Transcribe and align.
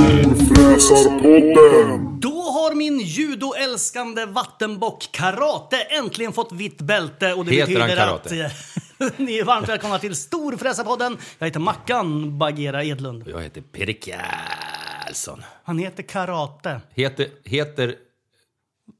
Storfräsarpodden! 0.00 2.20
Då 2.20 2.40
har 2.42 2.74
min 2.74 2.98
judoälskande 3.00 4.24
vattenbock 4.26 5.08
Karate 5.12 5.76
äntligen 5.82 6.32
fått 6.32 6.52
vitt 6.52 6.80
bälte 6.80 7.32
och 7.34 7.44
det 7.44 7.54
Heter 7.54 7.80
han 7.80 7.88
betyder 7.88 8.06
Karate? 8.06 8.50
att 8.98 9.18
ni 9.18 9.38
är 9.38 9.44
varmt 9.44 9.68
välkomna 9.68 9.98
till 9.98 10.16
Storfräsarpodden. 10.16 11.18
Jag 11.38 11.46
heter 11.46 11.60
Mackan 11.60 12.38
Bagheera 12.38 12.84
Edlund. 12.84 13.28
Jag 13.28 13.42
heter 13.42 13.60
Peter 13.60 14.12
Karlsson. 14.12 15.42
Han 15.64 15.78
heter 15.78 16.02
Karate. 16.02 16.80
Heter... 16.94 17.28
heter 17.44 17.94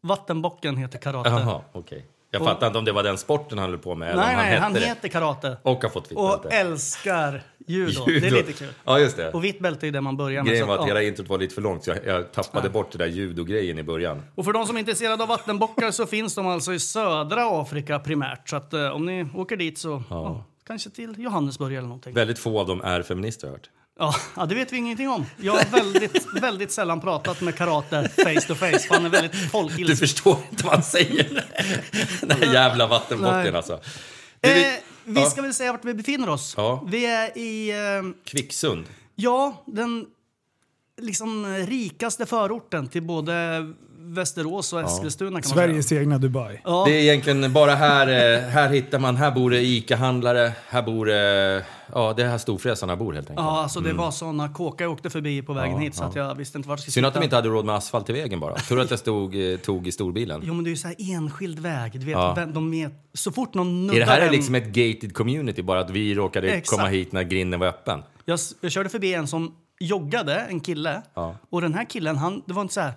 Vattenbocken 0.03 0.77
heter 0.77 0.99
Karate. 0.99 1.31
Jaha, 1.31 1.61
okej. 1.73 2.07
Jag 2.31 2.45
fattar 2.45 2.67
inte 2.67 2.79
om 2.79 2.85
det 2.85 2.93
var 2.93 3.03
den 3.03 3.19
sporten 3.19 3.59
han 3.59 3.71
höll 3.71 3.79
på 3.79 3.95
med 3.95 4.11
eller 4.11 4.23
Nej, 4.23 4.31
om 4.31 4.35
han 4.37 4.45
nej, 4.45 4.51
hette 4.53 4.63
han 4.63 4.73
det. 4.73 4.81
heter 4.81 5.09
Karate. 5.09 5.57
Och 5.63 5.83
har 5.83 5.91
fått 5.91 6.11
vitt 6.11 6.19
Och 6.19 6.41
bälte. 6.43 6.57
älskar 6.57 7.43
judo. 7.67 7.91
Judo. 8.11 8.21
Det 8.21 8.27
är 8.27 8.31
lite 8.31 8.53
kul. 8.53 8.69
Ja, 8.85 8.99
just 8.99 9.17
det. 9.17 9.31
Och 9.31 9.45
vitt 9.45 9.61
bälte 9.61 9.87
är 9.87 9.93
det 9.93 10.01
man 10.01 10.17
börjar 10.17 10.43
med. 10.43 10.51
Grejen 10.51 10.67
var 10.67 10.75
att, 10.75 10.81
att 10.81 10.89
ja. 10.89 10.95
hela 10.95 11.09
introt 11.09 11.29
var 11.29 11.39
lite 11.39 11.55
för 11.55 11.63
långt 11.63 11.85
så 11.85 11.91
jag, 11.91 11.99
jag 12.07 12.33
tappade 12.33 12.71
bort 12.71 12.93
det 12.93 12.99
där 12.99 13.07
judogrejen 13.07 13.79
i 13.79 13.83
början. 13.83 14.23
Och 14.35 14.45
för 14.45 14.53
de 14.53 14.67
som 14.67 14.77
är 14.77 14.81
intresserade 14.81 15.23
av 15.23 15.29
vattenbockar 15.29 15.91
så 15.91 16.07
finns 16.07 16.35
de 16.35 16.47
alltså 16.47 16.73
i 16.73 16.81
södra 16.81 17.61
Afrika 17.61 17.99
primärt. 17.99 18.49
Så 18.49 18.57
att 18.57 18.73
eh, 18.73 18.89
om 18.89 19.07
ni 19.07 19.27
åker 19.35 19.57
dit 19.57 19.79
så 19.79 20.03
ja, 20.11 20.45
kanske 20.67 20.91
till 20.91 21.15
Johannesburg 21.19 21.73
eller 21.73 21.89
någonting. 21.89 22.15
Väldigt 22.15 22.39
få 22.39 22.61
av 22.61 22.67
dem 22.67 22.81
är 22.81 23.03
feminister 23.03 23.47
har 23.47 23.53
jag 23.53 23.59
hört. 23.59 23.69
Ja, 23.99 24.15
ja, 24.37 24.47
det 24.47 24.55
vet 24.55 24.73
vi 24.73 24.77
ingenting 24.77 25.09
om. 25.09 25.27
Jag 25.37 25.53
har 25.53 25.65
väldigt, 25.71 26.27
väldigt 26.43 26.73
sällan 26.73 27.01
pratat 27.01 27.41
med 27.41 27.55
Karate 27.57 28.09
face 28.09 28.41
to 28.47 28.55
face. 28.55 28.79
För 28.79 28.95
han 28.95 29.05
är 29.05 29.09
väldigt 29.09 29.33
Du 29.33 29.39
folkilsk. 29.39 30.01
förstår 30.01 30.37
inte 30.51 30.65
vad 30.65 30.75
han 30.75 30.83
säger. 30.83 31.45
Den 32.27 32.43
här 32.43 32.55
jävla 32.55 32.87
vattenbocken 32.87 33.57
alltså. 33.57 33.81
Du, 34.41 34.51
Eh, 34.51 34.75
vi, 35.05 35.25
ska 35.25 35.43
väl 35.43 35.55
säga 35.55 35.73
vart 35.73 35.85
vi 35.85 35.95
befinner 35.95 36.29
oss. 36.29 36.55
Ja. 36.57 36.85
Vi 36.87 37.07
är 37.07 37.39
i, 37.39 37.71
eh, 37.71 38.11
Kvicksund. 38.25 38.85
ja, 39.15 39.63
den 39.67 40.07
liksom 41.01 41.47
rikaste 41.47 42.27
förorten 42.27 42.89
till 42.89 43.03
både 43.03 43.67
Västerås 44.15 44.73
och 44.73 44.81
Eskilstuna 44.81 45.31
kan 45.31 45.49
man 45.49 45.57
Sveriges 45.59 45.89
säga. 45.89 46.01
egna 46.01 46.19
Dubai. 46.19 46.61
Ja. 46.65 46.85
Det 46.87 46.93
är 46.93 47.01
egentligen 47.03 47.53
bara 47.53 47.75
här, 47.75 48.07
eh, 48.35 48.41
här 48.41 48.69
hittar 48.69 48.99
man, 48.99 49.17
här 49.17 49.31
bor 49.31 49.51
det 49.51 49.61
ICA-handlare, 49.63 50.53
här 50.69 50.83
bor 50.83 51.07
det, 51.07 51.65
ja 51.93 52.13
det 52.17 52.23
är 52.23 52.29
här 52.29 52.39
storfräsarna 52.39 52.97
bor 52.97 53.13
helt 53.13 53.31
enkelt. 53.31 53.47
Ja, 53.47 53.63
alltså 53.63 53.81
det 53.81 53.93
var 53.93 54.11
såna 54.11 54.49
kåkar 54.49 54.85
jag 54.85 54.93
åkte 54.93 55.11
förbi 55.11 55.43
på 55.43 55.53
vägen 55.53 55.79
hit 55.79 55.95
så 55.95 56.05
att 56.05 56.17
jag 56.17 56.35
visste 56.35 56.59
inte 56.59 56.69
vart 56.69 56.79
jag 56.79 56.83
skulle 56.83 56.93
Synd 56.93 57.07
att 57.07 57.15
de 57.15 57.23
inte 57.23 57.37
hade 57.37 57.49
råd 57.49 57.65
med 57.65 57.75
asfalt 57.75 58.11
i 58.11 58.13
vägen 58.13 58.41
bara. 58.41 58.55
Tur 58.57 58.81
att 58.81 58.91
jag 58.91 58.99
stod, 58.99 59.53
eh, 59.53 59.57
tog 59.59 59.89
i 59.89 59.93
storbilen. 59.93 60.41
Jo 60.45 60.55
men 60.55 60.65
det 60.65 60.69
är 60.69 60.73
ju 60.73 60.77
så 60.77 60.89
här 60.89 60.97
enskild 60.99 61.59
väg. 61.59 61.93
Du 61.93 61.99
vet, 62.07 62.09
Ja. 62.13 62.35
vem- 62.37 62.53
de 62.53 62.75
är, 62.75 62.91
så 63.15 63.33
fort 63.33 63.55
någon 63.55 63.87
nuddar 63.87 63.97
Är 63.97 64.01
det 64.07 64.13
här 64.13 64.21
är 64.21 64.27
en- 64.27 64.33
liksom 64.33 64.55
ett 64.55 64.67
gated 64.67 65.15
community 65.15 65.63
bara 65.63 65.81
att 65.81 65.91
vi 65.91 66.15
råkade 66.15 66.49
Exakt. 66.49 66.69
komma 66.79 66.89
hit 66.89 67.13
när 67.13 67.23
grinden 67.23 67.61
var 67.61 67.67
öppen? 67.67 68.03
jag, 68.25 68.39
jag 68.61 68.73
körde 68.73 68.89
förbi 68.89 69.15
en 69.15 69.27
som 69.27 69.55
joggade, 69.81 70.35
en 70.35 70.61
kille. 70.61 71.03
Ja. 71.15 71.37
Och 71.51 71.61
den 71.61 71.75
här 71.75 71.85
killen, 71.85 72.17
han, 72.17 72.43
det 72.47 72.53
var 72.53 72.63
inte 72.63 72.75
så 72.75 72.81
här... 72.81 72.93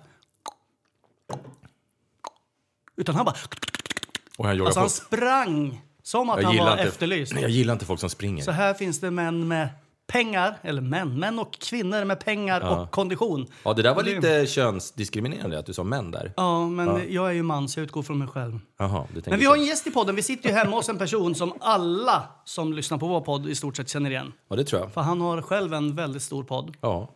Utan 2.96 3.14
han 3.14 3.24
bara... 3.24 3.36
Och 4.38 4.46
han 4.46 4.60
Alltså 4.60 4.80
han 4.80 4.90
sprang 4.90 5.82
som 6.02 6.30
att 6.30 6.42
Jag 6.42 6.48
han 6.48 6.56
var 6.58 6.70
inte, 6.72 6.82
efterlyst. 6.82 7.32
jag 7.40 7.50
gillar 7.50 7.72
inte 7.72 7.86
folk 7.86 8.00
som 8.00 8.10
springer. 8.10 8.42
Så 8.44 8.50
här 8.50 8.74
finns 8.74 9.00
det 9.00 9.10
män 9.10 9.48
med 9.48 9.68
pengar, 10.06 10.58
eller 10.62 10.82
män, 10.82 11.18
män 11.20 11.38
och 11.38 11.52
kvinnor 11.52 12.04
med 12.04 12.20
pengar 12.24 12.60
och 12.60 12.90
kondition. 12.90 13.46
Ja, 13.64 13.72
det 13.74 13.82
där 13.82 13.90
var 13.90 13.96
Och 13.96 14.04
det- 14.04 14.14
lite 14.14 14.46
könsdiskriminerande 14.46 15.58
att 15.58 15.66
du 15.66 15.72
sa 15.72 15.84
män 15.84 16.10
där. 16.10 16.32
Ja, 16.36 16.66
men 16.68 17.12
jag 17.12 17.28
är 17.28 17.32
ju 17.32 17.42
man 17.42 17.68
så 17.68 17.80
jag 17.80 17.84
utgår 17.84 18.02
från 18.02 18.18
mig 18.18 18.28
själv. 18.28 18.58
Tänker 18.78 19.30
Men 19.30 19.38
vi 19.38 19.44
så. 19.44 19.50
har 19.50 19.56
en 19.56 19.64
gäst 19.64 19.86
i 19.86 19.90
podden. 19.90 20.16
Vi 20.16 20.22
sitter 20.22 20.48
ju 20.48 20.54
hemma 20.54 20.76
hos 20.76 20.88
en 20.88 20.98
person 20.98 21.34
som 21.34 21.52
alla 21.60 22.22
som 22.44 22.72
lyssnar 22.72 22.98
på 22.98 23.06
vår 23.08 23.20
podd 23.20 23.48
i 23.48 23.54
stort 23.54 23.76
sett 23.76 23.88
känner 23.88 24.10
igen. 24.10 24.32
Ja, 24.48 24.56
det 24.56 24.64
tror 24.64 24.80
jag. 24.82 24.92
För 24.92 25.00
han 25.00 25.20
har 25.20 25.42
själv 25.42 25.74
en 25.74 25.94
väldigt 25.94 26.22
stor 26.22 26.44
podd. 26.44 26.76
Ja. 26.80 27.10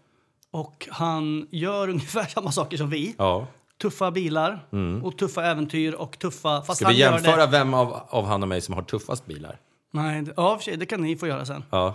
Och 0.50 0.88
han 0.90 1.46
gör 1.50 1.88
ungefär 1.90 2.24
samma 2.24 2.52
saker 2.52 2.76
som 2.76 2.90
vi. 2.90 3.14
ja. 3.18 3.46
Tuffa 3.82 4.10
bilar 4.10 4.66
och 5.02 5.18
tuffa 5.18 5.44
äventyr 5.44 5.92
och 5.94 6.18
tuffa... 6.18 6.62
Fast 6.62 6.80
Ska 6.80 6.88
vi 6.88 6.98
jämföra 6.98 7.46
Det. 7.46 7.52
vem 7.52 7.74
av, 7.74 8.00
av 8.08 8.24
han 8.26 8.42
och 8.42 8.48
mig 8.48 8.60
som 8.60 8.74
har 8.74 8.82
tuffast 8.82 9.26
bilar? 9.26 9.56
Nej, 9.92 10.22
det, 10.22 10.32
ja, 10.36 10.56
för 10.56 10.64
sig, 10.64 10.76
det 10.76 10.86
kan 10.86 11.00
ni 11.02 11.16
få 11.16 11.26
göra 11.26 11.44
sen. 11.44 11.64
Ja. 11.70 11.94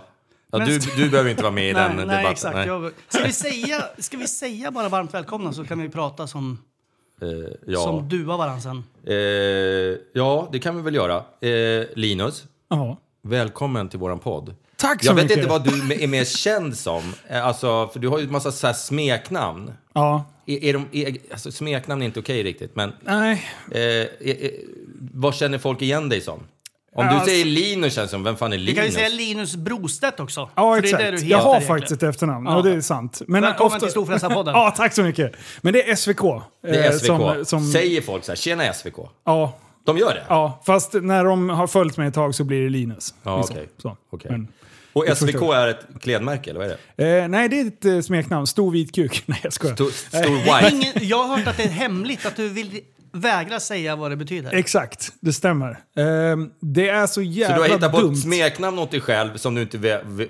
ja 0.52 0.58
Men- 0.58 0.68
du, 0.68 0.78
du 0.78 1.10
behöver 1.10 1.30
inte 1.30 1.42
vara 1.42 1.52
med 1.52 1.70
i 1.70 1.72
nej, 1.72 1.82
den 1.88 1.96
nej, 1.96 2.06
debatten. 2.06 2.32
exakt. 2.32 2.66
Jag, 2.66 2.92
ska, 3.08 3.24
vi 3.24 3.32
säga, 3.32 3.84
ska 3.98 4.16
vi 4.16 4.28
säga 4.28 4.70
bara 4.70 4.88
varmt 4.88 5.14
välkomna 5.14 5.52
så 5.52 5.64
kan 5.64 5.82
vi 5.82 5.88
prata 5.88 6.26
som, 6.26 6.58
Eh, 7.22 7.28
ja. 7.66 7.80
som 7.80 8.08
duar 8.08 8.36
varandra 8.38 8.60
sen. 8.60 8.84
Eh, 9.06 9.98
ja, 10.12 10.48
det 10.52 10.58
kan 10.58 10.76
vi 10.76 10.82
väl 10.82 10.94
göra. 10.94 11.16
Eh, 11.40 11.86
Linus, 11.94 12.44
Ja. 12.68 12.96
välkommen 13.22 13.88
till 13.88 13.98
våran 13.98 14.18
podd. 14.18 14.54
Tack 14.76 15.00
så 15.04 15.06
Jag 15.10 15.14
vet 15.14 15.24
mycket. 15.24 15.36
inte 15.36 15.48
vad 15.50 15.64
du 15.64 15.94
är 16.04 16.06
mer 16.06 16.24
känd 16.24 16.76
som. 16.76 17.14
Eh, 17.28 17.46
Alltså, 17.46 17.88
för 17.92 18.00
du 18.00 18.08
har 18.08 18.18
ju 18.18 18.24
en 18.24 18.32
massa 18.32 18.52
så 18.52 18.66
här 18.66 18.74
smeknamn. 18.74 19.72
Ja. 19.94 20.24
Är, 20.46 20.64
är 20.64 20.72
de, 20.72 20.88
är, 20.92 21.16
alltså, 21.32 21.52
smeknamn 21.52 22.02
är 22.02 22.06
inte 22.06 22.20
okej 22.20 22.42
riktigt, 22.42 22.76
men 22.76 22.92
Nej. 23.02 23.46
eh, 23.70 23.80
är, 23.80 24.08
är, 24.20 24.50
vad 25.14 25.34
känner 25.34 25.58
folk 25.58 25.82
igen 25.82 26.08
dig 26.08 26.20
som? 26.20 26.40
Om 26.96 27.06
Alltså- 27.08 27.24
du 27.24 27.30
säger 27.30 27.44
Linus 27.44 27.94
känns 27.94 28.10
som, 28.10 28.24
vem 28.24 28.36
fan 28.36 28.52
är 28.52 28.56
Vi 28.56 28.62
Linus? 28.62 28.76
kan 28.76 28.84
ju 28.86 28.92
säga 28.92 29.08
Linus 29.08 29.56
Brostedt 29.56 30.20
också. 30.20 30.50
Ja, 30.54 30.74
för 30.74 30.82
det 30.82 30.88
är 30.88 30.90
exakt. 30.90 31.04
det 31.04 31.10
du 31.10 31.16
heter 31.16 31.28
jag 31.30 31.38
har 31.38 31.50
egentligen. 31.50 31.78
faktiskt 31.78 32.02
ett 32.02 32.08
efternamn, 32.08 32.46
Ja. 32.46 32.56
och 32.56 32.62
det 32.64 32.70
är 32.70 32.80
sant. 32.80 33.22
Men 33.26 33.42
Välkommen 33.42 33.80
till 33.80 33.90
Storfräsarpodden. 33.90 34.54
ja, 34.54 34.74
tack 34.76 34.94
så 34.94 35.02
mycket. 35.02 35.32
Men 35.60 35.72
det 35.72 35.90
är 35.90 35.96
SVK. 35.96 36.20
Det 36.62 36.68
är 36.68 36.84
eh, 36.90 36.96
SVK. 36.98 37.06
Som, 37.06 37.44
som, 37.44 37.72
Säger 37.72 38.00
folk 38.00 38.24
så 38.24 38.30
här, 38.32 38.36
tjena 38.36 38.72
SVK? 38.72 38.94
Ja, 39.24 39.56
De 39.84 39.98
gör 39.98 40.14
det? 40.14 40.24
ja, 40.28 40.62
fast 40.66 40.92
när 40.92 41.24
de 41.24 41.48
har 41.48 41.66
följt 41.66 41.96
mig 41.96 42.08
ett 42.08 42.14
tag 42.14 42.34
så 42.34 42.44
blir 42.44 42.62
det 42.62 42.68
Linus. 42.68 43.14
Ja, 43.22 43.36
Liksom. 43.36 43.56
okej. 43.56 43.68
Så. 43.78 43.96
Okej. 44.10 44.30
Men, 44.30 44.48
Och 44.92 45.04
SVK 45.16 45.42
är 45.54 45.68
ett 45.68 45.86
klädmärke, 46.00 46.50
eller 46.50 46.60
vad 46.60 46.68
är 46.70 46.76
det? 46.96 47.18
Eh, 47.22 47.28
nej, 47.28 47.48
det 47.48 47.60
är 47.60 47.66
ett 47.66 47.84
eh, 47.84 48.00
smeknamn. 48.00 48.46
Stor 48.46 48.70
vit 48.70 48.94
kuk. 48.94 49.22
Nej, 49.26 49.40
jag 49.42 49.52
skojar. 49.52 49.74
Stor, 49.74 49.90
stor 49.90 50.34
white. 50.62 50.76
ingen, 50.76 51.08
jag 51.08 51.24
har 51.24 51.36
hört 51.36 51.46
att 51.48 51.56
det 51.56 51.62
är 51.62 51.68
hemligt, 51.68 52.26
att 52.26 52.36
du 52.36 52.48
vill 52.48 52.80
vägra 53.14 53.60
säga 53.60 53.96
vad 53.96 54.10
det 54.10 54.16
betyder. 54.16 54.52
Exakt, 54.54 55.12
det 55.20 55.32
stämmer. 55.32 55.70
Eh, 55.70 56.04
det 56.60 56.88
är 56.88 57.06
så 57.06 57.12
Så 57.14 57.22
jävla 57.22 57.56
du 57.56 57.62
har 57.62 57.68
hittat 57.68 57.92
på 57.92 58.00
dumt. 58.00 58.12
ett 58.12 58.20
smeknamn 58.20 58.78
åt 58.78 58.90
dig 58.90 59.00
själv 59.00 59.36
som 59.36 59.54
du 59.54 59.62
inte 59.62 59.78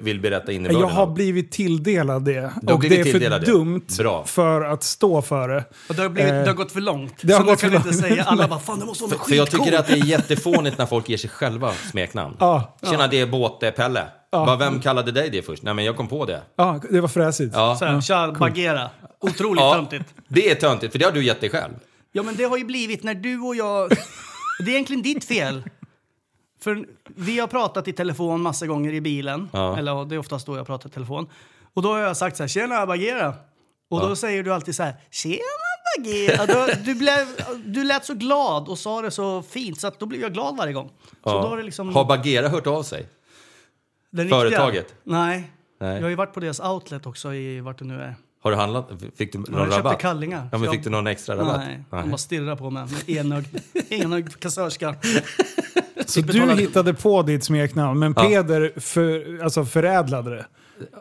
vill 0.00 0.20
berätta 0.20 0.52
innebörden 0.52 0.80
Jag 0.80 0.88
har 0.88 1.02
av. 1.02 1.14
blivit 1.14 1.52
tilldelad 1.52 2.24
det. 2.24 2.40
har 2.66 2.72
Och 2.74 2.80
det 2.82 2.88
blivit 2.88 3.06
är 3.06 3.12
för 3.12 3.30
det. 3.30 3.38
dumt 3.38 3.80
Bra. 3.98 4.24
för 4.24 4.60
att 4.64 4.82
stå 4.82 5.22
för 5.22 5.48
det. 5.48 5.64
Och 5.88 5.94
det 5.94 6.02
har, 6.02 6.08
blivit, 6.08 6.32
Eh, 6.32 6.40
det 6.40 6.46
har 6.46 6.54
gått 6.54 6.72
för 6.72 6.80
långt. 6.80 7.14
det 7.20 7.32
har 7.32 7.40
så 7.40 7.46
gått 7.46 7.60
kan 7.60 7.70
för 7.70 7.76
inte 7.76 7.88
långt. 7.88 8.00
säga, 8.00 8.24
alla 8.24 8.48
bara 8.48 8.58
fan 8.60 8.80
det 8.80 8.86
måste 8.86 9.04
vara 9.04 9.12
något 9.16 9.28
För 9.28 9.34
jag 9.34 9.50
tycker 9.50 9.64
skitcoolt." 9.64 9.80
att 9.80 9.86
det 9.86 9.92
är 10.00 10.04
jättefånigt 10.06 10.78
när 10.78 10.86
folk 10.86 11.08
ger 11.08 11.16
sig 11.16 11.30
själva 11.30 11.72
smeknamn. 11.90 12.36
Ja. 12.40 12.76
Tjena, 12.90 13.06
det 13.06 13.20
är 13.20 13.26
Båte-Pelle. 13.26 14.04
Bara, 14.32 14.56
Vem 14.56 14.80
kallade 14.80 15.12
dig 15.12 15.30
det 15.30 15.42
först? 15.42 15.62
Nej, 15.62 15.74
men 15.74 15.84
jag 15.84 15.96
kom 15.96 16.08
på 16.08 16.24
det. 16.24 16.42
Ja, 16.56 16.80
det 16.90 17.00
var 17.00 17.08
fräsigt. 17.08 17.54
Ja. 17.54 17.76
Så 17.78 17.84
här, 17.84 18.00
Tja, 18.00 18.32
Bagheera. 18.38 18.90
Otroligt 19.20 19.60
Ja, 19.60 19.74
töntigt. 19.74 20.04
det 20.28 20.50
är 20.50 20.54
töntigt, 20.54 20.92
för 20.92 20.98
det 20.98 21.04
har 21.04 21.12
du 21.12 21.24
gett 21.24 21.40
dig 21.40 21.50
själv. 21.50 21.72
Ja, 22.16 22.22
men 22.22 22.36
det 22.36 22.44
har 22.44 22.56
ju 22.56 22.64
blivit 22.64 23.02
när 23.02 23.14
du 23.14 23.40
och 23.40 23.56
jag... 23.56 23.90
Det 24.58 24.64
är 24.64 24.68
egentligen 24.68 25.02
ditt 25.02 25.24
fel. 25.24 25.62
För 26.60 26.86
vi 27.04 27.38
har 27.38 27.46
pratat 27.46 27.88
i 27.88 27.92
telefon 27.92 28.42
massa 28.42 28.66
gånger 28.66 28.92
i 28.92 29.00
bilen. 29.00 29.48
Ja. 29.52 29.78
Eller 29.78 29.92
ja, 29.92 30.04
det 30.04 30.14
är 30.14 30.18
oftast 30.18 30.46
då 30.46 30.56
jag 30.56 30.66
pratar 30.66 30.88
i 30.88 30.92
telefon. 30.92 31.30
Och 31.74 31.82
då 31.82 31.92
har 31.92 31.98
jag 31.98 32.16
sagt 32.16 32.36
så 32.36 32.42
här, 32.42 32.48
tjena 32.48 32.86
Bagheera. 32.86 33.34
Och 33.90 34.00
då 34.00 34.16
säger 34.16 34.42
du 34.42 34.54
alltid 34.54 34.74
så 34.74 34.82
här, 34.82 34.94
tjena 35.10 35.38
Bagheera. 35.96 36.46
Du, 36.46 36.74
du, 36.84 36.94
blev, 36.94 37.26
du 37.64 37.84
lät 37.84 38.04
så 38.04 38.14
glad 38.14 38.68
och 38.68 38.78
sa 38.78 39.02
det 39.02 39.10
så 39.10 39.42
fint 39.42 39.80
så 39.80 39.86
att 39.86 39.98
då 39.98 40.06
blev 40.06 40.20
jag 40.20 40.32
glad 40.32 40.56
varje 40.56 40.72
gång. 40.72 40.90
Så 41.24 41.42
då 41.42 41.48
har 41.48 41.56
det 41.56 41.62
liksom... 41.62 41.94
Har 41.94 42.04
Bagheera 42.04 42.48
hört 42.48 42.66
av 42.66 42.82
sig? 42.82 43.06
den 44.10 44.28
företaget? 44.28 44.84
Riktiga, 44.84 44.98
nej. 45.02 45.50
Nej. 45.80 45.94
Jag 45.94 46.02
har 46.02 46.08
ju 46.08 46.14
varit 46.14 46.34
på 46.34 46.40
deras 46.40 46.60
outlet 46.60 47.06
också 47.06 47.34
i 47.34 47.60
vart 47.60 47.78
det 47.78 47.84
nu 47.84 48.00
är. 48.00 48.14
Har 48.44 48.50
du 48.50 48.56
handlat? 48.56 48.88
Fick 49.16 49.32
du 49.32 49.38
någon 49.38 49.46
jag 49.52 49.60
köpte 49.66 49.78
rabatt? 49.78 49.98
kallingar. 50.00 50.48
Ja, 50.52 50.58
men 50.58 50.70
fick 50.70 50.78
jag- 50.78 50.84
du 50.84 50.90
någon 50.90 51.06
extra 51.06 51.36
rabatt? 51.36 51.56
Nej, 51.56 51.84
de 51.90 52.10
bara 52.10 52.18
stirrar 52.18 52.56
på 52.56 52.70
mig 52.70 52.86
med 52.86 53.16
enögd, 53.16 53.46
enögd 53.88 54.40
kassörska. 54.40 54.94
Så 56.06 56.20
du 56.20 56.54
hittade 56.54 56.94
på 56.94 57.22
ditt 57.22 57.44
smeknamn, 57.44 57.98
men 57.98 58.14
Peder 58.14 58.80
för, 58.80 59.40
alltså 59.44 59.64
förädlade 59.64 60.30
det. 60.30 60.46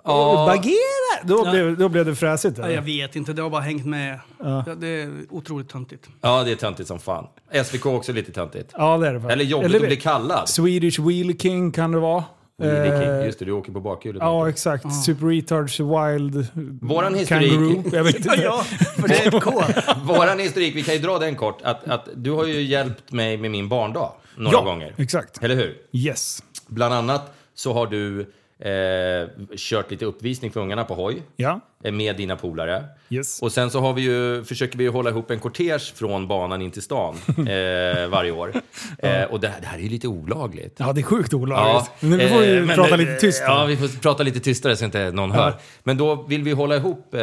Ja. 0.04 0.46
Bagheera! 0.48 1.24
Då, 1.24 1.52
blev, 1.52 1.78
då 1.78 1.90
blev 1.90 2.06
det 2.06 2.16
fräsigt. 2.16 2.58
Ja, 2.58 2.64
eller? 2.64 2.76
jag 2.76 2.82
vet 2.82 3.16
inte, 3.16 3.34
det 3.34 3.42
har 3.42 3.50
bara 3.50 3.62
hängt 3.62 3.86
med. 3.86 4.20
Ja, 4.40 4.66
det 4.78 4.88
är 4.88 5.12
otroligt 5.30 5.70
töntigt. 5.70 6.08
Ja, 6.22 6.44
det 6.44 6.52
är 6.52 6.56
töntigt 6.56 6.88
som 6.88 7.00
fan. 7.00 7.28
SVK 7.66 7.86
också 7.86 8.12
lite 8.12 8.32
töntigt. 8.32 8.70
Ja, 8.78 8.98
det 8.98 9.08
är 9.08 9.14
det. 9.14 9.34
Eller 9.34 9.44
jobbigt 9.46 9.76
att 9.76 9.82
bli 9.82 9.96
kallad. 9.96 10.50
Swedish 10.50 11.00
Wheel 11.00 11.38
King 11.38 11.72
kan 11.72 11.92
det 11.92 12.00
vara. 12.00 12.24
Eh, 12.62 13.26
Just 13.26 13.40
det, 13.40 13.46
du 13.46 13.52
åker 13.52 13.72
på 13.72 13.80
bakhjulet. 13.80 14.20
Ja, 14.22 14.50
exakt. 14.50 14.86
Super 15.06 15.28
Retards 15.28 15.80
Wild 15.80 16.48
Våran 16.82 17.16
historik, 17.16 17.52
Kangaroo. 17.52 17.84
Jag 17.94 18.04
vet 18.04 18.16
inte. 18.16 18.40
Ja, 18.44 18.64
för 19.02 19.08
det 19.08 19.26
är 19.26 19.36
ett 19.38 19.44
K. 19.44 19.52
våran 20.04 20.40
historik, 20.40 20.76
vi 20.76 20.84
kan 20.84 20.94
ju 20.94 21.00
dra 21.00 21.20
den 21.20 21.36
kort. 21.36 21.62
Att, 21.64 21.88
att 21.90 22.08
du 22.16 22.32
har 22.32 22.46
ju 22.46 22.62
hjälpt 22.62 23.12
mig 23.12 23.38
med 23.38 23.52
min 23.52 23.70
barndag 23.70 24.12
några 24.38 24.58
Ja, 24.58 24.62
gånger. 24.64 24.94
exakt. 24.98 25.44
Eller 25.44 25.56
hur? 25.56 25.78
Yes. 25.92 26.44
Bland 26.68 26.94
annat 26.94 27.34
så 27.56 27.74
har 27.74 27.88
du 27.88 28.20
eh, 28.60 29.30
kört 29.58 29.92
lite 29.92 30.06
uppvisning 30.06 30.52
för 30.52 30.62
ungarna 30.62 30.84
på 30.84 30.94
hoj 30.94 31.22
Ja. 31.36 31.60
Eh, 31.84 31.92
med 31.92 32.18
dina 32.18 32.36
polare. 32.36 32.84
Yes. 33.10 33.42
Och 33.42 33.52
sen 33.52 33.70
så 33.70 33.80
har 33.80 33.94
vi 33.94 34.02
ju, 34.02 34.44
försöker 34.44 34.78
vi 34.78 34.84
ju 34.84 34.90
hålla 34.90 35.10
ihop 35.10 35.32
en 35.32 35.40
kortege 35.40 35.80
från 35.96 36.28
banan 36.28 36.62
in 36.62 36.72
till 36.72 36.82
stan 36.82 37.16
eh, 37.38 38.08
varje 38.10 38.32
år. 38.32 38.54
Eh, 39.00 39.24
och 39.24 39.40
det, 39.40 39.48
här- 39.48 39.62
det 39.62 39.68
här 39.68 39.78
är 39.78 39.82
ju 39.82 39.90
lite 39.90 40.08
olagligt. 40.08 40.76
Ja, 40.80 40.94
det 40.94 41.02
är 41.02 41.04
sjukt 41.04 41.34
olagligt. 41.34 41.92
Men 42.00 42.18
nu 42.18 42.28
får 42.30 42.40
vi 42.40 42.58
eh, 42.58 42.64
men 42.64 42.76
prata 42.76 42.96
lite 42.96 43.16
tyst. 43.16 43.44
Ja, 43.48 43.66
vi 43.66 43.78
får 43.78 44.02
prata 44.02 44.24
lite 44.24 44.40
tystare 44.40 44.76
så 44.76 44.86
inte 44.86 45.12
någon 45.12 45.32
hör. 45.32 45.54
Men 45.84 45.98
då 45.98 46.16
vill 46.24 46.44
vi 46.44 46.52
hålla 46.52 46.76
ihop 46.76 47.14
eh, 47.14 47.22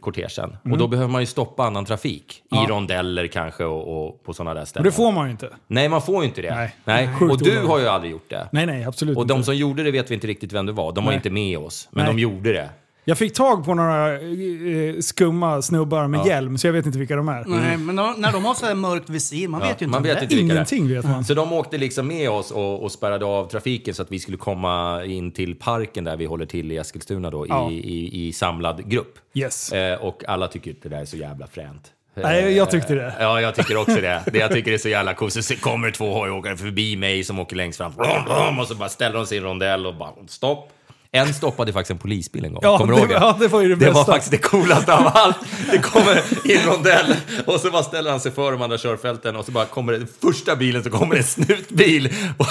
kortegen. 0.00 0.56
Mm. 0.64 0.72
Och 0.72 0.78
då 0.78 0.86
behöver 0.88 1.10
man 1.10 1.22
ju 1.22 1.26
stoppa 1.26 1.64
annan 1.64 1.84
trafik. 1.84 2.42
I 2.52 2.56
rondeller 2.70 3.26
kanske 3.26 3.64
och, 3.64 4.06
och 4.06 4.24
på 4.24 4.32
sådana 4.34 4.54
där 4.54 4.64
ställen. 4.64 4.84
det 4.84 4.92
får 4.92 5.12
man 5.12 5.24
ju 5.26 5.30
inte. 5.30 5.48
Nej, 5.66 5.88
man 5.88 6.02
får 6.02 6.22
ju 6.22 6.28
inte 6.28 6.42
det. 6.42 6.54
Nej. 6.54 6.74
Nej. 6.84 7.08
Sjukt 7.18 7.32
Och 7.32 7.38
du 7.38 7.50
olagligt. 7.50 7.70
har 7.70 7.78
ju 7.78 7.86
aldrig 7.88 8.12
gjort 8.12 8.30
det. 8.30 8.48
Nej, 8.52 8.66
nej, 8.66 8.84
absolut 8.84 9.16
Och 9.16 9.26
de 9.26 9.34
inte. 9.34 9.44
som 9.44 9.56
gjorde 9.56 9.82
det 9.82 9.90
vet 9.90 10.10
vi 10.10 10.14
inte 10.14 10.26
riktigt 10.26 10.52
vem 10.52 10.66
det 10.66 10.72
var. 10.72 10.92
De 10.92 11.04
var 11.04 11.10
Nej. 11.10 11.16
inte 11.16 11.30
med 11.30 11.58
oss, 11.58 11.88
men 11.90 12.04
Nej. 12.04 12.14
de 12.14 12.20
gjorde 12.20 12.52
det. 12.52 12.68
Jag 13.06 13.18
fick 13.18 13.34
tag 13.34 13.64
på 13.64 13.74
några 13.74 14.12
eh, 14.12 14.98
skumma 15.00 15.62
snubbar 15.62 16.08
med 16.08 16.26
hjälm, 16.26 16.58
så 16.58 16.66
jag 16.66 16.72
vet 16.72 16.86
inte 16.86 16.98
vilka 16.98 17.16
de 17.16 17.28
är. 17.28 17.44
Nej, 17.46 17.76
men 17.76 17.96
då, 17.96 18.14
när 18.18 18.32
de 18.32 18.44
har 18.44 18.54
så 18.54 18.66
här 18.66 18.74
mörkt 18.74 19.10
visir, 19.10 19.48
man 19.48 19.60
vet 19.60 19.68
ju 19.68 19.72
inte 19.72 19.86
man 19.86 20.02
vet 20.02 20.12
det 20.14 20.18
är. 20.20 20.22
inte 20.22 20.34
vilka 20.34 20.46
det 20.54 20.60
är. 20.60 20.74
Ingenting 20.76 20.88
vet 20.96 21.04
man. 21.04 21.24
Så 21.24 21.34
de 21.34 21.52
åkte 21.52 21.78
liksom 21.78 22.06
med 22.08 22.30
oss 22.30 22.50
och, 22.50 22.82
och 22.82 22.92
spärrade 22.92 23.24
av 23.24 23.46
trafiken 23.48 23.94
så 23.94 24.02
att 24.02 24.12
vi 24.12 24.18
skulle 24.18 24.36
komma 24.36 25.04
in 25.04 25.30
till 25.32 25.54
parken 25.54 26.04
där 26.04 26.16
vi 26.16 26.24
håller 26.24 26.46
till 26.46 26.72
i 26.72 26.76
Eskilstuna 26.76 27.30
då, 27.30 27.46
Ja. 27.48 27.70
i, 27.70 27.74
i, 27.74 28.28
i 28.28 28.32
samlad 28.32 28.90
grupp. 28.90 29.18
Yes. 29.34 29.72
Eh, 29.72 30.02
och 30.04 30.24
alla 30.28 30.48
tycker 30.48 30.70
att 30.70 30.82
det 30.82 30.88
där 30.88 31.00
är 31.00 31.04
så 31.04 31.16
jävla 31.16 31.46
fränt. 31.46 31.90
Nej, 32.16 32.56
jag 32.56 32.70
tyckte 32.70 32.94
det. 32.94 33.06
Eh, 33.06 33.12
Ja, 33.20 33.40
jag 33.40 33.54
tycker 33.54 33.76
också 33.76 33.94
det. 34.00 34.22
det. 34.32 34.38
Jag 34.38 34.52
tycker 34.52 34.70
det 34.70 34.76
är 34.76 34.78
så 34.78 34.88
jävla 34.88 35.14
coolt. 35.14 35.44
Så 35.44 35.56
kommer 35.56 35.90
två 35.90 36.14
hojåkare 36.18 36.56
förbi 36.56 36.96
mig 36.96 37.24
som 37.24 37.38
åker 37.38 37.56
längst 37.56 37.78
fram. 37.78 38.58
Och 38.60 38.66
så 38.66 38.74
bara 38.74 38.88
ställer 38.88 39.16
de 39.16 39.26
sig 39.26 39.36
i 39.36 39.38
en 39.38 39.44
rondell 39.44 39.86
och 39.86 39.94
bara 39.94 40.10
stopp. 40.28 40.70
En 41.16 41.34
stoppade 41.34 41.72
faktiskt 41.72 41.90
en 41.90 41.98
polisbil 41.98 42.44
en 42.44 42.52
gång. 42.52 42.60
Ja, 42.62 42.78
kommer 42.78 42.92
du 42.92 42.98
det 42.98 43.00
ihåg 43.00 43.08
det? 43.08 43.14
var- 43.14 43.26
ja, 43.26 43.36
det 43.40 43.48
var 43.48 43.60
ju 43.60 43.68
det 43.68 43.74
Det 43.74 43.86
var 43.86 43.92
bästa. 44.00 44.12
faktiskt 44.12 44.30
det 44.30 44.38
coolaste 44.38 44.94
av 44.94 45.10
allt. 45.14 45.36
Det 45.70 45.78
kommer 45.78 46.22
in 46.50 46.60
rondell 46.66 47.14
och 47.46 47.60
så 47.60 47.70
bara 47.70 47.82
ställer 47.82 48.10
han 48.10 48.20
sig 48.20 48.32
för 48.32 48.52
de 48.52 48.62
andra 48.62 48.78
körfälten 48.78 49.36
och 49.36 49.44
så 49.44 49.52
bara 49.52 49.64
kommer 49.64 49.92
det, 49.92 50.06
första 50.20 50.56
bilen 50.56 50.84
så 50.84 50.90
kommer 50.90 51.14
det 51.14 51.20
en 51.20 51.24
snutbil. 51.26 52.14
Och, 52.36 52.46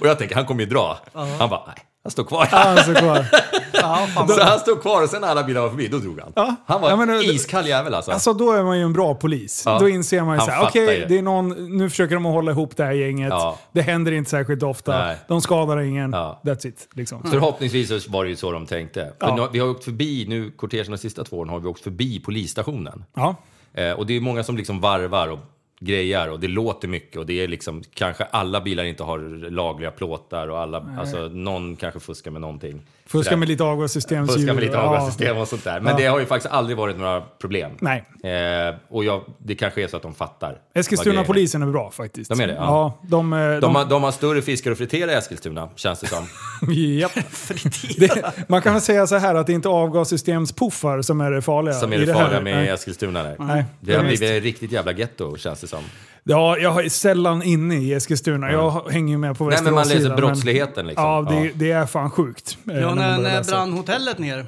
och 0.00 0.06
jag 0.06 0.18
tänker, 0.18 0.34
han 0.34 0.46
kommer 0.46 0.60
ju 0.62 0.68
dra. 0.68 0.98
Han 1.38 1.50
bara, 1.50 1.62
nej, 1.66 1.76
han 2.08 2.12
står 2.12 2.24
kvar. 2.24 2.48
Alltså, 2.52 2.94
kvar. 2.94 3.26
Ja, 3.72 4.06
fan, 4.14 4.28
Så 4.28 4.42
han 4.42 4.58
stod 4.58 4.80
kvar 4.82 5.02
och 5.02 5.08
sen 5.08 5.20
när 5.20 5.28
alla 5.28 5.44
bilar 5.44 5.60
var 5.60 5.68
förbi, 5.68 5.88
då 5.88 5.98
drog 5.98 6.20
han. 6.20 6.32
Ja. 6.36 6.56
Han 6.66 6.80
var 6.80 6.90
Ja, 6.90 6.96
men 6.96 7.08
det- 7.08 7.24
iskall 7.24 7.66
jävel 7.66 7.94
alltså. 7.94 8.10
Alltså 8.10 8.32
då 8.32 8.52
är 8.52 8.62
man 8.62 8.78
ju 8.78 8.84
en 8.84 8.92
bra 8.92 9.14
polis. 9.14 9.62
Ja. 9.66 9.78
Då 9.78 9.88
inser 9.88 10.22
man 10.22 10.34
ju 10.34 10.38
Han 10.38 10.46
såhär, 10.46 10.64
okej, 10.68 10.98
ju. 11.00 11.06
det 11.06 11.18
är 11.18 11.22
någon, 11.22 11.76
nu 11.78 11.90
försöker 11.90 12.14
de 12.14 12.26
att 12.26 12.32
hålla 12.32 12.50
ihop 12.52 12.76
det 12.76 12.84
här 12.84 12.92
gänget. 12.92 13.28
Ja. 13.30 13.58
Det 13.72 13.82
händer 13.82 14.12
inte 14.12 14.30
särskilt 14.30 14.62
ofta. 14.62 14.98
Nej. 15.06 15.16
De 15.28 15.40
skadar 15.40 15.78
ingen. 15.80 16.12
Ja. 16.12 16.40
That's 16.44 16.66
it. 16.66 16.88
Liksom. 16.94 17.22
Förhoppningsvis 17.30 18.04
så 18.04 18.10
var 18.10 18.24
det 18.24 18.30
ju 18.30 18.36
så 18.36 18.52
de 18.52 18.66
tänkte. 18.66 19.12
Ja. 19.18 19.34
nu, 19.36 19.48
vi 19.52 19.58
har 19.58 19.68
åkt 19.68 19.84
förbi, 19.84 20.26
nu 20.28 20.50
kortegen 20.50 20.90
de 20.92 20.98
sista 20.98 21.24
två 21.24 21.36
åren 21.38 21.48
har 21.48 21.58
vi 21.60 21.66
åkt 21.68 21.80
förbi 21.84 22.20
polisstationen. 22.20 23.04
Ja. 23.16 23.34
Eh, 23.74 23.92
och 23.92 24.06
det 24.06 24.16
är 24.16 24.20
många 24.20 24.44
som 24.44 24.56
liksom 24.56 24.80
varvar 24.80 25.28
och 25.28 25.38
grejar 25.80 26.28
och 26.28 26.40
det 26.40 26.48
låter 26.48 26.88
mycket 26.88 27.16
och 27.16 27.26
det 27.26 27.40
är 27.40 27.48
liksom 27.48 27.82
kanske 27.94 28.24
alla 28.24 28.60
bilar 28.60 28.84
inte 28.84 29.02
har 29.02 29.18
lagliga 29.50 29.90
plåtar 29.90 30.48
och 30.48 30.58
alla, 30.58 30.96
alltså 30.98 31.28
någon 31.28 31.76
kanske 31.76 32.00
fuskar 32.00 32.30
med 32.30 32.40
någonting. 32.40 32.82
Fuska 33.08 33.36
med 33.36 33.48
lite 33.48 33.64
avgassystem. 33.64 34.26
Fuska 34.28 34.54
med 34.54 34.64
lite 34.64 34.78
avgassystem 34.78 35.36
och 35.36 35.48
sånt 35.48 35.64
där. 35.64 35.80
Men 35.80 35.92
Ja. 35.92 35.98
det 35.98 36.06
har 36.06 36.18
ju 36.20 36.26
faktiskt 36.26 36.54
aldrig 36.54 36.76
varit 36.76 36.98
några 36.98 37.20
problem. 37.20 37.70
Nej. 37.80 38.04
Eh, 38.24 38.74
och 38.90 39.04
jag, 39.04 39.22
det 39.38 39.54
kanske 39.54 39.82
är 39.82 39.88
så 39.88 39.96
att 39.96 40.02
de 40.02 40.14
fattar. 40.14 40.58
Eskilstuna-polisen 40.74 41.62
är 41.62 41.66
bra 41.66 41.90
faktiskt. 41.90 42.30
De 42.30 42.40
är 42.40 42.46
det, 42.46 42.52
ja. 42.54 42.60
Ja, 42.60 42.98
de... 43.08 43.32
eh, 43.32 43.56
De 43.56 43.74
har, 43.74 43.84
de 43.84 44.02
har 44.02 44.10
större 44.12 44.42
fiskar 44.42 44.70
att 44.70 44.78
fritera 44.78 45.12
i 45.12 45.14
Eskilstuna, 45.14 45.68
känns 45.76 46.00
det 46.00 46.06
som. 46.06 46.26
Japp. 46.74 47.12
det, 47.98 48.32
man 48.48 48.62
kan 48.62 48.72
väl 48.72 48.82
säga 48.82 49.06
så 49.06 49.16
här 49.16 49.34
att 49.34 49.46
det 49.46 49.52
är 49.52 49.54
inte 49.54 49.68
avgassystemspuffar 49.68 51.02
som 51.02 51.20
är 51.20 51.30
det 51.30 51.42
farliga. 51.42 51.74
Som 51.74 51.92
är 51.92 51.96
i 52.02 52.04
det 52.04 52.12
här. 52.12 52.22
farliga 52.22 52.40
med 52.40 52.56
Nej. 52.56 52.68
Eskilstuna. 52.68 53.22
Där. 53.22 53.36
Nej, 53.38 53.64
Det 53.80 53.92
har 53.94 54.02
det 54.02 54.04
är 54.06 54.08
blivit 54.16 54.36
ett 54.36 54.42
riktigt 54.42 54.72
jävla 54.72 54.92
getto, 54.92 55.36
känns 55.36 55.60
det 55.60 55.66
som. 55.66 55.82
Ja, 56.30 56.58
jag 56.58 56.84
är 56.84 56.88
sällan 56.88 57.42
inne 57.42 57.76
i 57.76 57.92
Eskilstuna. 57.94 58.52
Jag 58.52 58.88
hänger 58.90 59.12
ju 59.12 59.18
med 59.18 59.38
på 59.38 59.48
Nej, 59.48 59.58
men 59.62 59.74
man 59.74 59.88
läser 59.88 60.08
men- 60.08 60.16
brottsligheten 60.16 60.86
liksom. 60.86 61.04
Ja, 61.04 61.22
det, 61.22 61.44
Ja. 61.46 61.52
det 61.54 61.70
är 61.70 61.86
fan 61.86 62.10
sjukt. 62.10 62.58
eh, 62.70 62.74
Ja, 62.78 62.94
när, 62.94 63.16
börjar 63.18 63.32
när 63.32 63.44
brann 63.44 63.72
hotellet 63.72 64.18
ner? 64.18 64.46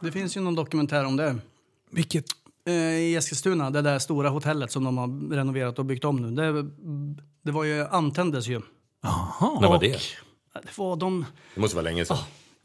Det 0.00 0.12
finns 0.12 0.36
ju 0.36 0.40
någon 0.40 0.54
dokumentär 0.54 1.04
om 1.04 1.16
det. 1.16 1.36
Vilket? 1.90 2.24
Eh, 2.66 2.72
I 2.74 3.14
Eskilstuna, 3.16 3.70
det 3.70 3.82
där 3.82 3.98
stora 3.98 4.28
hotellet 4.28 4.70
som 4.72 4.84
de 4.84 4.98
har 4.98 5.34
renoverat 5.34 5.78
och 5.78 5.84
byggt 5.84 6.04
om 6.04 6.16
nu. 6.16 6.30
Det, 6.52 6.66
det 7.44 7.52
var 7.52 7.64
ju, 7.64 7.86
antändes 7.86 8.46
ju. 8.46 8.60
När 9.60 9.68
var 9.68 9.78
det? 9.80 9.98
Det 10.62 10.78
var 10.78 10.96
de... 10.96 11.24
Det 11.54 11.60
måste 11.60 11.76
vara 11.76 11.84
länge 11.84 12.04
sedan. 12.04 12.16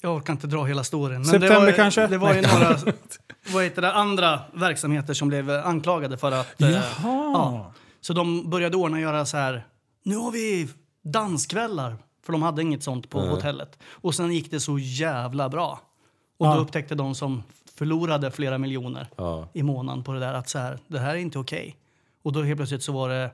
Jag 0.01 0.15
orkar 0.15 0.33
inte 0.33 0.47
dra 0.47 0.63
hela 0.63 0.83
storyn. 0.83 1.15
Men 1.15 1.25
September 1.25 1.59
det 1.59 1.65
var, 1.65 1.71
kanske? 1.71 2.07
Det 2.07 2.17
var 2.17 2.33
ju 2.33 2.41
Nej. 2.41 2.51
några 2.53 2.77
vad 3.53 3.63
heter 3.63 3.81
det, 3.81 3.93
andra 3.93 4.39
verksamheter 4.53 5.13
som 5.13 5.27
blev 5.29 5.49
anklagade 5.49 6.17
för 6.17 6.31
att... 6.31 6.61
eh, 6.61 6.69
Jaha. 6.71 6.81
ja. 7.03 7.73
Så 8.01 8.13
de 8.13 8.49
började 8.49 8.77
ordna 8.77 8.99
göra 8.99 9.25
så 9.25 9.37
här. 9.37 9.67
Nu 10.03 10.15
har 10.15 10.31
vi 10.31 10.67
danskvällar. 11.03 11.97
För 12.25 12.31
de 12.33 12.41
hade 12.41 12.61
inget 12.61 12.83
sånt 12.83 13.09
på 13.09 13.19
hotellet. 13.19 13.79
Och 13.91 14.15
sen 14.15 14.31
gick 14.33 14.51
det 14.51 14.59
så 14.59 14.79
jävla 14.79 15.49
bra. 15.49 15.79
Och 16.37 16.47
Ja. 16.47 16.55
då 16.55 16.61
upptäckte 16.61 16.95
de 16.95 17.15
som 17.15 17.43
förlorade 17.75 18.31
flera 18.31 18.57
miljoner 18.57 19.07
Ja. 19.15 19.47
i 19.53 19.63
månaden 19.63 20.03
på 20.03 20.11
det 20.13 20.19
där 20.19 20.33
att 20.33 20.49
så 20.49 20.59
här, 20.59 20.79
det 20.87 20.99
här 20.99 21.09
är 21.09 21.15
inte 21.19 21.39
okej. 21.39 21.75
Och 22.23 22.31
då 22.33 22.41
helt 22.43 22.57
plötsligt 22.57 22.83
så 22.83 22.91
var 22.91 23.09
det 23.09 23.31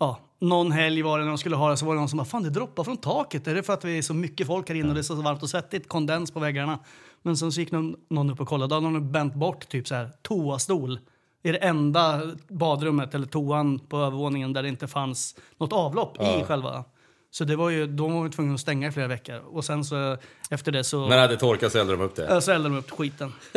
Ja, 0.00 0.18
någon 0.40 0.72
helg 0.72 1.02
var 1.02 1.18
det 1.18 1.24
när 1.24 1.30
de 1.30 1.38
skulle 1.38 1.56
ha 1.56 1.70
det 1.70 1.76
så 1.76 1.86
var 1.86 1.94
det 1.94 2.00
någon 2.00 2.08
som 2.08 2.16
bara 2.16 2.24
fan 2.24 2.42
det 2.42 2.50
droppar 2.50 2.84
från 2.84 2.96
taket. 2.96 3.46
Är 3.46 3.54
det 3.54 3.62
för 3.62 3.72
att 3.72 3.84
vi 3.84 3.98
är 3.98 4.02
så 4.02 4.14
mycket 4.14 4.46
folk 4.46 4.68
här 4.68 4.76
inne 4.76 4.88
och 4.88 4.94
det 4.94 5.00
är 5.00 5.02
så 5.02 5.14
varmt 5.14 5.42
och 5.42 5.50
svettigt? 5.50 5.88
Kondens 5.88 6.30
på 6.30 6.40
väggarna. 6.40 6.78
Men 7.22 7.36
sen 7.36 7.52
så 7.52 7.60
gick 7.60 7.72
någon, 7.72 7.96
någon 8.10 8.30
upp 8.30 8.40
och 8.40 8.48
kollade. 8.48 8.68
Då 8.68 8.74
hade 8.74 8.90
någon 8.90 9.12
bänt 9.12 9.34
bort 9.34 9.68
typ 9.68 9.88
så 9.88 9.94
här 9.94 10.10
toastol 10.22 10.98
i 11.42 11.52
det 11.52 11.58
enda 11.58 12.22
badrummet 12.48 13.14
eller 13.14 13.26
toan 13.26 13.78
på 13.78 13.96
övervåningen 13.96 14.52
där 14.52 14.62
det 14.62 14.68
inte 14.68 14.86
fanns 14.86 15.36
något 15.58 15.72
avlopp 15.72 16.22
i 16.22 16.44
själva. 16.44 16.84
Så 17.30 17.44
det 17.44 17.56
var 17.56 17.70
ju, 17.70 17.86
då 17.86 18.08
var 18.08 18.22
vi 18.22 18.30
tvungna 18.30 18.54
att 18.54 18.60
stänga 18.60 18.88
i 18.88 18.92
flera 18.92 19.08
veckor. 19.08 19.38
Och 19.38 19.64
sen 19.64 19.84
så 19.84 20.16
efter 20.50 20.72
det 20.72 20.84
så, 20.84 21.08
När 21.08 21.16
det 21.16 21.22
hade 21.22 21.36
torkat 21.36 21.72
så 21.72 21.78
eldade 21.78 21.98
de 21.98 22.04
upp 22.04 22.16
det. 22.16 22.26
ja, 22.30 22.40
så 22.40 22.52
eldade 22.52 22.74
de 22.74 22.78
upp 22.78 22.90
skiten. 22.90 23.32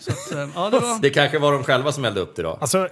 så 0.00 0.10
att, 0.12 0.32
eh, 0.32 0.48
ja, 0.54 0.70
det 0.70 0.78
var... 0.78 1.02
Det 1.02 1.10
kanske 1.10 1.38
var 1.38 1.52
de 1.52 1.64
själva 1.64 1.92
som 1.92 2.04
eldade 2.04 2.20
upp 2.20 2.36
det 2.36 2.42
då. 2.42 2.58
Alltså 2.60 2.88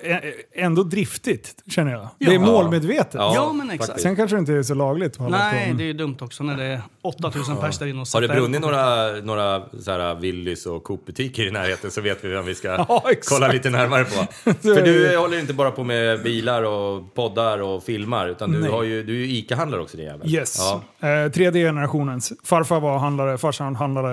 ändå 0.54 0.82
driftigt, 0.82 1.54
känner 1.70 1.92
jag. 1.92 2.00
Det 2.18 2.24
Ja. 2.24 2.32
är 2.32 2.38
målmedvetet. 2.38 3.14
Ja, 3.14 3.32
Ja, 3.34 3.52
men 3.52 3.70
exakt. 3.70 3.86
faktiskt. 3.86 4.02
Sen 4.02 4.16
kanske 4.16 4.36
det 4.36 4.40
inte 4.40 4.52
är 4.52 4.62
så 4.62 4.74
lagligt 4.74 5.18
Nej, 5.20 5.70
på. 5.72 5.76
det 5.78 5.82
är 5.84 5.86
ju 5.86 5.92
dumt 5.92 6.16
också 6.20 6.42
när 6.44 6.56
det 6.56 6.64
är 6.64 6.80
8000 7.02 7.56
pers 7.56 7.78
där 7.78 7.86
inne 7.86 8.00
och 8.00 8.06
Har 8.14 8.20
det 8.20 8.28
brunnit 8.28 8.60
några, 8.60 9.12
några 9.12 9.62
så 9.80 9.90
här 9.90 10.14
Willys 10.14 10.66
och 10.66 10.84
Coop-butiker 10.84 11.46
i 11.46 11.50
närheten 11.50 11.90
så 11.90 12.00
vet 12.00 12.24
vi 12.24 12.28
vem 12.28 12.44
vi 12.44 12.54
ska 12.54 12.68
Ja, 12.88 13.10
kolla 13.28 13.48
lite 13.48 13.70
närmare 13.70 14.04
på. 14.04 14.10
För 14.62 14.82
du 14.84 15.16
håller 15.16 15.38
inte 15.38 15.52
bara 15.54 15.70
på 15.70 15.84
med 15.84 16.22
bilar 16.22 16.62
och 16.62 17.14
poddar 17.14 17.58
och 17.62 17.82
filmar 17.84 18.28
utan 18.28 18.52
du, 18.52 18.58
Nej. 18.58 18.70
har 18.70 18.82
ju, 18.82 19.02
du 19.02 19.12
är 19.22 19.26
ju 19.26 19.36
ICA-handlare 19.36 19.80
också 19.82 19.96
din 19.96 20.06
jävel. 20.06 20.34
Yes. 20.34 20.58
Ja. 21.00 21.08
Eh, 21.08 21.30
tredje 21.32 21.66
generationens. 21.66 22.32
Farfar 22.44 22.80
var 22.80 22.98
handlare, 22.98 23.37
farsan 23.38 23.76
handlare. 23.76 24.12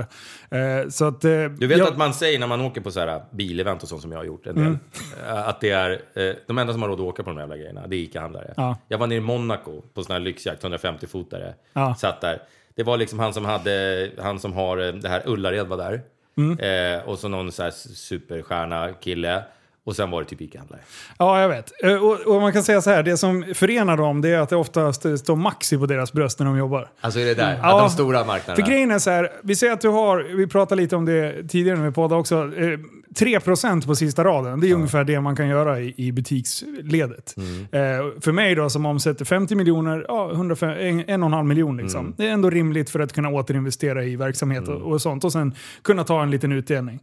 Eh, 0.51 0.89
så 0.89 1.05
att, 1.08 1.25
eh, 1.25 1.32
Du 1.32 1.67
vet 1.67 1.77
jag- 1.77 1.88
att 1.88 1.98
man 1.98 2.13
säger 2.13 2.39
när 2.39 2.48
man 2.48 2.62
åker 2.62 2.82
på 2.82 2.91
så 2.91 3.00
här 3.00 3.22
bilevent 3.32 3.84
och 3.84 3.89
sånt 3.89 4.01
som 4.01 4.12
jag 4.12 4.20
har 4.20 4.25
gjort 4.25 4.48
en 4.48 4.55
del, 4.55 4.63
Mm. 4.65 4.79
eh, 5.27 5.48
att 5.48 5.62
det 5.62 5.70
är 5.72 5.91
eh, 6.13 6.34
de 6.48 6.58
enda 6.58 6.74
som 6.74 6.82
har 6.82 6.89
råd 6.89 7.00
att 7.00 7.05
åka 7.05 7.24
på 7.24 7.29
de 7.29 7.36
här 7.38 7.44
jävla 7.44 7.58
grejerna, 7.58 7.88
det 7.88 7.96
är 7.96 8.00
ICA-handlare. 8.00 8.53
Ja. 8.58 8.77
Jag 8.88 8.98
var 8.98 9.08
nere 9.08 9.17
i 9.17 9.22
Monaco 9.22 9.82
på 9.94 10.03
sån 10.03 10.13
här 10.13 10.20
lyxjakt, 10.20 10.63
150-fotare. 10.63 11.53
Ja. 11.74 11.96
Satt 11.96 12.22
där. 12.22 12.41
Det 12.75 12.84
var 12.84 12.98
liksom 12.98 13.20
han 13.20 13.34
som 13.34 13.46
hade, 13.46 14.10
han 14.22 14.39
som 14.39 14.53
har 14.53 14.77
eh, 14.88 14.94
det 14.94 15.10
här 15.10 15.22
Ullared 15.25 15.67
var 15.67 15.77
där. 15.77 16.01
Mm. 16.38 16.60
Eh, 16.60 17.03
och 17.10 17.20
så 17.20 17.27
någon 17.27 17.51
så 17.51 17.63
här 17.63 17.72
superstjärna 17.72 18.94
kille. 18.94 19.44
Och 19.86 19.96
sen 19.96 20.12
var 20.12 20.22
det 20.24 20.27
typ 20.30 20.42
ICA-handlare. 20.42 20.82
Ja, 21.18 21.42
jag 21.42 21.50
vet. 21.50 21.72
Eh, 21.84 21.94
Och, 22.04 22.36
och 22.36 22.42
man 22.42 22.54
kan 22.54 22.63
säga 22.63 22.82
så 22.82 22.89
här, 22.89 23.04
det 23.04 23.18
som 23.18 23.46
förenar 23.54 23.98
dem 23.98 24.22
det 24.22 24.30
är 24.30 24.39
att 24.39 24.50
det 24.50 24.56
oftast 24.56 25.20
står 25.20 25.36
Maxi 25.36 25.77
på 25.77 25.86
deras 25.86 26.13
bröst 26.13 26.39
när 26.39 26.46
de 26.46 26.58
jobbar. 26.58 26.89
Alltså 27.01 27.20
är 27.20 27.25
det 27.25 27.34
där? 27.34 27.60
Ja. 27.62 27.75
Att 27.75 27.80
de 27.80 27.89
stora 27.89 28.25
marknaderna? 28.25 28.65
För 28.65 28.72
grejen 28.72 28.92
är 28.92 29.00
så 29.00 29.10
här, 29.10 29.32
vi 29.44 29.56
säger 29.56 29.74
att 29.74 29.82
du 29.82 29.89
har, 29.89 30.24
vi 30.38 30.48
pratade 30.48 30.82
lite 30.82 30.96
om 30.96 31.06
det 31.06 31.48
tidigare 31.48 31.77
när 31.77 31.86
vi 31.86 31.92
poddade 31.92 32.20
också, 32.22 32.36
eh, 32.58 32.80
3% 33.20 33.86
på 33.88 33.96
sista 33.96 34.24
raden. 34.24 34.60
Det 34.60 34.70
är 34.70 34.74
ungefär 34.75 35.04
det 35.04 35.22
man 35.22 35.36
kan 35.36 35.48
göra 35.48 35.80
i, 35.80 35.94
i 35.98 36.12
butiksledet. 36.12 37.36
Mm. 37.38 37.60
Eh, 37.62 38.22
för 38.22 38.32
mig 38.32 38.56
då 38.56 38.70
som 38.70 38.86
omsätter 38.86 39.25
50 39.25 39.56
miljoner, 39.56 40.06
ja, 40.08 40.32
105, 40.32 40.70
en, 40.70 41.04
en 41.10 41.24
och 41.24 41.27
en 41.27 41.34
halv 41.34 41.46
miljon 41.48 41.77
liksom. 41.77 42.00
Mm. 42.00 42.13
Det 42.18 42.27
är 42.27 42.32
ändå 42.32 42.50
rimligt 42.50 42.89
för 42.89 43.00
att 43.00 43.13
kunna 43.13 43.30
återinvestera 43.30 44.04
i 44.04 44.15
verksamhet 44.15 44.68
och, 44.68 44.82
och 44.92 45.01
sånt 45.01 45.24
och 45.24 45.32
sen 45.32 45.56
kunna 45.82 46.04
ta 46.04 46.24
en 46.24 46.32
liten 46.32 46.51
utdelning. 46.51 47.00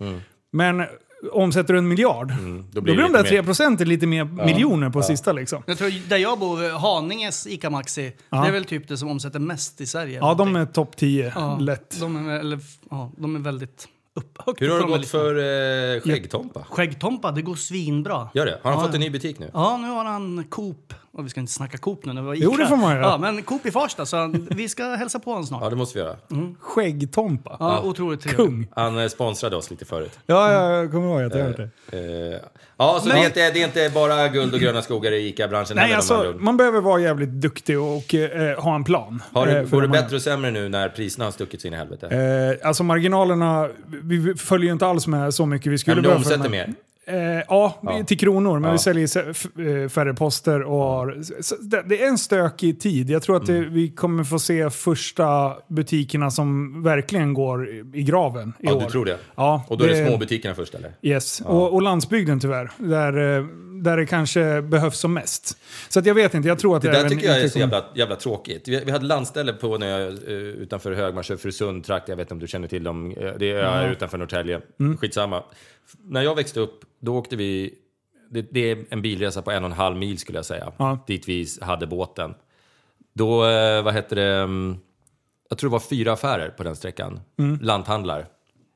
Men 0.52 0.84
omsätter 1.32 1.72
du 1.72 1.78
en 1.78 1.88
miljard, 1.88 2.28
då, 2.28 2.34
Mm. 2.34 2.64
då 2.72 2.80
blir 2.80 2.94
blir 2.94 3.02
de 3.04 3.12
det 3.12 3.18
där 3.18 3.22
lite 3.24 3.34
3 3.34 3.42
procenten 3.42 3.88
lite 3.88 4.06
mer 4.06 4.24
miljoner 4.24 4.90
på 4.90 5.02
sista 5.02 5.32
liksom. 5.32 5.62
Jag 5.66 5.78
tror 5.78 6.08
där 6.08 6.16
jag 6.16 6.38
bor, 6.38 6.78
Haninges 6.78 7.46
ICA 7.46 7.70
Maxi, 7.70 8.12
det 8.30 8.36
är 8.36 8.52
väl 8.52 8.64
typ 8.64 8.88
det 8.88 8.96
som 8.96 9.08
omsätter 9.08 9.38
mest 9.38 9.80
i 9.80 9.86
Sverige. 9.86 10.18
Ja, 10.18 10.34
de 10.34 10.56
är 10.56 10.66
topp 10.66 10.96
10 10.96 11.32
ja, 11.34 11.58
lätt. 11.58 12.00
De 12.00 12.28
är, 12.28 12.38
eller, 12.40 12.58
ja, 12.90 13.12
de 13.16 13.36
är 13.36 13.40
väldigt 13.40 13.88
upp, 14.14 14.38
högt 14.46 14.62
Hur 14.62 14.70
har 14.70 14.80
det 14.80 14.86
gått 14.86 15.06
för 15.08 15.34
eh, 15.96 16.00
Skäggtompa? 16.00 16.64
Skäggtompa, 16.70 17.30
det 17.32 17.42
går 17.42 17.54
svinbra. 17.54 18.28
Gör 18.34 18.46
det? 18.46 18.58
Har 18.62 18.70
han 18.70 18.80
Ja, 18.80 18.86
fått 18.86 18.94
en 18.94 19.00
ja. 19.02 19.06
ny 19.06 19.10
butik 19.12 19.38
nu? 19.38 19.50
Ja, 19.54 19.76
nu 19.76 19.88
har 19.88 20.04
han 20.04 20.44
Coop. 20.50 20.94
Och 21.14 21.24
vi 21.24 21.30
ska 21.30 21.40
inte 21.40 21.52
snacka 21.52 21.78
Coop 21.78 22.04
nu 22.04 22.12
när 22.12 22.22
vi 22.22 22.26
var 22.26 22.34
Jo, 22.34 22.52
Ica. 22.54 22.62
det 22.62 22.68
får 22.68 22.76
man 22.76 22.92
göra. 22.94 23.02
Ja, 23.02 23.18
men 23.18 23.42
Coop 23.42 23.66
i 23.66 23.70
Farsta, 23.70 24.06
så 24.06 24.34
vi 24.50 24.68
ska 24.68 24.84
hälsa 24.84 25.18
på 25.18 25.30
honom 25.30 25.46
snart. 25.46 25.62
Ja, 25.62 25.70
det 25.70 25.76
måste 25.76 25.98
vi 25.98 26.04
göra. 26.04 26.16
Skäggtompa. 26.60 27.56
Ja, 27.60 27.80
otroligt 27.82 28.20
trevligt. 28.20 28.36
Kung. 28.46 28.68
Han 28.76 28.98
eh, 28.98 29.08
sponsrade 29.08 29.56
oss 29.56 29.70
lite 29.70 29.84
förut. 29.84 30.18
Ja, 30.26 30.52
ja, 30.52 30.70
jag 30.76 30.90
kommer 30.90 31.08
ihåg 31.08 31.22
att 31.22 31.34
jag 31.34 31.44
hört 31.44 31.56
det. 31.90 32.32
Eh, 32.34 32.40
ja, 32.76 32.98
så 33.02 33.08
Men- 33.08 33.16
det, 33.16 33.22
är 33.22 33.26
inte, 33.26 33.50
det 33.50 33.62
är 33.62 33.64
inte 33.66 33.90
bara 33.94 34.28
guld 34.28 34.54
och 34.54 34.60
gröna 34.60 34.82
skogar 34.82 35.12
i 35.12 35.28
ICA-branschen 35.28 35.76
Nej, 35.76 35.92
alltså, 35.94 36.34
man 36.38 36.56
behöver 36.56 36.80
vara 36.80 37.00
jävligt 37.00 37.28
duktig 37.28 37.80
och 37.80 38.14
eh, 38.14 38.60
ha 38.60 38.74
en 38.74 38.84
plan. 38.84 39.22
Har 39.32 39.46
eh, 39.46 39.62
går 39.62 39.82
det 39.82 39.88
man- 39.88 39.90
bättre 39.90 40.16
och 40.16 40.22
sämre 40.22 40.50
nu 40.50 40.68
när 40.68 40.88
priserna 40.88 41.24
har 41.24 41.32
stuckit 41.32 41.60
sig 41.60 41.68
in 41.68 41.74
i 41.74 41.76
helvete? 41.76 42.06
Eh, 42.62 42.68
alltså 42.68 42.82
marginalerna, 42.84 43.68
vi 44.02 44.34
följer 44.34 44.66
ju 44.66 44.72
inte 44.72 44.86
alls 44.86 45.06
med 45.06 45.34
så 45.34 45.46
mycket 45.46 45.72
vi 45.72 45.78
skulle 45.78 45.94
men 45.96 46.02
du 46.02 46.08
behöva 46.08 46.24
omsätter 46.24 46.48
mer? 46.50 46.74
Eh, 47.06 47.16
ja, 47.48 47.80
Ja. 47.82 48.04
till 48.06 48.18
kronor. 48.18 48.58
Men 48.58 48.68
Ja. 48.68 48.72
vi 48.72 48.78
säljer 48.78 49.18
eh, 49.28 49.88
färre 49.88 50.14
poster 50.14 50.62
och 50.62 50.78
har, 50.78 51.16
det, 51.70 51.82
det 51.88 52.02
är 52.02 52.08
en 52.08 52.18
stökig 52.18 52.80
tid. 52.80 53.10
Jag 53.10 53.22
tror 53.22 53.36
att 53.36 53.46
det, 53.46 53.56
Mm. 53.56 53.72
vi 53.74 53.90
kommer 53.90 54.24
få 54.24 54.38
se 54.38 54.70
första 54.70 55.52
butikerna 55.68 56.30
som 56.30 56.82
verkligen 56.82 57.34
går 57.34 57.68
i 57.94 58.02
graven 58.02 58.48
i 58.58 58.66
Ja, 58.66 58.74
år. 58.74 58.80
du 58.80 58.86
tror 58.86 59.04
det? 59.04 59.18
Ja, 59.34 59.64
Och 59.68 59.78
då 59.78 59.84
är 59.84 59.88
det 59.88 60.06
småbutikerna 60.08 60.54
först 60.54 60.74
eller? 60.74 60.92
Yes, 61.02 61.40
och, 61.40 61.72
och 61.74 61.82
landsbygden 61.82 62.40
tyvärr. 62.40 62.70
Där, 62.78 63.36
eh, 63.38 63.44
där 63.82 63.96
det 63.96 64.06
kanske 64.06 64.62
behövs 64.62 64.98
som 64.98 65.14
mest. 65.14 65.58
Så 65.88 65.98
att 65.98 66.06
jag 66.06 66.14
vet 66.14 66.34
inte, 66.34 66.48
jag 66.48 66.58
tror 66.58 66.76
att 66.76 66.82
Det 66.82 66.88
det, 66.90 67.02
där 67.02 67.08
tycker 67.08 67.26
jag 67.26 67.40
är 67.40 67.48
så 67.48 67.58
jävla, 67.58 67.84
jävla 67.94 68.16
tråkigt. 68.16 68.68
Vi, 68.68 68.84
vi 68.84 68.90
hade 68.90 69.06
landställe 69.06 69.52
på 69.52 69.78
när 69.78 69.86
jag, 70.00 70.08
eh, 70.12 70.32
utanför 70.36 70.92
Högmark, 70.92 71.40
Frösund 71.40 71.84
trakt, 71.84 72.08
jag 72.08 72.16
vet 72.16 72.24
inte 72.24 72.34
om 72.34 72.40
du 72.40 72.46
känner 72.48 72.68
till 72.68 72.84
dem. 72.84 73.10
Eh, 73.10 73.32
Det 73.38 73.50
är 73.50 73.54
öar 73.56 73.90
utanför 73.90 74.18
Norrtälje. 74.18 74.60
Mm. 74.80 74.96
Skitsamma. 74.96 75.42
När 76.04 76.22
jag 76.22 76.34
växte 76.34 76.60
upp, 76.60 76.84
då 77.00 77.16
åkte 77.16 77.36
vi, 77.36 77.74
det, 78.30 78.42
det 78.50 78.70
är 78.70 78.84
en 78.90 79.02
bilresa 79.02 79.42
på 79.42 79.50
en 79.50 79.64
och 79.64 79.70
en 79.70 79.76
halv 79.76 79.96
mil 79.96 80.18
skulle 80.18 80.38
jag 80.38 80.44
säga, 80.46 80.72
Ja. 80.76 80.98
dit 81.06 81.28
vi 81.28 81.46
hade 81.60 81.86
båten. 81.86 82.34
Då, 83.14 83.46
eh, 83.46 83.82
vad 83.82 83.94
heter 83.94 84.16
det, 84.16 84.34
mm, 84.34 84.76
jag 85.48 85.58
tror 85.58 85.70
det 85.70 85.72
var 85.72 85.80
fyra 85.80 86.12
affärer 86.12 86.48
på 86.48 86.62
den 86.62 86.76
sträckan. 86.76 87.20
Mm. 87.38 87.58
Lanthandlar. 87.62 88.26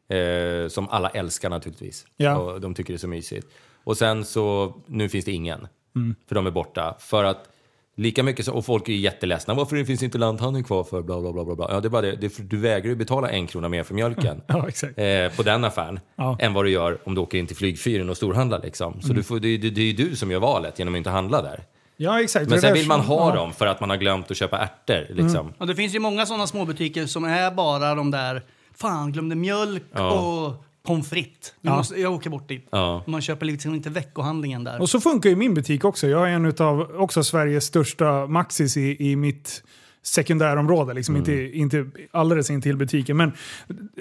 Eh, 0.08 0.68
som 0.68 0.88
alla 0.88 1.08
älskar 1.08 1.50
naturligtvis. 1.50 2.06
Ja. 2.16 2.36
Och 2.36 2.60
de 2.60 2.74
tycker 2.74 2.92
det 2.92 2.96
är 2.96 2.98
så 2.98 3.08
mysigt. 3.08 3.46
Och 3.86 3.96
sen 3.96 4.24
så, 4.24 4.74
nu 4.86 5.08
finns 5.08 5.24
det 5.24 5.32
ingen. 5.32 5.68
Mm. 5.96 6.14
För 6.28 6.34
de 6.34 6.46
är 6.46 6.50
borta. 6.50 6.96
För 6.98 7.24
att 7.24 7.48
lika 7.96 8.22
mycket 8.22 8.44
så, 8.44 8.52
och 8.52 8.64
folk 8.64 8.88
är 8.88 8.92
jätteledsna. 8.92 9.54
Varför 9.54 9.84
finns 9.84 10.02
inte 10.02 10.18
lanthandeln 10.18 10.64
kvar 10.64 10.84
för 10.84 11.02
bla 11.02 11.20
bla 11.20 11.32
bla 11.32 11.44
bla. 11.44 11.54
bla. 11.54 11.66
Ja, 11.70 11.80
det 11.80 11.88
är 11.88 11.90
bara 11.90 12.02
det. 12.02 12.16
det 12.16 12.26
är 12.26 12.30
för, 12.30 12.42
du 12.42 12.56
vägrar 12.56 12.88
ju 12.88 12.96
betala 12.96 13.30
en 13.30 13.46
krona 13.46 13.68
mer 13.68 13.82
för 13.82 13.94
mjölken. 13.94 14.42
Ja, 14.46 14.68
exakt. 14.68 14.98
Eh, 14.98 15.36
på 15.36 15.42
den 15.42 15.64
affären. 15.64 16.00
Ja. 16.16 16.36
Än 16.40 16.54
vad 16.54 16.64
du 16.64 16.70
gör 16.70 16.98
om 17.04 17.14
du 17.14 17.20
åker 17.20 17.38
in 17.38 17.46
till 17.46 17.56
flygfyren 17.56 18.10
och 18.10 18.16
storhandlar 18.16 18.62
liksom. 18.62 18.92
Mm. 18.92 19.02
Så 19.02 19.12
du 19.12 19.22
får, 19.22 19.40
det, 19.40 19.56
det, 19.56 19.70
det 19.70 19.80
är 19.80 19.84
ju 19.84 19.92
du 19.92 20.16
som 20.16 20.30
gör 20.30 20.40
valet 20.40 20.78
genom 20.78 20.94
att 20.94 20.98
inte 20.98 21.10
handla 21.10 21.42
där. 21.42 21.64
Ja, 21.96 22.22
exakt. 22.22 22.50
Men 22.50 22.60
sen 22.60 22.74
vill 22.74 22.86
man 22.86 23.00
ha. 23.00 23.24
Mm. 23.24 23.36
dem 23.36 23.52
för 23.52 23.66
att 23.66 23.80
man 23.80 23.90
har 23.90 23.96
glömt 23.96 24.30
att 24.30 24.36
köpa 24.36 24.58
ärtor 24.58 25.14
liksom. 25.14 25.52
Och 25.58 25.66
det 25.66 25.74
finns 25.74 25.94
ju 25.94 25.98
många 25.98 26.26
sådana 26.26 26.46
småbutiker 26.46 27.06
som 27.06 27.24
är 27.24 27.50
bara 27.50 27.94
de 27.94 28.10
där, 28.10 28.42
fan 28.74 29.12
glömde 29.12 29.34
mjölk 29.34 29.82
Ja. 29.92 30.10
och 30.10 30.64
pommes 30.86 31.08
frites. 31.08 31.54
Ja. 31.60 31.76
måste, 31.76 32.00
jag 32.00 32.12
åker 32.12 32.30
bort 32.30 32.48
dit. 32.48 32.68
Ja. 32.70 33.02
Man 33.06 33.20
köper 33.20 33.46
liksom 33.46 33.74
inte 33.74 33.90
veckohandlingen 33.90 34.64
där. 34.64 34.80
Och 34.80 34.90
så 34.90 35.00
funkar 35.00 35.30
ju 35.30 35.36
min 35.36 35.54
butik 35.54 35.84
också. 35.84 36.06
Jag 36.08 36.30
är 36.30 36.32
en 36.32 36.54
av 36.58 36.90
också 36.96 37.22
Sveriges 37.22 37.64
största 37.64 38.26
Maxis 38.26 38.76
i, 38.76 39.10
i 39.10 39.16
mitt 39.16 39.62
sekundärområde. 40.02 40.94
Liksom 40.94 41.16
inte, 41.16 41.32
inte 41.58 41.86
alldeles 42.10 42.50
in 42.50 42.62
till 42.62 42.76
butiken. 42.76 43.16
Men 43.16 43.32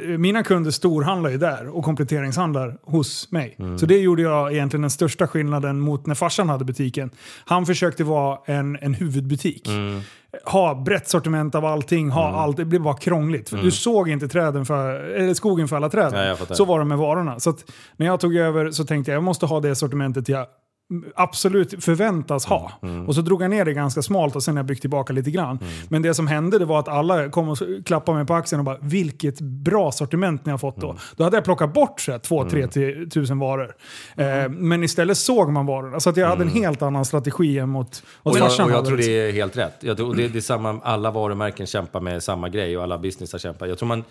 eh, 0.03 0.07
mina 0.07 0.43
kunder 0.43 0.71
storhandlar 0.71 1.29
ju 1.29 1.37
där 1.37 1.67
och 1.67 1.83
kompletteringshandlar 1.83 2.77
hos 2.83 3.31
mig. 3.31 3.57
Så 3.79 3.85
det 3.85 3.97
gjorde 3.97 4.21
jag 4.21 4.53
egentligen 4.53 4.81
den 4.81 4.91
största 4.91 5.27
skillnaden 5.27 5.79
mot 5.79 6.05
när 6.05 6.15
farsan 6.15 6.49
hade 6.49 6.65
butiken. 6.65 7.09
Han 7.45 7.65
försökte 7.65 8.03
vara 8.03 8.39
en, 8.45 8.77
en 8.81 8.93
huvudbutik. 8.93 9.69
Ha 10.43 10.75
brett 10.75 11.07
sortiment 11.09 11.55
av 11.55 11.65
allting, 11.65 12.09
ha 12.09 12.27
allt. 12.29 12.57
Det 12.57 12.65
blev 12.65 12.81
bara 12.81 12.97
krångligt. 12.97 13.49
För 13.49 13.57
Du 13.57 13.71
såg 13.71 14.09
inte 14.09 14.27
träden 14.27 14.65
för, 14.65 15.33
skogen 15.33 15.67
för 15.67 15.75
alla 15.75 15.89
jag 16.27 16.37
fattar. 16.39 16.55
så 16.55 16.65
var 16.65 16.79
det 16.79 16.85
med 16.85 16.97
varorna. 16.97 17.39
Så 17.39 17.53
när 17.97 18.05
jag 18.05 18.19
tog 18.19 18.35
över 18.35 18.71
så 18.71 18.85
tänkte 18.85 19.11
jag 19.11 19.15
jag 19.15 19.23
måste 19.23 19.45
ha 19.45 19.59
det 19.59 19.75
sortimentet 19.75 20.29
jag 20.29 20.45
absolut 21.15 21.83
förväntas 21.83 22.45
ha. 22.45 22.71
Mm, 22.81 23.07
Och 23.07 23.15
så 23.15 23.21
drog 23.21 23.41
jag 23.41 23.49
ner 23.49 23.65
det 23.65 23.73
ganska 23.73 24.01
smalt 24.01 24.35
och 24.35 24.43
sen 24.43 24.55
har 24.55 24.59
jag 24.59 24.65
byggt 24.65 24.81
tillbaka 24.81 25.13
lite 25.13 25.31
grann. 25.31 25.57
Mm. 25.61 25.73
Men 25.89 26.01
det 26.01 26.13
som 26.13 26.27
hände 26.27 26.59
det 26.59 26.65
var 26.65 26.79
att 26.79 26.87
alla 26.87 27.29
kom 27.29 27.49
och 27.49 27.57
klappade 27.85 28.17
mig 28.17 28.27
på 28.27 28.33
axeln 28.33 28.59
och 28.59 28.65
bara 28.65 28.77
“Vilket 28.81 29.41
bra 29.41 29.91
sortiment 29.91 30.45
ni 30.45 30.51
har 30.51 30.57
fått 30.57 30.77
då”. 30.77 30.89
Mm. 30.89 31.01
Då 31.15 31.23
hade 31.23 31.37
jag 31.37 31.43
plockat 31.43 31.73
bort 31.73 32.01
2-3 32.07 33.09
tusen 33.09 33.39
varor. 33.39 33.75
Eh, 34.15 34.49
men 34.49 34.83
istället 34.83 35.17
såg 35.17 35.51
man 35.51 35.65
varorna. 35.65 35.99
Så 35.99 36.09
att 36.09 36.17
jag 36.17 36.27
hade 36.27 36.43
en 36.43 36.49
helt 36.49 36.81
annan 36.81 37.05
strategi 37.05 37.59
än 37.59 37.69
mot 37.69 38.03
Och 38.23 38.37
jag, 38.37 38.45
och 38.45 38.71
jag 38.71 38.85
tror 38.85 38.97
det 38.97 39.27
är 39.27 39.31
helt 39.31 39.57
rätt. 39.57 39.75
Jag 39.79 39.97
tror, 39.97 40.15
det, 40.15 40.27
det 40.27 40.39
är 40.39 40.41
samma, 40.41 40.79
alla 40.83 41.11
varumärken 41.11 41.67
kämpar 41.67 41.99
med 42.01 42.23
samma 42.23 42.49
grej 42.49 42.77
och 42.77 42.83
alla 42.83 42.97
businessar 42.97 43.37
kämpar. 43.37 43.67
Jag 43.67 43.77
tror 43.77 43.87
man, 43.87 44.03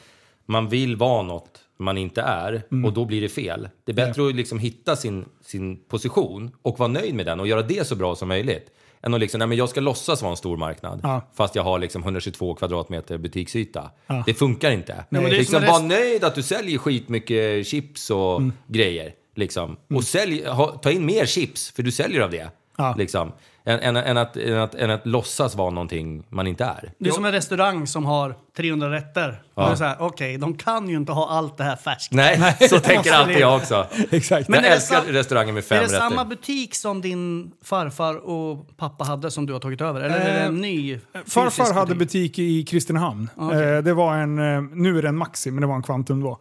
man 0.47 0.69
vill 0.69 0.97
vara 0.97 1.23
något 1.23 1.64
man 1.79 1.99
inte 1.99 2.23
är 2.23 2.63
Mm. 2.73 2.85
och 2.85 2.93
då 2.93 3.05
blir 3.05 3.21
det 3.21 3.29
fel. 3.29 3.69
Det 3.85 3.93
är 3.93 3.97
bättre 3.97 4.29
att 4.29 4.35
liksom 4.35 4.59
hitta 4.59 4.97
sin, 4.97 5.25
sin 5.45 5.77
position 5.89 6.51
och 6.63 6.79
vara 6.79 6.89
nöjd 6.89 7.15
med 7.15 7.27
den 7.27 7.41
och 7.41 7.47
göra 7.49 7.63
det 7.63 7.87
så 7.87 7.97
bra 7.97 8.15
som 8.15 8.29
möjligt. 8.29 8.71
Än 9.03 9.15
att 9.15 9.21
liksom, 9.21 9.39
nej 9.39 9.49
men 9.49 9.59
jag 9.59 9.69
ska 9.69 9.81
låtsas 9.81 10.23
vara 10.23 10.31
en 10.31 10.37
stor 10.37 10.57
marknad 10.57 11.01
Ja. 11.03 11.21
fast 11.37 11.55
jag 11.55 11.63
har 11.63 11.79
liksom 11.79 12.03
122 12.03 12.55
kvadratmeter 12.55 13.19
butiksyta. 13.19 13.91
Ja. 14.07 14.23
Det 14.27 14.35
funkar 14.35 14.71
inte. 14.71 15.05
är 15.11 15.31
liksom, 15.39 15.63
var 15.63 15.69
rest- 15.81 15.89
nöjd 15.89 16.25
att 16.25 16.35
du 16.35 16.43
säljer 16.43 16.79
skitmycket 16.79 17.67
chips 17.67 18.11
och 18.11 18.37
Mm. 18.37 18.53
grejer. 18.67 19.13
Liksom. 19.37 19.77
Och 19.95 20.05
sälj, 20.05 20.45
ha, 20.45 20.67
ta 20.67 20.91
in 20.91 21.07
mer 21.07 21.27
chips, 21.27 21.71
för 21.71 21.83
du 21.83 21.91
säljer 21.93 22.21
av 22.21 22.31
det. 22.31 22.49
Ja. 22.77 22.95
Liksom. 22.99 23.33
Än, 23.67 23.81
än, 23.81 23.97
än, 23.97 24.17
att, 24.17 24.37
än, 24.37 24.59
att, 24.59 24.75
än 24.75 24.91
att 24.91 25.07
låtsas 25.07 25.55
vara 25.55 25.71
någonting 25.71 26.25
man 26.29 26.47
inte 26.47 26.65
är. 26.65 26.93
Det 26.99 27.09
är 27.09 27.13
som 27.13 27.25
en 27.25 27.33
restaurang 27.33 27.87
som 27.87 28.05
har 28.05 28.35
300 28.57 28.91
rätter. 28.91 29.43
Ja. 29.55 29.97
Okej, 29.99 30.39
de 30.39 30.57
kan 30.57 30.89
ju 30.89 30.97
inte 30.97 31.13
ha 31.13 31.29
allt 31.29 31.57
det 31.59 31.65
här 31.65 31.77
färskt. 31.77 32.13
Nej, 32.13 32.57
så 32.71 32.81
tänker 32.81 33.13
alltid 33.13 33.39
jag 33.39 33.57
också. 33.57 33.87
Exakt. 34.11 34.49
Men 34.49 34.57
jag 34.57 34.65
är 34.65 34.69
det 34.71 34.75
älskar 34.77 35.01
sam- 35.01 35.07
restauranger 35.13 35.53
med 35.53 35.65
fem 35.65 35.77
Är 35.77 35.81
det 35.81 35.87
rätter. 35.87 35.99
samma 35.99 36.25
butik 36.25 36.75
som 36.75 37.01
din 37.01 37.51
farfar 37.65 38.17
och 38.17 38.77
pappa 38.77 39.05
hade 39.05 39.31
som 39.31 39.47
du 39.47 39.53
har 39.53 39.61
tagit 39.61 39.81
över? 39.81 40.01
Eller 40.01 40.17
är 40.17 40.25
det 40.35 40.41
Eh, 40.41 40.47
en 40.47 40.61
ny 40.61 40.99
Farfar 41.27 41.51
fysisk 41.51 41.75
hade 41.75 41.95
butik 41.95 42.39
i 42.39 42.63
Kristinehamn. 42.65 43.29
Eh, 43.39 43.83
det 43.85 43.95
var 43.95 44.15
en, 44.17 44.39
eh, 44.39 44.63
nu 44.73 44.99
är 44.99 45.03
det 45.03 45.09
en 45.09 45.17
Maxi, 45.17 45.51
men 45.51 45.61
det 45.61 45.67
var 45.67 45.75
en 45.75 45.83
Quantum 45.83 46.21
då. 46.23 46.39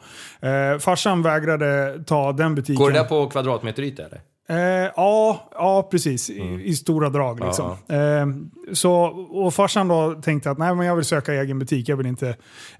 Eh, 0.47 0.79
farsan 0.79 1.21
vägrade 1.21 1.99
ta 2.07 2.31
den 2.31 2.55
butiken. 2.55 2.75
Går 2.75 2.91
det 2.91 2.99
där 2.99 3.05
på 3.05 3.29
kvadratmeteryta 3.29 4.03
eller? 4.05 4.21
Eh, 4.49 4.57
ja, 4.95 5.49
ja, 5.51 5.87
precis. 5.91 6.29
I, 6.29 6.61
I 6.63 6.75
stora 6.75 7.09
drag. 7.09 7.39
Liksom. 7.45 7.71
Eh, 7.87 8.27
så, 8.73 8.93
och 9.31 9.53
farsan 9.53 9.87
då 9.87 10.13
tänkte 10.13 10.51
att 10.51 10.57
nej, 10.57 10.75
men 10.75 10.85
jag 10.85 10.95
vill 10.95 11.05
söka 11.05 11.33
egen 11.33 11.59
butik. 11.59 11.89
Jag 11.89 11.97
vill 11.97 12.07
inte 12.07 12.29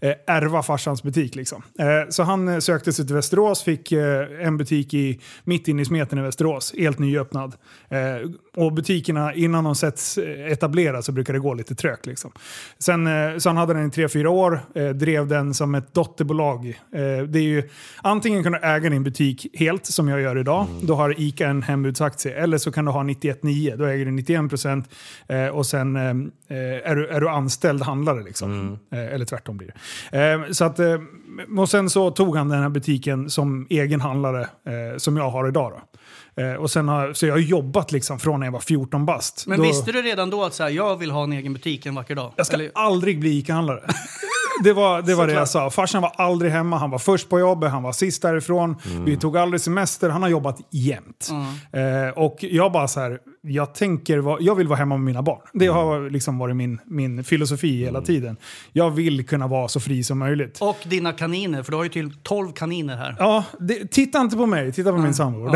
eh, 0.01 0.13
ärva 0.27 0.63
farsans 0.63 1.03
butik. 1.03 1.36
Liksom. 1.36 1.63
Eh, 1.79 2.10
så 2.10 2.24
han 2.24 2.48
eh, 2.48 2.60
sökte 2.60 2.93
sig 2.93 3.05
till 3.05 3.15
Västerås, 3.15 3.63
fick 3.63 3.91
eh, 3.91 4.27
en 4.41 4.58
butik 4.58 4.93
i, 4.93 5.20
mitt 5.43 5.67
inne 5.67 5.82
i 5.82 5.86
smeten 5.86 6.20
i 6.20 6.22
Västerås. 6.22 6.74
Helt 6.77 7.00
nyöppnad. 7.00 7.55
Och 8.56 8.74
butikerna, 8.74 9.34
innan 9.34 9.64
de 9.64 9.76
sätts 9.76 10.18
eh, 10.18 10.52
etableras 10.52 11.06
så 11.06 11.12
brukar 11.12 11.34
det 11.34 11.40
gå 11.40 11.54
lite 11.54 11.76
trögt. 11.76 12.06
Liksom. 12.06 12.32
Sen, 12.80 13.08
eh, 13.08 13.38
så 13.38 13.50
han 13.50 13.58
hade 13.58 13.74
den 13.74 13.88
i 13.88 13.92
tre 13.92 14.10
fyra 14.10 14.30
år, 14.30 14.60
eh, 14.76 14.90
drev 14.90 15.28
den 15.28 15.54
som 15.54 15.76
ett 15.76 15.94
dotterbolag. 15.94 16.68
Eh, 16.68 17.24
det 17.28 17.40
är 17.40 17.44
ju, 17.44 17.70
antingen 18.02 18.44
kan 18.44 18.52
du 18.52 18.58
äga 18.58 18.90
din 18.90 19.04
butik 19.04 19.48
helt, 19.54 19.86
som 19.86 20.08
jag 20.08 20.22
gör 20.22 20.38
idag. 20.38 20.68
Då 20.82 20.96
har 20.96 21.22
ICA 21.22 21.48
en 21.48 21.64
hembudsaktie. 21.64 22.36
Eller 22.36 22.58
så 22.58 22.72
kan 22.72 22.86
du 22.86 22.92
ha 22.92 23.04
91,9. 23.04 23.76
Då 23.78 23.86
äger 23.86 24.06
du 24.06 24.12
91% 24.12 24.84
eh, 25.28 25.48
och 25.48 25.66
sen 25.66 25.96
eh, 25.96 26.02
är, 26.84 26.96
du, 26.96 27.08
är 27.08 27.22
du 27.22 27.30
anställd 27.30 27.82
handlare. 27.82 28.24
Liksom. 28.24 28.80
Eh, 28.92 29.14
eller 29.14 29.26
tvärtom 29.26 29.58
blir 29.58 29.74
det. 30.12 30.54
Så 30.54 30.66
att, 30.66 30.80
och 31.58 31.70
sen 31.70 31.90
så 31.90 32.12
tog 32.12 32.38
han 32.38 32.50
den 32.50 32.62
här 32.62 32.70
butiken 32.70 33.30
som 33.30 33.68
egen 33.70 34.02
handlare, 34.02 34.48
som 34.98 35.18
jag 35.18 35.30
har 35.30 35.48
idag. 35.48 35.72
Då. 35.72 35.93
Eh, 36.36 36.54
och 36.54 36.72
sen 36.72 36.88
har, 36.88 37.13
så 37.13 37.25
jag 37.25 37.34
har 37.34 37.40
jobbat 37.40 37.92
liksom 37.92 38.20
från 38.20 38.40
när 38.40 38.48
jag 38.48 38.52
var 38.52 38.60
14 38.60 39.06
bast. 39.06 39.48
Men 39.48 39.58
Då- 39.60 39.63
visste 39.66 39.92
du 39.92 40.02
redan 40.02 40.30
då 40.30 40.44
att 40.44 40.54
så 40.54 40.63
här, 40.63 40.70
jag 40.70 40.96
vill 40.96 41.12
ha 41.12 41.24
en 41.24 41.34
egen 41.34 41.54
butik 41.54 41.86
en 41.86 41.96
vacker 41.96 42.16
dag? 42.16 42.34
jag 42.36 42.46
ska 42.46 42.56
Eller- 42.56 42.72
aldrig 42.75 43.20
bli 43.20 43.38
ICA-handlare. 43.38 43.82
Det 44.63 44.74
var 44.74 45.02
det, 45.02 45.16
var 45.16 45.28
det 45.28 45.34
jag 45.34 45.50
sa. 45.50 45.70
Farsan 45.70 46.02
var 46.02 46.12
aldrig 46.18 46.52
hemma, 46.52 46.78
han 46.78 46.90
var 46.90 47.00
först 47.00 47.30
på 47.30 47.40
jobbet, 47.40 47.72
han 47.72 47.84
var 47.84 47.92
sist 47.92 48.22
därifrån. 48.22 48.75
Vi 49.06 49.18
tog 49.18 49.38
aldrig 49.38 49.62
semester, 49.62 50.10
han 50.10 50.22
har 50.22 50.30
jobbat 50.30 50.58
jämt. 50.72 51.30
Eh, 51.72 52.18
och 52.24 52.38
jag 52.40 52.72
bara 52.72 52.88
så 52.88 53.00
här, 53.00 53.20
jag, 53.48 53.76
tänker, 53.76 54.44
jag 54.44 54.56
vill 54.56 54.68
vara 54.68 54.80
hemma 54.80 54.98
med 54.98 55.06
mina 55.06 55.22
barn. 55.22 55.40
Det 55.54 55.68
har 55.68 56.10
liksom 56.10 56.38
varit 56.38 56.56
min, 56.56 56.80
min 56.86 57.24
filosofi 57.24 57.78
hela 57.86 58.02
tiden. 58.02 58.38
Jag 58.72 58.92
vill 58.92 59.26
kunna 59.28 59.48
vara 59.48 59.68
så 59.68 59.80
fri 59.80 60.04
som 60.04 60.20
möjligt. 60.20 60.58
Och 60.62 60.78
dina 60.86 61.12
kaniner, 61.14 61.64
för 61.64 61.72
du 61.72 61.78
har 61.78 61.84
ju 61.84 61.90
till 61.90 62.14
12 62.24 62.52
kaniner 62.52 62.98
här. 62.98 63.16
Ja, 63.20 63.44
det, 63.60 63.92
titta 63.92 64.22
inte 64.22 64.38
på 64.38 64.46
mig, 64.46 64.72
titta 64.72 64.92
på 64.92 64.98
min 64.98 65.14
sambo. 65.14 65.40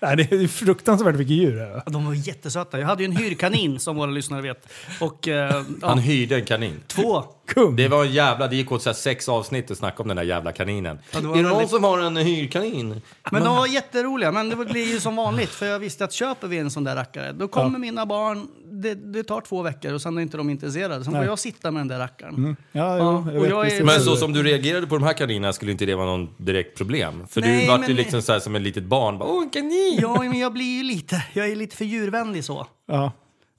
Nej, 0.00 0.16
det 0.16 0.32
är 0.32 0.48
fruktansvärt 0.48 1.14
vilket 1.14 1.36
djur 1.36 1.56
det 1.56 1.62
är. 1.62 1.82
De 1.90 2.06
var 2.06 2.14
jättesöta. 2.14 2.80
Jag 2.80 2.86
hade 2.86 3.02
ju 3.02 3.08
en 3.10 3.16
hyrkanin 3.16 3.78
som 3.78 3.96
våra 3.96 4.10
lyssnare 4.10 4.42
vet. 4.42 4.68
Och 5.00 5.28
eh, 5.28 5.64
ja, 5.80 5.88
Han 5.88 5.98
hyrde 5.98 6.34
en 6.36 6.44
kanin. 6.44 6.80
två. 6.86 7.22
Kung. 7.46 7.76
Det 7.76 7.88
var 7.88 8.04
en 8.04 8.12
jävla, 8.12 8.48
det 8.48 8.56
gick 8.56 8.72
åt 8.72 8.82
så 8.82 8.88
här 8.88 8.94
sex 8.94 9.28
avsnitt 9.28 9.70
att 9.70 9.78
snacka 9.78 10.02
om 10.02 10.08
den 10.08 10.16
där 10.16 10.24
jävla 10.24 10.52
kaninen. 10.52 10.98
Ja, 11.12 11.20
det 11.20 11.28
är 11.28 11.34
det 11.34 11.42
någon 11.42 11.50
väldigt- 11.50 11.70
som 11.70 11.84
har 11.84 11.98
en 11.98 12.16
hyrkanin? 12.16 13.00
Men 13.30 13.44
de 13.44 13.56
var 13.56 13.66
jätteroliga. 13.66 14.32
Men 14.32 14.48
det 14.48 14.56
blir 14.56 14.92
ju 14.92 15.00
som 15.00 15.16
vanligt. 15.16 15.48
För 15.50 15.66
jag 15.66 15.78
visste 15.78 16.04
att 16.04 16.12
köper 16.12 16.48
vi 16.48 16.58
en 16.58 16.70
sån 16.72 16.84
där 16.84 16.96
rackare, 16.96 17.32
då 17.32 17.48
kommer 17.48 17.78
mina 17.78 18.06
barn, 18.06 18.48
det, 18.82 18.94
det 18.94 19.22
tar 19.24 19.40
två 19.40 19.62
veckor 19.62 19.92
och 19.92 20.02
sen 20.02 20.18
är 20.18 20.22
inte 20.22 20.36
de 20.36 20.50
intresserade. 20.50 20.94
Sen 21.04 21.12
får 21.12 21.18
Nej. 21.20 21.28
jag 21.28 21.38
sitta 21.38 21.70
med 21.70 21.80
den 21.80 21.88
där 21.88 21.98
rackaren. 21.98 22.56
Ja, 22.72 22.98
Ja, 22.98 23.24
ja, 23.26 23.32
jag 23.32 23.48
jag 23.48 23.72
är- 23.72 23.84
Men 23.84 24.00
så 24.00 24.16
som 24.16 24.32
du 24.32 24.42
reagerade 24.42 24.86
på 24.86 24.94
de 24.98 25.04
här 25.04 25.12
kaninerna 25.12 25.52
skulle 25.52 25.72
inte 25.72 25.86
det 25.86 25.94
vara 25.94 26.06
någon 26.06 26.28
direkt 26.36 26.76
problem? 26.78 27.26
För 27.28 27.40
Nej, 27.40 27.60
du 27.60 27.66
vart 27.66 27.88
ju 27.88 27.94
liksom 27.94 28.22
så 28.22 28.32
här 28.32 28.40
som 28.40 28.56
ett 28.56 28.62
litet 28.62 28.84
barn. 28.84 29.18
Bara, 29.18 29.28
Åh, 29.28 29.42
en 29.42 29.50
kanin! 29.50 29.98
Ja, 30.00 30.16
men 30.22 30.38
jag 30.38 30.52
blir 30.52 30.76
ju 30.76 30.82
lite, 30.82 31.24
jag 31.32 31.48
är 31.48 31.56
lite 31.56 31.76
för 31.76 31.84
djurvänlig 31.84 32.44
så. 32.44 32.66
Ja. 32.88 33.12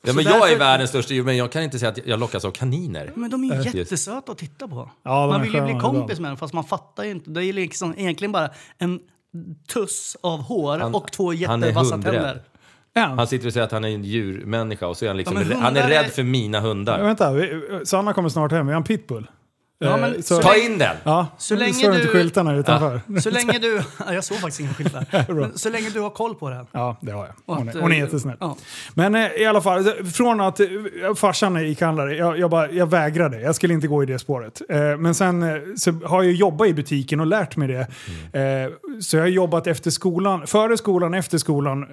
Ja, 0.06 0.14
men 0.14 0.24
Så 0.24 0.30
jag 0.30 0.52
är 0.52 0.58
världens 0.60 0.90
största 0.90 1.14
djur, 1.14 1.24
men 1.24 1.38
jag 1.38 1.52
kan 1.52 1.64
inte 1.64 1.80
säga 1.80 1.92
att 1.92 2.00
jag 2.06 2.20
lockas 2.20 2.46
av 2.46 2.52
kaniner. 2.52 3.12
Men 3.16 3.30
de 3.30 3.44
är 3.44 3.48
ju 3.56 3.62
Just. 3.64 3.76
jättesöta 3.76 4.32
att 4.32 4.38
titta 4.38 4.68
på. 4.68 4.90
Ja, 5.04 5.28
man 5.28 5.42
vill 5.42 5.54
ju 5.54 5.62
bli 5.62 5.74
kompis 5.80 6.20
med 6.20 6.32
dem, 6.32 6.38
fast 6.38 6.54
man 6.54 6.64
fattar 6.64 7.04
ju 7.04 7.12
inte. 7.12 7.30
Det 7.30 7.42
är 7.42 7.46
ju 7.46 7.54
liksom 7.54 7.94
egentligen 7.98 8.32
bara 8.32 8.50
en 8.78 9.00
tuss 9.74 10.18
av 10.24 10.42
hår 10.42 10.78
Han- 10.80 10.96
och 10.96 11.12
två 11.12 11.34
jättevassa 11.34 11.98
tänder. 11.98 12.42
Ja. 12.94 13.02
Han 13.18 13.28
sitter 13.28 13.48
och 13.48 13.54
säger 13.54 13.66
att 13.66 13.72
han 13.72 13.84
är 13.84 13.90
en 13.90 14.04
djurmänniska 14.04 14.88
och 14.88 14.98
så 14.98 15.06
är 15.06 15.10
han 15.10 15.18
liksom, 15.18 15.38
Ja, 15.38 15.44
men 15.50 15.58
han 15.62 15.78
är 15.78 15.88
rädd 15.88 16.06
är- 16.06 16.10
för 16.10 16.24
mina 16.24 16.60
hundar. 16.60 17.04
vänta, 17.04 17.34
vi- 17.34 17.62
Sanna 17.86 18.14
kommer 18.14 18.30
snart 18.30 18.52
hem. 18.52 18.68
Har 18.68 18.76
en 18.76 18.84
pitbull. 18.84 19.28
Ja, 19.80 19.94
Eh, 19.96 19.98
men 20.02 20.24
så, 20.24 20.36
så 20.36 20.42
Ta 20.42 20.56
in 20.56 20.78
den! 20.78 20.96
ja, 21.04 21.28
Så 21.38 21.56
länge 21.56 21.86
inte 21.86 21.98
du- 22.02 22.08
skyltarna 22.08 22.56
utanför. 22.56 23.02
Ja. 23.08 23.22
Så 23.22 23.30
länge 23.30 23.60
du... 23.60 23.82
Ja, 24.06 24.14
jag 24.14 24.24
såg 24.24 24.38
faktiskt 24.38 24.60
inga 24.60 24.74
skyltar. 24.74 25.06
Men 25.34 25.58
Så 25.58 25.70
länge 25.70 25.90
du 25.90 26.00
har 26.00 26.10
koll 26.10 26.36
på 26.36 26.50
det. 26.50 26.66
det 27.02 27.12
har 27.12 27.26
jag. 27.26 27.36
Och 27.46 27.56
Hon 27.56 27.70
att, 27.70 27.76
är, 27.76 27.82
hon 27.82 27.92
är 27.92 27.96
eh, 27.96 28.02
jättesnäll. 28.02 28.38
ja. 28.40 28.56
Men 28.94 29.16
eh, 29.16 29.28
i 29.32 29.46
alla 29.46 29.62
fall, 29.62 29.84
från 30.14 30.42
att 30.42 30.60
farsan 31.16 31.68
gick 31.68 31.82
handlare, 31.82 32.16
jag, 32.16 32.40
jag, 32.40 32.50
bara, 32.50 32.72
jag 32.72 32.90
vägrade. 32.90 33.42
Jag 33.42 33.56
skulle 33.56 33.74
inte 33.74 33.88
gå 33.88 34.04
i 34.04 34.06
det 34.06 34.20
spåret. 34.20 34.62
Men 35.00 35.16
sen 35.16 35.62
så 35.78 35.92
har 35.92 36.24
jag 36.24 36.34
jobbat 36.34 36.68
i 36.68 36.74
butiken 36.74 37.20
och 37.20 37.28
lärt 37.28 37.56
mig 37.56 37.68
det. 37.68 37.88
Mm. 38.34 38.72
Så 39.02 39.18
jag 39.18 39.24
har 39.24 39.28
jobbat 39.28 39.68
efter 39.68 39.92
skolan, 39.92 40.48
före 40.48 40.78
skolan, 40.78 41.14
efter 41.14 41.38
skolan, 41.38 41.86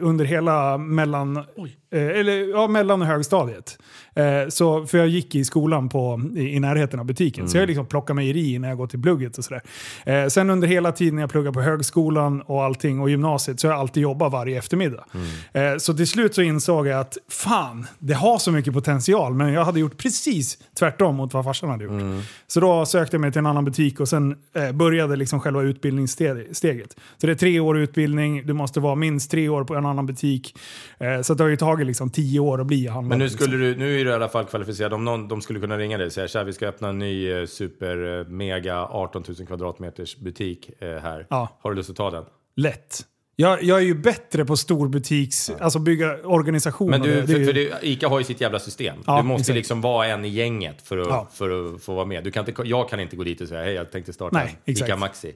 under 0.00 0.24
hela 0.24 0.78
mellan, 0.78 1.44
Oj. 1.56 1.76
Eh, 1.90 2.18
eller, 2.20 2.50
ja, 2.50 2.68
mellan 2.68 3.02
och 3.02 3.08
högstadiet. 3.08 3.78
Eh, 4.14 4.48
så, 4.48 4.86
för 4.86 4.98
jag 4.98 5.08
gick 5.08 5.34
i 5.34 5.44
skolan 5.44 5.88
på, 5.88 6.22
i, 6.36 6.40
i 6.40 6.60
närheten 6.60 7.00
av 7.00 7.06
butiken. 7.06 7.48
Så 7.48 7.58
jag 7.58 7.66
liksom 7.66 7.86
plockade 7.86 8.14
mejeri 8.14 8.58
när 8.58 8.68
jag 8.68 8.78
gått 8.78 8.90
till 8.90 9.02
plugget 9.02 9.38
och 9.38 9.44
sådär. 9.44 9.62
Eh, 10.06 10.26
sen 10.26 10.50
under 10.50 10.68
hela 10.68 10.92
tiden 10.92 11.18
jag 11.18 11.30
pluggade 11.30 11.54
på 11.54 11.60
högskolan 11.60 12.40
och 12.40 12.64
allting 12.64 13.00
och 13.00 13.10
gymnasiet 13.10 13.60
så 13.60 13.68
har 13.68 13.72
jag 13.72 13.80
alltid 13.80 14.02
jobbat 14.02 14.32
varje 14.32 14.58
eftermiddag. 14.58 15.04
Eh, 15.52 15.76
så 15.78 15.94
till 15.94 16.06
slut 16.08 16.34
så 16.34 16.42
insåg 16.42 16.86
jag 16.86 17.00
att 17.00 17.18
fan, 17.28 17.86
det 17.98 18.14
har 18.14 18.38
så 18.38 18.52
mycket 18.52 18.72
potential 18.72 19.34
men 19.34 19.52
jag 19.52 19.64
hade 19.64 19.80
gjort 19.80 19.96
precis 19.96 20.58
tvärtom 20.78 21.16
mot 21.16 21.34
vad 21.34 21.44
farsan 21.44 21.70
hade 21.70 21.84
gjort. 21.84 22.24
Så 22.46 22.60
då 22.60 22.86
sökte 22.86 23.14
jag 23.16 23.20
mig 23.20 23.32
till 23.32 23.38
en 23.38 23.46
annan 23.46 23.64
butik 23.64 24.00
och 24.00 24.08
sen 24.08 24.36
eh, 24.56 24.72
började 24.72 25.16
liksom 25.16 25.40
själva 25.40 25.62
utbildningssteget. 25.62 26.96
Så 27.18 27.26
det 27.26 27.32
är 27.32 27.34
tre 27.34 27.60
år 27.60 27.78
utbildning, 27.78 28.46
du 28.46 28.52
måste 28.52 28.80
vara 28.80 28.94
minst 28.94 29.30
tre 29.30 29.48
år 29.48 29.64
på 29.64 29.74
en 29.74 29.86
annan 29.86 30.06
butik. 30.06 30.58
Eh, 30.98 31.22
så 31.22 31.34
det 31.34 31.44
har 31.44 31.48
ju 31.48 31.56
tagit 31.56 31.75
liksom 31.84 32.10
tio 32.10 32.40
år 32.40 32.60
att 32.60 32.66
bli 32.66 32.86
handlare. 32.86 33.08
Men 33.08 33.18
nu, 33.18 33.24
liksom. 33.24 33.46
skulle 33.46 33.56
du, 33.56 33.76
nu 33.76 34.00
är 34.00 34.04
du 34.04 34.10
i 34.10 34.14
alla 34.14 34.28
fall 34.28 34.44
kvalificerad. 34.44 34.92
Om 34.92 35.04
någon, 35.04 35.28
de 35.28 35.40
skulle 35.40 35.60
kunna 35.60 35.78
ringa 35.78 35.98
dig 35.98 36.06
och 36.06 36.12
säga 36.12 36.28
här, 36.34 36.44
vi 36.44 36.52
ska 36.52 36.66
öppna 36.68 36.88
en 36.88 36.98
ny 36.98 37.30
eh, 37.32 37.46
super 37.46 38.18
eh, 38.20 38.26
mega 38.26 38.82
18 38.82 39.24
000 39.38 39.46
kvadratmeters 39.46 40.16
butik 40.16 40.70
eh, 40.78 40.88
här. 40.88 41.26
Ja. 41.30 41.58
Har 41.60 41.70
du 41.70 41.76
lust 41.76 41.90
att 41.90 41.96
ta 41.96 42.10
den? 42.10 42.24
Lätt. 42.56 43.02
Jag, 43.38 43.62
jag 43.62 43.78
är 43.78 43.82
ju 43.82 43.94
bättre 43.94 44.44
på 44.44 44.56
storbutiks, 44.56 45.50
alltså 45.50 45.78
bygga 45.78 46.18
organisation. 46.24 46.90
Men 46.90 47.00
du, 47.00 47.26
för, 47.26 47.44
för 47.44 47.52
det, 47.52 47.72
Ica 47.82 48.08
har 48.08 48.18
ju 48.18 48.24
sitt 48.24 48.40
jävla 48.40 48.58
system. 48.58 48.96
Ja, 49.06 49.16
du 49.16 49.22
måste 49.22 49.42
exakt. 49.42 49.56
liksom 49.56 49.80
vara 49.80 50.06
en 50.06 50.24
i 50.24 50.28
gänget 50.28 50.82
för 50.82 50.98
att, 50.98 51.08
Ja. 51.08 51.28
för 51.32 51.74
att 51.74 51.82
få 51.82 51.94
vara 51.94 52.04
med. 52.04 52.24
Du 52.24 52.30
kan 52.30 52.48
inte, 52.48 52.62
jag 52.64 52.88
kan 52.88 53.00
inte 53.00 53.16
gå 53.16 53.24
dit 53.24 53.40
och 53.40 53.48
säga 53.48 53.62
hej, 53.62 53.72
jag 53.72 53.90
tänkte 53.92 54.12
starta 54.12 54.38
Nej. 54.38 54.58
Ica 54.64 54.96
Maxi. 54.96 55.32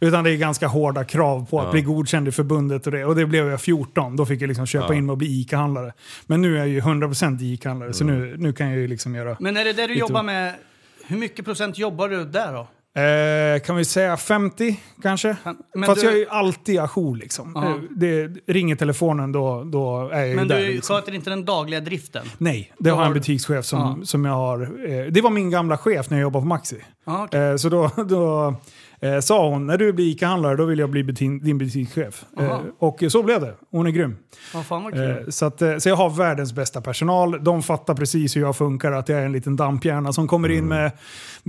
Utan 0.00 0.24
det 0.24 0.30
är 0.30 0.36
ganska 0.36 0.66
hårda 0.66 1.04
krav 1.04 1.46
på 1.50 1.58
att 1.60 1.66
Ja. 1.66 1.72
bli 1.72 1.82
godkänd 1.82 2.28
i 2.28 2.32
förbundet 2.32 2.86
och 2.86 2.92
det. 2.92 3.04
Och 3.04 3.14
det 3.16 3.26
blev 3.26 3.48
jag 3.50 3.60
14. 3.60 4.16
Då 4.16 4.26
fick 4.26 4.42
jag 4.42 4.48
liksom 4.48 4.66
köpa 4.66 4.86
Ja. 4.88 4.94
in 4.94 5.06
mig 5.06 5.12
och 5.12 5.18
bli 5.18 5.40
ICA-handlare. 5.40 5.92
Men 6.26 6.42
nu 6.42 6.54
är 6.54 6.58
jag 6.58 6.68
ju 6.68 6.80
100% 6.80 7.42
ICA-handlare, 7.42 7.92
så 7.92 8.04
Mm. 8.04 8.20
nu, 8.20 8.36
nu 8.38 8.52
kan 8.52 8.66
jag 8.70 8.78
ju 8.78 8.86
liksom 8.88 9.14
göra... 9.14 9.36
Men 9.40 9.56
är 9.56 9.64
det 9.64 9.72
det 9.72 9.86
du 9.86 9.94
jobbar 9.94 10.22
med? 10.22 10.54
Hur 11.06 11.16
mycket 11.18 11.44
procent 11.44 11.78
jobbar 11.78 12.08
du 12.08 12.24
där 12.24 12.52
då? 12.52 12.66
Eh, 13.00 13.60
kan 13.60 13.76
vi 13.76 13.84
säga 13.84 14.16
50 14.16 14.80
kanske? 15.02 15.36
Men 15.74 15.84
Fast 15.86 16.00
du- 16.00 16.06
jag 16.06 16.14
är 16.14 16.18
ju 16.18 16.28
alltid 16.28 16.78
ajour 16.80 17.16
liksom. 17.16 17.56
Eh, 17.56 17.74
Det, 17.90 18.28
ringer 18.46 18.76
telefonen 18.76 19.32
då, 19.32 19.64
då 19.64 20.08
är 20.12 20.18
jag 20.18 20.28
ju 20.28 20.34
Men 20.36 20.48
där. 20.48 20.60
du 20.60 20.66
liksom. 20.66 20.96
sköter 20.96 21.14
inte 21.14 21.30
den 21.30 21.44
dagliga 21.44 21.80
driften? 21.80 22.26
Nej, 22.38 22.72
det 22.78 22.90
Då 22.90 22.94
har 22.96 23.02
en 23.02 23.06
har 23.06 23.14
du- 23.14 23.20
butikschef 23.20 23.64
som, 23.64 24.06
som 24.06 24.24
jag 24.24 24.32
har. 24.32 24.62
Eh, 24.62 25.06
det 25.12 25.20
var 25.20 25.30
min 25.30 25.50
gamla 25.50 25.78
chef 25.78 26.10
när 26.10 26.16
jag 26.18 26.22
jobbade 26.22 26.42
på 26.42 26.48
Maxi. 26.48 26.76
Ja, 27.06 27.24
okej. 27.24 27.40
Eh, 27.40 27.56
så 27.56 27.68
då, 27.68 27.90
då 28.08 28.54
eh, 29.00 29.20
sa 29.20 29.48
hon, 29.48 29.66
när 29.66 29.76
du 29.78 29.92
blir 29.92 30.06
ICA-handlare 30.06 30.56
då 30.56 30.64
vill 30.64 30.78
jag 30.78 30.90
bli 30.90 31.04
butin, 31.04 31.38
din 31.44 31.58
butikschef. 31.58 32.24
Eh, 32.40 32.60
och 32.78 33.02
så 33.08 33.22
blev 33.22 33.40
det. 33.40 33.54
Hon 33.70 33.86
är 33.86 33.90
grym. 33.90 34.16
Ja, 34.54 34.62
fan 34.62 34.84
vad 34.84 34.92
kul. 34.92 35.10
Eh, 35.10 35.16
så, 35.28 35.46
att, 35.46 35.62
eh, 35.62 35.76
så 35.76 35.88
jag 35.88 35.96
har 35.96 36.10
världens 36.10 36.52
bästa 36.52 36.80
personal. 36.80 37.44
De 37.44 37.62
fattar 37.62 37.94
precis 37.94 38.36
hur 38.36 38.40
jag 38.40 38.56
funkar, 38.56 38.92
att 38.92 39.08
jag 39.08 39.18
är 39.20 39.24
en 39.24 39.32
liten 39.32 39.56
damphjärna 39.56 40.12
som 40.12 40.28
kommer 40.28 40.48
Mm. 40.48 40.58
in 40.58 40.68
med 40.68 40.90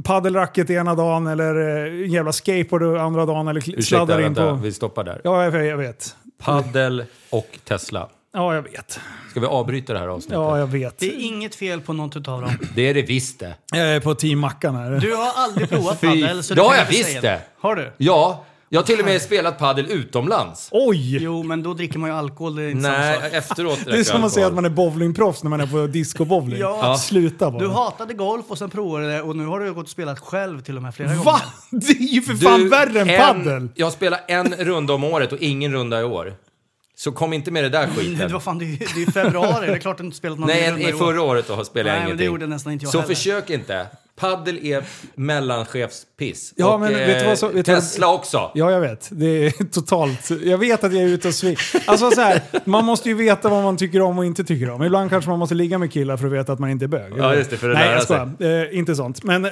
paddelracket 0.03 0.69
ena 0.69 0.95
dagen 0.95 1.27
eller 1.27 1.85
eh, 1.85 2.03
en 2.03 2.11
jävla 2.11 2.31
skateboard 2.31 2.83
andra 2.97 3.25
dagen 3.25 3.47
eller 3.47 3.59
Ursäkta, 3.59 3.81
sladdar 3.81 4.17
in 4.17 4.23
vänta, 4.23 4.49
på... 4.49 4.55
vi 4.55 4.71
stoppar 4.71 5.03
där. 5.03 5.21
Ja, 5.23 5.43
jag, 5.43 5.65
jag 5.65 5.77
vet. 5.77 6.15
Paddel 6.43 7.03
och 7.29 7.59
Tesla. 7.67 8.09
Ja, 8.33 8.55
jag 8.55 8.61
vet. 8.61 8.99
Ska 9.31 9.39
vi 9.39 9.45
avbryta 9.45 9.93
det 9.93 9.99
här 9.99 10.07
avsnittet? 10.07 10.33
Ja, 10.35 10.59
jag 10.59 10.67
vet. 10.67 10.97
Det 10.99 11.05
är 11.15 11.19
inget 11.25 11.55
fel 11.55 11.81
på 11.81 11.93
något 11.93 12.15
utav 12.15 12.41
dem. 12.41 12.51
Det 12.75 12.81
är 12.89 12.93
det 12.93 13.01
visst 13.01 13.39
det. 13.39 13.55
Jag 13.71 13.81
är 13.95 13.99
på 13.99 14.15
team 14.15 14.39
Mackan 14.39 14.75
här. 14.75 14.91
Du 14.99 15.15
har 15.15 15.31
aldrig 15.35 15.69
provat 15.69 16.01
padel. 16.01 16.43
Så 16.43 16.53
Det 16.53 16.61
du 16.61 16.65
har 16.67 16.75
jag 16.75 16.85
visst 16.85 17.21
det. 17.21 17.41
Har 17.59 17.75
du? 17.75 17.91
Ja, 17.97 18.45
Jag 18.69 18.79
har 18.81 18.85
till 18.85 18.99
och 18.99 19.05
med 19.05 19.21
spelat 19.21 19.59
padel 19.59 19.85
utomlands. 19.91 20.69
Oj! 20.71 21.23
Jo, 21.23 21.43
men 21.43 21.63
då 21.63 21.73
dricker 21.73 21.99
man 21.99 22.09
ju 22.09 22.15
alkohol. 22.15 22.55
Det 22.55 22.63
är 22.63 22.69
inte 22.69 22.83
samma 22.83 22.97
Nej, 22.97 23.19
sak. 23.21 23.33
efteråt 23.33 23.79
Det 23.85 23.99
är 23.99 24.03
som 24.03 24.23
att 24.23 24.31
säga 24.31 24.47
att 24.47 24.53
man 24.53 24.65
är 24.65 24.69
bowlingproffs 24.69 25.43
när 25.43 25.49
man 25.49 25.61
är 25.61 25.67
på 25.67 25.87
discobowling. 25.87 26.59
Ja. 26.59 26.97
Sluta 26.97 27.51
bara. 27.51 27.63
Du 27.63 27.69
hatade 27.69 28.13
golf 28.13 28.45
och 28.49 28.57
sen 28.57 28.69
provade 28.69 29.13
det 29.13 29.21
och 29.21 29.35
nu 29.35 29.45
har 29.45 29.59
du 29.59 29.73
gått 29.73 29.83
och 29.83 29.89
spelat 29.89 30.19
själv 30.19 30.61
till 30.61 30.77
och 30.77 30.83
med 30.83 30.95
flera 30.95 31.09
Va? 31.13 31.15
gånger. 31.23 31.41
Det 31.87 31.91
är 32.03 32.13
ju 32.13 32.21
för 32.21 32.33
fan 32.33 32.69
värre 32.69 33.01
än 33.01 33.19
paddel. 33.33 33.67
Jag 33.75 33.91
spelar 33.91 34.19
en 34.27 34.53
runda 34.55 34.93
om 34.93 35.03
året 35.03 35.31
och 35.31 35.39
ingen 35.39 35.71
runda 35.73 36.01
i 36.01 36.03
år. 36.03 36.33
Så 37.03 37.11
kom 37.11 37.33
inte 37.33 37.51
med 37.51 37.63
det 37.63 37.69
där 37.69 37.87
Nej, 37.87 37.95
skiten. 37.95 38.31
vad 38.33 38.43
fan, 38.43 38.57
det 38.57 38.65
är 38.65 38.67
ju 38.67 38.77
det 38.77 39.01
är 39.01 39.11
februari. 39.11 39.67
Det 39.67 39.73
är 39.73 39.77
klart 39.77 39.97
du 39.97 40.03
inte 40.03 40.17
spelat 40.17 40.39
någon 40.39 40.47
Nej, 40.49 40.89
i 40.89 40.93
förra 40.93 41.21
året 41.21 41.47
då 41.47 41.63
spelade 41.65 41.89
jag 41.89 41.95
Nej, 41.95 41.99
men 41.99 42.17
det 42.17 42.23
ingenting. 42.23 42.25
gjorde 42.25 42.47
nästan 42.47 42.73
inte 42.73 42.85
jag 42.85 42.91
Så 42.91 43.01
heller. 43.01 43.15
försök 43.15 43.49
inte. 43.49 43.87
Paddel 44.19 44.65
är 44.65 44.83
mellanchefspiss. 45.15 46.53
Ja, 46.55 46.73
och, 46.73 46.79
men 46.79 46.93
vet 46.93 47.19
du 47.19 47.25
vad 47.25 47.37
så- 47.39 47.49
eh, 47.49 47.53
vet 47.53 47.65
du 47.65 47.71
vad- 47.71 47.81
Tesla 47.81 48.13
också. 48.13 48.51
Ja, 48.53 48.71
jag 48.71 48.81
vet. 48.81 49.09
Det 49.11 49.25
är 49.25 49.51
totalt... 49.71 50.29
Jag 50.43 50.57
vet 50.57 50.83
att 50.83 50.93
jag 50.93 51.01
är 51.03 51.07
ute 51.07 51.27
och 51.27 51.33
sving. 51.33 51.55
Alltså 51.85 52.11
så 52.11 52.21
här, 52.21 52.41
man 52.65 52.85
måste 52.85 53.09
ju 53.09 53.15
veta 53.15 53.49
vad 53.49 53.63
man 53.63 53.77
tycker 53.77 54.01
om 54.01 54.17
och 54.19 54.25
inte 54.25 54.43
tycker 54.43 54.69
om. 54.69 54.83
Ibland 54.83 55.09
kanske 55.09 55.29
man 55.29 55.39
måste 55.39 55.55
ligga 55.55 55.77
med 55.77 55.91
killar 55.93 56.17
för 56.17 56.25
att 56.27 56.33
veta 56.33 56.53
att 56.53 56.59
man 56.59 56.69
inte 56.69 56.85
är 56.85 56.87
bög. 56.87 57.13
Ja, 57.17 57.35
just 57.35 57.49
det, 57.49 57.57
för 57.57 57.69
att 57.69 57.75
Nej, 57.77 57.85
lära 57.85 57.95
jag 57.95 58.03
sig. 58.07 58.27
skojar. 58.37 58.61
Eh, 58.71 58.77
inte 58.77 58.95
sånt. 58.95 59.23
Men... 59.23 59.45
eh, 59.45 59.51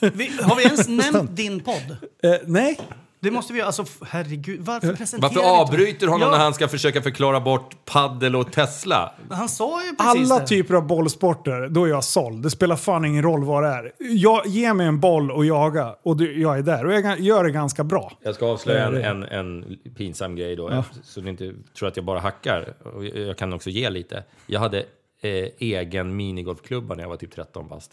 Vi, 0.00 0.30
har 0.42 0.56
vi 0.56 0.62
ens 0.62 0.88
nämnt 1.12 1.36
din 1.36 1.60
podd? 1.60 1.96
nej. 2.44 2.78
Det 3.20 3.30
måste 3.30 3.52
vi 3.52 3.60
alltså, 3.60 3.82
f- 3.82 3.98
herregud, 4.06 4.60
varför 4.60 4.94
presenterar 4.94 5.22
Varför 5.34 5.40
vi 5.40 5.46
inte- 5.48 5.60
avbryter 5.72 6.06
honom 6.06 6.20
Ja, 6.26 6.30
när 6.30 6.44
han 6.44 6.54
ska 6.54 6.68
försöka 6.68 7.02
förklara 7.02 7.40
bort 7.40 7.84
paddel 7.84 8.36
och 8.36 8.52
Tesla? 8.52 9.14
Han 9.30 9.48
sa 9.48 9.82
ju 9.84 9.96
precis 9.96 10.30
Alla 10.30 10.40
det. 10.40 10.46
typer 10.46 10.74
av 10.74 10.86
bollsporter, 10.86 11.68
då 11.68 11.84
är 11.84 11.88
jag 11.88 12.04
såld. 12.04 12.42
Det 12.42 12.50
spelar 12.50 12.76
fan 12.76 13.04
ingen 13.04 13.22
roll 13.22 13.44
vad 13.44 13.62
det 13.62 13.68
är. 13.68 13.92
Jag, 13.98 14.46
ge 14.46 14.74
mig 14.74 14.86
en 14.86 15.00
boll 15.00 15.30
och 15.30 15.44
jaga 15.46 15.94
och 16.02 16.16
du, 16.16 16.40
jag 16.40 16.58
är 16.58 16.62
där. 16.62 16.86
Och 16.86 16.92
jag 16.92 17.20
gör 17.20 17.44
det 17.44 17.50
ganska 17.50 17.84
bra. 17.84 18.12
Jag 18.22 18.34
ska 18.34 18.46
avslöja 18.46 18.86
en, 18.86 18.96
en, 18.96 19.22
en 19.22 19.78
pinsam 19.96 20.36
grej 20.36 20.56
då, 20.56 20.84
så 21.02 21.20
ni 21.20 21.30
inte 21.30 21.52
tror 21.78 21.88
att 21.88 21.96
jag 21.96 22.04
bara 22.04 22.20
hackar. 22.20 22.74
Jag 23.14 23.38
kan 23.38 23.52
också 23.52 23.70
ge 23.70 23.90
lite. 23.90 24.24
Jag 24.46 24.60
hade 24.60 24.78
eh, 25.22 25.48
egen 25.58 26.16
minigolfklubba 26.16 26.94
när 26.94 27.02
jag 27.02 27.08
var 27.10 27.16
typ 27.16 27.34
13 27.34 27.68
bast. 27.68 27.90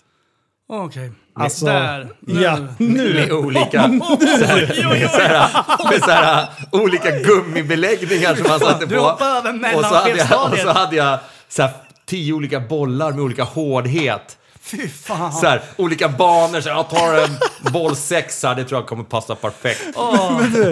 Okej. 0.69 1.11
Alltså, 1.35 1.65
Där. 1.65 2.07
Nu. 2.19 2.41
Ja, 2.41 2.57
nu. 2.77 3.13
Med 3.13 3.31
olika, 3.31 3.87
med 3.87 4.03
så 6.03 6.11
här, 6.11 6.45
olika 6.71 7.11
gummibeläggningar 7.19 8.35
som 8.35 8.47
man 8.47 8.59
satte 8.59 8.85
Du 8.85 8.95
på. 8.95 9.01
hoppade 9.01 9.49
över 9.49 9.75
och 9.77 9.85
så 9.85 9.95
hade 9.95 10.09
jag, 10.09 10.17
och 10.19 10.51
mellanchefsstadiet. 10.51 10.61
så 10.63 10.69
hade 10.71 10.95
jag 10.95 11.19
så 11.49 11.61
här, 11.61 11.71
tio 12.05 12.33
olika 12.33 12.59
bollar 12.59 13.11
med 13.11 13.21
olika 13.21 13.43
hårdhet. 13.43 14.37
Fy 14.65 14.89
fan. 14.89 15.31
Så 15.33 15.45
här, 15.47 15.61
olika 15.75 16.09
banor. 16.09 16.61
Så 16.61 16.69
här, 16.69 16.75
jag 16.75 16.89
tar 16.89 17.13
en 17.23 17.71
boll 17.73 17.95
sexa, 17.95 18.53
det 18.53 18.63
tror 18.63 18.79
jag 18.81 18.87
kommer 18.87 19.03
passa 19.03 19.35
perfekt. 19.35 19.81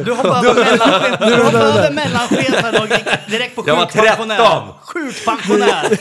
Du 0.05 0.13
hoppade 0.13 0.49
över 0.49 0.65
mellanchef- 0.75 1.27
du 1.27 2.55
hoppade 2.55 2.77
över 2.77 2.81
och 2.83 2.89
gick 2.89 3.05
direkt 3.31 3.55
på 3.55 3.63
Jag 3.67 3.75
var 3.75 3.85
sjukpensionär. 3.85 4.37
13. 4.37 4.67
Sjukpensionär. 4.81 5.97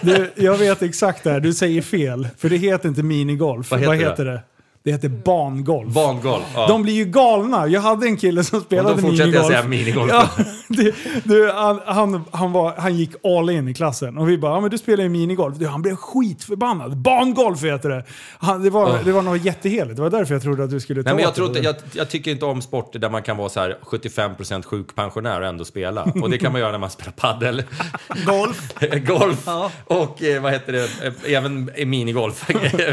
Du, 0.00 0.32
jag 0.36 0.56
vet 0.56 0.82
exakt 0.82 1.24
det 1.24 1.30
här. 1.30 1.40
Du 1.40 1.52
säger 1.54 1.82
fel. 1.82 2.28
För 2.38 2.48
det 2.48 2.56
heter 2.56 2.88
inte 2.88 3.02
minigolf. 3.02 3.70
Vad 3.70 3.80
heter 3.80 4.24
det? 4.24 4.32
det? 4.32 4.42
Det 4.84 4.92
heter 4.92 5.08
bangolf. 5.08 5.94
Bangolf. 5.94 6.44
Ja. 6.54 6.66
De 6.66 6.82
blir 6.82 6.94
ju 6.94 7.04
galna. 7.04 7.66
Jag 7.66 7.80
hade 7.80 8.06
en 8.06 8.16
kille 8.16 8.44
som 8.44 8.60
spelade 8.60 8.94
då 8.94 9.00
fortsätter 9.00 9.20
jag 9.20 9.26
minigolf. 9.28 9.46
säga 9.46 9.62
minigolf. 9.68 10.10
Ja, 10.12 10.28
det, 10.68 10.94
du, 11.24 11.50
han, 11.52 11.80
han, 11.86 12.24
han, 12.30 12.52
var, 12.52 12.74
han 12.78 12.94
gick 12.96 13.10
all 13.24 13.50
in 13.50 13.68
i 13.68 13.74
klassen. 13.74 14.18
Och 14.18 14.28
vi 14.28 14.38
bara, 14.38 14.52
ja 14.52 14.60
men 14.60 14.70
du 14.70 14.78
spelar 14.78 15.02
ju 15.04 15.10
minigolf. 15.10 15.56
Du, 15.56 15.66
han 15.66 15.82
blev 15.82 15.96
skitförbannad. 15.96 16.96
Bangolf 16.96 17.62
heter 17.64 17.88
det. 17.88 18.04
Han, 18.38 18.62
det, 18.62 18.70
var, 18.70 18.98
det 19.04 19.12
var 19.12 19.22
något 19.22 19.44
jätteheligt. 19.44 19.96
Det 19.96 20.02
var 20.02 20.10
därför 20.10 20.34
jag 20.34 20.42
trodde 20.42 20.64
att 20.64 20.70
du 20.70 20.80
skulle 20.80 21.02
ta 21.02 21.14
Nej, 21.14 21.24
men 21.24 21.32
jag, 21.36 21.46
inte, 21.48 21.60
jag, 21.60 21.74
jag 21.92 22.10
tycker 22.10 22.30
inte 22.30 22.44
om 22.44 22.62
sporter 22.62 22.98
där 22.98 23.10
man 23.10 23.22
kan 23.22 23.36
vara 23.36 23.48
så 23.48 23.60
här 23.60 23.76
75% 23.82 24.62
sjukpensionär 24.62 25.40
och 25.40 25.46
ändå 25.46 25.64
spela. 25.64 26.02
Och 26.22 26.30
det 26.30 26.38
kan 26.38 26.52
man 26.52 26.60
göra 26.60 26.72
när 26.72 26.78
man 26.78 26.90
spelar 26.90 27.12
paddel, 27.12 27.62
Golf. 28.26 28.72
golf 29.06 29.42
Ja. 29.46 29.70
och 29.84 30.22
eh, 30.22 30.42
vad 30.42 30.52
heter 30.52 30.72
det, 30.72 30.88
även 31.34 31.70
minigolf. 31.86 32.44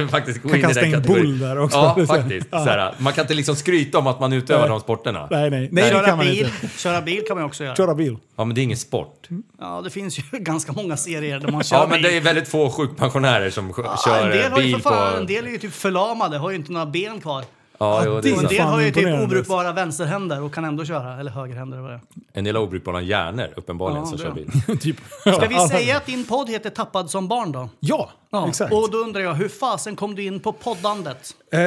faktiskt 0.09 0.41
gå 0.43 0.49
Kan 0.49 0.57
in 0.57 0.65
kasta 0.65 0.85
in 0.85 1.01
boll 1.07 1.39
där 1.39 1.59
också. 1.59 1.77
Ja, 1.77 1.80
faktiskt. 2.07 2.49
Så 2.49 2.57
här, 2.57 2.93
man 2.97 3.13
kan 3.13 3.21
inte 3.23 3.33
liksom 3.33 3.55
skryta 3.55 3.97
om 3.97 4.07
att 4.07 4.19
man 4.19 4.33
utövar 4.33 4.61
Nej. 4.61 4.69
de 4.69 4.79
sporterna. 4.79 5.27
Nej, 5.31 5.49
nej. 5.49 5.69
Nej, 5.71 5.89
Köra 5.91 6.05
kan 6.05 6.17
man 6.17 6.25
bil. 6.25 6.49
inte. 6.63 6.77
Köra 6.77 7.01
bil 7.01 7.23
kan 7.27 7.37
man 7.37 7.45
också 7.45 7.63
göra. 7.63 7.75
Köra 7.75 7.95
bil. 7.95 8.17
Ja, 8.35 8.45
men 8.45 8.55
det 8.55 8.61
är 8.61 8.63
ingen 8.63 8.77
sport. 8.77 9.27
Ja, 9.59 9.81
det 9.83 9.89
finns 9.89 10.19
ju 10.19 10.23
ganska 10.31 10.71
många 10.71 10.97
serier 10.97 11.39
där 11.39 11.51
man 11.51 11.63
kör 11.63 11.77
Ja, 11.77 11.81
men 11.89 11.93
bil. 12.01 12.01
det 12.03 12.17
är 12.17 12.21
väldigt 12.21 12.47
få 12.47 12.69
sjukpensionärer 12.69 13.49
som 13.49 13.73
Ja, 13.77 13.97
kör 14.05 14.55
bil 14.55 14.81
fan, 14.81 15.11
på... 15.13 15.17
en 15.17 15.25
del 15.27 15.45
är 15.45 15.49
ju 15.49 15.57
typ 15.57 15.73
förlamade, 15.73 16.37
har 16.37 16.49
ju 16.49 16.55
inte 16.55 16.71
några 16.71 16.85
ben 16.85 17.21
kvar. 17.21 17.43
Ja, 17.81 18.01
jo, 18.05 18.21
det 18.21 18.29
är 18.31 18.37
en 18.39 18.45
del 18.47 18.61
har 18.61 18.81
ju 18.81 18.91
typ 18.91 19.23
obrukbara 19.23 19.71
vänsterhänder 19.71 20.41
och 20.43 20.53
kan 20.53 20.65
ändå 20.65 20.85
köra. 20.85 21.19
Eller 21.19 21.31
högerhänder 21.31 21.77
eller 21.77 21.87
vad 21.89 21.91
det 21.91 21.95
är. 21.95 22.37
En 22.39 22.43
del 22.43 22.55
har 22.55 22.63
obrukbara 22.63 23.01
hjärnor, 23.01 23.47
uppenbarligen, 23.55 24.03
Ja, 24.03 24.09
som 24.09 24.17
kör 24.17 24.31
bil. 24.31 24.51
typ. 24.81 24.95
Ska 25.21 25.47
vi 25.47 25.55
säga 25.69 25.97
att 25.97 26.05
din 26.05 26.25
podd 26.25 26.49
heter 26.49 26.69
Tappad 26.69 27.09
som 27.09 27.27
barn 27.27 27.51
då? 27.51 27.69
Ja, 27.79 28.09
Ja. 28.31 28.47
exakt. 28.47 28.73
Och 28.73 28.91
då 28.91 28.97
undrar 28.97 29.21
jag, 29.21 29.33
hur 29.33 29.49
fasen 29.49 29.95
kom 29.95 30.15
du 30.15 30.23
in 30.23 30.39
på 30.39 30.51
poddandet? 30.53 31.17
Eh, 31.53 31.59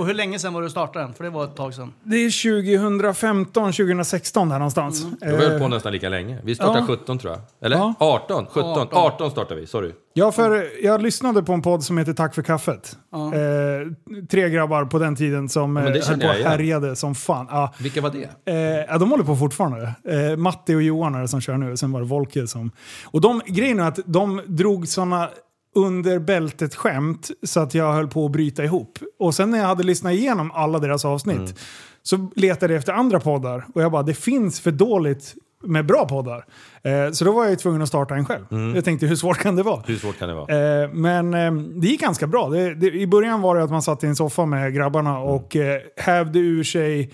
Och 0.00 0.06
hur 0.06 0.14
länge 0.14 0.38
sedan 0.38 0.54
var 0.54 0.62
du 0.62 0.70
startade 0.70 1.04
den? 1.04 1.14
För 1.14 1.24
det 1.24 1.30
var 1.30 1.44
ett 1.44 1.56
tag 1.56 1.74
sedan. 1.74 1.92
det 2.02 2.16
är 2.16 2.30
2015, 3.00 3.72
2016 3.72 4.48
där 4.48 4.58
någonstans. 4.58 5.06
Vi 5.20 5.30
har 5.30 5.38
höll 5.38 5.52
Eh, 5.52 5.58
på 5.58 5.68
nästan 5.68 5.92
lika 5.92 6.08
länge. 6.08 6.38
Vi 6.44 6.54
startade 6.54 6.78
Ja. 6.78 6.86
17 6.86 7.18
tror 7.18 7.32
jag. 7.32 7.40
Eller 7.66 7.76
Ja. 7.76 7.94
18? 7.98 8.46
17? 8.46 8.70
18, 8.70 8.88
18. 8.98 9.30
startade 9.30 9.60
vi, 9.60 9.66
sorry. 9.66 9.92
Ja, 10.18 10.32
för 10.32 10.66
jag 10.84 11.02
lyssnade 11.02 11.42
på 11.42 11.52
en 11.52 11.62
podd 11.62 11.84
som 11.84 11.98
heter 11.98 12.12
Tack 12.12 12.34
för 12.34 12.42
kaffet. 12.42 12.96
Eh, 13.12 14.20
tre 14.30 14.50
grabbar 14.50 14.84
på 14.84 14.98
den 14.98 15.16
tiden 15.16 15.48
som 15.48 15.74
det 15.74 15.80
eh, 15.80 16.06
höll 16.08 16.20
på 16.20 16.26
och 16.26 16.34
härjade 16.34 16.96
som 16.96 17.14
fan. 17.14 17.46
Ja, 17.50 17.74
Vilka 17.80 18.00
var 18.00 18.10
det? 18.10 18.52
Eh, 18.52 18.84
ja, 18.88 18.98
de 18.98 19.10
håller 19.10 19.24
på 19.24 19.36
fortfarande. 19.36 19.94
Eh, 20.08 20.36
Matti 20.36 20.74
och 20.74 20.82
Johan 20.82 21.14
är 21.14 21.20
det 21.20 21.28
som 21.28 21.40
kör 21.40 21.56
nu, 21.56 21.76
sen 21.76 21.92
var 21.92 22.00
det 22.00 22.06
Volke 22.06 22.46
som... 22.46 22.70
Och 23.06 23.20
de, 23.20 23.40
grejen 23.46 23.80
är 23.80 23.88
att 23.88 23.98
de 24.06 24.42
drog 24.46 24.88
såna 24.88 25.28
under 25.74 26.18
bältet 26.18 26.74
skämt 26.74 27.30
så 27.42 27.60
att 27.60 27.74
jag 27.74 27.92
höll 27.92 28.08
på 28.08 28.26
att 28.26 28.32
bryta 28.32 28.64
ihop. 28.64 28.98
Och 29.18 29.34
sen 29.34 29.50
när 29.50 29.58
jag 29.58 29.66
hade 29.66 29.82
lyssnat 29.82 30.12
igenom 30.12 30.50
alla 30.54 30.78
deras 30.78 31.04
avsnitt 31.04 31.36
Mm. 31.38 31.52
så 32.02 32.30
letade 32.36 32.72
jag 32.72 32.78
efter 32.78 32.92
andra 32.92 33.20
poddar 33.20 33.66
och 33.74 33.82
jag 33.82 33.92
bara, 33.92 34.02
det 34.02 34.14
finns 34.14 34.60
för 34.60 34.70
dåligt 34.70 35.34
med 35.64 35.86
bra 35.86 36.08
poddar. 36.08 36.44
Eh, 36.82 37.10
så 37.12 37.24
då 37.24 37.32
var 37.32 37.42
jag 37.42 37.50
ju 37.50 37.56
tvungen 37.56 37.82
att 37.82 37.88
starta 37.88 38.14
en 38.14 38.24
själv. 38.24 38.44
Mm. 38.50 38.74
Jag 38.74 38.84
tänkte, 38.84 39.06
hur 39.06 39.16
svårt 39.16 39.38
kan 39.38 39.56
det 39.56 39.62
vara? 39.62 39.82
Hur 39.86 39.96
svårt 39.96 40.18
kan 40.18 40.28
det 40.28 40.34
vara? 40.34 40.82
Eh, 40.82 40.90
men 40.92 41.34
eh, 41.34 41.52
det 41.52 41.86
gick 41.86 42.00
ganska 42.00 42.26
bra. 42.26 42.48
Det, 42.48 42.74
det, 42.74 42.86
I 42.86 43.06
början 43.06 43.40
var 43.42 43.56
det 43.56 43.62
att 43.62 43.70
man 43.70 43.82
satt 43.82 44.04
i 44.04 44.06
en 44.06 44.16
soffa 44.16 44.46
med 44.46 44.74
grabbarna 44.74 45.18
och 45.18 45.56
eh, 45.56 45.80
hävde 45.96 46.38
ur 46.38 46.64
sig 46.64 47.10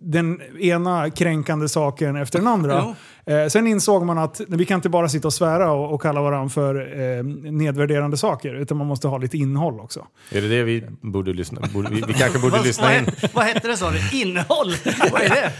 den 0.00 0.40
ena 0.60 1.10
kränkande 1.10 1.68
saken 1.68 2.16
efter 2.16 2.38
den 2.38 2.48
andra. 2.48 2.94
Eh, 3.26 3.46
sen 3.46 3.66
insåg 3.66 4.06
man 4.06 4.18
att 4.18 4.40
vi 4.48 4.64
kan 4.64 4.74
inte 4.74 4.88
bara 4.88 5.08
sitta 5.08 5.28
och 5.28 5.34
svära 5.34 5.72
och, 5.72 5.94
och 5.94 6.02
kalla 6.02 6.22
varandra 6.22 6.48
för 6.48 7.00
eh, 7.00 7.24
nedvärderande 7.52 8.16
saker, 8.16 8.54
utan 8.54 8.76
man 8.76 8.86
måste 8.86 9.08
ha 9.08 9.18
lite 9.18 9.36
innehåll 9.36 9.80
också. 9.80 10.06
Är 10.30 10.42
det 10.42 10.48
det 10.48 10.62
vi 10.62 10.84
borde 11.00 11.32
lyssna 11.32 11.60
borde, 11.74 11.90
vi, 11.90 12.02
vi 12.06 12.12
kanske 12.12 12.38
borde 12.38 12.62
lyssna 12.64 12.98
in? 12.98 13.04
vad, 13.22 13.30
vad 13.32 13.44
hette 13.44 13.68
det 13.68 13.76
sa 13.76 13.90
du? 13.90 14.18
Innehåll? 14.18 14.74
vad 15.12 15.22
är 15.22 15.28
det? 15.28 15.52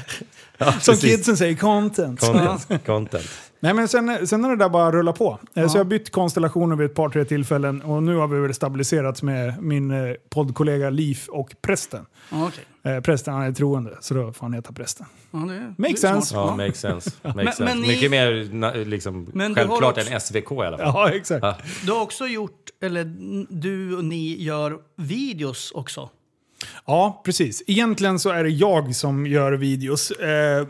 Som 0.58 0.72
precis. 0.94 1.00
kidsen 1.00 1.36
säger, 1.36 1.56
content. 1.56 2.20
Content. 2.20 2.86
Content. 2.86 3.30
Nej, 3.64 3.74
men 3.74 3.88
sen, 3.88 4.26
sen 4.26 4.44
har 4.44 4.50
det 4.50 4.64
där 4.64 4.68
bara 4.68 4.92
rullat 4.92 5.18
på. 5.18 5.38
Eh, 5.54 5.68
Så 5.68 5.76
jag 5.78 5.84
har 5.84 5.90
bytt 5.90 6.10
konstellationer 6.12 6.76
vid 6.76 6.86
ett 6.90 6.94
par, 6.94 7.08
tre 7.08 7.24
tillfällen 7.24 7.82
och 7.82 8.02
nu 8.02 8.16
har 8.16 8.28
vi 8.28 8.40
väl 8.40 8.54
stabiliserats 8.54 9.22
med 9.22 9.62
min 9.62 9.90
eh, 9.90 10.14
poddkollega 10.30 10.90
Liv 10.90 11.18
och 11.28 11.54
prästen. 11.62 12.06
Ja, 12.30 12.46
okej. 12.48 12.94
Eh, 12.94 13.00
prästen 13.00 13.34
han 13.34 13.42
är 13.42 13.52
troende, 13.52 13.96
så 14.00 14.14
då 14.14 14.32
får 14.32 14.46
han 14.46 14.52
heta 14.52 14.72
prästen. 14.72 15.06
Ja, 15.30 15.38
det, 15.38 15.74
Makes 15.78 16.00
sense. 16.00 16.34
Ja, 16.34 16.56
makes 16.56 16.80
sense. 16.80 17.10
Makes 17.22 17.34
Men- 17.36 17.46
sense. 17.46 17.64
men 17.64 17.80
ni- 17.80 17.88
Mycket 17.88 18.10
mer 18.10 18.84
liksom, 18.84 19.28
Men 19.34 19.54
du 19.54 19.60
har 19.60 19.66
självklart 19.68 19.98
också- 19.98 20.12
än 20.12 20.20
SVK 20.20 20.52
i 20.52 20.66
alla 20.66 20.78
fall. 20.78 20.86
Ja, 20.94 21.10
exakt. 21.10 21.42
Ja. 21.42 21.56
Du 21.86 21.92
har 21.92 22.00
också 22.02 22.26
gjort, 22.26 22.60
eller 22.82 23.04
du 23.50 23.96
och 23.96 24.04
ni 24.04 24.42
gör 24.42 24.78
videos 24.96 25.70
också. 25.74 26.10
Ja, 26.86 27.22
precis. 27.24 27.62
Egentligen 27.66 28.18
så 28.18 28.30
är 28.30 28.44
det 28.44 28.50
jag 28.50 28.94
som 28.96 29.26
gör 29.26 29.52
videos. 29.52 30.10
Eh, 30.10 30.66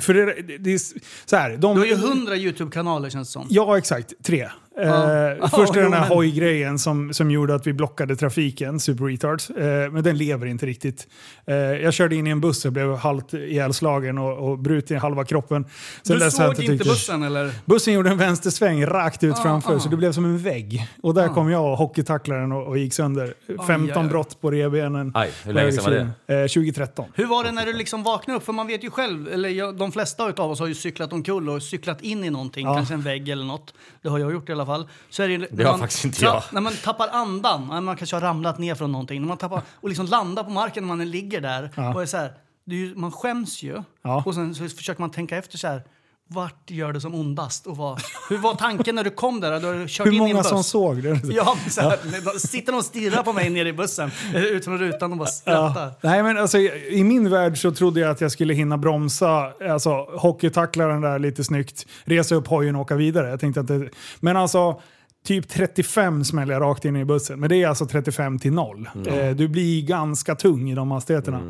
för 0.00 0.14
det, 0.14 0.24
det, 0.42 0.58
det 0.58 0.74
är 0.74 0.80
så 1.26 1.36
här. 1.36 1.50
De, 1.56 1.74
Du 1.74 1.80
har 1.80 1.86
ju 1.86 1.94
hundra 1.96 2.36
YouTube-kanaler 2.36 3.10
känns 3.10 3.28
det 3.28 3.32
som. 3.32 3.46
Ja, 3.50 3.78
exakt. 3.78 4.12
Tre. 4.22 4.40
Eh, 4.42 4.50
Ja. 4.88 5.48
först 5.54 5.76
är 5.76 5.82
den 5.82 5.92
här 5.92 6.08
hoj-grejen 6.08 6.78
som, 6.78 7.12
som 7.14 7.30
gjorde 7.30 7.54
att 7.54 7.66
vi 7.66 7.72
blockade 7.72 8.16
trafiken, 8.16 8.80
Super 8.80 9.04
Retards. 9.04 9.50
Eh, 9.50 9.90
men 9.92 10.02
den 10.04 10.16
lever 10.18 10.46
inte 10.46 10.66
riktigt. 10.66 11.08
Eh, 11.46 11.54
jag 11.56 11.94
körde 11.94 12.16
in 12.16 12.26
i 12.26 12.30
en 12.30 12.40
buss 12.40 12.64
och 12.64 12.72
blev 12.72 12.94
halvt 12.96 13.34
ihjälslagen 13.34 14.18
och, 14.18 14.50
och 14.50 14.58
brutit 14.58 14.90
i 14.90 14.94
halva 14.94 15.24
kroppen. 15.24 15.64
Sen 16.02 16.18
Du 16.18 16.30
såg 16.30 16.48
inte 16.50 16.62
inte 16.62 16.72
tyckt- 16.72 16.84
bussen 16.84 17.22
eller? 17.22 17.50
Bussen 17.64 17.94
gjorde 17.94 18.10
en 18.10 18.18
vänstersväng 18.18 18.86
rakt 18.86 19.24
ut 19.24 19.34
Ah, 19.38 19.42
framför 19.42 19.76
ah. 19.76 19.80
så 19.80 19.88
det 19.88 19.96
blev 19.96 20.12
som 20.12 20.24
en 20.24 20.38
vägg. 20.38 20.86
Och 21.02 21.14
där 21.14 21.28
kom 21.28 21.50
jag 21.50 21.64
och 21.72 21.78
hockeytacklade 21.78 22.40
den 22.40 22.52
och, 22.52 22.66
och 22.66 22.78
gick 22.78 22.94
sönder. 22.94 23.34
15 23.66 23.80
aj, 23.96 24.02
aj. 24.04 24.08
brott 24.08 24.40
på 24.40 24.50
revbenen. 24.50 25.12
Aj, 25.14 25.30
hur 25.44 25.52
länge 25.52 25.72
sedan 25.72 25.84
var 25.84 25.90
det? 26.26 26.42
Eh, 26.42 26.46
2013. 26.48 27.04
Hur 27.14 27.26
var 27.26 27.44
det 27.44 27.52
när 27.52 27.66
du 27.66 27.72
liksom 27.72 28.02
vaknade 28.02 28.38
upp? 28.38 28.44
För 28.44 28.52
man 28.52 28.66
vet 28.66 28.84
ju 28.84 28.90
själv, 28.90 29.28
eller 29.28 29.48
jag, 29.48 29.65
de 29.72 29.92
flesta 29.92 30.24
av 30.24 30.50
oss 30.50 30.60
har 30.60 30.66
ju 30.66 30.74
cyklat 30.74 31.12
omkull 31.12 31.48
och 31.48 31.62
cyklat 31.62 32.02
in 32.02 32.24
i 32.24 32.30
någonting, 32.30 32.66
Ja. 32.66 32.74
kanske 32.74 32.94
en 32.94 33.02
vägg 33.02 33.28
eller 33.28 33.44
något. 33.44 33.74
Det 34.02 34.08
har 34.08 34.18
jag 34.18 34.32
gjort 34.32 34.48
i 34.48 34.52
alla 34.52 34.66
fall. 34.66 34.88
Så 35.10 35.22
är 35.22 35.28
det, 35.28 35.38
när 35.38 35.64
har 35.64 35.72
man 35.72 35.80
faktiskt 35.80 36.04
inte 36.04 36.24
jag. 36.24 36.42
När 36.52 36.60
man 36.60 36.72
tappar 36.84 37.08
andan, 37.08 37.84
man 37.84 37.96
kanske 37.96 38.16
har 38.16 38.20
ramlat 38.20 38.58
ner 38.58 38.74
från 38.74 38.92
någonting, 38.92 39.20
när 39.20 39.28
man 39.28 39.36
tappar 39.38 39.62
och 39.70 39.88
liksom 39.88 40.06
landar 40.06 40.44
på 40.44 40.50
marken 40.50 40.82
när 40.86 40.96
man 40.96 41.10
ligger 41.10 41.40
där 41.40 41.92
och 41.94 42.02
är 42.02 42.06
så 42.06 42.16
här, 42.16 42.32
det 42.64 42.74
är 42.74 42.78
ju, 42.78 42.94
man 42.94 43.12
skäms 43.12 43.62
ju. 43.62 43.82
Ja. 44.02 44.22
Och 44.26 44.34
sen 44.34 44.54
så 44.54 44.68
försöker 44.68 45.00
man 45.00 45.10
tänka 45.10 45.36
efter 45.36 45.58
så 45.58 45.66
här. 45.68 45.82
Vart 46.28 46.70
gör 46.70 46.92
det 46.92 47.00
som 47.00 47.14
ondast? 47.14 47.66
Och 47.66 47.76
vad, 47.76 48.00
hur 48.28 48.38
var 48.38 48.54
tanken 48.54 48.94
när 48.94 49.04
du 49.04 49.10
kom 49.10 49.40
där? 49.40 49.60
Du 49.60 49.66
har 49.66 49.88
kört 49.88 50.06
Hur 50.06 50.12
in 50.12 50.14
i 50.14 50.16
en 50.16 50.22
många 50.22 50.42
buss. 50.42 50.48
som 50.48 50.64
såg 50.64 51.02
det? 51.02 51.20
Ja, 51.24 51.56
så 51.70 51.80
här, 51.80 52.38
Sitter 52.38 52.72
de 52.72 52.78
och 52.78 52.84
stirrar 52.84 53.22
på 53.22 53.32
mig 53.32 53.50
nere 53.50 53.68
i 53.68 53.72
bussen 53.72 54.10
ut 54.34 54.64
från 54.64 54.78
rutan 54.78 55.12
och 55.12 55.18
bara 55.18 55.28
skrattar. 55.28 55.92
Nej, 56.00 56.22
men 56.22 56.38
alltså, 56.38 56.58
I 56.58 57.04
min 57.04 57.30
värld 57.30 57.58
så 57.60 57.70
trodde 57.72 58.00
jag 58.00 58.10
att 58.10 58.20
jag 58.20 58.32
skulle 58.32 58.54
hinna 58.54 58.78
bromsa, 58.78 59.52
alltså 59.70 59.90
hockeytackla 60.16 60.86
den 60.86 61.00
där 61.00 61.18
lite 61.18 61.44
snyggt, 61.44 61.86
resa 62.04 62.34
upp 62.34 62.46
hojen 62.46 62.74
och 62.76 62.82
åka 62.82 62.94
vidare. 62.94 63.30
Jag 63.30 63.40
tänkte 63.40 63.60
att 63.60 63.68
det, 63.68 63.88
men 64.20 64.36
alltså, 64.36 64.80
typ 65.26 65.48
35 65.48 66.24
smäller 66.24 66.52
jag 66.52 66.62
rakt 66.62 66.84
in 66.84 66.96
i 66.96 67.04
bussen. 67.04 67.40
Men 67.40 67.48
det 67.48 67.62
är 67.62 67.68
alltså 67.68 67.86
35 67.86 68.38
till 68.38 68.52
0. 68.52 68.88
Eh, 69.06 69.30
du 69.30 69.48
blir 69.48 69.82
ganska 69.82 70.34
tung 70.34 70.70
i 70.70 70.74
de 70.74 70.90
hastigheterna. 70.90 71.40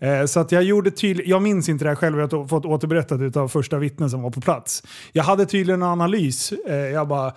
Eh, 0.00 0.26
så 0.26 0.40
att 0.40 0.52
jag 0.52 0.62
gjorde 0.62 0.90
tydligt, 0.90 1.26
jag 1.26 1.42
minns 1.42 1.68
inte 1.68 1.84
det 1.84 1.88
här 1.88 1.96
själv, 1.96 2.18
jag 2.18 2.32
har 2.32 2.46
fått 2.46 2.64
återberättat 2.64 3.36
av 3.36 3.48
första 3.48 3.78
vittnen 3.78 4.10
som 4.10 4.22
var 4.22 4.30
på 4.30 4.40
plats. 4.40 4.82
Jag 5.12 5.24
hade 5.24 5.46
tydligen 5.46 5.82
en 5.82 5.88
analys. 5.88 6.52
Eh, 6.52 6.74
jag 6.74 7.08
bara, 7.08 7.32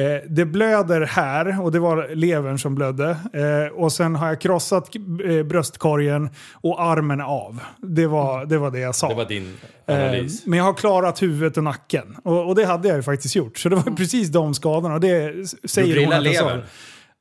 Eh, 0.00 0.20
det 0.28 0.44
blöder 0.44 1.00
här 1.00 1.62
och 1.62 1.72
det 1.72 1.78
var 1.78 2.08
levern 2.14 2.58
som 2.58 2.74
blödde. 2.74 3.10
Eh, 3.10 3.72
och 3.74 3.92
sen 3.92 4.16
har 4.16 4.28
jag 4.28 4.40
krossat 4.40 4.88
eh, 5.24 5.42
bröstkorgen 5.42 6.30
och 6.52 6.82
armen 6.82 7.20
av. 7.20 7.60
Det 7.82 8.06
var 8.06 8.46
det, 8.46 8.58
var 8.58 8.70
det 8.70 8.78
jag 8.80 8.94
sa. 8.94 9.08
Det 9.08 9.14
var 9.14 9.24
din 9.24 9.56
Eh, 9.86 9.94
analys. 9.96 10.46
Men 10.46 10.58
jag 10.58 10.64
har 10.64 10.74
klarat 10.74 11.22
huvudet 11.22 11.56
och 11.56 11.64
nacken. 11.64 12.16
Och, 12.24 12.48
och 12.48 12.54
det 12.54 12.64
hade 12.64 12.88
jag 12.88 12.96
ju 12.96 13.02
faktiskt 13.02 13.36
gjort. 13.36 13.58
Så 13.58 13.68
det 13.68 13.76
var 13.76 13.96
precis 13.96 14.28
de 14.28 14.54
skadorna. 14.54 14.98
Det 14.98 15.34
säger 15.70 15.88
Gjorde 15.88 16.04
hon 16.04 16.12
att 16.14 16.24
jag 16.24 16.34
sa. 16.34 16.44
levern? 16.48 16.62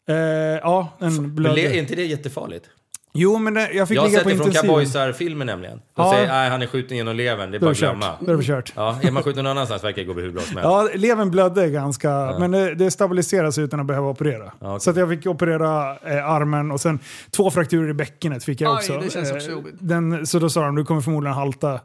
Eh, 0.09 0.59
ja, 0.63 0.97
den 0.99 1.35
blödde. 1.35 1.61
är 1.61 1.79
inte 1.79 1.95
det 1.95 2.05
jättefarligt? 2.05 2.65
Jo, 3.13 3.37
men 3.39 3.53
det, 3.53 3.71
jag 3.73 3.87
fick 3.87 3.97
Jag 3.97 4.01
har 4.01 4.07
ligga 4.07 4.17
sett 4.19 4.23
på 4.23 4.29
det 4.29 4.35
från 4.37 4.47
intensiven. 4.47 4.69
cowboysar-filmer 4.75 5.45
nämligen. 5.45 5.77
De 5.77 5.83
Ja. 6.05 6.11
säger 6.13 6.27
nej 6.27 6.49
han 6.49 6.61
är 6.61 6.65
skjuten 6.67 6.97
genom 6.97 7.15
levern, 7.15 7.51
det 7.51 7.57
är 7.57 7.59
bara 7.59 7.71
att 7.71 7.77
glömma. 7.77 8.13
Då 8.19 8.31
är 8.31 8.37
det 8.37 8.43
kört. 8.43 8.73
Ja, 8.75 8.99
är 9.01 9.11
man 9.11 9.23
skjuten 9.23 9.43
någon 9.43 9.51
annanstans 9.51 9.83
verkar 9.83 10.01
det 10.01 10.07
gå 10.07 10.13
hur 10.13 10.31
bra 10.31 10.41
som 10.41 10.57
helst. 10.57 10.63
Ja, 10.63 10.89
levern 10.95 11.31
blödde 11.31 11.69
ganska, 11.69 12.35
men 12.39 12.51
det, 12.51 12.75
det 12.75 12.91
stabiliseras 12.91 13.57
utan 13.57 13.79
att 13.79 13.85
behöva 13.85 14.07
operera. 14.09 14.51
okej. 14.59 14.79
Så 14.79 14.89
att 14.89 14.97
jag 14.97 15.09
fick 15.09 15.25
operera 15.25 15.91
eh, 16.03 16.25
armen 16.29 16.71
och 16.71 16.81
sen 16.81 16.99
två 17.31 17.51
frakturer 17.51 17.89
i 17.89 17.93
bäckenet 17.93 18.43
fick 18.43 18.61
jag 18.61 18.69
Aj, 18.69 18.75
också. 18.75 18.97
det 18.99 19.09
känns 19.13 19.31
också 19.31 19.47
Eh, 19.47 19.53
jobbigt. 19.53 19.75
Den, 19.79 20.27
så 20.27 20.39
då 20.39 20.49
sa 20.49 20.61
de, 20.65 20.75
du 20.75 20.85
kommer 20.85 21.01
förmodligen 21.01 21.35
halta. 21.35 21.79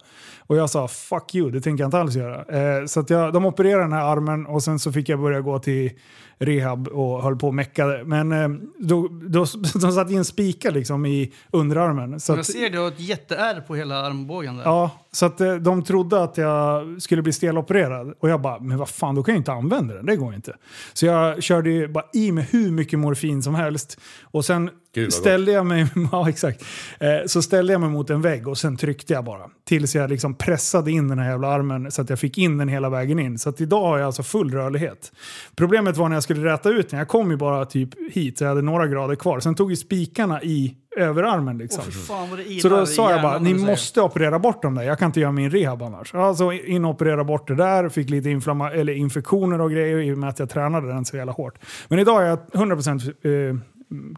Och 0.46 0.56
jag 0.56 0.70
sa, 0.70 0.88
fuck 0.88 1.34
you, 1.34 1.50
det 1.50 1.60
tänker 1.60 1.82
jag 1.84 1.88
inte 1.88 1.98
alls 1.98 2.14
göra. 2.14 2.36
Eh, 2.80 2.86
så 2.86 3.00
att 3.00 3.10
jag, 3.10 3.32
de 3.32 3.44
opererade 3.46 3.82
den 3.84 3.92
här 3.92 4.12
armen 4.12 4.46
och 4.46 4.62
sen 4.62 4.78
så 4.78 4.92
fick 4.92 5.08
jag 5.08 5.20
börja 5.20 5.40
gå 5.40 5.58
till 5.58 5.90
rehab 6.38 6.88
och 6.88 7.22
höll 7.22 7.36
på 7.36 7.46
och 7.46 7.54
meckade. 7.54 8.04
Men 8.04 8.32
eh, 8.32 8.48
då, 8.78 9.08
då, 9.08 9.46
de 9.74 9.92
satte 9.92 10.12
in 10.12 10.24
spikar 10.24 10.70
liksom 10.70 11.06
i 11.06 11.32
underarmen. 11.50 12.20
Så 12.20 12.32
Jag 12.32 12.38
att, 12.38 12.46
ser 12.46 12.70
du 12.70 12.78
har 12.78 12.88
ett 12.88 13.00
jätteärr 13.00 13.60
på 13.60 13.74
hela 13.74 14.06
armbågen 14.06 14.56
där. 14.56 14.64
Ja, 14.64 14.90
så 15.14 15.26
att 15.26 15.40
eh, 15.40 15.54
de 15.54 15.82
trodde 15.82 16.22
att 16.22 16.38
jag 16.38 17.02
skulle 17.02 17.22
bli 17.22 17.32
stelopererad. 17.32 18.14
Och 18.20 18.28
jag 18.28 18.40
bara, 18.40 18.60
men 18.60 18.78
vad 18.78 18.88
fan, 18.88 19.14
då 19.14 19.22
kan 19.22 19.34
jag 19.34 19.40
inte 19.40 19.52
använda 19.52 19.94
den. 19.94 20.06
Det 20.06 20.16
går 20.16 20.34
inte. 20.34 20.56
Så 20.92 21.06
jag 21.06 21.42
körde 21.42 21.70
ju 21.70 21.88
bara 21.88 22.04
i 22.12 22.32
med 22.32 22.44
hur 22.44 22.70
mycket 22.70 22.98
morfin 22.98 23.42
som 23.42 23.54
helst. 23.54 24.00
Och 24.22 24.44
sen 24.44 24.70
Gud, 24.94 25.12
ställde 25.12 25.52
jag 25.52 25.66
mig, 25.66 25.86
ja 26.12 26.28
exakt. 26.28 26.64
Eh, 27.00 27.08
så 27.26 27.42
ställde 27.42 27.72
jag 27.72 27.80
mig 27.80 27.90
mot 27.90 28.10
en 28.10 28.22
vägg 28.22 28.48
och 28.48 28.58
sen 28.58 28.76
tryckte 28.76 29.12
jag 29.12 29.24
bara. 29.24 29.42
Tills 29.64 29.94
jag 29.94 30.10
liksom 30.10 30.34
pressade 30.34 30.90
in 30.90 31.08
den 31.08 31.18
här 31.18 31.30
jävla 31.30 31.48
armen 31.48 31.90
så 31.90 32.02
att 32.02 32.10
jag 32.10 32.18
fick 32.18 32.38
in 32.38 32.58
den 32.58 32.68
hela 32.68 32.90
vägen 32.90 33.18
in. 33.18 33.38
Så 33.38 33.48
att 33.48 33.60
idag 33.60 33.86
har 33.86 33.98
jag 33.98 34.06
alltså 34.06 34.22
full 34.22 34.50
rörlighet. 34.50 35.12
Problemet 35.56 35.96
var 35.96 36.08
när 36.08 36.16
jag 36.16 36.22
skulle 36.22 36.52
räta 36.52 36.70
ut 36.70 36.90
den. 36.90 36.98
Jag 36.98 37.08
kom 37.08 37.30
ju 37.30 37.36
bara 37.36 37.64
typ 37.64 37.88
hit 38.12 38.38
så 38.38 38.44
jag 38.44 38.48
hade 38.48 38.62
några 38.62 38.86
grader 38.86 39.14
kvar. 39.14 39.40
Sen 39.40 39.54
tog 39.54 39.70
ju 39.70 39.76
spikarna 39.76 40.42
i 40.42 40.76
överarmen 40.96 41.58
liksom. 41.58 41.84
Det 41.86 42.60
Så 42.60 42.68
då 42.68 42.86
sa 42.86 43.10
jag 43.10 43.22
bara, 43.22 43.38
ni 43.38 43.54
måste 43.54 44.00
operera 44.00 44.38
bort 44.38 44.62
dem 44.62 44.74
där. 44.74 44.82
Jag 44.82 44.98
kan 44.98 45.06
inte 45.06 45.20
göra 45.20 45.32
min 45.32 45.50
rehab 45.50 45.82
annars. 45.82 46.14
Alltså 46.14 46.52
in 46.52 46.84
och 46.84 46.90
operera 46.90 47.24
bort 47.24 47.48
det 47.48 47.54
där, 47.54 47.88
fick 47.88 48.10
lite 48.10 48.30
inflamma 48.30 48.70
eller 48.72 48.92
infektioner 48.92 49.60
och 49.60 49.70
grejer 49.70 49.98
i 49.98 50.12
och 50.12 50.18
med 50.18 50.28
att 50.28 50.38
jag 50.38 50.50
tränade 50.50 50.86
den 50.88 51.04
så 51.04 51.16
jävla 51.16 51.32
hårt. 51.32 51.58
Men 51.88 51.98
idag 51.98 52.22
är 52.22 52.26
jag 52.26 52.38
100% 52.52 53.50
eh, 53.50 53.56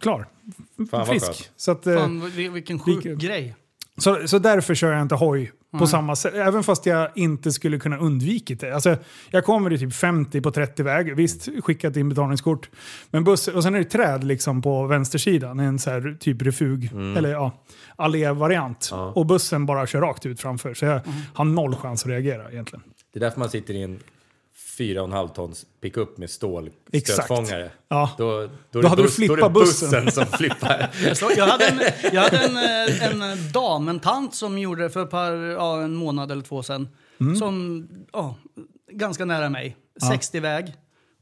klar. 0.00 0.26
Fan 0.90 1.06
Frisk. 1.06 1.50
Så, 1.56 1.70
att, 1.70 1.82
det. 1.82 1.94
eh, 1.94 2.00
Fan, 2.00 2.22
vil- 2.22 2.52
vilken 2.52 2.78
sjuk 2.78 2.96
Vilken- 2.96 3.18
grej. 3.18 3.56
Så, 3.96 4.28
så 4.28 4.38
därför 4.38 4.74
kör 4.74 4.92
jag 4.92 5.02
inte 5.02 5.14
hoj 5.14 5.52
på 5.78 5.86
samma 5.86 6.16
sätt. 6.16 6.34
Även 6.34 6.62
fast 6.62 6.86
jag 6.86 7.10
inte 7.14 7.52
skulle 7.52 7.78
kunna 7.78 7.98
undvikit 7.98 8.60
det. 8.60 8.74
Alltså, 8.74 8.96
jag 9.30 9.44
kommer 9.44 9.72
i 9.72 9.78
typ 9.78 9.94
50 9.94 10.40
på 10.40 10.50
30-väg. 10.50 11.16
Visst, 11.16 11.48
skickat 11.62 11.96
in 11.96 12.08
betalningskort. 12.08 12.70
Men 13.10 13.24
buss, 13.24 13.48
och 13.48 13.62
sen 13.62 13.74
är 13.74 13.78
det 13.78 13.84
träd 13.84 14.24
liksom 14.24 14.62
på 14.62 14.86
vänstersidan. 14.86 15.60
En 15.60 15.78
så 15.78 15.90
här 15.90 16.16
typ 16.20 16.42
refug, 16.42 16.90
eller 17.16 17.30
ja, 17.30 17.52
allévariant. 17.96 18.90
Och 19.14 19.26
bussen 19.26 19.66
bara 19.66 19.86
kör 19.86 20.00
rakt 20.00 20.26
ut 20.26 20.40
framför. 20.40 20.74
Så 20.74 20.84
jag 20.84 21.00
har 21.34 21.44
noll 21.44 21.76
chans 21.76 22.02
att 22.02 22.10
reagera 22.10 22.50
egentligen. 22.50 22.82
Det 23.12 23.18
är 23.18 23.20
därför 23.20 23.40
man 23.40 23.50
sitter 23.50 23.74
i 23.74 23.82
en 23.82 23.98
4,5 24.78 25.28
tons 25.34 25.66
pickup 25.80 26.18
med 26.18 26.30
stålstötfångare. 26.30 27.70
Ja. 27.88 28.10
Då, 28.18 28.40
då, 28.40 28.48
Då 28.70 28.80
det 28.80 28.88
hade 28.88 29.02
du 29.02 29.06
då 29.06 29.12
flippat 29.12 29.52
bussen. 29.52 29.90
bussen 29.90 30.12
som 30.12 30.26
flippar. 30.26 30.90
Jag 31.36 31.46
hade, 31.46 31.66
en, 31.66 31.80
jag 32.12 32.22
hade 32.22 32.38
en, 32.38 32.56
eh, 32.56 33.32
en 33.32 33.52
dam, 33.52 33.88
en 33.88 34.00
tant 34.00 34.34
som 34.34 34.58
gjorde 34.58 34.82
det 34.82 34.90
för 34.90 35.02
ett 35.02 35.10
par, 35.10 35.32
ja, 35.32 35.82
en 35.82 35.94
månad 35.94 36.30
eller 36.30 36.42
två 36.42 36.62
sedan. 36.62 36.88
Mm. 37.20 37.36
Som, 37.36 37.88
ja, 38.12 38.34
ganska 38.90 39.24
nära 39.24 39.48
mig. 39.50 39.76
60 40.08 40.40
väg. 40.40 40.74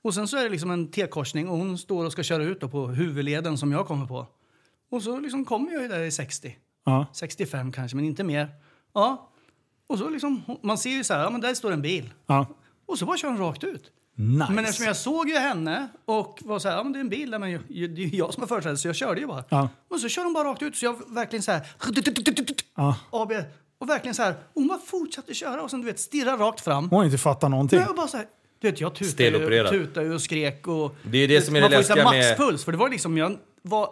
Och 0.02 0.14
sen 0.14 0.28
så 0.28 0.36
är 0.36 0.44
det 0.44 0.50
liksom 0.50 0.70
en 0.70 0.90
T-korsning 0.90 1.48
och 1.48 1.58
hon 1.58 1.78
står 1.78 2.04
och 2.04 2.12
ska 2.12 2.22
köra 2.22 2.42
ut 2.44 2.60
då 2.60 2.68
på 2.68 2.86
huvudleden 2.86 3.58
som 3.58 3.72
jag 3.72 3.86
kommer 3.86 4.06
på. 4.06 4.26
Och 4.90 5.02
så 5.02 5.18
liksom 5.20 5.44
kommer 5.44 5.72
jag 5.72 5.90
där 5.90 6.00
i 6.00 6.10
60. 6.10 6.56
Ja. 6.84 7.06
65 7.12 7.72
kanske, 7.72 7.96
men 7.96 8.04
inte 8.04 8.24
mer. 8.24 8.48
Ja. 8.94 9.30
Och 9.86 9.98
så 9.98 10.08
liksom, 10.10 10.42
man 10.62 10.78
ser 10.78 10.90
ju 10.90 11.04
så 11.04 11.14
här, 11.14 11.22
ja 11.22 11.30
men 11.30 11.40
där 11.40 11.54
står 11.54 11.72
en 11.72 11.82
bil. 11.82 12.12
Ja. 12.26 12.46
Och 12.86 12.98
så 12.98 13.06
bara 13.06 13.16
kör 13.16 13.28
den 13.28 13.38
rakt 13.38 13.64
ut. 13.64 13.90
Nice. 14.16 14.52
Men 14.52 14.64
eftersom 14.64 14.86
jag 14.86 14.96
såg 14.96 15.28
ju 15.28 15.34
henne 15.38 15.88
och 16.04 16.38
var 16.44 16.58
så 16.58 16.68
här, 16.68 16.76
ja 16.76 16.82
men 16.82 16.92
det 16.92 16.98
är 16.98 17.00
en 17.00 17.08
bil 17.08 17.30
där, 17.30 17.38
men 17.38 17.50
ju- 17.68 17.88
det 17.88 18.04
är 18.04 18.14
jag 18.14 18.34
som 18.34 18.40
har 18.42 18.48
företräde 18.48 18.76
så 18.76 18.88
jag 18.88 18.96
körde 18.96 19.20
ju 19.20 19.26
bara. 19.26 19.44
Ja. 19.48 19.68
Och 19.90 20.00
så 20.00 20.08
kör 20.08 20.24
hon 20.24 20.32
bara 20.32 20.48
rakt 20.48 20.62
ut 20.62 20.76
så 20.76 20.84
jag 20.84 20.96
verkligen 21.14 21.42
så 21.42 21.52
här, 21.52 21.60
Ja. 22.76 22.96
AB, 23.10 23.32
och 23.78 23.88
verkligen 23.88 24.14
så 24.14 24.22
här, 24.22 24.34
hon 24.54 24.66
bara 24.68 24.78
fortsatte 24.78 25.34
köra 25.34 25.62
och 25.62 25.70
sen 25.70 25.80
du 25.80 25.86
vet 25.86 25.98
stirra 25.98 26.36
rakt 26.36 26.60
fram. 26.60 26.88
Hon 26.90 26.96
har 26.98 27.04
inte 27.04 27.18
fattat 27.18 27.50
någonting. 27.50 27.78
Nej, 27.78 27.88
och 27.88 27.94
bara 27.96 28.08
så 28.08 28.16
här, 28.16 28.26
du 28.60 28.70
vet 28.70 28.80
jag 28.80 28.94
tutade 28.94 29.08
ju, 29.38 29.86
tutade 29.86 30.06
ju 30.06 30.14
och 30.14 30.22
skrek 30.22 30.66
och... 30.68 30.96
Det 31.02 31.16
är 31.18 31.20
ju 31.20 31.26
det 31.26 31.42
som 31.42 31.56
är 31.56 31.60
det 31.60 31.64
man 31.64 31.70
får 31.70 31.78
ju 31.78 31.84
så 31.84 31.92
här 31.92 31.96
läskiga 32.04 32.10
med- 32.20 32.30
maxpuls, 32.38 32.64
för 32.64 32.72
det 32.72 32.78
var 32.78 32.88
liksom, 32.88 33.18
jag 33.18 33.36
var 33.62 33.88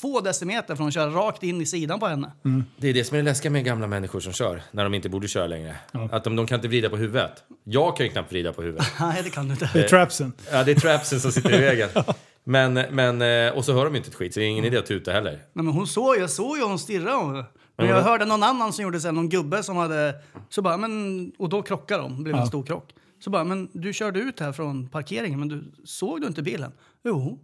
två 0.00 0.20
decimeter 0.20 0.76
från 0.76 0.88
att 0.88 0.94
köra 0.94 1.10
rakt 1.10 1.42
in 1.42 1.60
i 1.60 1.66
sidan 1.66 2.00
på 2.00 2.06
henne. 2.06 2.32
Mm. 2.44 2.64
Det 2.76 2.88
är 2.88 2.94
det 2.94 3.04
som 3.04 3.14
är 3.14 3.22
det 3.22 3.24
läskiga 3.30 3.50
med 3.50 3.64
gamla 3.64 3.86
människor 3.86 4.20
som 4.20 4.32
kör, 4.32 4.62
när 4.70 4.84
de 4.84 4.94
inte 4.94 5.08
borde 5.08 5.28
köra 5.28 5.46
längre. 5.46 5.76
Att 6.10 6.24
de, 6.24 6.36
de 6.36 6.46
kan 6.46 6.54
inte 6.54 6.68
vrida 6.68 6.88
på 6.88 6.96
huvudet. 6.96 7.44
Jag 7.64 7.96
kan 7.96 8.06
ju 8.06 8.12
knappt 8.12 8.32
vrida 8.32 8.52
på 8.52 8.62
huvudet. 8.62 8.86
Nej, 9.00 9.22
det 9.24 9.30
kan 9.30 9.46
du 9.48 9.52
inte. 9.52 9.70
Det 9.72 9.84
är 9.84 9.88
trapsen. 9.88 10.32
Ja, 10.52 10.64
det 10.64 10.70
är 10.70 10.74
trapsen 10.74 11.20
som 11.20 11.32
sitter 11.32 11.54
i 11.54 11.60
vägen. 11.60 11.88
Men, 12.48 12.74
men, 12.74 13.22
eh, 13.22 13.52
och 13.52 13.64
så 13.64 13.72
hör 13.72 13.84
de 13.84 13.94
ju 13.94 13.96
inte 13.98 14.08
ett 14.08 14.14
skit, 14.14 14.34
så 14.34 14.40
det 14.40 14.46
är 14.46 14.48
ingen 14.48 14.64
idé 14.64 14.76
att 14.76 14.86
tuta 14.86 15.12
heller. 15.12 15.32
Nej, 15.32 15.64
men 15.64 15.68
hon 15.68 15.86
såg, 15.86 16.16
jag 16.18 16.30
såg 16.30 16.56
ju 16.56 16.64
hon 16.64 16.78
stirrade. 16.78 17.16
Hon. 17.16 17.44
Men 17.76 17.88
jag 17.88 18.02
hörde 18.02 18.24
någon 18.24 18.42
annan 18.42 18.72
som 18.72 18.82
gjorde 18.82 19.00
så 19.00 19.08
här, 19.08 19.12
någon 19.12 19.28
gubbe 19.28 19.62
som 19.62 19.76
hade... 19.76 20.14
Så 20.48 20.62
bara, 20.62 20.76
men, 20.76 21.32
och 21.38 21.48
då 21.48 21.62
krockade 21.62 22.02
de, 22.02 22.22
blev 22.22 22.36
en 22.36 22.46
stor 22.46 22.62
krock. 22.62 22.94
Så 23.24 23.30
bara, 23.30 23.44
men 23.44 23.68
du 23.72 23.92
körde 23.92 24.20
ut 24.20 24.40
här 24.40 24.52
från 24.52 24.88
parkeringen, 24.88 25.38
men 25.40 25.48
du, 25.48 25.72
såg 25.84 26.20
du 26.20 26.26
inte 26.26 26.42
bilen? 26.42 26.72
Jo. 27.04 27.38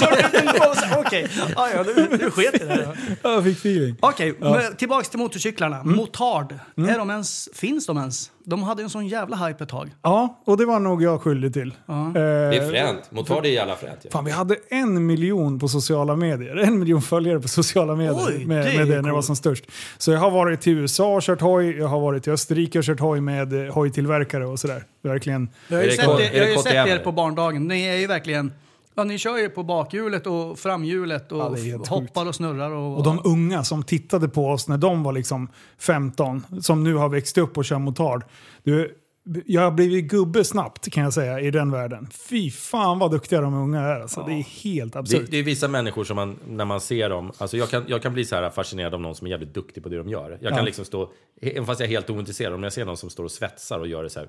Körde 0.00 0.74
så- 0.74 1.00
Okej, 1.00 1.28
ja, 1.56 1.68
ja, 1.74 1.82
du, 1.82 2.16
du 2.16 2.30
sket 2.30 2.54
i 2.54 2.58
det. 2.64 2.74
här. 2.74 2.96
Jag 3.22 3.44
fick 3.44 3.58
feeling. 3.58 3.96
Okej, 4.00 4.34
men 4.40 4.76
tillbaks 4.76 5.08
till 5.08 5.18
motorcyklarna. 5.18 5.82
Motard, 5.84 6.52
är 6.76 6.98
de 6.98 7.10
ens, 7.10 7.48
finns 7.54 7.86
de 7.86 7.98
ens? 7.98 8.30
De 8.44 8.62
hade 8.62 8.82
en 8.82 8.90
sån 8.90 9.06
jävla 9.06 9.36
hype 9.36 9.64
ett 9.64 9.70
tag. 9.70 9.90
Ja, 10.02 10.42
och 10.46 10.56
det 10.56 10.64
var 10.66 10.80
nog 10.80 11.02
jag 11.02 11.22
skyldig 11.22 11.52
till. 11.52 11.68
Eh, 11.88 12.12
Det 12.12 12.20
är 12.56 12.70
fränt. 12.70 13.10
Motard 13.10 13.46
är 13.46 13.50
jävla 13.50 13.76
fränt 13.76 13.98
ju. 14.04 14.10
Fan, 14.10 14.24
vi 14.24 14.30
hade 14.30 14.56
en 14.68 15.06
miljon 15.06 15.58
på 15.58 15.68
sociala 15.68 16.16
medier. 16.16 16.56
En 16.56 16.78
miljon 16.78 17.02
följare 17.02 17.40
på 17.40 17.48
sociala 17.48 17.94
medier 17.94 18.24
Oj, 18.28 18.46
med, 18.46 18.64
det 18.66 18.70
är 18.70 18.78
med 18.78 18.86
det 18.88 18.94
när 18.94 19.02
det 19.02 19.08
var 19.08 19.12
coolt. 19.12 19.26
som 19.26 19.36
störst. 19.36 19.64
Så 19.98 20.10
jag 20.12 20.18
har 20.18 20.30
varit 20.30 20.60
till 20.60 20.72
USA 20.78 21.14
och 21.14 21.22
kört 21.22 21.40
hoj, 21.40 21.78
jag 21.78 21.88
har 21.88 22.00
varit 22.00 22.22
till 22.24 22.32
Österrike 22.32 22.78
och 22.78 22.84
kört 22.84 23.00
hoj 23.00 23.20
med 23.20 23.66
eh, 23.66 23.74
hojtillverkare 23.74 24.46
och 24.46 24.58
sådär. 24.58 24.84
Verkligen. 25.02 25.48
Jag 25.68 25.76
har 25.76 25.82
ju 25.84 25.88
Är 25.88 25.90
det 25.90 25.96
sett, 25.96 26.06
K- 26.06 26.20
er, 26.20 26.24
är 26.24 26.30
det 26.30 26.36
jag 26.38 26.44
har 26.44 26.50
ju 26.50 26.56
sett 26.56 26.64
KTM? 26.72 26.88
er 26.88 26.98
på 26.98 27.12
barndagen. 27.12 27.68
Ni 27.68 27.82
är 27.86 27.94
ju 27.96 28.06
verkligen... 28.06 28.52
Ja, 28.98 29.04
ni 29.04 29.18
kör 29.18 29.38
ju 29.38 29.48
på 29.48 29.62
bakhjulet 29.62 30.26
och 30.26 30.58
framhjulet 30.58 31.32
och 31.32 31.38
Ja, 31.38 31.48
det 31.48 31.88
hoppar 31.88 32.26
och 32.26 32.34
snurrar. 32.34 32.70
Och, 32.70 32.96
Och 32.96 33.02
de 33.04 33.20
unga 33.24 33.64
som 33.64 33.82
tittade 33.82 34.28
på 34.28 34.46
oss 34.48 34.68
när 34.68 34.78
de 34.78 35.02
var 35.02 35.12
liksom 35.12 35.48
15, 35.78 36.44
som 36.60 36.84
nu 36.84 36.94
har 36.94 37.08
växt 37.08 37.38
upp 37.38 37.56
och 37.58 37.64
kör 37.64 37.78
motard. 37.78 38.24
Du, 38.62 38.98
jag 39.46 39.62
har 39.62 39.70
blivit 39.70 40.10
gubbe 40.10 40.44
snabbt 40.44 40.90
kan 40.92 41.02
jag 41.04 41.12
säga 41.14 41.40
i 41.40 41.50
den 41.50 41.70
världen. 41.70 42.08
Fy 42.30 42.50
fan 42.50 42.98
vad 42.98 43.10
duktiga 43.10 43.40
de 43.40 43.54
unga 43.54 43.80
är. 43.80 44.00
Alltså, 44.00 44.22
Det 44.26 44.32
är 44.32 44.42
helt 44.64 44.92
Det, 44.92 44.98
absurt. 44.98 45.26
det 45.30 45.36
är 45.38 45.42
vissa 45.42 45.68
människor 45.68 46.04
som 46.04 46.16
man, 46.16 46.38
när 46.48 46.64
man 46.64 46.80
ser 46.80 47.10
dem, 47.10 47.32
alltså 47.38 47.56
jag 47.56 47.68
kan, 47.68 47.84
jag 47.88 48.02
kan 48.02 48.12
bli 48.12 48.24
så 48.24 48.36
här 48.36 48.50
fascinerad 48.50 48.94
av 48.94 49.00
någon 49.00 49.14
som 49.14 49.26
är 49.26 49.30
jävligt 49.30 49.54
duktig 49.54 49.82
på 49.82 49.88
det 49.88 49.98
de 49.98 50.08
gör. 50.08 50.30
Jag 50.40 50.50
kan 50.50 50.58
Ja. 50.58 50.64
liksom 50.64 50.84
stå, 50.84 51.10
även 51.40 51.66
fast 51.66 51.80
jag 51.80 51.86
är 51.86 51.90
helt 51.90 52.10
ointresserad, 52.10 52.54
om 52.54 52.62
jag 52.62 52.72
ser 52.72 52.84
någon 52.84 52.96
som 52.96 53.10
står 53.10 53.24
och 53.24 53.30
svetsar 53.30 53.78
och 53.78 53.86
gör 53.88 54.02
det 54.02 54.10
så 54.10 54.18
här, 54.20 54.28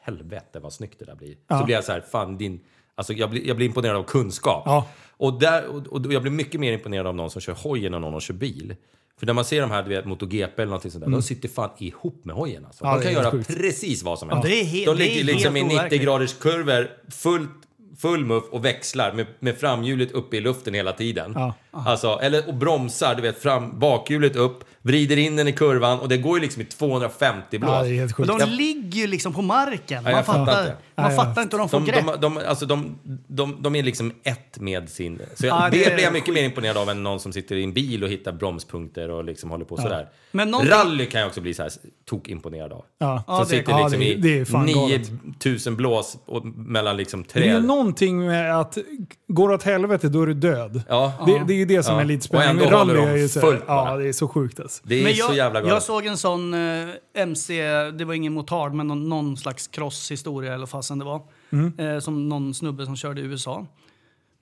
helvete 0.00 0.60
vad 0.60 0.72
snyggt 0.72 0.98
det 0.98 1.04
där 1.04 1.14
blir. 1.14 1.34
Ja. 1.48 1.58
Så 1.58 1.64
blir 1.64 1.74
jag 1.74 1.84
så 1.84 1.92
här, 1.92 2.00
fan 2.00 2.38
din, 2.38 2.60
alltså 2.94 3.12
jag 3.12 3.30
blir, 3.30 3.46
jag 3.46 3.56
blir 3.56 3.66
imponerad 3.66 3.96
av 3.96 4.02
kunskap. 4.02 4.62
Ja. 4.66 4.86
Och, 5.16 5.40
där, 5.40 5.66
och, 5.66 5.86
och 5.86 6.12
jag 6.12 6.22
blir 6.22 6.32
mycket 6.32 6.60
mer 6.60 6.72
imponerad 6.72 7.06
av 7.06 7.14
någon 7.14 7.30
som 7.30 7.40
kör 7.40 7.52
hoj 7.62 7.86
än 7.86 7.94
av 7.94 8.00
någon 8.00 8.12
som 8.12 8.20
kör 8.20 8.34
bil. 8.34 8.74
För 9.18 9.26
när 9.26 9.32
man 9.32 9.44
ser 9.44 9.60
de 9.60 9.70
här, 9.70 9.82
du 9.82 9.88
vet, 9.88 10.04
MotoGP 10.04 10.62
eller 10.62 10.66
någonting 10.70 10.90
sånt 10.90 11.04
där, 11.04 11.10
de 11.12 11.22
sitter 11.22 11.48
fan 11.48 11.70
ihop 11.78 12.24
med 12.24 12.36
hojen 12.36 12.64
alltså. 12.66 12.84
Mm. 12.84 12.92
Ja, 12.96 12.98
de 13.00 13.04
kan 13.04 13.22
göra 13.22 13.30
sjukt. 13.30 13.56
precis 13.56 14.02
vad 14.02 14.18
som 14.18 14.28
helst. 14.28 14.44
he- 14.48 14.86
de 14.86 14.96
ligger 14.96 15.24
liksom 15.24 15.56
i 15.56 15.60
helt 15.60 15.68
90 15.72 15.78
overkligt. 15.78 16.02
graders 16.02 16.34
kurvor, 16.34 16.90
fullt 17.10 17.50
full 17.96 18.24
muff 18.24 18.44
och 18.50 18.64
växlar 18.64 19.12
med, 19.12 19.26
med 19.40 19.56
framhjulet 19.58 20.12
uppe 20.12 20.36
i 20.36 20.40
luften 20.40 20.74
hela 20.74 20.92
tiden. 20.92 21.32
Ja. 21.34 21.54
Alltså, 21.70 22.18
eller, 22.22 22.48
och 22.48 22.54
bromsar, 22.54 23.14
du 23.14 23.22
vet, 23.22 23.42
fram, 23.42 23.78
bakhjulet 23.78 24.36
upp, 24.36 24.64
vrider 24.82 25.16
in 25.16 25.36
den 25.36 25.48
i 25.48 25.52
kurvan 25.52 26.00
och 26.00 26.08
det 26.08 26.16
går 26.16 26.38
ju 26.38 26.42
liksom 26.42 26.62
i 26.62 26.64
250 26.64 27.58
blås. 27.58 27.86
Ja, 28.18 28.36
de 28.38 28.50
ligger 28.50 29.00
ju 29.00 29.06
liksom 29.06 29.32
på 29.32 29.42
marken. 29.42 29.96
Ja, 29.96 30.02
Man, 30.02 30.12
jag 30.12 30.26
fattar 30.26 30.46
fattar, 30.46 30.62
inte. 30.62 30.76
Man 30.96 31.10
Ja, 31.10 31.16
fattar 31.16 31.42
inte 31.42 31.56
hur 31.56 31.58
de 31.58 31.68
får 31.68 31.80
De, 31.80 31.86
grepp. 31.86 32.06
de, 32.06 32.20
de, 32.20 32.38
alltså 32.48 32.66
de, 32.66 32.98
de, 33.28 33.56
de 33.62 33.74
är 33.76 33.82
liksom 33.82 34.12
ett 34.22 34.60
med 34.60 34.88
sin... 34.88 35.20
Så 35.34 35.46
jag, 35.46 35.56
Ja, 35.56 35.68
det 35.70 35.84
det, 35.84 35.94
blir 35.94 36.04
jag 36.04 36.12
mycket 36.12 36.26
sjukt. 36.28 36.34
mer 36.40 36.44
imponerad 36.44 36.76
av 36.76 36.88
än 36.88 37.02
någon 37.02 37.20
som 37.20 37.32
sitter 37.32 37.56
i 37.56 37.64
en 37.64 37.72
bil 37.72 38.04
och 38.04 38.10
hittar 38.10 38.32
bromspunkter 38.32 39.10
och 39.10 39.24
liksom 39.24 39.50
håller 39.50 39.64
på 39.64 39.76
sådär. 39.76 40.08
Men 40.32 40.50
någonting- 40.50 40.72
Rally 40.74 41.06
kan 41.06 41.20
jag 41.20 41.28
också 41.28 41.40
bli 41.40 41.54
så 41.54 41.62
här 41.62 41.72
tokimponerad 42.08 42.72
av. 42.72 42.84
Ja. 42.98 43.22
Som 43.26 43.34
Ja, 43.34 43.40
det- 43.40 43.46
sitter 43.46 43.72
ja, 43.72 43.78
liksom 43.84 44.00
det- 44.00 44.14
det 44.14 44.38
är 44.38 44.40
i 44.40 44.44
fan 44.44 44.66
galet. 44.72 45.10
9000 45.24 45.76
blås 45.76 46.16
och, 46.26 46.44
mellan 46.46 46.96
liksom 46.96 47.24
Det 47.32 47.38
är 47.38 47.42
träd. 47.42 47.64
någonting 47.64 48.26
med 48.26 48.60
att 48.60 48.78
går 49.28 49.52
åt 49.52 49.62
helvete 49.62 50.08
då 50.08 50.22
är 50.22 50.26
du 50.26 50.34
död. 50.34 50.82
Ja. 50.88 51.12
Det, 51.26 51.42
det 51.46 51.52
är 51.52 51.56
ju 51.56 51.64
det 51.64 51.82
som 51.82 51.94
Ja. 51.94 52.00
är 52.00 52.04
lite 52.04 52.18
Och 52.20 52.24
spännande. 52.24 52.64
ändå 52.64 52.76
Rally 52.76 52.96
håller 52.98 53.16
de 53.22 53.28
så, 53.28 53.40
fullt 53.40 53.64
Ja, 53.66 53.84
bara. 53.84 53.96
det 53.96 54.08
är 54.08 54.12
så 54.12 54.28
sjukt 54.28 54.60
alltså. 54.60 54.82
Det 54.86 55.00
är 55.00 55.04
Men 55.04 55.12
så 55.14 55.18
jag, 55.18 55.36
jävla 55.36 55.58
jag 55.60 55.68
galet. 55.68 55.82
såg 55.82 56.06
en 56.06 56.16
sån 56.16 56.54
eh, 56.54 56.88
MC, 57.16 57.62
det 57.90 58.04
var 58.04 58.14
ingen 58.14 58.32
motard, 58.32 58.72
men 58.74 58.86
någon, 58.86 59.08
någon 59.08 59.36
slags 59.36 59.66
crosshistoria 59.68 60.54
eller 60.54 60.68
vad 60.72 60.83
fasen 60.84 60.98
det 60.98 61.04
var. 61.04 61.22
Mm. 61.50 61.78
Eh, 61.78 62.00
som 62.00 62.28
någon 62.28 62.54
snubbe 62.54 62.86
som 62.86 62.96
körde 62.96 63.20
i 63.20 63.24
USA. 63.24 63.66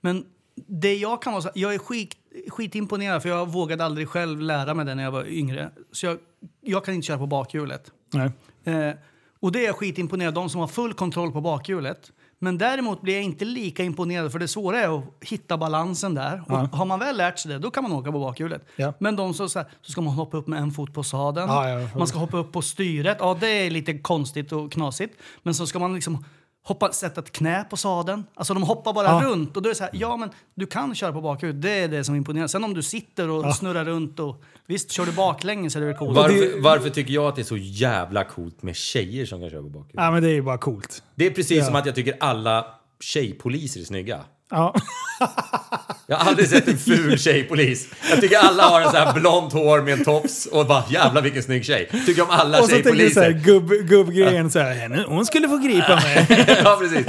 Men 0.01 0.25
det 0.55 0.95
jag 0.95 1.21
kan 1.21 1.33
vara 1.33 1.41
så, 1.41 1.49
jag 1.55 1.73
är 1.73 1.77
skit, 1.77 2.15
skitimponerad 2.47 3.21
för 3.21 3.29
jag 3.29 3.51
vågade 3.51 3.85
aldrig 3.85 4.07
själv 4.07 4.41
lära 4.41 4.73
mig 4.73 4.85
det 4.85 4.95
när 4.95 5.03
jag 5.03 5.11
var 5.11 5.25
yngre. 5.25 5.69
Så 5.91 6.05
jag, 6.05 6.17
jag 6.61 6.85
kan 6.85 6.93
inte 6.93 7.07
köra 7.07 7.17
på 7.17 7.27
bakhjulet. 7.27 7.91
Nej. 8.13 8.31
Eh, 8.63 8.95
och 9.39 9.51
det 9.51 9.59
är 9.59 9.65
jag 9.65 9.75
skitimponerad 9.75 10.33
de 10.33 10.49
som 10.49 10.59
har 10.59 10.67
full 10.67 10.93
kontroll 10.93 11.31
på 11.31 11.41
bakhjulet. 11.41 12.11
Men 12.43 12.57
däremot 12.57 13.01
blir 13.01 13.13
jag 13.13 13.23
inte 13.23 13.45
lika 13.45 13.83
imponerad 13.83 14.31
för 14.31 14.39
det 14.39 14.47
svåra 14.47 14.79
är 14.81 14.97
att 14.97 15.03
hitta 15.21 15.57
balansen 15.57 16.13
där. 16.15 16.43
Och 16.47 16.53
Ja. 16.53 16.69
har 16.73 16.85
man 16.85 16.99
väl 16.99 17.17
lärt 17.17 17.39
sig 17.39 17.51
det, 17.51 17.59
då 17.59 17.71
kan 17.71 17.83
man 17.83 17.91
åka 17.91 18.11
på 18.11 18.19
bakhjulet. 18.19 18.65
Ja. 18.75 18.93
Men 18.99 19.15
de 19.15 19.33
som 19.33 19.49
så, 19.49 19.59
här, 19.59 19.67
så 19.81 19.91
ska 19.91 20.01
man 20.01 20.13
hoppa 20.13 20.37
upp 20.37 20.47
med 20.47 20.59
en 20.59 20.71
fot 20.71 20.93
på 20.93 21.03
sadeln. 21.03 21.47
Ja. 21.49 21.87
Man 21.97 22.07
ska 22.07 22.17
hoppa 22.17 22.37
upp 22.37 22.51
på 22.51 22.61
styret. 22.61 23.17
Ja, 23.19 23.37
det 23.39 23.47
är 23.47 23.69
lite 23.71 23.97
konstigt 23.97 24.51
och 24.51 24.71
knasigt. 24.71 25.15
Men 25.43 25.53
så 25.53 25.67
ska 25.67 25.79
man 25.79 25.93
liksom 25.93 26.25
hoppa, 26.63 26.91
sätta 26.91 27.21
ett 27.21 27.31
knä 27.31 27.63
på 27.69 27.77
sadeln. 27.77 28.23
Alltså 28.35 28.53
de 28.53 28.63
hoppar 28.63 28.93
bara 28.93 29.07
Ja. 29.07 29.21
runt. 29.23 29.55
Och 29.57 29.63
då 29.63 29.69
är 29.69 29.71
det 29.71 29.77
så 29.77 29.83
här, 29.83 29.91
ja 29.93 30.17
men 30.17 30.29
du 30.55 30.65
kan 30.65 30.95
köra 30.95 31.13
på 31.13 31.21
bakhjulet. 31.21 31.61
Det 31.61 31.71
är 31.71 31.87
det 31.87 32.03
som 32.03 32.15
imponerar. 32.15 32.47
Sen 32.47 32.63
om 32.63 32.73
du 32.73 32.83
sitter 32.83 33.29
och 33.29 33.55
snurrar 33.55 33.85
runt 33.85 34.19
och 34.19 34.43
visst, 34.65 34.91
kör 34.91 35.05
du 35.05 35.11
baklänges 35.11 35.73
så 35.73 35.79
är 35.79 35.81
det 35.81 35.87
väl 35.87 35.97
coolt. 35.97 36.15
Varför, 36.17 36.61
varför 36.61 36.89
tycker 36.89 37.13
jag 37.13 37.25
att 37.25 37.35
det 37.35 37.41
är 37.41 37.43
så 37.43 37.57
jävla 37.57 38.23
coolt 38.23 38.63
med 38.63 38.75
tjejer 38.75 39.25
som 39.25 39.39
kan 39.41 39.49
köra 39.49 39.61
på 39.61 39.69
bakhjulet? 39.69 39.93
Ja, 39.93 40.11
men 40.11 40.23
det 40.23 40.29
är 40.29 40.33
ju 40.33 40.41
bara 40.41 40.57
coolt. 40.57 41.03
Det 41.15 41.25
är 41.25 41.31
precis 41.31 41.57
Ja. 41.57 41.65
som 41.65 41.75
att 41.75 41.85
jag 41.85 41.95
tycker 41.95 42.17
alla 42.19 42.65
tjejpoliser 42.99 43.81
är 43.81 43.85
snygga. 43.85 44.19
Ja. 44.49 44.75
Jag 46.07 46.15
har 46.17 46.29
aldrig 46.29 46.47
sett 46.49 46.67
en 46.67 46.77
ful 46.77 47.19
tjejpolis. 47.19 47.87
Jag 48.09 48.21
tycker 48.21 48.37
alla 48.37 48.63
har 48.63 48.81
en 48.81 48.91
så 48.91 48.97
här 48.97 49.13
blont 49.19 49.53
hår 49.53 49.81
med 49.81 49.93
en 49.93 50.03
tofs 50.05 50.45
och 50.45 50.65
bara 50.65 50.83
jävla 50.89 51.21
vilken 51.21 51.43
snygg 51.43 51.65
tjej. 51.65 51.89
Tycker 52.05 52.21
om 52.21 52.27
alla 52.29 52.59
Och 52.59 52.65
så 52.65 52.71
tänker 52.75 52.91
du 52.95 53.09
såhär, 53.09 53.31
tjejpoliser. 53.31 53.59
gubb, 53.59 53.87
gubbgrejen 53.89 54.51
såhär, 54.51 54.73
henne, 54.73 55.05
hon 55.07 55.25
skulle 55.25 55.47
få 55.49 55.57
gripa 55.57 55.95
mig. 55.95 56.25
ja, 56.63 56.77
precis. 56.81 57.05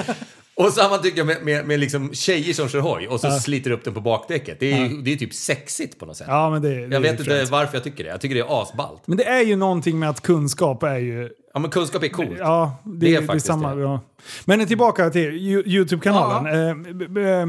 Och 0.56 0.72
samma 0.72 0.98
tycker 0.98 1.18
jag 1.18 1.26
med, 1.26 1.42
med, 1.42 1.66
med 1.66 1.80
liksom 1.80 2.14
tjejer 2.14 2.54
som 2.54 2.68
kör 2.68 2.80
hoj 2.80 3.08
och 3.08 3.20
så 3.20 3.30
sliter 3.30 3.70
upp 3.70 3.84
den 3.84 3.94
på 3.94 4.00
bakdäcket. 4.00 4.60
Det 4.60 4.72
är, 4.72 4.76
ju- 4.88 5.02
det 5.02 5.12
är 5.12 5.16
typ 5.16 5.34
sexigt 5.34 5.98
på 5.98 6.06
något 6.06 6.16
sätt. 6.16 6.26
Ja, 6.30 6.50
men 6.50 6.62
det, 6.62 6.86
det 6.86 6.94
jag 6.94 7.00
vet 7.00 7.20
inte 7.20 7.44
varför 7.50 7.76
jag 7.76 7.84
tycker 7.84 8.04
det. 8.04 8.10
Jag 8.10 8.20
tycker 8.20 8.34
det 8.34 8.40
är 8.40 8.62
asballt. 8.62 9.02
Men 9.06 9.16
det 9.16 9.24
är 9.24 9.42
ju 9.42 9.56
någonting 9.56 9.98
med 9.98 10.08
att 10.10 10.20
kunskap 10.20 10.82
är 10.82 10.96
ju... 10.98 11.28
Ja, 11.54 11.60
men 11.60 11.70
kunskap 11.70 12.02
är 12.02 12.08
coolt. 12.08 12.28
Ja, 12.38 12.76
det, 12.84 12.90
Det 13.06 13.14
är 13.16 13.20
det 13.20 13.26
faktiskt 13.26 13.46
samma. 13.46 13.74
det. 13.74 13.82
Ja. 13.82 14.00
Men 14.44 14.66
tillbaka 14.66 15.10
till 15.10 15.30
Yo- 15.30 15.62
YouTube-kanalen. 15.66 16.68
Eh, 16.68 16.94
b- 17.08 17.20
eh, 17.30 17.46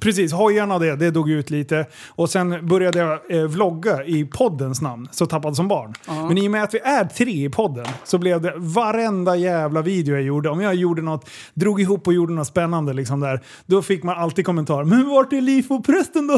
precis, 0.00 0.32
hojarna 0.32 0.78
det, 0.78 0.96
det 0.96 1.10
dog 1.10 1.30
ut 1.30 1.50
lite. 1.50 1.86
Och 2.08 2.30
sen 2.30 2.68
började 2.68 2.98
jag 2.98 3.18
eh, 3.30 3.42
vlogga 3.48 4.04
i 4.04 4.24
poddens 4.24 4.82
namn, 4.82 5.08
Så 5.10 5.26
tappad 5.26 5.56
som 5.56 5.68
barn. 5.68 5.94
Men 6.28 6.38
i 6.38 6.46
och 6.46 6.50
med 6.50 6.62
att 6.62 6.74
vi 6.74 6.78
är 6.78 7.04
tre 7.04 7.44
i 7.44 7.48
podden 7.48 7.86
så 8.04 8.18
blev 8.18 8.40
det 8.40 8.52
varenda 8.56 9.36
jävla 9.36 9.82
video 9.82 10.14
jag 10.14 10.22
gjorde, 10.24 10.48
om 10.50 10.60
jag 10.60 10.74
gjorde 10.74 11.02
något, 11.02 11.28
drog 11.54 11.80
ihop 11.80 12.06
och 12.06 12.14
gjorde 12.14 12.32
något 12.32 12.46
spännande 12.46 12.92
liksom 12.92 13.20
där, 13.20 13.40
då 13.66 13.82
fick 13.82 14.02
man 14.02 14.18
alltid 14.18 14.46
kommentar 14.46 14.84
“Men 14.84 15.08
vart 15.08 15.32
är 15.32 15.40
LIFO-prästen 15.40 16.26
då?” 16.26 16.34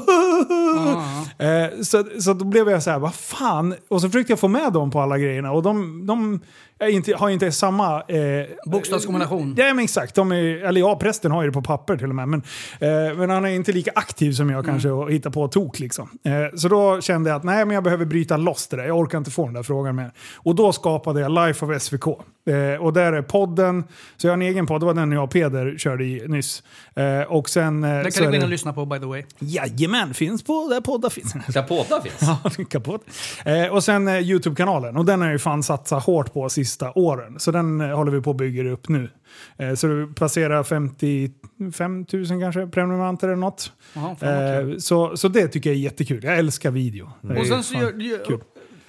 eh, 1.44 1.82
så, 1.82 2.04
så 2.20 2.32
då 2.32 2.44
blev 2.44 2.68
jag 2.70 2.82
så 2.82 2.90
här, 2.90 2.98
vad 2.98 3.14
fan? 3.14 3.74
Och 3.88 4.00
så 4.00 4.08
försökte 4.08 4.32
jag 4.32 4.40
få 4.40 4.48
med 4.48 4.72
dem 4.72 4.90
på 4.90 5.00
alla 5.00 5.18
grejerna 5.18 5.52
och 5.52 5.62
de, 5.62 6.06
de 6.06 6.40
är 6.78 6.88
inte, 6.88 7.09
har 7.16 7.30
inte 7.30 7.52
samma... 7.52 8.02
Eh, 8.02 8.46
Bokstavskombination. 8.66 9.54
Ja, 9.58 9.74
men 9.74 9.84
exakt. 9.84 10.14
De 10.14 10.32
är, 10.32 10.64
eller 10.64 10.80
ja, 10.80 10.96
prästen 10.96 11.30
har 11.30 11.42
ju 11.42 11.48
det 11.48 11.52
på 11.52 11.62
papper 11.62 11.96
till 11.96 12.08
och 12.08 12.14
med. 12.14 12.28
Men, 12.28 12.42
eh, 12.80 13.16
men 13.16 13.30
han 13.30 13.44
är 13.44 13.50
inte 13.50 13.72
lika 13.72 13.90
aktiv 13.94 14.32
som 14.32 14.50
jag 14.50 14.64
kanske 14.64 14.90
och 14.90 15.12
hittar 15.12 15.30
på 15.30 15.48
tok 15.48 15.78
liksom. 15.78 16.08
Eh, 16.24 16.56
så 16.56 16.68
då 16.68 17.00
kände 17.00 17.30
jag 17.30 17.36
att 17.36 17.44
nej, 17.44 17.64
men 17.64 17.74
jag 17.74 17.84
behöver 17.84 18.04
bryta 18.04 18.36
loss 18.36 18.68
det 18.68 18.76
där. 18.76 18.84
Jag 18.84 18.98
orkar 18.98 19.18
inte 19.18 19.30
få 19.30 19.44
den 19.44 19.54
där 19.54 19.62
frågan 19.62 19.96
mer. 19.96 20.12
Och 20.36 20.54
då 20.54 20.72
skapade 20.72 21.20
jag 21.20 21.46
Life 21.46 21.66
of 21.66 21.82
SVK. 21.82 22.06
Eh, 22.06 22.80
och 22.80 22.92
där 22.92 23.12
är 23.12 23.22
podden. 23.22 23.84
Så 24.16 24.26
jag 24.26 24.32
har 24.32 24.36
en 24.36 24.42
egen 24.42 24.66
podd. 24.66 24.80
Det 24.80 24.86
var 24.86 24.94
den 24.94 25.12
jag 25.12 25.24
och 25.24 25.30
Peder 25.30 25.78
körde 25.78 26.04
i 26.04 26.28
nyss. 26.28 26.62
Eh, 26.96 27.22
och 27.22 27.48
sen... 27.48 27.84
Eh, 27.84 28.04
så 28.04 28.10
kan 28.10 28.24
du 28.24 28.30
gå 28.30 28.36
in 28.36 28.42
och 28.42 28.48
lyssna 28.48 28.72
på 28.72 28.86
by 28.86 28.98
the 28.98 29.06
way. 29.06 29.24
Jajamän, 29.38 30.14
finns 30.14 30.42
på 30.42 30.68
där 30.70 30.80
poddar 30.80 31.10
finns. 31.10 31.32
Där 31.48 31.64
båda 31.68 32.02
finns. 32.02 32.14
Ja, 32.20 32.64
kaputt. 32.70 33.02
Eh, 33.44 33.66
och 33.66 33.84
sen 33.84 34.08
eh, 34.08 34.18
YouTube-kanalen. 34.18 34.96
Och 34.96 35.04
den 35.04 35.20
har 35.20 35.28
jag 35.28 35.32
ju 35.32 35.38
fan 35.38 35.62
satsat 35.62 36.04
hårt 36.04 36.32
på 36.32 36.48
sista 36.48 36.90
åren. 37.04 37.38
Så 37.38 37.50
den 37.50 37.80
eh, 37.80 37.96
håller 37.96 38.12
vi 38.12 38.20
på 38.20 38.30
att 38.30 38.36
bygga 38.36 38.70
upp 38.70 38.88
nu. 38.88 39.10
Eh, 39.56 39.74
så 39.74 39.86
det 39.86 40.06
passerar 40.14 40.62
55 40.62 42.06
000 42.12 42.26
kanske 42.26 42.66
prenumeranter 42.66 43.28
eller 43.28 43.36
något. 43.36 43.72
Fan 43.94 44.16
kul. 44.16 44.72
Eh, 44.72 44.78
så, 44.78 45.16
så 45.16 45.28
det 45.28 45.48
tycker 45.48 45.70
jag 45.70 45.76
är 45.76 45.80
jättekul. 45.80 46.24
Jag 46.24 46.38
älskar 46.38 46.70
video. 46.70 47.12
Är 47.30 47.38
Och 47.38 47.46
sen 47.46 47.64
så 47.64 47.74
gör, 47.74 47.92
du 47.92 48.04
gör, 48.04 48.40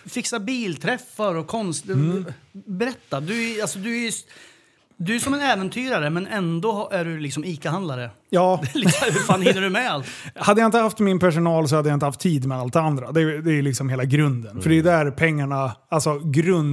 fixa 0.06 0.40
bilträffar 0.40 1.36
och 1.36 1.48
konst. 1.48 1.86
Mm. 1.86 2.26
Berätta, 2.52 3.20
du 3.20 3.52
är, 3.52 3.62
alltså, 3.62 3.80
du, 3.80 4.08
är, 4.08 4.14
du 5.06 5.16
är 5.16 5.20
som 5.20 5.34
en 5.34 5.40
äventyrare 5.42 6.10
men 6.10 6.28
ändå 6.28 6.90
är 6.92 7.06
du 7.06 7.20
liksom 7.20 7.44
ICA-handlare. 7.46 8.10
Ja, 8.30 8.62
Liksom, 8.74 9.08
Hur 9.14 9.20
fan 9.20 9.42
hinner 9.42 9.62
du 9.62 9.70
med 9.70 9.92
allt? 9.92 10.06
hade 10.36 10.62
jag 10.62 10.68
inte 10.68 10.78
haft 10.78 11.00
min 11.00 11.20
personal 11.20 11.68
så 11.68 11.76
hade 11.76 11.90
jag 11.90 11.96
inte 11.96 12.06
haft 12.06 12.20
tid 12.20 12.46
med 12.48 12.58
allt 12.58 12.74
det 12.74 12.80
andra. 12.82 13.12
Det, 13.12 13.22
är- 13.22 13.42
det 13.42 13.52
är 13.58 13.62
liksom 13.62 13.90
hela 13.90 14.04
grunden. 14.06 14.62
För 14.62 14.70
det 14.70 14.78
är 14.78 14.84
där 14.84 15.12
pengarna, 15.12 15.72
alltså 15.90 16.20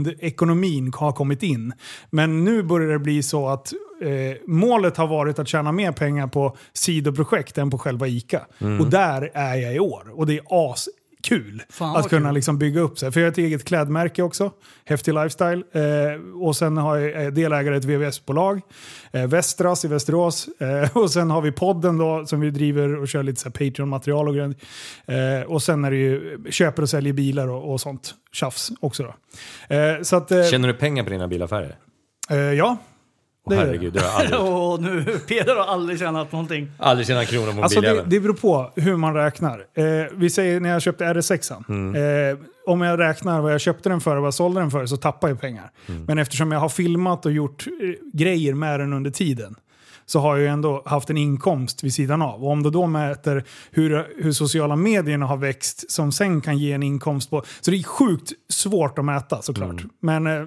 grundekonomin 0.07 0.93
har 0.97 1.13
kommit 1.13 1.43
in. 1.43 1.73
Men 2.11 2.45
nu 2.45 2.63
börjar 2.63 2.89
det 2.93 2.99
bli 2.99 3.23
så 3.23 3.49
att 3.49 3.73
eh, 4.03 4.09
målet 4.47 4.97
har 4.97 5.07
varit 5.07 5.39
att 5.39 5.49
tjäna 5.49 5.73
mer 5.73 5.93
pengar 5.93 6.27
på 6.27 6.57
sidoprojekt 6.73 7.59
än 7.59 7.71
på 7.71 7.79
själva 7.79 8.07
ICA. 8.09 8.41
Och 8.81 8.87
där 8.91 9.31
är 9.35 9.55
jag 9.57 9.75
i 9.75 9.79
år. 9.81 10.03
Och 10.15 10.27
det 10.27 10.35
är 10.39 10.71
as 10.73 10.89
kul 11.29 11.63
Fan, 11.71 11.97
att 11.97 12.09
kunna 12.09 12.29
kul. 12.29 12.35
liksom 12.35 12.59
bygga 12.59 12.81
upp 12.81 12.99
sig. 12.99 13.13
För 13.13 13.21
jag 13.21 13.27
har 13.27 13.33
ett 13.33 13.39
eget 13.39 13.65
klädmärke 13.65 14.23
också, 14.23 14.51
Häftig 14.85 15.15
Lifestyle. 15.15 15.63
Eh, 15.73 16.43
och 16.43 16.57
sen 16.57 16.77
har 16.77 16.97
jag 16.97 17.23
är 17.23 17.31
delägare 17.31 17.75
i 17.75 17.79
ett 17.79 17.85
VVS-bolag, 17.85 18.61
eh, 19.13 19.27
Västras 19.27 19.85
i 19.85 19.89
Västerås. 19.89 20.49
Eh, 20.61 20.97
och 20.97 21.11
sen 21.11 21.31
har 21.31 21.41
vi 21.43 21.53
podden 21.53 21.99
då 21.99 22.27
som 22.27 22.41
vi 22.41 22.51
driver 22.51 22.97
och 22.97 23.09
kör 23.09 23.23
lite 23.23 23.51
Patreon-material 23.51 24.29
och 24.29 24.35
grejer. 24.35 24.55
Eh, 25.41 25.43
och 25.47 25.63
sen 25.63 25.85
är 25.85 25.91
det 25.91 25.97
ju 25.97 26.39
köper 26.51 26.83
och 26.83 26.89
säljer 26.89 27.13
bilar 27.13 27.49
och, 27.49 27.73
och 27.73 27.81
sånt 27.81 28.15
tjafs 28.33 28.71
också 28.81 29.03
då. 29.03 29.15
Eh, 29.77 30.03
så 30.03 30.17
att, 30.17 30.31
eh, 30.31 30.45
Känner 30.45 30.69
du 30.69 30.75
pengar 30.75 31.05
på 31.05 31.11
dina 31.11 31.29
bilaffärer? 31.29 31.77
eh, 32.31 32.37
ja. 32.37 32.77
Det- 33.51 33.57
herregud, 33.57 33.93
det 33.93 34.01
har 34.01 34.07
jag 34.09 34.15
aldrig 34.21 34.41
gjort. 34.41 34.49
Och 34.73 34.83
nu, 34.83 35.19
Peder 35.29 35.57
har 35.57 35.65
aldrig 35.65 35.99
tjänat 35.99 36.33
någonting. 36.33 36.71
Aldrig 36.79 37.07
tjänat 37.07 37.23
en 37.23 37.27
krona 37.29 37.53
på 37.53 37.63
Alltså 37.63 37.81
det, 37.81 38.05
det 38.07 38.21
beror 38.21 38.35
på 38.35 38.71
hur 38.77 38.97
man 38.97 39.15
räknar. 39.15 39.59
Eh, 39.75 39.85
vi 40.15 40.31
säger 40.31 40.61
när 40.61 40.71
jag 40.71 40.83
köpte 40.83 41.05
RS6. 41.05 42.33
Eh, 42.33 42.39
om 42.67 42.81
jag 42.81 42.99
räknar 43.01 43.41
vad 43.41 43.53
jag 43.53 43.61
köpte 43.61 43.89
den 43.89 44.01
för 44.01 44.17
och 44.17 44.23
vad 44.23 44.27
jag 44.27 44.35
sålde 44.35 44.61
den 44.61 44.71
för 44.71 44.87
så 44.87 44.97
tappar 44.97 45.29
jag 45.29 45.41
pengar. 45.41 45.71
Men 46.07 46.19
eftersom 46.19 46.53
jag 46.53 46.61
har 46.61 46.69
filmat 46.69 47.27
och 47.27 47.33
gjort 47.33 47.67
eh, 47.67 47.91
grejer 48.13 48.55
med 48.55 48.81
den 48.81 48.93
under 48.93 49.11
tiden 49.11 49.55
så 50.07 50.21
har 50.21 50.37
jag 50.37 50.41
ju 50.43 50.47
ändå 50.47 50.83
haft 50.87 51.11
en 51.11 51.17
inkomst 51.17 51.85
vid 51.85 51.95
sidan 51.95 52.23
av. 52.23 52.45
Och 52.45 52.51
om 52.51 52.63
du 52.63 52.71
då 52.71 52.87
mäter 52.87 53.45
hur, 53.71 54.07
hur 54.23 54.33
sociala 54.33 54.77
medierna 54.77 55.27
har 55.27 55.37
växt 55.37 55.91
som 55.91 56.13
sen 56.13 56.41
kan 56.41 56.59
ge 56.59 56.73
en 56.73 56.83
inkomst 56.83 57.31
på... 57.31 57.43
Så 57.61 57.71
det 57.71 57.77
är 57.77 57.83
sjukt 57.83 58.33
svårt 58.49 58.99
att 58.99 59.05
mäta 59.05 59.43
såklart. 59.43 59.83
Men 60.01 60.27
eh, 60.27 60.43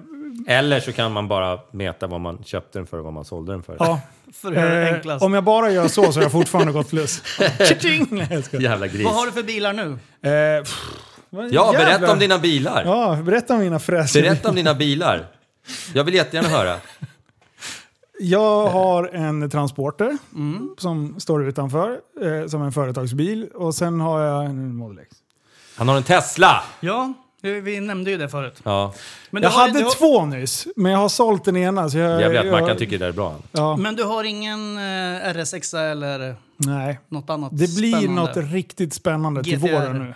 Eller 0.46 0.80
så 0.80 0.92
kan 0.92 1.12
man 1.12 1.28
bara 1.28 1.58
mäta 1.70 2.06
vad 2.06 2.20
man 2.20 2.44
köpte 2.44 2.78
den 2.78 2.86
för 2.86 2.98
och 2.98 3.04
vad 3.04 3.12
man 3.12 3.24
sålde 3.24 3.52
den 3.52 3.62
för. 3.62 3.76
ja. 3.78 4.00
För 4.34 4.48
att 4.48 4.54
göra 4.54 4.74
det 4.74 4.88
Eh, 4.88 4.94
enklast. 4.94 5.24
om 5.24 5.34
jag 5.34 5.44
bara 5.44 5.70
gör 5.70 5.88
så 5.88 6.12
så 6.12 6.18
har 6.18 6.22
jag 6.22 6.32
fortfarande 6.32 6.72
gått 6.72 6.88
plus. 6.90 7.22
Tjing! 7.80 8.26
Jävla 8.60 8.86
gris. 8.86 9.04
Vad 9.04 9.14
har 9.14 9.26
du 9.26 9.32
för 9.32 9.42
bilar 9.42 9.72
nu? 9.72 9.82
Eh, 10.30 10.62
pff, 10.62 10.80
vad 11.30 11.44
Ja, 11.52 11.72
jävla- 11.72 11.78
berätta 11.98 12.12
om 12.12 12.18
dina 12.18 12.38
bilar. 12.38 12.82
Ja, 12.84 13.18
berätta 13.24 13.54
om 13.54 13.60
mina 13.60 13.78
fräser. 13.78 14.22
Berätta 14.22 14.48
om 14.48 14.54
dina 14.54 14.74
bilar. 14.74 15.26
Jag 15.94 16.04
vill 16.04 16.14
jättegärna 16.14 16.48
höra. 16.48 16.76
Jag 18.20 18.66
har 18.68 19.04
en 19.08 19.50
transporter 19.50 20.18
som 20.78 21.20
står 21.20 21.48
utanför 21.48 21.98
eh, 22.22 22.46
som 22.48 22.62
en 22.62 22.72
företagsbil 22.72 23.48
och 23.54 23.74
sen 23.74 24.00
har 24.00 24.20
jag 24.20 24.44
en 24.44 24.76
Model 24.76 24.98
X. 24.98 25.16
Han 25.76 25.88
har 25.88 25.96
en 25.96 26.02
Tesla! 26.02 26.62
Ja, 26.80 27.12
vi 27.42 27.80
nämnde 27.80 28.10
ju 28.10 28.16
det 28.18 28.28
förut. 28.28 28.60
Ja, 28.64 28.94
Men 29.30 29.42
Jag 29.42 29.50
har, 29.50 29.60
hade 29.68 29.78
du 29.78 29.84
har, 29.84 29.90
två 29.92 30.24
nyss, 30.26 30.66
men 30.76 30.92
jag 30.92 30.98
har 30.98 31.08
sålt 31.08 31.44
den 31.44 31.56
ena. 31.56 31.90
Så 31.90 31.98
jag, 31.98 32.20
jävligt 32.20 32.40
att 32.40 32.46
jag, 32.46 32.60
Mackan 32.62 32.76
tycker 32.76 32.98
det 32.98 33.06
är 33.06 33.12
bra. 33.12 33.36
Ja, 33.52 33.76
Men 33.76 33.96
du 33.96 34.04
har 34.04 34.24
ingen 34.24 34.76
eh, 34.76 34.80
RS6 35.34 35.90
eller 35.90 36.34
nej. 36.56 37.00
något 37.08 37.30
annat 37.30 37.50
Det 37.52 37.74
blir 37.76 37.92
spännande? 37.98 38.20
något 38.42 38.52
riktigt 38.52 38.94
spännande 38.94 39.44
till 39.44 39.58
GTR. 39.58 39.72
våren 39.72 39.98
nu. 39.98 40.14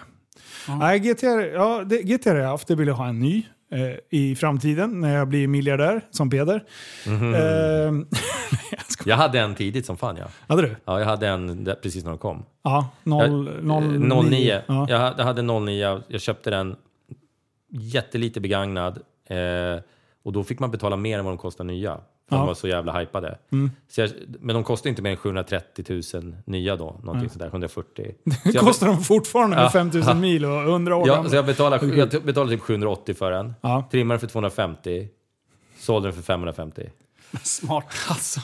Nej, 0.79 0.99
GTR, 0.99 1.55
ja, 1.55 1.83
det, 1.87 2.03
GTR 2.03 2.31
har 2.31 2.37
jag 2.37 2.49
haft. 2.49 2.69
Det 2.69 2.75
vill 2.75 2.89
jag 2.89 2.95
ha 2.95 3.07
en 3.09 3.21
ny 3.21 3.47
eh, 3.73 4.19
i 4.21 4.37
framtiden 4.37 5.01
när 5.01 5.17
jag 5.17 5.29
blir 5.29 5.49
miljardär 5.49 6.01
som 6.11 6.31
Peder. 6.31 6.65
Mhm. 7.07 7.35
Eh, 7.35 8.19
Jag 9.05 9.17
hade 9.17 9.41
en 9.41 9.55
tidigt 9.55 9.87
som 9.87 9.97
fan 9.97 10.17
ja. 10.17 10.25
hade 10.49 10.63
du? 10.63 10.77
Ja, 10.85 10.99
jag 10.99 11.07
hade 11.07 11.29
en 11.29 11.65
där, 11.65 11.75
precis 11.75 12.05
när 12.05 12.11
de 12.11 12.19
kom. 12.19 12.45
Ja, 12.65 12.89
noll, 13.03 13.51
noll, 13.63 14.13
Eh, 14.13 14.23
09. 14.31 14.61
Ja. 14.67 14.87
Jag, 14.89 14.99
hade- 14.99 15.15
jag 15.19 15.25
hade 15.25 15.43
09, 15.43 16.03
jag 16.09 16.21
köpte 16.21 16.51
den 16.51 16.77
jättelite 17.81 18.41
begagnad. 18.41 18.99
Eh, 19.27 19.83
och 20.23 20.33
då 20.33 20.45
fick 20.45 20.59
man 20.59 20.71
betala 20.71 20.97
mer 20.97 21.19
än 21.19 21.25
vad 21.25 21.35
de 21.35 21.39
kostade 21.39 21.67
nya. 21.67 21.95
För 22.29 22.37
Ja. 22.37 22.39
De 22.39 22.47
var 22.47 22.55
så 22.55 22.69
jävla 22.69 22.99
hypade. 23.01 23.39
Så 23.89 24.01
jag, 24.01 24.11
men 24.41 24.55
de 24.55 24.65
kostade 24.65 24.89
inte 24.89 25.03
mer 25.03 25.11
än 25.11 25.17
730 25.17 26.03
000 26.15 26.37
nya 26.45 26.77
då. 26.77 27.01
Någonting 27.03 27.31
sådär, 27.31 27.47
140. 27.47 28.15
Så 28.25 28.31
Det 28.45 28.55
jag, 28.55 28.65
kostar 28.65 28.87
de 28.87 29.03
fortfarande 29.05 29.57
med 29.57 29.65
Ja. 29.65 29.71
5000 29.71 30.21
mil 30.21 30.45
och 30.45 30.63
100 30.63 30.97
år 30.97 31.09
ja, 31.09 31.15
gamla. 31.15 31.31
så 31.31 31.37
jag 31.37 31.47
betalade, 31.47 31.87
jag 31.97 32.23
betalade 32.25 32.53
typ 32.57 32.61
780 32.63 33.15
för 33.15 33.31
den. 33.31 33.55
Ja. 33.61 33.89
Trimmade 33.91 34.21
för 34.21 34.27
250. 34.27 35.09
Sålde 35.79 36.09
den 36.09 36.15
för 36.15 36.23
550. 36.23 36.91
Smart. 37.43 37.85
Alltså. 38.09 38.41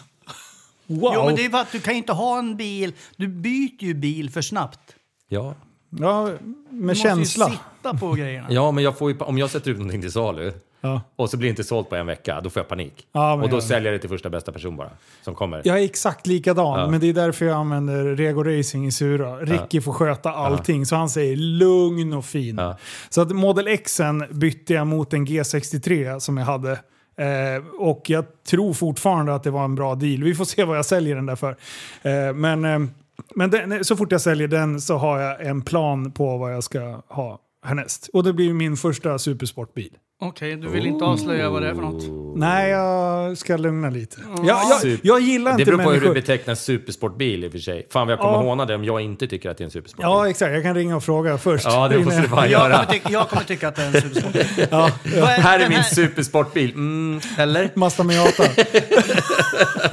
Wow! 0.86 1.12
Jo, 1.14 1.24
men 1.26 1.36
det 1.36 1.44
är 1.44 1.50
för 1.50 1.58
att 1.58 1.72
du 1.72 1.80
kan 1.80 1.94
ju 1.94 1.98
inte 1.98 2.12
ha 2.12 2.38
en 2.38 2.56
bil. 2.56 2.92
Du 3.16 3.28
byter 3.28 3.82
ju 3.84 3.94
bil 3.94 4.30
för 4.30 4.42
snabbt. 4.42 4.96
Ja. 5.28 5.54
Ja, 6.00 6.28
med 6.70 6.94
Du 6.96 7.00
känsla. 7.00 7.44
måste 7.48 7.58
ju 7.62 7.68
sitta 7.78 7.94
på 8.06 8.12
grejerna. 8.12 8.46
ja, 8.50 8.70
men 8.70 8.84
jag 8.84 8.98
får 8.98 9.10
ju, 9.12 9.18
om 9.18 9.38
jag 9.38 9.50
sätter 9.50 9.70
ut 9.70 9.76
någonting 9.76 10.00
till 10.00 10.12
salu 10.12 10.52
Ja. 10.84 11.00
och 11.16 11.30
så 11.30 11.36
blir 11.36 11.48
det 11.48 11.50
inte 11.50 11.64
sålt 11.64 11.88
på 11.88 11.96
en 11.96 12.06
vecka, 12.06 12.40
då 12.40 12.50
får 12.50 12.60
jag 12.60 12.68
panik. 12.68 13.06
Ja, 13.12 13.32
och 13.34 13.48
då 13.48 13.56
jag- 13.56 13.62
säljer 13.62 13.92
jag 13.92 13.98
det 13.98 14.00
till 14.00 14.08
första 14.10 14.30
bästa 14.30 14.52
person 14.52 14.76
bara, 14.76 14.90
som 15.22 15.34
kommer. 15.34 15.62
Jag 15.64 15.78
är 15.80 15.84
exakt 15.84 16.26
likadan, 16.26 16.80
Ja. 16.80 16.88
men 16.90 17.00
det 17.00 17.08
är 17.08 17.12
därför 17.12 17.44
jag 17.46 17.56
använder 17.56 18.04
Rego 18.04 18.42
Racing 18.42 18.86
i 18.86 18.92
Sura. 18.92 19.36
Ricky 19.36 19.80
får 19.80 19.92
sköta 19.92 20.32
allting, 20.32 20.86
så 20.86 20.96
han 20.96 21.08
säger 21.10 21.36
lugn 21.36 22.12
och 22.12 22.24
fin. 22.24 22.56
Ja. 22.58 22.76
Så 23.10 23.20
att 23.20 23.30
Model 23.30 23.76
Xen 23.78 24.24
bytte 24.30 24.74
jag 24.74 24.86
mot 24.86 25.12
en 25.12 25.26
G63 25.26 26.18
som 26.20 26.36
jag 26.36 26.44
hade. 26.46 26.72
Eh, 27.16 27.64
och 27.78 28.02
jag 28.10 28.24
tror 28.50 28.72
fortfarande 28.72 29.34
att 29.34 29.42
det 29.42 29.50
var 29.50 29.64
en 29.64 29.74
bra 29.74 29.94
deal. 29.94 30.22
Vi 30.22 30.34
får 30.34 30.44
se 30.44 30.64
vad 30.64 30.76
jag 30.78 30.84
säljer 30.86 31.14
den 31.16 31.26
där 31.26 31.36
för. 31.36 31.56
Eh, 32.02 32.34
men 32.34 32.64
eh, 32.64 32.78
men 33.34 33.50
den, 33.50 33.84
så 33.84 33.96
fort 33.96 34.12
jag 34.12 34.20
säljer 34.20 34.48
den 34.48 34.80
så 34.80 34.96
har 34.96 35.20
jag 35.20 35.46
en 35.46 35.62
plan 35.62 36.12
på 36.12 36.38
vad 36.38 36.54
jag 36.54 36.64
ska 36.64 37.02
ha 37.08 37.40
härnäst. 37.64 38.10
Och 38.12 38.24
det 38.24 38.32
blir 38.32 38.52
min 38.52 38.76
första 38.76 39.18
supersportbil. 39.18 39.96
Okej, 40.24 40.56
du 40.56 40.68
vill 40.68 40.86
inte 40.86 41.04
avslöja 41.04 41.50
vad 41.50 41.62
det 41.62 41.68
är 41.68 41.74
för 41.74 41.82
något? 41.82 42.04
Nej, 42.36 42.70
jag 42.70 43.38
ska 43.38 43.56
lugna 43.56 43.90
lite. 43.90 44.16
Jag, 44.36 44.60
jag, 44.84 44.98
jag 45.02 45.20
gillar 45.20 45.50
Det 45.56 45.62
inte 45.62 45.64
beror 45.64 45.76
på 45.78 45.82
hur 45.82 45.90
människor... 45.90 46.14
du 46.14 46.20
betecknar 46.20 46.54
supersportbil 46.54 47.44
i 47.44 47.48
och 47.48 47.52
för 47.52 47.58
sig. 47.58 47.86
Fan 47.90 48.06
vad 48.06 48.12
jag 48.12 48.20
kommer 48.20 48.32
Ja. 48.34 48.42
håna 48.42 48.64
det 48.64 48.74
om 48.74 48.84
jag 48.84 49.00
inte 49.00 49.26
tycker 49.26 49.50
att 49.50 49.58
det 49.58 49.62
är 49.62 49.64
en 49.64 49.70
supersportbil. 49.70 50.04
Ja, 50.10 50.28
exakt. 50.30 50.52
Jag 50.54 50.62
kan 50.62 50.74
ringa 50.74 50.96
och 50.96 51.04
fråga 51.04 51.38
först. 51.38 51.64
Ja, 51.64 51.88
det 51.88 51.98
måste 51.98 52.20
du 52.20 52.28
fan 52.28 52.38
Jag 52.38 52.50
göra. 52.50 52.72
kommer, 52.72 52.92
tycka, 52.92 53.08
jag 53.10 53.28
kommer 53.28 53.44
tycka 53.44 53.68
att 53.68 53.74
det 53.76 53.82
är 53.82 53.86
en 53.86 53.92
supersport. 53.92 54.36
Ja, 54.70 54.90
Vad 55.20 55.28
Här 55.28 55.54
är 55.56 55.58
den 55.62 55.68
min 55.68 55.84
supersportbil. 55.84 56.70
Mm, 56.70 57.20
eller? 57.38 57.70
Mazda 57.74 58.04
Miata. 58.04 58.42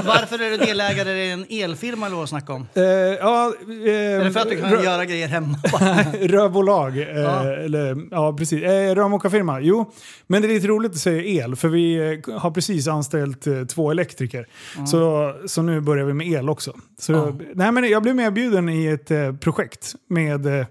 Varför 0.06 0.42
är 0.44 0.50
du 0.52 0.58
delägare 0.58 1.12
i 1.26 1.32
en 1.32 1.46
elfirma 1.50 2.06
eller 2.06 2.16
vad 2.16 2.24
du 2.26 2.28
snackar 2.28 2.54
om? 2.54 2.68
eh, 2.74 2.84
ja, 2.84 3.54
eh, 3.86 3.94
Är 3.94 4.24
det 4.24 4.32
för 4.32 4.40
att 4.40 4.50
du 4.50 4.62
kan 4.62 4.70
rö- 4.72 4.84
göra 4.84 5.06
grejer 5.06 5.28
hemma? 5.28 5.58
Rörbolag. 6.22 6.98
Eh, 6.98 7.08
Ja. 7.20 7.44
Eller, 7.54 7.98
ja, 8.12 8.34
precis. 8.38 8.64
Eh, 8.64 8.96
rörmokarfirma. 8.96 9.60
Jo, 9.62 9.92
men 10.28 10.42
det 10.42 10.48
är 10.48 10.50
lite 10.54 10.68
roligt 10.68 10.92
att 10.92 10.98
säga 10.98 11.24
el, 11.24 11.56
för 11.56 11.68
vi 11.70 11.96
eh, 12.28 12.40
har 12.40 12.52
precis 12.52 12.88
anställt 12.88 13.48
eh, 13.48 13.64
två 13.64 13.92
elektriker. 13.92 14.48
Så, 14.88 15.34
så 15.46 15.62
nu 15.62 15.82
börjar 15.82 16.06
vi 16.06 16.14
med 16.14 16.28
el 16.28 16.50
också. 16.50 16.74
Så, 17.00 17.40
nej, 17.54 17.72
men 17.72 17.90
jag 17.90 18.04
blev 18.04 18.16
medbjuden 18.16 18.70
i 18.70 18.86
ett 18.86 19.12
eh, 19.12 19.36
projekt 19.36 19.96
med 20.08 20.46
eh, 20.46 20.66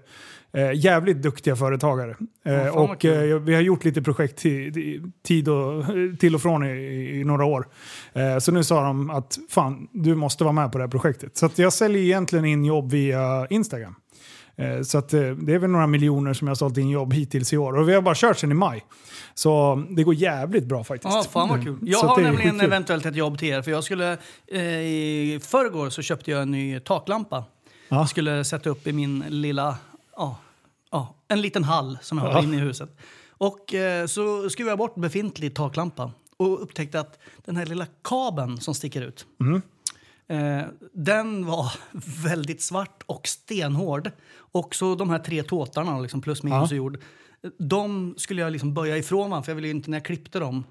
jävligt 0.73 1.21
duktiga 1.21 1.55
företagare. 1.55 2.15
Eh, 2.45 2.75
vad 2.75 2.89
och 2.89 3.05
eh, 3.05 3.39
vi 3.39 3.53
har 3.53 3.61
gjort 3.61 3.85
lite 3.85 4.01
projekt 4.01 4.43
ti- 4.45 4.71
ti- 4.71 5.11
tid 5.23 5.49
och, 5.49 5.85
till 6.19 6.35
och 6.35 6.41
från 6.41 6.63
i, 6.65 7.19
i 7.19 7.23
några 7.23 7.45
år. 7.45 7.67
Så 8.39 8.51
nu 8.51 8.63
sa 8.63 8.83
de 8.83 9.09
att 9.09 9.39
fan, 9.49 9.87
du 9.91 10.15
måste 10.15 10.43
vara 10.43 10.53
med 10.53 10.71
på 10.71 10.77
det 10.77 10.83
här 10.83 10.91
projektet. 10.91 11.37
Så 11.37 11.49
jag 11.55 11.73
säljer 11.73 12.01
egentligen 12.01 12.45
in 12.45 12.65
jobb 12.65 12.91
via 12.91 13.47
Instagram. 13.49 13.95
Eh, 14.59 14.81
Så 14.81 14.97
att, 14.97 15.13
eh, 15.13 15.21
det 15.21 15.53
är 15.53 15.59
väl 15.59 15.69
några 15.69 15.87
miljoner 15.87 16.33
som 16.33 16.47
jag 16.47 16.49
har 16.51 16.55
sålt 16.55 16.77
in 16.77 16.89
jobb 16.89 17.13
hittills 17.13 17.53
i 17.53 17.57
år. 17.57 17.77
Och 17.77 17.89
vi 17.89 17.93
har 17.93 18.01
bara 18.01 18.15
kört 18.15 18.37
sedan 18.37 18.51
i 18.51 18.53
maj. 18.53 18.85
Så 19.33 19.83
det 19.89 20.03
går 20.03 20.13
jävligt 20.15 20.65
bra 20.65 20.83
faktiskt. 20.83 21.13
Ja, 21.13 21.23
fan 21.31 21.49
vad 21.49 21.63
kul. 21.63 21.79
Så 21.79 21.85
Jag 21.85 22.05
att 22.05 22.09
har 22.11 22.21
nämligen 22.21 22.61
eventuellt 22.61 23.05
ett 23.05 23.15
jobb 23.15 23.37
till 23.39 23.47
er. 23.47 23.61
För 23.61 23.71
jag 23.71 23.83
skulle, 23.83 24.17
eh, 24.47 24.61
I 24.63 25.39
förrgår 25.43 25.89
så 25.89 26.01
köpte 26.01 26.31
jag 26.31 26.41
en 26.41 26.51
ny 26.51 26.79
taklampa. 26.79 27.43
Ja. 27.89 27.97
Jag 27.97 28.09
skulle 28.09 28.43
sätta 28.43 28.69
upp 28.69 28.87
i 28.87 28.93
min 28.93 29.23
lilla, 29.29 29.77
ja, 30.15 30.37
ja, 30.91 31.15
en 31.27 31.41
liten 31.41 31.63
hall 31.63 31.97
som 32.01 32.17
jag 32.17 32.25
har 32.25 32.31
Ja. 32.33 32.43
inne 32.43 32.57
i 32.57 32.59
huset. 32.59 32.97
Och 33.37 33.73
eh, 33.73 34.05
så 34.05 34.49
skruvade 34.49 34.71
jag 34.71 34.77
bort 34.77 34.95
befintlig 34.95 35.55
taklampa 35.55 36.11
och 36.37 36.63
upptäckte 36.63 36.99
att 36.99 37.19
den 37.45 37.55
här 37.57 37.65
lilla 37.65 37.85
kabeln 38.03 38.59
som 38.59 38.73
sticker 38.73 39.01
ut 39.01 39.25
Mm. 39.41 39.61
Eh, 40.29 40.61
den 40.93 41.45
var 41.45 41.71
väldigt 42.23 42.61
svart 42.61 43.03
och 43.05 43.27
stenhård. 43.27 44.11
Och 44.51 44.75
så 44.75 44.95
de 44.95 45.09
här 45.09 45.19
tre 45.19 45.43
tåtarna, 45.43 45.99
liksom 45.99 46.21
plus 46.21 46.43
minus 46.43 46.71
Ja. 46.71 46.77
jord, 46.77 47.01
de 47.59 48.13
skulle 48.17 48.41
jag 48.41 48.51
liksom 48.51 48.73
böja 48.73 48.97
ifrån 48.97 49.29
varandra 49.29 49.43
för 49.45 49.51
jag 49.51 49.55
ville 49.55 49.69
inte 49.69 49.89
när 49.89 49.97
jag 49.97 50.05
klippte 50.05 50.39
dem 50.39 50.63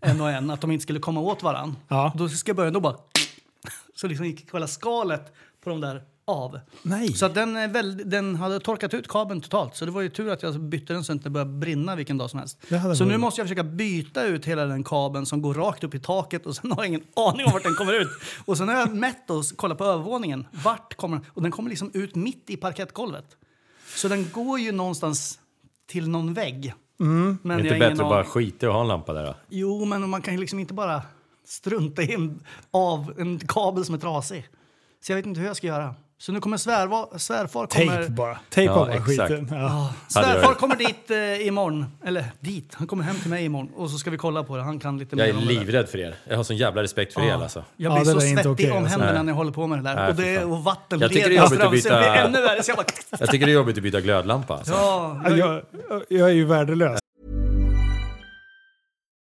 en 0.00 0.20
och 0.20 0.30
en 0.30 0.50
att 0.50 0.60
de 0.60 0.70
inte 0.70 0.82
skulle 0.82 0.98
komma 1.00 1.20
åt 1.20 1.42
varandra. 1.42 1.76
Ja. 1.88 2.12
Då 2.16 2.28
ska 2.28 2.48
jag 2.48 2.56
börja, 2.56 2.70
då 2.70 2.80
bara... 2.80 2.96
Så 3.94 4.06
liksom 4.08 4.26
gick 4.26 4.50
själva 4.50 4.66
skalet 4.68 5.32
på 5.64 5.70
de 5.70 5.80
där 5.80 6.02
av. 6.30 6.60
Nej. 6.82 7.12
Så 7.12 7.26
att 7.26 7.34
den, 7.34 7.56
är 7.56 7.68
väldigt, 7.68 8.10
den 8.10 8.36
hade 8.36 8.60
torkat 8.60 8.94
ut 8.94 9.08
kabeln 9.08 9.40
totalt. 9.40 9.76
Så 9.76 9.84
det 9.84 9.90
var 9.90 10.00
ju 10.00 10.08
tur 10.08 10.30
att 10.30 10.42
jag 10.42 10.60
bytte 10.60 10.92
den 10.92 11.04
så 11.04 11.12
att 11.12 11.16
det 11.16 11.18
inte 11.18 11.30
började 11.30 11.50
brinna 11.50 11.96
vilken 11.96 12.18
dag 12.18 12.30
som 12.30 12.38
helst. 12.38 12.58
Så 12.96 13.04
nu 13.04 13.16
måste 13.16 13.40
jag 13.40 13.48
försöka 13.48 13.64
byta 13.64 14.24
ut 14.24 14.44
hela 14.44 14.64
den 14.64 14.84
kabeln 14.84 15.26
som 15.26 15.42
går 15.42 15.54
rakt 15.54 15.84
upp 15.84 15.94
i 15.94 16.00
taket 16.00 16.46
och 16.46 16.56
sen 16.56 16.72
har 16.72 16.78
jag 16.78 16.86
ingen 16.88 17.04
aning 17.16 17.46
om 17.46 17.52
vart 17.52 17.62
den 17.62 17.74
kommer 17.74 18.00
ut. 18.00 18.08
Och 18.44 18.58
sen 18.58 18.68
har 18.68 18.74
jag 18.74 18.94
mätt 18.94 19.30
och 19.30 19.44
kollat 19.56 19.78
på 19.78 19.84
övervåningen. 19.84 20.46
Vart 20.64 20.94
kommer 20.94 21.16
den? 21.16 21.26
Och 21.28 21.42
den 21.42 21.50
kommer 21.50 21.70
liksom 21.70 21.90
ut 21.94 22.14
mitt 22.14 22.50
i 22.50 22.56
parkettgolvet. 22.56 23.36
Så 23.96 24.08
den 24.08 24.30
går 24.32 24.60
ju 24.60 24.72
någonstans 24.72 25.38
till 25.86 26.08
någon 26.08 26.34
vägg. 26.34 26.74
Men 26.96 27.38
Det 27.42 27.52
är 27.52 27.58
inte 27.58 27.70
bättre 27.78 27.92
att 27.92 27.98
bara 27.98 28.24
skita 28.24 28.66
att 28.66 28.72
ha 28.72 28.80
en 28.80 28.88
lampa 28.88 29.12
där 29.12 29.26
då? 29.26 29.34
Jo, 29.48 29.84
men 29.84 30.10
man 30.10 30.22
kan 30.22 30.34
ju 30.34 30.40
liksom 30.40 30.58
inte 30.58 30.74
bara 30.74 31.02
strunta 31.44 32.02
i 32.02 32.14
en, 32.14 32.40
av 32.70 33.14
en 33.18 33.38
kabel 33.38 33.84
som 33.84 33.94
är 33.94 33.98
trasig. 33.98 34.48
Så 35.00 35.12
jag 35.12 35.16
vet 35.16 35.26
inte 35.26 35.40
hur 35.40 35.46
jag 35.46 35.56
ska 35.56 35.66
göra. 35.66 35.94
Så 36.20 36.32
nu 36.32 36.40
kommer 36.40 36.56
svärva, 36.56 37.18
svärfar 37.18 37.66
kommer... 37.66 37.96
Tejp 37.96 38.10
bara. 38.12 38.38
Tejpa 38.50 38.72
Ja, 38.72 38.78
bara 38.78 38.92
exakt. 38.94 39.08
skiten. 39.30 39.48
Ja. 39.50 39.94
Svärfar 40.08 40.54
kommer 40.54 40.76
dit 40.76 41.10
eh, 41.10 41.46
imorgon. 41.46 41.86
Eller 42.04 42.24
dit, 42.40 42.74
han 42.74 42.86
kommer 42.86 43.04
hem 43.04 43.16
till 43.16 43.30
mig 43.30 43.44
imorgon. 43.44 43.70
Och 43.76 43.90
så 43.90 43.98
ska 43.98 44.10
vi 44.10 44.16
kolla 44.16 44.42
på 44.44 44.56
det. 44.56 44.62
Han 44.62 44.78
kan 44.80 44.98
lite 44.98 45.16
Jag 45.16 45.28
är 45.28 45.32
mer 45.32 45.40
om 45.40 45.46
det 45.48 45.54
där. 45.54 45.60
livrädd 45.60 45.88
för 45.88 45.98
er. 45.98 46.14
Jag 46.28 46.36
har 46.36 46.44
sån 46.44 46.56
jävla 46.56 46.82
respekt 46.82 47.14
för 47.14 47.22
er 47.22 47.32
alltså. 47.34 47.64
Jag 47.76 47.92
Ja, 47.92 47.96
blir 48.02 48.12
så 48.12 48.16
är 48.16 48.20
svettig 48.20 48.50
okej, 48.52 48.70
om 48.70 48.76
alltså. 48.76 48.90
händerna 48.90 49.12
Nej. 49.12 49.22
när 49.24 49.30
jag 49.32 49.36
håller 49.36 49.52
på 49.52 49.66
med 49.66 49.78
det 49.78 49.82
där. 49.82 49.94
Nej, 49.96 50.08
och, 50.08 50.14
det, 50.14 50.44
och 50.44 50.64
vatten 50.64 51.00
Jag 51.00 51.10
tycker 51.12 51.28
det 51.28 51.36
är 51.36 51.40
leder 51.42 51.44
jobbigt 51.44 51.60
att 51.60 51.64
så 51.66 51.70
blir 51.70 51.82
byta- 51.82 52.14
ännu 52.16 52.40
värre. 52.42 52.62
Så 52.62 52.70
jag 52.70 52.76
bara... 52.76 52.86
Jag 53.18 53.30
tycker 53.30 53.46
det 53.46 53.52
är 53.52 53.54
jobbigt 53.54 53.76
att 53.76 53.82
byta 53.82 54.00
glödlampa 54.00 54.54
alltså. 54.56 54.72
Ja, 54.72 55.20
Ja, 55.24 55.36
Jag, 55.36 55.62
jag 56.08 56.28
är 56.30 56.34
ju 56.34 56.44
värdelös. 56.44 57.00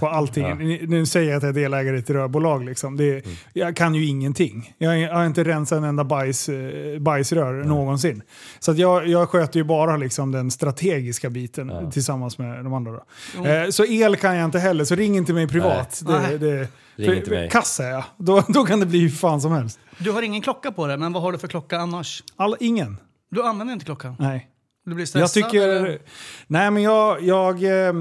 På 0.00 0.08
allting. 0.08 0.58
Nu- 0.58 0.86
Nu 0.86 1.06
säger 1.06 1.28
jag 1.30 1.36
att 1.36 1.42
jag 1.42 1.50
är 1.50 1.60
delägare 1.62 1.96
i 1.96 1.98
ett 1.98 2.10
rörbolag. 2.10 2.64
Liksom. 2.64 2.96
Det, 2.96 3.12
Mm. 3.12 3.36
Jag 3.52 3.76
kan 3.76 3.94
ju 3.94 4.06
ingenting. 4.06 4.74
Jag, 4.78 4.98
jag 4.98 5.14
har 5.14 5.26
inte 5.26 5.44
rensat 5.44 5.76
en 5.78 5.84
enda 5.84 6.04
bajs, 6.04 6.48
eh, 6.48 6.98
bajsrör 6.98 7.52
någonsin. 7.64 8.22
Så 8.58 8.70
att 8.70 8.78
jag, 8.78 9.06
jag 9.08 9.28
sköter 9.28 9.58
ju 9.60 9.64
bara 9.64 9.96
liksom 9.96 10.32
den 10.32 10.50
strategiska 10.50 11.30
biten 11.30 11.90
tillsammans 11.90 12.38
med 12.38 12.64
de 12.64 12.74
andra. 12.74 12.92
Då. 13.36 13.44
Eh, 13.46 13.68
så 13.68 13.84
el 13.84 14.16
kan 14.16 14.36
jag 14.36 14.44
inte 14.44 14.58
heller, 14.58 14.84
så 14.84 14.94
ring 14.94 15.16
inte 15.16 15.32
mig 15.32 15.48
privat. 15.48 16.02
Nej. 16.06 16.38
Det, 16.38 16.38
det, 16.38 16.68
Ring 16.96 17.06
för- 17.10 17.16
inte 17.16 17.30
mig. 17.30 17.48
Kass 17.50 17.80
är 17.80 17.88
jag. 17.90 18.04
Då, 18.16 18.42
då 18.48 18.64
kan 18.64 18.80
det 18.80 18.86
bli 18.86 18.98
hur 19.00 19.08
fan 19.08 19.40
som 19.40 19.52
helst. 19.52 19.78
Du 19.98 20.10
har 20.10 20.22
ingen 20.22 20.42
klocka 20.42 20.72
på 20.72 20.86
det, 20.86 20.96
men 20.96 21.12
vad 21.12 21.22
har 21.22 21.32
du 21.32 21.38
för 21.38 21.48
klocka 21.48 21.78
annars? 21.78 22.22
All, 22.36 22.56
ingen. 22.60 22.96
Du 23.30 23.42
använder 23.42 23.72
inte 23.74 23.84
klockan? 23.84 24.16
Nej. 24.18 24.48
Du 24.86 24.94
blir 24.94 25.06
stressad? 25.06 25.42
Jag 25.42 25.50
tycker... 25.52 25.68
eller? 25.68 25.98
Nej, 26.46 26.70
men 26.70 26.82
jag, 26.82 27.22
jag 27.22 27.64
eh, 27.86 27.92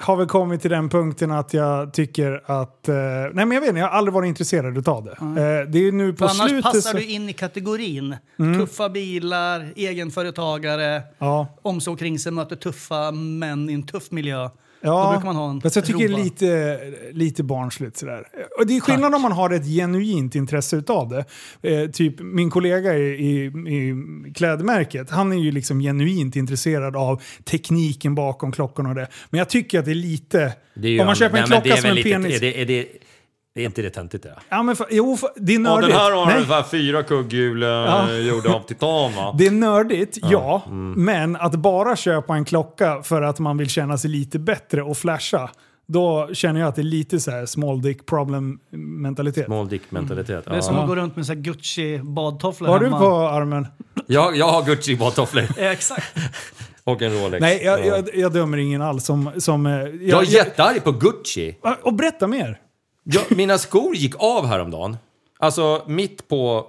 har 0.00 0.16
väl 0.16 0.26
kommit 0.26 0.60
till 0.62 0.70
den 0.70 0.88
punkten 0.88 1.30
att 1.30 1.54
jag 1.54 1.92
tycker 1.92 2.42
att... 2.46 2.88
Eh, 2.88 2.94
nej, 2.94 3.32
men 3.34 3.50
jag 3.52 3.60
vet 3.60 3.68
inte, 3.68 3.80
jag 3.80 3.86
har 3.88 3.98
aldrig 3.98 4.14
varit 4.14 4.28
intresserad 4.28 4.88
av 4.88 5.04
det. 5.04 5.10
Eh, 5.20 5.68
det 5.70 5.78
är 5.88 5.92
nu 5.92 6.12
på 6.12 6.24
annars 6.24 6.36
slutet... 6.36 6.62
passar 6.64 6.80
så- 6.80 6.88
Mm. 6.96 7.02
du 7.08 7.12
in 7.14 7.28
i 7.28 7.32
kategorin. 7.32 8.16
Tuffa 8.58 8.88
bilar, 8.88 9.72
egenföretagare, 9.76 11.02
Ja. 11.18 11.46
om 11.62 11.80
sig 11.80 11.96
kring 11.96 12.18
sig, 12.18 12.32
möter 12.32 12.56
tuffa 12.56 13.10
män 13.10 13.70
i 13.70 13.72
en 13.72 13.82
tuff 13.82 14.10
miljö. 14.10 14.50
Då 14.82 14.88
Ja, 14.88 15.10
brukar 15.10 15.26
man 15.26 15.36
ha 15.36 15.50
en 15.50 15.60
fast 15.60 15.76
jag 15.76 15.84
tycker 15.84 16.08
det 16.08 16.14
är 16.14 16.24
lite, 16.24 16.80
lite 17.12 17.42
barnsligt 17.42 17.96
sådär. 17.96 18.24
Och 18.58 18.66
det 18.66 18.76
är 18.76 18.80
skillnad 18.80 19.14
om 19.14 19.22
man 19.22 19.32
har 19.32 19.50
ett 19.50 19.66
genuint 19.66 20.34
intresse 20.34 20.76
utav 20.76 21.08
det. 21.08 21.24
Eh, 21.70 21.90
typ 21.90 22.20
min 22.20 22.50
kollega 22.50 22.94
i, 22.96 23.02
i, 23.02 23.44
i 23.46 23.94
klädmärket, 24.34 25.10
han 25.10 25.32
är 25.32 25.36
ju 25.36 25.52
liksom 25.52 25.80
genuint 25.80 26.36
intresserad 26.36 26.96
av 26.96 27.22
tekniken 27.44 28.14
bakom 28.14 28.52
klockan 28.52 28.86
och 28.86 28.94
det. 28.94 29.08
Men 29.30 29.38
jag 29.38 29.48
tycker 29.48 29.78
att 29.78 29.84
det 29.84 29.90
är 29.90 29.94
lite... 29.94 30.52
Det 30.74 30.88
är 30.88 30.92
ju 30.92 31.00
om 31.00 31.06
man 31.06 31.14
köper 31.14 31.38
en 31.38 31.44
nej, 31.48 31.60
klocka 31.60 31.76
är 31.76 31.80
som 31.80 31.90
en 31.90 31.96
lite, 31.96 32.10
penis... 32.10 32.36
Är 32.36 32.40
det, 32.40 32.60
är 32.60 32.66
det, 32.66 32.86
det 33.54 33.60
är 33.60 33.64
inte 33.64 33.82
det 33.82 33.90
töntigt 33.90 34.22
det? 34.22 34.38
Ja, 34.48 34.62
men 34.62 34.76
för, 34.76 34.86
jo, 34.90 35.16
för, 35.16 35.28
det 35.36 35.52
är 35.52 35.54
Ja, 35.54 35.60
nördigt. 35.60 35.88
den 35.90 35.98
här 36.00 36.10
har 36.12 36.26
Nej. 36.26 36.34
ungefär 36.36 36.62
fyra 36.62 37.02
kugghjul 37.02 37.62
ja. 37.62 38.12
gjorda 38.12 38.54
av 38.54 38.60
titan 38.60 39.12
va? 39.14 39.34
Det 39.38 39.46
är 39.46 39.50
nördigt, 39.50 40.18
ja. 40.22 40.62
mm. 40.66 41.04
Men 41.04 41.36
att 41.36 41.54
bara 41.54 41.96
köpa 41.96 42.34
en 42.34 42.44
klocka 42.44 43.02
för 43.02 43.22
att 43.22 43.38
man 43.38 43.56
vill 43.58 43.68
känna 43.68 43.98
sig 43.98 44.10
lite 44.10 44.38
bättre 44.38 44.82
och 44.82 44.96
flasha. 44.96 45.50
Då 45.88 46.30
känner 46.32 46.60
jag 46.60 46.68
att 46.68 46.74
det 46.74 46.82
är 46.82 46.84
lite 46.84 47.20
så 47.20 47.30
här 47.30 47.46
small 47.46 47.82
dick 47.82 48.06
problem 48.06 48.58
mentalitet. 48.70 49.44
Small 49.46 49.68
dick 49.68 49.82
mentalitet. 49.90 50.44
Det 50.44 50.56
är 50.56 50.60
som 50.60 50.74
Ja. 50.76 50.82
att 50.82 50.88
gå 50.88 50.96
runt 50.96 51.16
med 51.16 51.26
så 51.26 51.32
här 51.32 51.40
Gucci-badtofflor 51.40 52.66
Vad 52.66 52.70
har 52.70 52.78
du 52.80 52.86
hemma. 52.86 52.98
på 52.98 53.06
armen? 53.28 53.66
Jag, 54.06 54.36
jag 54.36 54.48
har 54.48 54.62
Gucci 54.64 54.96
badtofflor 54.96 55.42
Eh, 55.58 55.70
Exakt. 55.70 56.16
och 56.84 57.02
en 57.02 57.12
Rolex. 57.24 57.40
Nej, 57.40 57.62
jag, 57.64 57.80
Ja. 57.80 57.84
jag, 57.86 58.08
jag 58.14 58.32
dömer 58.32 58.58
ingen 58.58 58.82
alls 58.82 59.04
som... 59.04 59.30
som 59.38 59.66
eh, 59.66 59.72
jag, 59.72 59.94
jag 60.02 60.22
är 60.22 60.26
jättearg 60.26 60.84
på 60.84 60.92
Gucci. 60.92 61.56
och 61.82 61.94
berätta 61.94 62.26
mer. 62.26 62.58
Jag, 63.04 63.36
mina 63.36 63.58
skor 63.58 63.94
gick 63.96 64.14
av 64.18 64.46
häromdagen. 64.46 64.96
Alltså 65.38 65.82
mitt 65.86 66.28
på... 66.28 66.66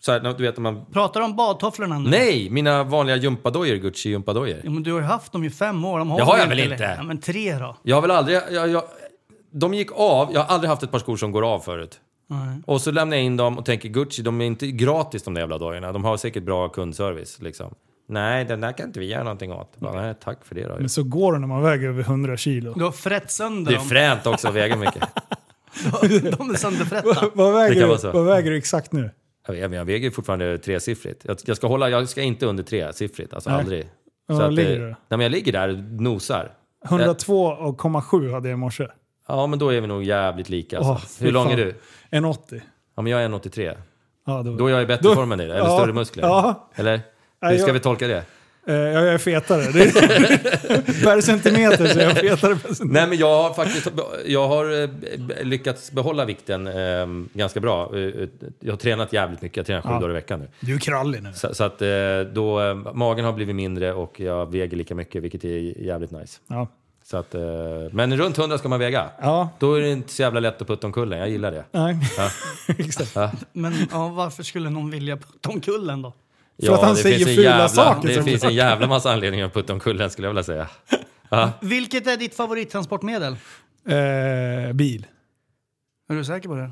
Så 0.00 0.12
här, 0.12 0.20
du 0.38 0.42
vet 0.44 0.56
när 0.56 0.62
man... 0.62 0.84
Pratar 0.92 1.20
du 1.20 1.26
om 1.26 1.36
badtofflorna 1.36 1.98
nu? 1.98 2.10
Nej, 2.10 2.50
mina 2.50 2.84
vanliga 2.84 3.16
gympadojor, 3.16 3.76
Gucci 3.76 4.08
gympadojor. 4.10 4.60
Ja, 4.64 4.70
men 4.70 4.82
du 4.82 4.92
har 4.92 5.00
ju 5.00 5.04
haft 5.06 5.32
dem 5.32 5.44
i 5.44 5.50
fem 5.50 5.84
år. 5.84 5.98
De 5.98 6.08
Det 6.08 6.22
har 6.22 6.38
jag 6.38 6.46
väl 6.46 6.58
inte? 6.58 6.70
längre. 6.70 6.94
Ja, 6.96 7.02
men 7.02 7.20
tre 7.20 7.58
då? 7.58 7.76
Jag 7.82 7.96
har 7.96 8.02
väl 8.02 8.10
aldrig... 8.10 8.38
Jag, 8.50 8.68
jag, 8.68 8.82
de 9.52 9.74
gick 9.74 9.92
av. 9.92 10.32
Jag 10.32 10.40
har 10.40 10.54
aldrig 10.54 10.68
haft 10.70 10.82
ett 10.82 10.90
par 10.90 10.98
skor 10.98 11.16
som 11.16 11.32
går 11.32 11.42
av 11.54 11.58
förut. 11.60 12.00
Nej. 12.28 12.58
Och 12.66 12.80
så 12.80 12.90
lämnar 12.90 13.16
jag 13.16 13.24
in 13.26 13.36
dem 13.36 13.58
och 13.58 13.64
tänker 13.64 13.88
Gucci, 13.88 14.22
de 14.22 14.40
är 14.40 14.44
inte 14.46 14.66
gratis 14.70 15.22
de 15.22 15.34
där 15.34 15.40
jävla 15.40 15.58
dojorna. 15.58 15.92
De 15.92 16.04
har 16.04 16.16
säkert 16.16 16.42
bra 16.42 16.68
kundservice 16.68 17.38
liksom. 17.42 17.74
Nej, 18.08 18.44
den 18.44 18.60
där 18.60 18.72
kan 18.72 18.86
inte 18.86 19.00
vi 19.00 19.06
göra 19.06 19.22
någonting 19.22 19.52
åt. 19.52 19.76
Bara, 19.76 20.02
nej, 20.02 20.14
tack 20.24 20.44
för 20.44 20.54
det 20.54 20.68
då. 20.68 20.74
Men 20.78 20.88
så 20.88 21.02
går 21.02 21.32
det 21.32 21.38
när 21.38 21.46
man 21.46 21.62
väger 21.62 21.88
över 21.88 22.02
100 22.02 22.36
kilo. 22.36 22.72
Du 22.76 22.84
har 22.84 22.92
frätt 22.92 23.30
sönder 23.30 23.70
Det 23.70 23.76
är 23.76 23.78
dem. 23.78 23.88
fränt 23.88 24.26
också 24.26 24.48
att 24.48 24.54
väga 24.54 24.76
mycket. 24.76 25.02
De 26.38 26.50
är 26.50 26.54
sönderfrätta. 26.54 27.30
vad, 27.34 27.48
Det 27.48 27.58
väger 27.58 27.82
vara 27.86 27.96
du, 27.96 28.00
så. 28.00 28.12
vad 28.12 28.24
väger 28.24 28.50
du 28.50 28.56
exakt 28.56 28.92
nu? 28.92 29.10
Jag, 29.46 29.54
vet, 29.54 29.70
men 29.70 29.78
jag 29.78 29.84
väger 29.84 30.10
fortfarande 30.10 30.58
tresiffrigt. 30.58 31.24
Jag, 31.24 31.36
jag 31.46 31.56
ska 31.56 31.66
hålla, 31.66 31.90
jag 31.90 32.08
ska 32.08 32.22
inte 32.22 32.46
under 32.46 32.64
tresiffrigt, 32.64 33.32
alltså 33.34 33.50
Nej. 33.50 33.58
aldrig. 33.58 33.88
Vad 34.26 34.40
att, 34.42 34.52
ligger 34.54 34.72
eh, 34.72 34.78
du? 34.78 34.86
Nej, 34.86 34.96
men 35.08 35.20
jag 35.20 35.30
ligger 35.32 35.52
där 35.52 35.68
och 35.68 35.78
nosar. 35.78 36.52
102,7 36.86 38.32
hade 38.32 38.48
jag 38.48 38.56
i 38.56 38.58
morse. 38.60 38.86
Ja, 39.28 39.46
men 39.46 39.58
då 39.58 39.68
är 39.70 39.80
vi 39.80 39.86
nog 39.86 40.02
jävligt 40.04 40.48
lika. 40.48 40.78
Alltså. 40.78 40.92
Åh, 40.92 41.00
fy 41.18 41.24
Hur 41.24 41.32
lång 41.32 41.46
är 41.52 41.56
fan. 41.56 41.74
du? 42.10 42.18
1,80. 42.18 42.60
Ja, 42.96 43.02
men 43.02 43.12
jag 43.12 43.22
är 43.22 43.28
1,83. 43.28 43.76
Ja, 44.26 44.42
då, 44.42 44.56
Då 44.56 44.66
är 44.66 44.70
jag 44.72 44.82
i 44.82 44.86
bättre 44.86 45.08
Då- 45.08 45.14
form 45.14 45.32
än 45.32 45.38
dig, 45.38 45.44
eller 45.46 45.58
ja, 45.58 45.78
större 45.78 45.92
muskler. 45.92 46.24
ja. 46.24 46.68
Eller? 46.74 47.00
Nej, 47.42 47.52
Hur 47.52 47.58
ska 47.58 47.66
jag- 47.68 47.74
vi 47.74 47.80
tolka 47.80 48.06
det? 48.08 48.22
Eh, 48.68 48.74
jag 48.74 49.08
är 49.08 49.18
fetare. 49.18 49.62
Per 51.04 51.20
centimeter 51.20 51.86
så 51.86 51.98
är 51.98 52.02
jag 52.04 52.16
fetare. 52.16 52.56
Per 52.56 52.68
centimeter. 52.74 52.84
Nej, 53.00 53.06
men 53.08 53.18
jag 53.18 53.42
har 53.42 53.54
faktiskt 53.54 53.88
jag 54.26 54.48
har 54.48 54.82
eh, 54.82 54.88
lyckats 55.44 55.92
behålla 55.92 56.24
vikten 56.24 56.66
eh, 56.66 57.06
ganska 57.32 57.60
bra. 57.60 57.96
Eh, 57.98 58.28
Jag 58.60 58.72
har 58.72 58.76
tränat 58.76 59.12
jävligt 59.12 59.42
mycket. 59.42 59.56
Jag 59.56 59.66
tränar 59.66 59.82
sju 59.82 59.88
Ja. 59.88 59.94
dagar 59.94 60.10
i 60.10 60.12
veckan 60.12 60.40
nu. 60.40 60.48
Du 60.60 60.74
är 60.74 60.78
krallig 60.78 61.22
nu. 61.22 61.32
Så, 61.32 61.54
så 61.54 61.64
att 61.64 61.82
eh, 61.82 61.88
då, 62.32 62.74
magen 62.94 63.24
har 63.24 63.32
blivit 63.32 63.56
mindre 63.56 63.92
och 63.92 64.20
jag 64.20 64.52
väger 64.52 64.76
lika 64.76 64.94
mycket, 64.94 65.22
vilket 65.22 65.44
är 65.44 65.82
jävligt 65.82 66.10
nice. 66.10 66.38
Ja. 66.46 66.68
Så 67.04 67.16
att, 67.16 67.34
eh, 67.34 67.40
men 67.92 68.16
runt 68.16 68.38
100 68.38 68.58
ska 68.58 68.68
man 68.68 68.78
väga. 68.78 69.04
Ja. 69.20 69.48
Då 69.58 69.74
är 69.74 69.80
det 69.80 69.90
inte 69.90 70.12
så 70.12 70.22
jävla 70.22 70.40
lätt 70.40 70.62
att 70.62 70.68
putta 70.68 70.86
omkull 70.86 71.10
den. 71.10 71.18
Jag 71.18 71.28
gillar 71.28 71.50
det. 71.52 71.64
Nej. 71.70 71.96
Exakt. 72.78 73.16
Men 73.52 73.74
ja, 73.92 74.08
varför 74.08 74.42
skulle 74.42 74.70
någon 74.70 74.90
vilja 74.90 75.16
putta 75.16 75.48
omkull 75.48 75.86
den 75.86 76.02
då? 76.02 76.12
För 76.62 76.74
att 76.74 76.80
han 76.82 76.94
det 76.94 77.00
säger 77.02 77.16
finns 77.16 77.28
en 77.28 77.34
fula 77.34 77.50
jävla, 77.50 77.68
saker 77.68 78.08
Det 78.08 78.22
finns 78.22 78.44
en 78.44 78.54
jävla 78.54 78.86
massa 78.86 79.12
anledningar 79.12 79.46
att 79.46 79.54
putta 79.54 79.72
omkull 79.72 80.10
skulle 80.10 80.26
jag 80.26 80.32
vilja 80.32 80.42
säga. 80.42 80.68
Ja. 81.28 81.50
Vilket 81.60 82.06
är 82.06 82.16
ditt 82.16 82.34
favorittransportmedel? 82.36 83.32
Eh, 83.88 84.72
bil. 84.72 85.06
Är 86.10 86.14
du 86.14 86.24
säker 86.24 86.48
på 86.48 86.54
det? 86.54 86.70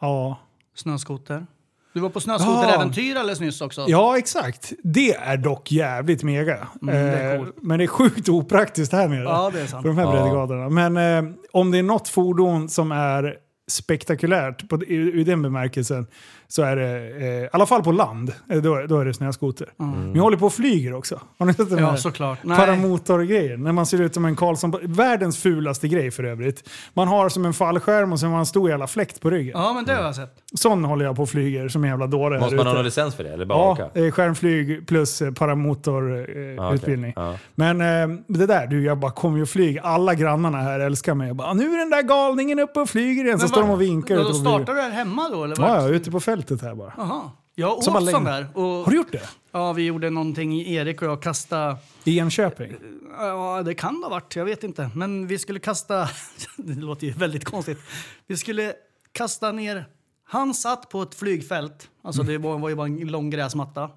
Ja. 0.00 0.40
Snöskoter? 0.74 1.46
Du 1.94 2.00
var 2.00 2.10
på 2.10 2.20
snöskoteräventyr 2.20 3.16
alldeles 3.16 3.40
nyss 3.40 3.60
också. 3.60 3.84
ja, 3.88 4.18
exakt. 4.18 4.72
Det 4.84 5.14
är 5.14 5.36
dock 5.36 5.72
jävligt 5.72 6.22
mega. 6.22 6.68
det 6.80 6.92
är 6.92 7.32
Eh, 7.34 7.38
coolt. 7.38 7.56
Men 7.62 7.78
det 7.78 7.84
är 7.84 7.88
sjukt 7.88 8.28
opraktiskt 8.28 8.92
här 8.92 9.08
nere. 9.08 9.22
Ja, 9.22 9.50
det 9.54 9.60
är 9.60 9.66
sant. 9.66 9.82
På 9.82 9.88
de 9.88 9.98
här 9.98 10.04
Ja. 10.04 10.10
breddgraderna. 10.12 10.68
Men 10.68 10.96
eh, 11.26 11.32
om 11.52 11.70
det 11.70 11.78
är 11.78 11.82
något 11.82 12.08
fordon 12.08 12.68
som 12.68 12.92
är 12.92 13.36
spektakulärt 13.70 14.68
på, 14.68 14.84
i, 14.84 15.20
i 15.20 15.24
den 15.24 15.42
bemärkelsen 15.42 16.06
så 16.50 16.62
är 16.62 16.76
det, 16.76 16.86
eh, 17.26 17.26
i 17.44 17.48
alla 17.52 17.66
fall 17.66 17.82
på 17.82 17.92
land, 17.92 18.32
eh, 18.50 18.62
då, 18.62 18.86
då 18.88 18.98
är 19.00 19.04
det 19.04 19.14
snöskoter. 19.14 19.68
Men 19.76 20.12
jag 20.14 20.22
håller 20.22 20.36
på 20.36 20.46
och 20.46 20.52
flyger 20.52 20.94
också. 20.94 21.20
Har 21.38 21.46
ni 21.46 21.54
sett 21.54 21.70
den 21.70 21.78
Ja, 21.78 21.90
här 21.90 21.96
såklart. 21.96 22.38
Nej. 22.42 22.56
paramotorgrejen? 22.58 23.62
När 23.62 23.72
man 23.72 23.86
ser 23.86 24.00
ut 24.00 24.14
som 24.14 24.24
en 24.24 24.36
Karlsson. 24.36 24.74
Världens 24.82 25.38
fulaste 25.38 25.88
grej 25.88 26.10
för 26.10 26.24
övrigt. 26.24 26.68
Man 26.94 27.08
har 27.08 27.28
som 27.28 27.44
en 27.44 27.52
fallskärm 27.54 28.12
och 28.12 28.20
så 28.20 28.26
har 28.26 28.30
man 28.30 28.40
en 28.40 28.46
stor 28.46 28.70
jävla 28.70 28.86
fläkt 28.86 29.20
på 29.20 29.30
ryggen. 29.30 29.52
Ja, 29.60 29.72
men 29.72 29.84
det 29.84 29.94
har 29.94 30.02
jag 30.02 30.14
sett. 30.14 30.34
Sån 30.54 30.84
håller 30.84 31.04
jag 31.04 31.16
på 31.16 31.22
och 31.22 31.28
flyger 31.30 31.68
som 31.68 31.84
en 31.84 31.90
jävla 31.90 32.06
dåre 32.06 32.34
här 32.34 32.40
Måste 32.40 32.56
man 32.56 32.66
ha 32.66 32.72
ute. 32.72 32.76
någon 32.76 32.84
licens 32.84 33.14
för 33.14 33.24
det? 33.24 33.30
Eller 33.30 33.44
bara 33.44 33.58
Ja, 33.58 33.72
åka? 33.88 34.00
eh, 34.04 34.10
skärmflyg 34.10 34.86
plus 34.88 35.22
eh, 35.22 35.32
paramotorutbildning. 35.32 36.56
Eh, 36.58 36.64
okej. 36.66 36.74
utbildning. 36.76 37.12
Ja. 37.16 37.34
Men 37.54 37.80
eh, 37.80 38.18
det 38.26 38.46
där, 38.46 38.66
du, 38.66 38.84
jag 38.84 38.98
bara 38.98 39.10
kommer 39.10 39.36
ju 39.36 39.42
och 39.42 39.48
flyger. 39.48 39.80
Alla 39.82 40.14
grannarna 40.14 40.58
här 40.58 40.80
älskar 40.80 41.14
mig. 41.14 41.26
Jag 41.26 41.36
bara, 41.36 41.52
nu 41.54 41.72
är 41.74 41.78
den 41.78 41.90
där 41.90 42.02
galningen 42.02 42.58
uppe 42.58 42.80
och 42.80 42.88
flyger 42.90 43.24
igen. 43.24 43.38
Så 43.38 43.42
Men 43.42 43.48
står 43.48 43.60
de 43.60 43.68
vad- 43.68 43.76
och 43.76 43.82
vinkar. 43.82 44.14
Då 44.14 44.20
ute 44.20 44.30
på 44.30 44.34
startar 44.34 44.56
flyget. 44.64 44.76
du 44.76 44.80
här 44.82 44.90
hemma 44.90 45.28
då? 45.32 45.44
Eller 45.44 45.56
Ja, 45.58 45.68
vad? 45.68 45.82
ja, 45.84 45.88
ute 45.88 46.10
på 46.10 46.20
fältet 46.38 46.62
här 46.62 46.74
bara. 46.74 46.92
Jaha. 46.96 47.30
Jag 47.54 47.78
åt 47.78 47.84
sån 47.84 48.04
lägger- 48.04 48.20
där. 48.20 48.46
Och, 48.54 48.62
Har 48.64 48.90
du 48.90 48.96
gjort 48.96 49.12
det? 49.12 49.28
Ja, 49.52 49.72
vi 49.72 49.82
gjorde 49.86 50.10
någonting, 50.10 50.60
Erik 50.60 51.02
och 51.02 51.08
jag 51.08 51.22
kastade... 51.22 51.76
I 52.04 52.18
Enköping? 52.18 52.74
Ja, 53.18 53.62
det 53.62 53.74
kan 53.74 53.94
det 54.00 54.06
ha 54.06 54.10
varit. 54.10 54.36
Jag 54.36 54.44
vet 54.44 54.64
inte. 54.64 54.90
Men 54.94 55.26
vi 55.26 55.38
skulle 55.38 55.58
kasta... 55.60 56.08
det 56.56 56.74
låter 56.80 57.06
ju 57.06 57.12
väldigt 57.12 57.44
konstigt. 57.44 57.78
Vi 58.26 58.36
skulle 58.36 58.74
kasta 59.12 59.52
ner... 59.52 59.84
Han 60.24 60.54
satt 60.54 60.88
på 60.88 61.02
ett 61.02 61.14
flygfält. 61.14 61.88
Alltså 62.02 62.22
det 62.22 62.38
var, 62.38 62.58
var 62.58 62.68
ju 62.68 62.74
bara 62.74 62.86
en 62.86 62.98
lång 63.08 63.30
gräsmatta. 63.30 63.90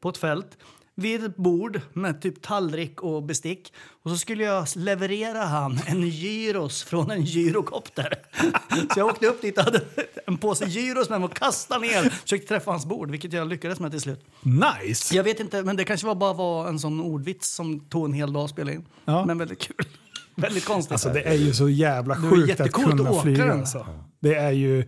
På 0.00 0.08
ett 0.08 0.18
fält. 0.18 0.58
Vid 0.98 1.24
ett 1.24 1.36
bord 1.36 1.80
med 1.92 2.20
typ 2.22 2.42
tallrik 2.42 3.02
och 3.02 3.22
bestick. 3.22 3.72
Och 4.02 4.10
så 4.10 4.16
skulle 4.16 4.44
jag 4.44 4.66
leverera 4.76 5.44
han 5.44 5.80
en 5.86 6.08
gyros 6.08 6.82
från 6.82 7.10
en 7.10 7.24
gyrokopter. 7.24 8.14
Så 8.94 9.00
jag 9.00 9.06
åkte 9.06 9.26
upp 9.26 9.42
dit 9.42 9.58
och 9.58 9.64
hade 9.64 9.80
en 10.26 10.38
påse 10.38 10.64
gyros 10.64 11.10
med 11.10 11.20
mig 11.20 11.28
och 11.28 11.34
kastade 11.34 11.80
ner. 11.80 12.10
Försökte 12.10 12.48
träffa 12.48 12.70
hans 12.70 12.86
bord, 12.86 13.10
vilket 13.10 13.32
jag 13.32 13.48
lyckades 13.48 13.80
med 13.80 13.90
till 13.90 14.00
slut. 14.00 14.24
Nice! 14.42 15.16
Jag 15.16 15.24
vet 15.24 15.40
inte, 15.40 15.62
men 15.62 15.76
det 15.76 15.84
kanske 15.84 16.06
var 16.06 16.14
bara 16.14 16.32
var 16.32 16.68
en 16.68 16.78
sån 16.78 17.00
ordvits 17.00 17.54
som 17.54 17.80
tog 17.80 18.04
en 18.04 18.12
hel 18.12 18.32
dag 18.32 18.44
att 18.44 18.50
spela 18.50 18.72
in. 18.72 18.84
Ja. 19.04 19.24
Men 19.24 19.38
väldigt 19.38 19.60
kul. 19.60 19.86
väldigt 20.34 20.64
konstigt. 20.64 20.92
Alltså 20.92 21.08
det 21.08 21.22
är 21.22 21.34
ju 21.34 21.54
så 21.54 21.68
jävla 21.68 22.16
sjukt 22.16 22.60
att 22.60 22.72
kunna 22.72 23.20
flyga. 23.22 23.52
Alltså. 23.52 23.86
Det 24.20 24.34
är 24.34 24.52
ju... 24.52 24.84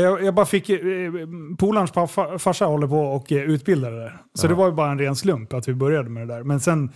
Jag, 0.00 0.24
jag 0.24 0.34
bara 0.34 0.46
fick... 0.46 0.70
Eh, 0.70 0.78
Polarns 1.58 1.90
farsa 2.38 2.64
håller 2.64 2.86
på 2.86 3.00
och 3.00 3.32
eh, 3.32 3.42
utbildar 3.42 3.90
det 3.90 3.98
där. 3.98 4.18
Så 4.34 4.46
det 4.46 4.54
var 4.54 4.66
ju 4.66 4.72
bara 4.72 4.90
en 4.90 4.98
ren 4.98 5.16
slump 5.16 5.52
att 5.52 5.68
vi 5.68 5.74
började 5.74 6.08
med 6.08 6.28
det 6.28 6.34
där. 6.34 6.42
Men 6.42 6.60
sen... 6.60 6.90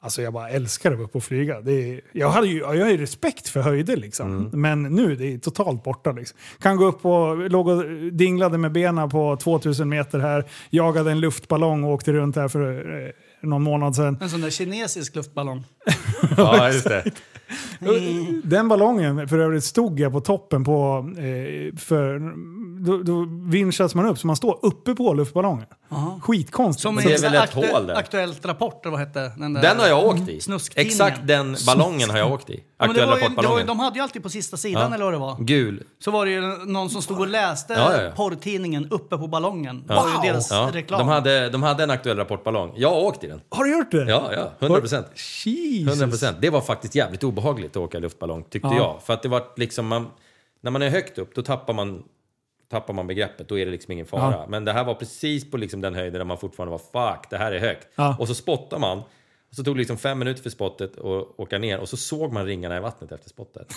Alltså 0.00 0.22
jag 0.22 0.32
bara 0.32 0.50
älskar 0.50 0.90
att 0.90 0.96
vara 0.96 1.06
uppe 1.06 1.18
och 1.18 1.24
flyga. 1.24 1.60
Det 1.60 1.72
är, 1.72 2.00
jag, 2.12 2.28
hade 2.28 2.46
ju, 2.46 2.58
jag 2.58 2.66
har 2.66 2.90
ju 2.90 2.96
respekt 2.96 3.48
för 3.48 3.60
höjder 3.60 3.96
liksom. 3.96 4.50
Men 4.52 4.82
nu 4.82 5.16
det 5.16 5.34
är 5.34 5.38
totalt 5.38 5.84
borta. 5.84 6.12
Liksom. 6.12 6.38
Kan 6.60 6.76
gå 6.76 6.84
upp 6.84 7.04
och 7.04 7.50
låg 7.50 7.68
och 7.68 7.84
dinglade 8.12 8.58
med 8.58 8.72
benen 8.72 9.10
på 9.10 9.36
2000 9.36 9.88
meter 9.88 10.18
här. 10.18 10.44
Jagade 10.70 11.10
en 11.10 11.20
luftballong 11.20 11.84
och 11.84 11.92
åkte 11.92 12.12
runt 12.12 12.36
här 12.36 12.48
för 12.48 13.14
eh, 13.46 13.50
någon 13.50 13.62
månad 13.62 13.96
sedan. 13.96 14.18
En 14.20 14.30
sån 14.30 14.40
där 14.40 14.50
kinesisk 14.50 15.14
luftballong. 15.14 15.64
Ja, 16.36 16.68
just 16.68 16.88
det. 16.88 17.04
Den 18.44 18.68
ballongen, 18.68 19.28
för 19.28 19.38
övrigt, 19.38 19.64
stod 19.64 20.00
jag 20.00 20.12
på 20.12 20.20
toppen 20.20 20.64
på... 20.64 21.10
Eh, 21.18 21.76
för, 21.78 22.32
då, 22.86 23.02
då 23.02 23.26
vinschas 23.50 23.94
man 23.94 24.06
upp, 24.06 24.18
så 24.18 24.26
man 24.26 24.36
står 24.36 24.58
uppe 24.62 24.94
på 24.94 25.14
luftballongen. 25.14 25.66
Skitkonstigt. 26.22 26.82
Som 26.82 26.96
det 26.96 27.02
är 27.14 27.18
väl 27.22 27.34
ett 27.34 27.52
hål 27.54 27.86
där. 27.86 27.94
Aktuellt 27.94 28.46
Rapport, 28.46 28.86
eller 28.86 28.90
vad 28.90 29.00
hette 29.00 29.32
den? 29.36 29.52
Där 29.54 29.62
Den 29.62 29.78
har 29.78 29.86
jag 29.86 30.06
åkt 30.06 30.28
i. 30.28 30.40
Snusktidningen. 30.40 30.90
Exakt 30.92 31.20
den 31.26 31.56
ballongen 31.66 32.10
har 32.10 32.18
jag 32.18 32.32
åkt 32.32 32.50
i. 32.50 32.62
Ja, 32.78 32.86
det 32.86 32.92
det 32.92 33.06
var 33.06 33.16
ju, 33.16 33.22
Rapportballongen. 33.22 33.66
de 33.66 33.80
hade 33.80 33.96
ju 33.96 34.02
alltid 34.02 34.22
på 34.22 34.28
sista 34.28 34.56
sidan, 34.56 34.88
Ja. 34.90 34.94
eller 34.94 35.04
vad 35.04 35.14
det 35.14 35.18
var. 35.18 35.36
Gul. 35.40 35.82
Så 35.98 36.10
var 36.10 36.26
det 36.26 36.32
ju 36.32 36.40
någon 36.66 36.90
som 36.90 37.02
stod 37.02 37.20
och 37.20 37.28
läste 37.28 37.72
Ja, 37.72 37.92
ja, 37.96 38.02
ja. 38.02 38.10
porrtidningen 38.10 38.88
uppe 38.90 39.18
på 39.18 39.26
ballongen. 39.28 39.84
Det 39.86 39.94
Ja. 39.94 40.02
var 40.02 40.24
ju 40.24 40.32
deras 40.32 40.50
Ja, 40.50 40.70
reklam. 40.72 40.98
de, 40.98 41.08
hade, 41.08 41.48
de 41.50 41.62
hade 41.62 41.82
en 41.82 41.90
aktuell 41.90 42.16
rapportballong. 42.16 42.72
Jag 42.76 42.90
har 42.90 43.00
åkt 43.00 43.24
i 43.24 43.26
den. 43.26 43.40
Har 43.50 43.64
du 43.64 43.78
gjort 43.78 43.90
det? 43.90 44.04
Ja, 44.10 44.30
ja. 44.32 44.52
100 44.60 44.80
procent. 44.80 45.06
Jesus. 45.44 45.88
100 45.92 46.06
procent. 46.08 46.36
Det 46.40 46.50
var 46.50 46.60
faktiskt 46.60 46.94
jävligt 46.94 47.24
obehagligt 47.24 47.70
att 47.70 47.76
åka 47.76 47.98
luftballong, 47.98 48.44
tyckte 48.50 48.68
Ja. 48.68 48.76
jag. 48.76 48.96
För 49.06 49.12
att 49.14 49.22
det 49.22 49.28
var 49.28 49.42
liksom, 49.56 49.86
man, 49.86 50.06
när 50.62 50.70
man 50.70 50.82
är 50.82 50.90
högt 50.90 51.18
upp, 51.18 51.34
då 51.34 51.42
tappar 51.42 51.74
man, 51.74 52.02
tappar 52.68 52.94
man 52.94 53.06
begreppet. 53.06 53.48
Då 53.48 53.58
är 53.58 53.64
det 53.64 53.70
liksom 53.70 53.92
ingen 53.92 54.06
fara. 54.06 54.32
Ja. 54.32 54.46
Men 54.48 54.64
det 54.64 54.72
här 54.72 54.84
var 54.84 54.94
precis 54.94 55.50
på 55.50 55.56
liksom 55.56 55.80
den 55.80 55.94
höjden 55.94 56.18
där 56.18 56.24
man 56.24 56.38
fortfarande 56.38 56.70
var 56.70 56.78
fuck, 57.14 57.30
det 57.30 57.36
här 57.36 57.52
är 57.52 57.58
högt. 57.58 57.88
Ja. 57.94 58.16
Och 58.18 58.28
så 58.28 58.34
spottar 58.34 58.78
man. 58.78 58.98
Och 59.48 59.54
så 59.54 59.64
tog 59.64 59.74
det 59.74 59.78
liksom 59.78 59.98
fem 59.98 60.18
minuter 60.18 60.42
för 60.42 60.50
spottet 60.50 60.98
att 60.98 61.40
åka 61.40 61.58
ner. 61.58 61.78
Och 61.78 61.88
så 61.88 61.96
såg 61.96 62.32
man 62.32 62.46
ringarna 62.46 62.76
i 62.76 62.80
vattnet 62.80 63.12
efter 63.12 63.28
spottet. 63.28 63.72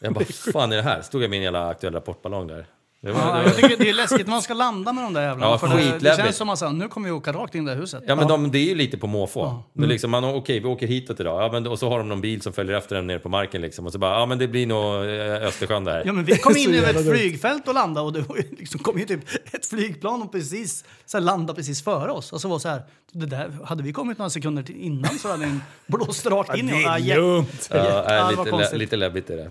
Jag 0.00 0.12
bara, 0.12 0.24
fan 0.52 0.72
är 0.72 0.76
det 0.76 0.82
här? 0.82 1.02
Stod 1.02 1.22
jag 1.22 1.30
med 1.30 1.36
min 1.36 1.42
jävla 1.42 1.68
aktuella 1.68 1.98
rapportball 1.98 2.48
där. 2.48 2.66
Det 3.04 3.12
var, 3.12 3.20
Ja, 3.20 3.26
det 3.26 3.32
var, 3.32 3.42
jag 3.42 3.56
tycker 3.56 3.76
det 3.76 3.88
är 3.90 3.94
läskigt 3.94 4.26
när 4.26 4.30
man 4.34 4.42
ska 4.42 4.54
landa 4.54 4.92
med 4.92 5.04
de 5.04 5.12
där 5.12 5.22
jävlarna. 5.22 5.52
Ja, 5.52 5.58
för 5.58 5.68
det, 5.68 5.98
det 5.98 6.16
känns 6.16 6.36
som 6.36 6.48
att 6.48 6.60
man 6.60 6.78
nu 6.78 6.88
kommer 6.88 7.08
vi 7.08 7.12
åka 7.12 7.32
rakt 7.32 7.54
in 7.54 7.62
i 7.62 7.66
det 7.66 7.72
här 7.74 7.80
huset. 7.80 8.02
Ja 8.06 8.14
men 8.14 8.28
de, 8.28 8.50
det 8.50 8.58
är 8.58 8.64
ju 8.64 8.74
lite 8.74 8.98
på 8.98 9.06
måfå. 9.06 9.62
Det 9.72 9.84
är 9.84 9.86
liksom, 9.88 10.10
man, 10.10 10.24
okej 10.24 10.60
vi 10.60 10.66
åker 10.66 10.86
hitåt 10.86 11.20
idag. 11.20 11.42
Ja, 11.42 11.52
men, 11.52 11.66
och 11.66 11.78
så 11.78 11.88
har 11.88 11.98
de 11.98 12.08
någon 12.08 12.20
bil 12.20 12.42
som 12.42 12.52
följer 12.52 12.76
efter 12.76 12.96
dem 12.96 13.06
ner 13.06 13.18
på 13.18 13.28
marken 13.28 13.60
liksom. 13.62 13.86
Och 13.86 13.92
så 13.92 13.98
bara, 13.98 14.18
ja 14.20 14.26
men 14.26 14.38
det 14.38 14.48
blir 14.48 14.66
nog 14.66 14.94
eh, 15.04 15.46
Östersjön 15.48 15.84
där. 15.84 16.02
Ja, 16.06 16.12
men 16.12 16.24
vi 16.24 16.36
kom 16.38 16.56
in 16.56 16.74
över 16.74 16.90
ett 16.94 17.10
flygfält 17.16 17.68
och 17.68 17.74
landade 17.74 18.06
och 18.06 18.12
det 18.12 18.24
liksom, 18.58 18.80
kom 18.80 18.98
ju 18.98 19.04
typ 19.04 19.20
ett 19.52 19.66
flygplan 19.66 20.22
och 20.22 20.32
precis 20.32 20.84
så 21.06 21.16
här, 21.16 21.22
landade 21.24 21.56
precis 21.56 21.84
före 21.84 22.10
oss. 22.10 22.32
Och 22.32 22.40
så 22.40 22.48
var 22.48 22.56
det 22.56 22.60
så 22.60 22.68
här, 22.68 22.82
det 23.12 23.26
där, 23.26 23.50
hade 23.64 23.82
vi 23.82 23.92
kommit 23.92 24.18
några 24.18 24.30
sekunder 24.30 24.62
till 24.62 24.76
innan 24.76 25.18
så 25.18 25.28
hade 25.30 25.44
den 25.44 25.62
blåst 25.86 26.26
rakt 26.26 26.56
in 26.56 26.68
i 26.68 26.72
Det 26.72 26.78
oss. 26.78 26.84
Ja, 26.84 26.94
är 26.98 27.00
jä- 27.00 27.16
lugnt. 27.16 27.68
Ja, 27.70 27.76
Ja, 27.76 28.02
är 28.04 28.70
det 28.70 28.76
lite, 28.78 28.96
läbbigt 28.96 29.30
är 29.30 29.36
det. 29.36 29.50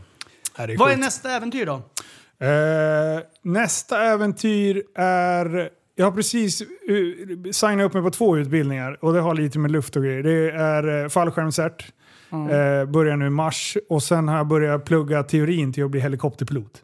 Ja, 0.57 0.67
det 0.67 0.73
är 0.73 0.77
Vad 0.77 0.91
är 0.91 0.97
nästa 0.97 1.31
äventyr 1.31 1.65
då? 1.65 1.81
Eh, 2.43 3.21
nästa 3.41 4.03
äventyr 4.03 4.83
är... 4.95 5.69
Jag 5.95 6.05
har 6.05 6.11
precis 6.11 6.61
uh, 6.61 7.51
signat 7.51 7.85
upp 7.85 7.93
mig 7.93 8.03
på 8.03 8.09
två 8.09 8.37
utbildningar 8.37 8.97
och 9.01 9.13
det 9.13 9.19
har 9.19 9.35
lite 9.35 9.59
med 9.59 9.71
luft 9.71 9.95
och 9.95 10.03
grejer. 10.03 10.23
Det 10.23 10.51
är 10.51 11.03
uh, 11.03 11.09
fallskärmscert, 11.09 11.85
eh, 12.31 12.89
börjar 12.89 13.17
nu 13.17 13.27
i 13.27 13.29
mars 13.29 13.77
och 13.89 14.03
sen 14.03 14.27
har 14.27 14.37
jag 14.37 14.47
börjat 14.47 14.85
plugga 14.85 15.23
teorin 15.23 15.73
till 15.73 15.83
att 15.83 15.91
bli 15.91 15.99
helikopterpilot. 15.99 16.81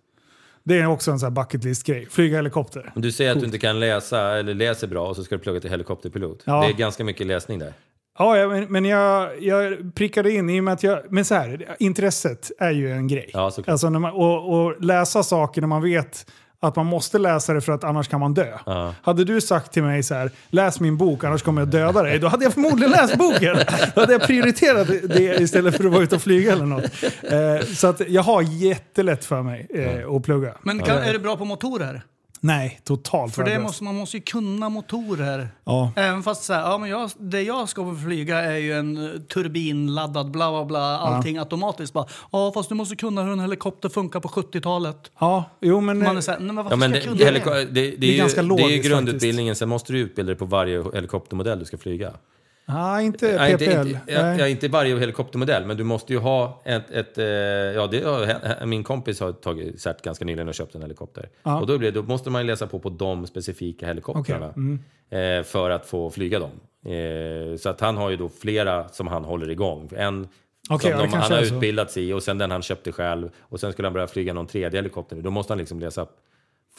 Det 0.63 0.79
är 0.79 0.85
också 0.85 1.11
en 1.11 1.19
sån 1.19 1.27
här 1.27 1.43
bucket 1.43 1.63
list-grej. 1.63 2.07
Flyga 2.09 2.35
helikopter. 2.37 2.91
Du 2.95 3.11
säger 3.11 3.31
att 3.31 3.39
du 3.39 3.45
inte 3.45 3.59
kan 3.59 3.79
läsa 3.79 4.37
eller 4.37 4.53
läser 4.53 4.87
bra 4.87 5.07
och 5.07 5.15
så 5.15 5.23
ska 5.23 5.35
du 5.35 5.41
plugga 5.41 5.59
till 5.59 5.69
helikopterpilot. 5.69 6.43
Ja. 6.45 6.61
Det 6.61 6.67
är 6.67 6.73
ganska 6.73 7.03
mycket 7.03 7.27
läsning 7.27 7.59
där. 7.59 7.73
Ja, 8.19 8.47
men, 8.47 8.63
men 8.69 8.85
jag, 8.85 9.43
jag 9.43 9.77
prickade 9.95 10.31
in 10.31 10.49
i 10.49 10.59
och 10.59 10.63
med 10.63 10.73
att 10.73 10.83
jag... 10.83 10.99
Men 11.09 11.25
så 11.25 11.35
här, 11.35 11.75
intresset 11.79 12.51
är 12.59 12.71
ju 12.71 12.91
en 12.91 13.07
grej. 13.07 13.29
Ja, 13.33 13.51
såklart. 13.51 13.71
Alltså 13.71 13.89
när 13.89 13.99
man, 13.99 14.11
och, 14.13 14.65
och 14.65 14.81
läsa 14.81 15.23
saker 15.23 15.61
när 15.61 15.67
man 15.67 15.81
vet 15.81 16.25
att 16.61 16.75
man 16.75 16.85
måste 16.85 17.17
läsa 17.17 17.53
det 17.53 17.61
för 17.61 17.71
att 17.71 17.83
annars 17.83 18.07
kan 18.07 18.19
man 18.19 18.33
dö. 18.33 18.57
Ja. 18.65 18.95
Hade 19.01 19.23
du 19.23 19.41
sagt 19.41 19.73
till 19.73 19.83
mig 19.83 20.03
så 20.03 20.15
här, 20.15 20.31
läs 20.49 20.79
min 20.79 20.97
bok 20.97 21.23
annars 21.23 21.41
kommer 21.43 21.61
jag 21.61 21.69
döda 21.69 22.03
dig. 22.03 22.19
Då 22.19 22.27
hade 22.27 22.43
jag 22.43 22.53
förmodligen 22.53 22.91
läst 22.91 23.17
boken. 23.17 23.57
Då 23.95 24.01
hade 24.01 24.13
jag 24.13 24.21
prioriterat 24.21 24.87
det 24.87 25.41
istället 25.41 25.77
för 25.77 25.85
att 25.85 25.91
vara 25.91 26.03
ute 26.03 26.15
och 26.15 26.21
flyga 26.21 26.53
eller 26.53 26.65
något. 26.65 27.03
Eh, 27.23 27.65
så 27.75 27.87
att 27.87 28.01
jag 28.09 28.23
har 28.23 28.41
jättelätt 28.41 29.25
för 29.25 29.41
mig 29.41 29.67
eh, 29.73 30.15
att 30.15 30.23
plugga. 30.23 30.53
Men 30.61 30.79
kan, 30.79 30.97
är 30.97 31.13
du 31.13 31.19
bra 31.19 31.37
på 31.37 31.45
motorer? 31.45 32.01
Nej, 32.41 32.79
totalt 32.83 33.35
För 33.35 33.43
det 33.43 33.59
måste, 33.59 33.83
man 33.83 33.95
måste 33.95 34.17
ju 34.17 34.23
kunna 34.23 34.69
motorer. 34.69 35.47
Ja. 35.63 35.91
Även 35.95 36.23
fast 36.23 36.43
så 36.43 36.53
här, 36.53 36.61
ja, 36.61 36.77
men 36.77 36.89
jag, 36.89 37.11
det 37.19 37.41
jag 37.41 37.69
ska 37.69 37.95
flyga 38.05 38.37
är 38.41 38.57
ju 38.57 38.73
en 38.73 38.97
eh, 39.05 39.11
turbinladdad 39.21 40.31
bla 40.31 40.51
bla 40.51 40.65
bla, 40.65 40.97
allting 40.99 41.37
automatiskt. 41.37 41.93
Bara, 41.93 42.05
ja, 42.31 42.51
fast 42.53 42.69
du 42.69 42.75
måste 42.75 42.95
kunna 42.95 43.23
hur 43.23 43.31
en 43.31 43.39
helikopter 43.39 43.89
funkar 43.89 44.19
på 44.19 44.27
70-talet. 44.27 45.11
Ja, 45.19 45.43
jo 45.61 45.81
men... 45.81 45.99
Man 46.03 46.17
är 46.17 46.21
så 46.21 46.31
här, 46.31 46.39
nej, 46.39 46.45
men 46.47 46.55
varför 46.55 46.71
Ja, 46.71 46.75
men 46.75 46.89
ska 46.91 46.99
det, 46.99 47.05
jag 47.05 47.17
kunna 47.17 47.31
heliko- 47.31 47.49
det? 47.53 47.65
det, 47.65 47.91
det, 47.91 47.97
Det 47.97 48.07
är 48.07 48.13
är 48.13 48.17
ganska 48.17 48.41
ju, 48.41 48.47
det 48.47 48.53
är 48.53 48.57
ju 48.57 48.63
logiskt 48.63 48.89
grundutbildningen, 48.89 49.55
sen 49.55 49.69
måste 49.69 49.93
du 49.93 49.99
utbilda 49.99 50.27
dig 50.29 50.37
på 50.39 50.45
varje 50.45 50.83
helikoptermodell 50.93 51.59
du 51.59 51.65
ska 51.65 51.77
flyga. 51.77 52.11
Nej, 52.73 53.05
inte 53.05 53.37
PPL. 53.37 53.51
inte, 53.51 53.65
inte, 53.65 54.35
ja, 54.39 54.47
inte 54.47 54.67
varje 54.67 54.99
helikoptermodell, 54.99 55.65
men 55.65 55.77
du 55.77 55.83
måste 55.83 56.13
ju 56.13 56.19
ha 56.19 56.61
ett... 56.65 56.91
ett 56.91 57.17
eh, 57.17 57.25
ja, 57.25 57.87
det, 57.87 58.65
min 58.65 58.83
kompis 58.83 59.19
har 59.19 59.31
tagit 59.31 59.81
cert 59.81 60.01
ganska 60.01 60.25
nyligen 60.25 60.47
och 60.47 60.53
köpt 60.53 60.75
en 60.75 60.81
helikopter. 60.81 61.29
Ja. 61.43 61.59
Och 61.59 61.67
då, 61.67 61.77
blir, 61.77 61.91
då 61.91 62.03
måste 62.03 62.29
man 62.29 62.47
läsa 62.47 62.67
på 62.67 62.79
på 62.79 62.89
de 62.89 63.27
specifika 63.27 63.85
helikoptrarna 63.87 64.49
Okej, 64.49 64.77
mm. 65.11 65.39
eh, 65.39 65.43
för 65.43 65.69
att 65.69 65.85
få 65.85 66.09
flyga 66.09 66.39
dem. 66.39 66.51
Eh, 66.93 67.57
så 67.57 67.69
att 67.69 67.81
han 67.81 67.97
har 67.97 68.09
ju 68.09 68.17
då 68.17 68.29
flera 68.29 68.89
som 68.89 69.07
han 69.07 69.23
håller 69.23 69.49
igång. 69.49 69.89
En 69.95 70.27
ja, 70.69 70.79
som 70.79 70.91
de, 70.91 70.97
han 70.97 71.31
har 71.31 71.37
är 71.37 71.45
så. 71.45 71.55
utbildats 71.55 71.97
i 71.97 72.13
och 72.13 72.23
sen 72.23 72.37
den 72.37 72.51
han 72.51 72.61
köpte 72.61 72.91
själv. 72.91 73.29
Och 73.39 73.59
sen 73.59 73.71
skulle 73.71 73.85
han 73.85 73.93
börja 73.93 74.07
flyga 74.07 74.33
någon 74.33 74.47
tredje 74.47 74.77
helikopter. 74.77 75.15
nu. 75.15 75.21
Då 75.21 75.31
måste 75.31 75.53
han 75.53 75.57
liksom 75.57 75.79
läsa 75.79 76.07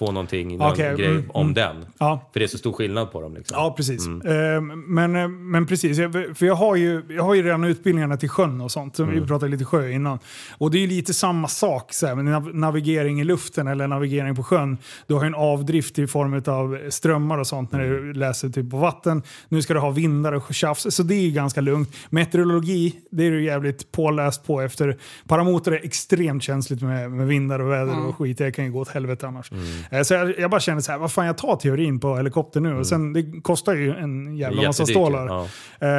få 0.07 0.13
någonting, 0.13 0.57
någon 0.59 0.73
Okej, 0.73 0.97
grej 0.97 1.07
mm, 1.11 1.31
om 1.31 1.43
mm. 1.43 1.55
den. 1.55 1.77
Ja. 1.99 2.31
För 2.33 2.41
det 2.41 2.47
är 2.47 2.49
så 2.49 2.59
stor 2.59 2.73
skillnad 2.73 3.13
på 3.13 3.21
dem. 3.21 3.35
Liksom. 3.35 3.57
Ja, 3.59 3.75
precis. 3.77 4.07
Eh, 4.07 4.61
Men, 4.87 5.17
eh, 5.17 5.29
men 5.29 5.67
precis, 5.67 5.99
Jag- 5.99 6.13
för 6.13 6.47
jag 6.47 6.55
har, 6.55 6.77
ju, 6.77 7.03
jag 7.09 7.23
har 7.23 7.35
ju 7.35 7.43
redan 7.43 7.65
utbildningarna 7.65 8.17
till 8.17 8.29
sjön 8.29 8.61
och 8.61 8.71
sånt. 8.71 8.97
Så 8.97 9.05
Vi 9.05 9.21
pratade 9.21 9.51
lite 9.53 9.65
sjö 9.65 9.91
innan. 9.91 10.19
Och 10.59 10.71
det 10.71 10.79
är 10.79 10.81
ju 10.81 10.87
lite 10.87 11.15
samma 11.15 11.49
sak, 11.49 11.93
så 11.93 12.07
här, 12.07 12.15
med 12.15 12.25
nav- 12.25 12.55
navigering 12.55 13.21
i 13.21 13.25
luften 13.25 13.67
eller 13.69 13.87
navigering 13.87 14.37
på 14.37 14.43
sjön. 14.43 14.79
Du 15.07 15.15
har 15.15 15.23
ju 15.23 15.27
en 15.27 15.35
avdrift 15.35 15.99
i 15.99 16.07
form 16.07 16.43
av 16.47 16.91
strömmar 16.91 17.39
och 17.39 17.47
sånt 17.47 17.73
när 17.73 17.81
du 17.81 18.13
läser 18.13 18.49
typ 18.49 18.71
på 18.71 18.77
vatten. 18.77 19.23
Nu 19.49 19.63
ska 19.63 19.75
du 19.75 19.81
ha 19.81 19.91
vindar 19.91 20.33
och 20.33 20.55
tjafs, 20.55 20.87
så 20.91 21.03
det 21.03 21.15
är 21.15 21.21
ju 21.23 21.31
ganska 21.31 21.61
lugnt. 21.61 21.95
Meteorologi, 22.11 22.95
det 23.11 23.27
är 23.27 23.31
du 23.31 23.45
jävligt 23.45 23.93
påläst 23.93 24.47
på 24.47 24.61
efter. 24.61 24.97
Paramotor 25.29 25.75
är 25.75 25.85
extremt 25.85 26.43
känsligt 26.43 26.83
med, 26.83 27.11
med 27.11 27.27
vindar 27.27 27.59
och 27.59 27.71
väder 27.71 28.07
och 28.07 28.17
skit. 28.19 28.39
Det 28.39 28.53
kan 28.53 28.65
ju 28.65 28.71
gå 28.73 28.81
åt 28.81 28.89
helvete 28.89 29.27
annars. 29.27 29.51
Eh, 29.91 30.03
Så 30.03 30.15
jag, 30.15 30.39
jag 30.39 30.51
bara 30.51 30.61
känner 30.61 30.81
så 30.81 30.93
här, 30.93 30.99
vad 30.99 31.13
fan 31.13 31.27
jag 31.27 31.39
tar 31.39 31.57
teorin 31.57 32.01
på 32.01 32.17
helikopter 32.17 32.61
nu. 32.61 32.75
Och 32.75 32.87
sen, 32.87 33.13
det 33.13 33.41
kostar 33.43 33.75
ju 33.75 33.95
en 33.97 34.37
jävla 34.37 34.63
massa 34.63 34.87
stålar. 34.87 35.27
ja. 35.27 35.47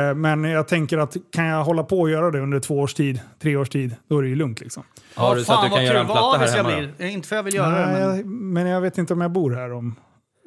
Eh, 0.10 0.16
Men 0.16 0.44
jag 0.44 0.68
tänker 0.68 0.98
att 0.98 1.16
kan 1.34 1.46
jag 1.46 1.64
hålla 1.64 1.84
på 1.84 2.00
och 2.00 2.10
göra 2.10 2.32
det 2.32 2.40
under 2.40 2.60
två 2.60 2.80
års 2.80 2.94
tid, 2.94 3.20
tre 3.42 3.56
års 3.56 3.70
tid, 3.70 3.96
då 4.10 4.18
är 4.18 4.22
det 4.24 4.30
ju 4.30 4.36
lugnt 4.36 4.60
liksom. 4.62 4.84
Har 5.16 5.36
du 5.36 5.44
så 5.44 5.54
att 5.54 5.60
Fan 5.60 5.70
du 5.70 5.76
kan 5.76 5.86
göra 5.86 6.00
en 6.00 6.06
platta 6.06 6.38
här 6.38 6.58
hemma? 6.58 6.92
blir. 6.98 7.08
Inte 7.08 7.28
för 7.28 7.36
jag 7.36 7.44
vill 7.44 7.56
göra 7.56 7.70
det, 7.70 7.86
Nej, 7.86 7.94
men... 8.08 8.18
jag, 8.18 8.26
men 8.26 8.68
jag 8.68 8.82
vet 8.82 8.98
inte 8.98 9.14
om 9.14 9.22
jag 9.22 9.32
bor 9.32 9.52
här 9.52 9.74
om, 9.74 9.96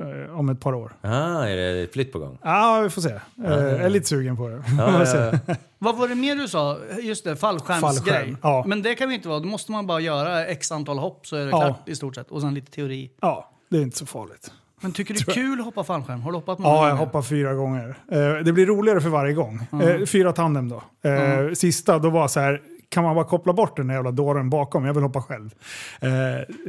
eh, 0.05 0.39
om 0.39 0.49
ett 0.49 0.61
par 0.61 0.75
år. 0.75 0.93
Ah, 1.01 1.45
är 1.47 1.57
det 1.57 1.93
flytt 1.93 2.13
på 2.13 2.19
gång? 2.19 2.39
Ja, 2.43 2.81
vi 2.83 2.91
får 2.91 3.03
se. 3.03 3.09
Eh, 3.11 3.21
Jag 3.45 3.61
är 3.71 3.89
lite 3.89 4.07
sugen 4.09 4.37
på 4.37 4.49
det. 4.49 4.57
Vi 4.57 4.77
får 4.77 5.05
se. 5.05 5.39
Vad 5.79 5.97
var 5.97 6.09
det 6.09 6.15
mer 6.15 6.37
du 6.37 6.49
sa? 6.49 6.79
Just 7.03 7.25
det, 7.25 7.37
fallskärmsgrej. 7.37 7.81
Fallskärm, 7.81 8.37
ja. 8.43 8.65
Men 8.67 8.83
det 8.83 8.95
kan 8.95 9.09
vi 9.09 9.15
inte 9.15 9.29
vara. 9.29 9.41
Då 9.41 9.47
måste 9.49 9.73
man 9.73 9.87
bara 9.87 10.01
göra 10.01 10.47
x 10.47 10.73
antal 10.73 10.99
hopp 10.99 11.27
så 11.27 11.37
är 11.37 11.45
det 11.45 11.51
Ja. 11.51 11.61
klart 11.61 11.89
i 11.89 11.97
stort 11.97 12.15
sett. 12.15 12.31
Och 12.31 12.41
sen 12.41 12.55
lite 12.55 12.71
teori. 12.73 13.11
Ja, 13.21 13.51
det 13.71 13.77
är 13.77 13.83
inte 13.83 13.99
så 13.99 14.07
farligt. 14.07 14.51
Men 14.81 14.93
tycker 14.93 15.15
du 15.15 15.21
det 15.27 15.31
är 15.33 15.35
kul 15.35 15.59
att 15.61 15.65
hoppa 15.65 15.85
fallskärm? 15.85 16.21
Har 16.23 16.33
du 16.33 16.39
hoppat 16.39 16.59
många 16.59 16.75
Ja, 16.75 16.83
jag 16.83 16.91
gånger? 16.97 17.05
hoppar 17.07 17.23
fyra 17.23 17.55
gånger. 17.55 17.97
Eh, 18.13 18.45
Det 18.45 18.53
blir 18.53 18.67
roligare 18.67 19.01
för 19.01 19.09
varje 19.09 19.33
gång. 19.33 19.67
Eh, 19.83 20.07
Fyra 20.07 20.33
tandem 20.33 20.69
då. 20.69 20.83
Eh, 21.11 21.53
Sista, 21.55 21.99
då 21.99 22.11
var 22.11 22.29
så 22.29 22.41
här, 22.41 22.61
kan 22.89 23.05
man 23.05 23.15
bara 23.15 23.25
koppla 23.25 23.53
bort 23.53 23.77
den 23.77 23.87
där 23.87 23.95
jävla 23.95 24.11
dåren 24.11 24.51
bakom? 24.51 24.85
Jag 24.85 24.95
vill 24.95 25.03
hoppa 25.03 25.23
själv. 25.23 25.51
Eh, 26.01 26.11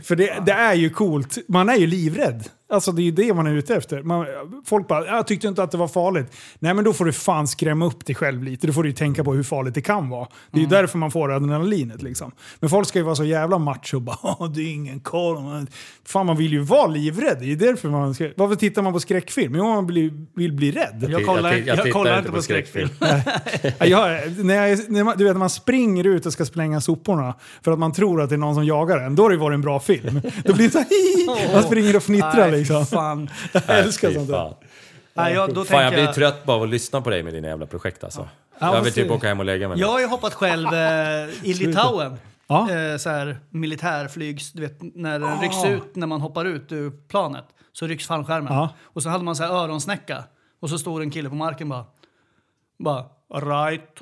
För 0.04 0.16
det, 0.16 0.34
det 0.46 0.52
är 0.52 0.74
ju 0.74 0.90
coolt. 0.90 1.38
Man 1.48 1.70
är 1.70 1.76
ju 1.76 1.88
livrädd 1.88 2.44
Alltså 2.70 2.92
det 2.92 3.02
är 3.02 3.04
ju 3.04 3.12
det 3.12 3.34
man 3.34 3.48
är 3.48 3.52
ute 3.56 3.76
efter. 3.76 4.04
Man, 4.04 4.26
folk 4.66 4.88
bara, 4.88 5.06
jag 5.06 5.28
tyckte 5.28 5.48
inte 5.48 5.64
att 5.64 5.72
det 5.72 5.78
var 5.78 5.88
farligt. 5.88 6.32
Nej 6.60 6.74
men 6.74 6.84
då 6.86 6.94
får 6.94 7.06
du 7.06 7.12
fan 7.14 7.48
skrämma 7.48 7.86
upp 7.86 8.06
dig 8.06 8.16
själv 8.16 8.44
lite. 8.44 8.68
Då 8.68 8.74
får 8.74 8.84
du 8.84 8.90
ju 8.90 8.96
tänka 8.96 9.24
på 9.24 9.34
hur 9.34 9.44
farligt 9.44 9.74
det 9.76 9.82
kan 9.82 10.10
vara. 10.10 10.28
Det 10.52 10.58
är 10.58 10.62
ju 10.62 10.68
därför 10.68 10.98
man 10.98 11.12
får 11.12 11.32
adrenalinet 11.32 12.02
liksom. 12.02 12.32
Men 12.60 12.70
folk 12.70 12.88
ska 12.88 13.00
ju 13.00 13.06
vara 13.06 13.16
så 13.16 13.24
jävla 13.24 13.58
macho 13.58 13.96
och 13.96 14.02
bara, 14.02 14.18
"Åh, 14.40 14.52
det 14.52 14.62
är 14.62 14.74
ingen 14.74 15.00
koll. 15.00 15.38
Fan 16.06 16.26
man 16.26 16.38
vill 16.38 16.52
ju 16.52 16.60
vara 16.60 16.88
livrädd. 16.88 17.38
Det 17.40 17.46
är 17.46 17.48
ju 17.48 17.56
därför 17.56 17.90
man 17.90 18.14
ska... 18.14 18.30
Varför 18.36 18.56
tittar 18.56 18.82
man 18.82 18.94
på 18.94 19.00
skräckfilm? 19.00 19.56
Jo, 19.56 19.64
man 19.64 19.88
blir, 19.88 20.12
vill 20.36 20.54
bli 20.54 20.72
rädd. 20.72 21.06
Jag 21.10 21.26
kollar, 21.26 21.52
jag 21.52 21.68
jag 21.68 21.78
tittar 21.78 21.90
kollar 21.90 22.20
inte 22.20 22.32
på 22.32 22.42
skräckfilm. 22.42 22.90
Ja, 23.80 23.86
jag, 23.86 24.20
när 24.46 24.68
jag, 24.68 24.80
när 24.90 25.04
man, 25.04 25.18
du 25.18 25.24
vet 25.24 25.34
när 25.34 25.40
man 25.40 25.50
springer 25.50 26.04
ut 26.08 26.26
och 26.26 26.34
ska 26.34 26.46
slänga 26.46 26.82
soporna 26.82 27.34
för 27.62 27.72
att 27.72 27.80
man 27.80 27.92
tror 27.94 28.22
att 28.22 28.30
det 28.30 28.36
är 28.36 28.38
någon 28.38 28.56
som 28.56 28.66
jagar 28.66 28.98
en, 29.00 29.16
då 29.16 29.24
har 29.24 29.30
det 29.30 29.38
varit 29.38 29.54
en 29.56 29.62
bra 29.62 29.80
film. 29.80 30.22
Då 30.46 30.54
blir 30.54 30.66
det 30.66 30.72
så 30.72 30.78
här, 30.78 31.54
man 31.54 31.64
springer 31.64 31.96
och 31.96 32.04
fnittrar 32.04 32.55
liksom. 32.58 32.86
Fan. 32.86 33.30
Jag 33.54 33.80
älskar 33.80 34.12
sånt 34.12 34.28
där. 34.28 34.56
Nej, 35.14 35.34
jag, 35.34 35.54
då 35.54 35.66
Fan, 35.66 35.82
jag 35.82 35.92
tänker 35.92 35.92
blir 35.92 36.06
jag, 36.06 36.16
trött 36.16 36.46
bara 36.46 36.58
av 36.58 36.64
att 36.64 36.70
lyssna 36.70 37.02
på 37.02 37.10
dig 37.10 37.24
med 37.24 37.34
dina 37.34 37.48
jävla 37.48 37.66
projekt 37.66 38.04
alltså. 38.04 38.30
Ja, 38.60 38.76
jag 38.76 38.82
vill 38.82 38.94
typ 38.94 39.12
åka 39.12 39.28
hem 39.28 39.40
och 39.40 39.46
lägga 39.46 39.68
mig. 39.68 39.78
nu. 39.78 39.82
jag 39.82 39.88
har 39.88 40.00
ju 40.00 40.08
hoppat 40.08 40.34
själv 40.34 40.74
eh, 40.74 41.30
i 41.44 41.54
Litauen. 41.54 42.18
Ja. 42.48 42.72
Eh, 42.72 42.98
så 42.98 43.10
här, 43.10 43.40
militärflygs, 43.50 44.52
du 44.52 44.62
vet 44.62 44.78
när 44.82 45.20
den 45.20 45.42
rycks 45.42 45.66
ut 45.66 45.96
när 45.96 46.08
man 46.08 46.22
hoppar 46.22 46.46
ut 46.46 46.72
ur 46.72 46.92
planet. 47.08 47.46
Så 47.74 47.88
rycks 47.88 48.08
fallskärmen. 48.08 48.54
Ja. 48.54 48.70
Och 48.84 49.04
så 49.04 49.10
hade 49.10 49.24
man 49.24 49.36
så 49.36 49.44
här 49.44 49.52
öronsnäcka. 49.52 50.24
Och 50.60 50.70
så 50.70 50.78
stod 50.78 51.02
en 51.02 51.12
kille 51.12 51.30
på 51.30 51.36
marken 51.36 51.70
bara. 51.70 51.86
Bara 52.80 53.06
right, 53.30 53.96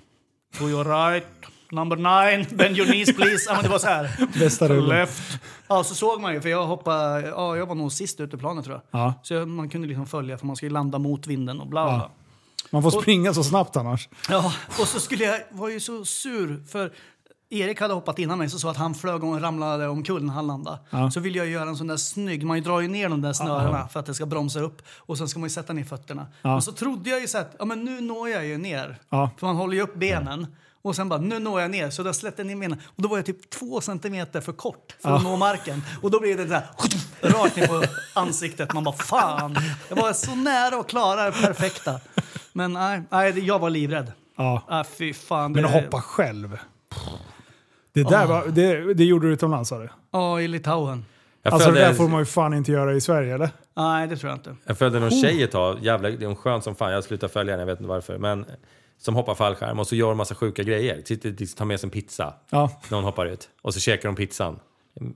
to 0.58 0.70
your 0.70 0.86
right, 0.86 1.28
number 1.74 1.96
nine, 1.96 2.46
bend 2.58 2.78
your 2.78 2.88
knees 2.88 3.16
please. 3.16 3.46
Ja, 3.48 3.54
men 3.54 3.64
det 3.64 3.70
var 3.70 3.80
så 3.80 3.88
här. 3.88 4.28
Bästa 4.40 4.70
rullen. 4.70 4.90
Left. 4.90 5.40
Ja, 5.68 5.84
så 5.84 5.96
såg 5.96 6.22
man 6.22 6.34
ju, 6.34 6.42
för 6.42 6.50
jag 6.50 6.66
hoppade, 6.66 7.28
ja, 7.28 7.58
jag 7.58 7.66
var 7.66 7.76
nog 7.76 7.92
sist 7.92 8.20
ut 8.20 8.34
ur 8.34 8.38
planet 8.38 8.66
tror 8.66 8.82
jag. 8.92 9.02
Ja. 9.02 9.14
Så 9.24 9.34
jag, 9.34 9.48
man 9.48 9.70
kunde 9.70 9.88
liksom 9.88 10.06
följa, 10.06 10.38
för 10.38 10.46
man 10.46 10.56
ska 10.56 10.66
ju 10.66 10.72
landa 10.72 11.00
mot 11.00 11.28
vinden 11.28 11.60
och 11.60 11.68
bla 11.68 11.86
bla. 11.86 11.94
Ja. 11.94 12.12
Man 12.70 12.84
får 12.84 13.02
springa 13.02 13.34
så 13.34 13.44
snabbt 13.44 13.76
annars. 13.76 14.10
Ja, 14.30 14.54
och 14.80 14.88
så 14.88 15.00
skulle 15.00 15.24
jag, 15.24 15.40
var 15.52 15.70
ju 15.70 15.80
så 15.80 16.06
sur 16.06 16.64
för 16.68 16.92
Erik 17.54 17.82
hade 17.82 17.94
hoppat 17.94 18.20
innan 18.20 18.38
mig 18.38 18.50
så 18.50 18.60
så 18.60 18.70
att 18.70 18.78
han 18.78 18.96
flög 18.96 19.24
och 19.24 19.42
ramlade 19.42 19.88
omkull 19.88 20.24
när 20.24 20.34
han 20.34 20.48
landade. 20.48 20.80
Ja. 20.90 21.12
Så 21.12 21.20
vill 21.20 21.36
jag 21.36 21.48
göra 21.48 21.70
en 21.70 21.78
sån 21.78 21.88
där 21.88 21.98
snygg, 21.98 22.46
man 22.46 22.62
drar 22.62 22.80
ju 22.80 22.88
ner 22.88 23.10
de 23.10 23.22
där 23.22 23.34
snörena 23.34 23.88
för 23.88 24.00
att 24.00 24.06
det 24.06 24.14
ska 24.14 24.26
bromsa 24.26 24.60
upp 24.60 24.82
och 24.98 25.18
sen 25.18 25.28
ska 25.28 25.40
man 25.40 25.48
ju 25.48 25.54
sätta 25.54 25.74
ner 25.74 25.84
fötterna. 25.84 26.28
Ja. 26.42 26.56
Och 26.56 26.64
så 26.64 26.72
trodde 26.72 27.10
jag 27.10 27.22
ju 27.22 27.28
så 27.28 27.38
att, 27.38 27.56
ja 27.60 27.66
men 27.66 27.84
nu 27.84 28.02
når 28.02 28.30
jag 28.30 28.46
ju 28.46 28.58
ner. 28.58 28.98
Ja. 29.10 29.30
För 29.38 29.48
man 29.48 29.56
håller 29.56 29.74
ju 29.74 29.82
upp 29.82 29.96
benen. 29.96 30.48
Och 30.84 30.96
sen 30.96 31.10
bara, 31.10 31.20
nu 31.20 31.40
når 31.40 31.62
jag 31.62 31.72
ner. 31.72 31.90
Så 31.90 32.04
då 32.04 32.14
släppte 32.14 32.42
jag 32.42 32.48
ner 32.48 32.56
benen. 32.56 32.82
Och 32.86 33.04
då 33.04 33.10
var 33.10 33.18
jag 33.18 33.26
typ 33.26 33.50
två 33.50 33.82
centimeter 33.82 34.42
för 34.42 34.54
kort 34.54 34.96
för 35.02 35.16
att 35.16 35.24
nå 35.24 35.38
marken. 35.38 35.82
Och 36.02 36.12
då 36.12 36.20
blev 36.20 36.38
det 36.38 36.48
så 36.48 36.54
här, 36.54 36.68
rakt 37.22 37.56
ner 37.56 37.68
på 37.68 37.84
ansiktet. 38.14 38.74
Man 38.74 38.84
bara, 38.84 38.96
fan. 38.96 39.58
Jag 39.90 39.96
var 39.96 40.14
så 40.14 40.36
nära 40.36 40.76
att 40.80 40.88
klara 40.88 41.26
det 41.26 41.32
perfekta. 41.32 42.00
Men 42.54 42.74
nej, 42.74 43.02
nej 43.10 43.40
jag 43.40 43.60
var 43.60 43.70
livrädd. 43.70 44.12
Ja. 44.38 44.64
Ah, 44.68 44.84
fy 44.84 45.14
fan. 45.14 45.52
Men 45.52 45.66
att 45.66 45.72
hoppa 45.72 46.02
själv. 46.02 46.58
Det 47.94 48.04
där 48.04 48.26
var, 48.26 48.48
det, 48.48 48.94
det 48.94 49.04
gjorde 49.04 49.28
du 49.28 49.34
utomlands 49.34 49.70
sa 49.70 49.80
du? 49.80 49.90
Ja, 50.12 50.42
i 50.42 50.48
Litauen. 50.48 51.06
Jag 51.44 51.54
Alltså 51.54 51.72
det 51.72 51.80
där 51.80 51.94
får 51.94 52.08
man 52.08 52.20
ju 52.20 52.26
fan 52.26 52.54
inte 52.54 52.72
göra 52.72 52.94
i 52.94 53.02
Sverige 53.02 53.36
eller? 53.36 53.50
Nej, 53.76 54.08
det 54.08 54.18
tror 54.18 54.30
jag 54.30 54.38
inte. 54.38 54.56
jag 54.66 54.78
följde 54.78 55.00
någon 55.00 55.12
tjej 55.12 55.44
ett 55.44 55.52
tag, 55.52 55.78
jävla, 55.82 56.10
det 56.10 56.24
är 56.24 56.28
hon 56.28 56.36
skön 56.36 56.62
som 56.62 56.76
fan, 56.76 56.92
jag 56.92 57.04
slutade 57.04 57.34
följa 57.34 57.54
henne, 57.54 57.62
jag 57.62 57.68
vet 57.68 57.80
inte 57.80 57.90
varför. 57.90 58.18
Men 58.18 58.46
som 59.06 59.16
hoppar 59.16 59.36
fallskärm 59.36 59.80
och 59.80 59.88
så 59.88 59.96
gör 59.96 60.08
de 60.08 60.18
massa 60.18 60.36
sjuka 60.36 60.64
grejer. 60.64 61.02
Sitter, 61.06 61.56
tar 61.56 61.66
med 61.66 61.80
sig 61.80 61.88
en 61.88 61.92
pizza 61.92 62.34
Ja. 62.50 62.82
när 62.90 62.96
hon 62.96 63.06
hoppar 63.06 63.26
ut. 63.26 63.50
Och 63.62 63.74
så 63.74 63.80
käkar 63.80 64.10
de 64.10 64.16
pizzan. 64.16 64.60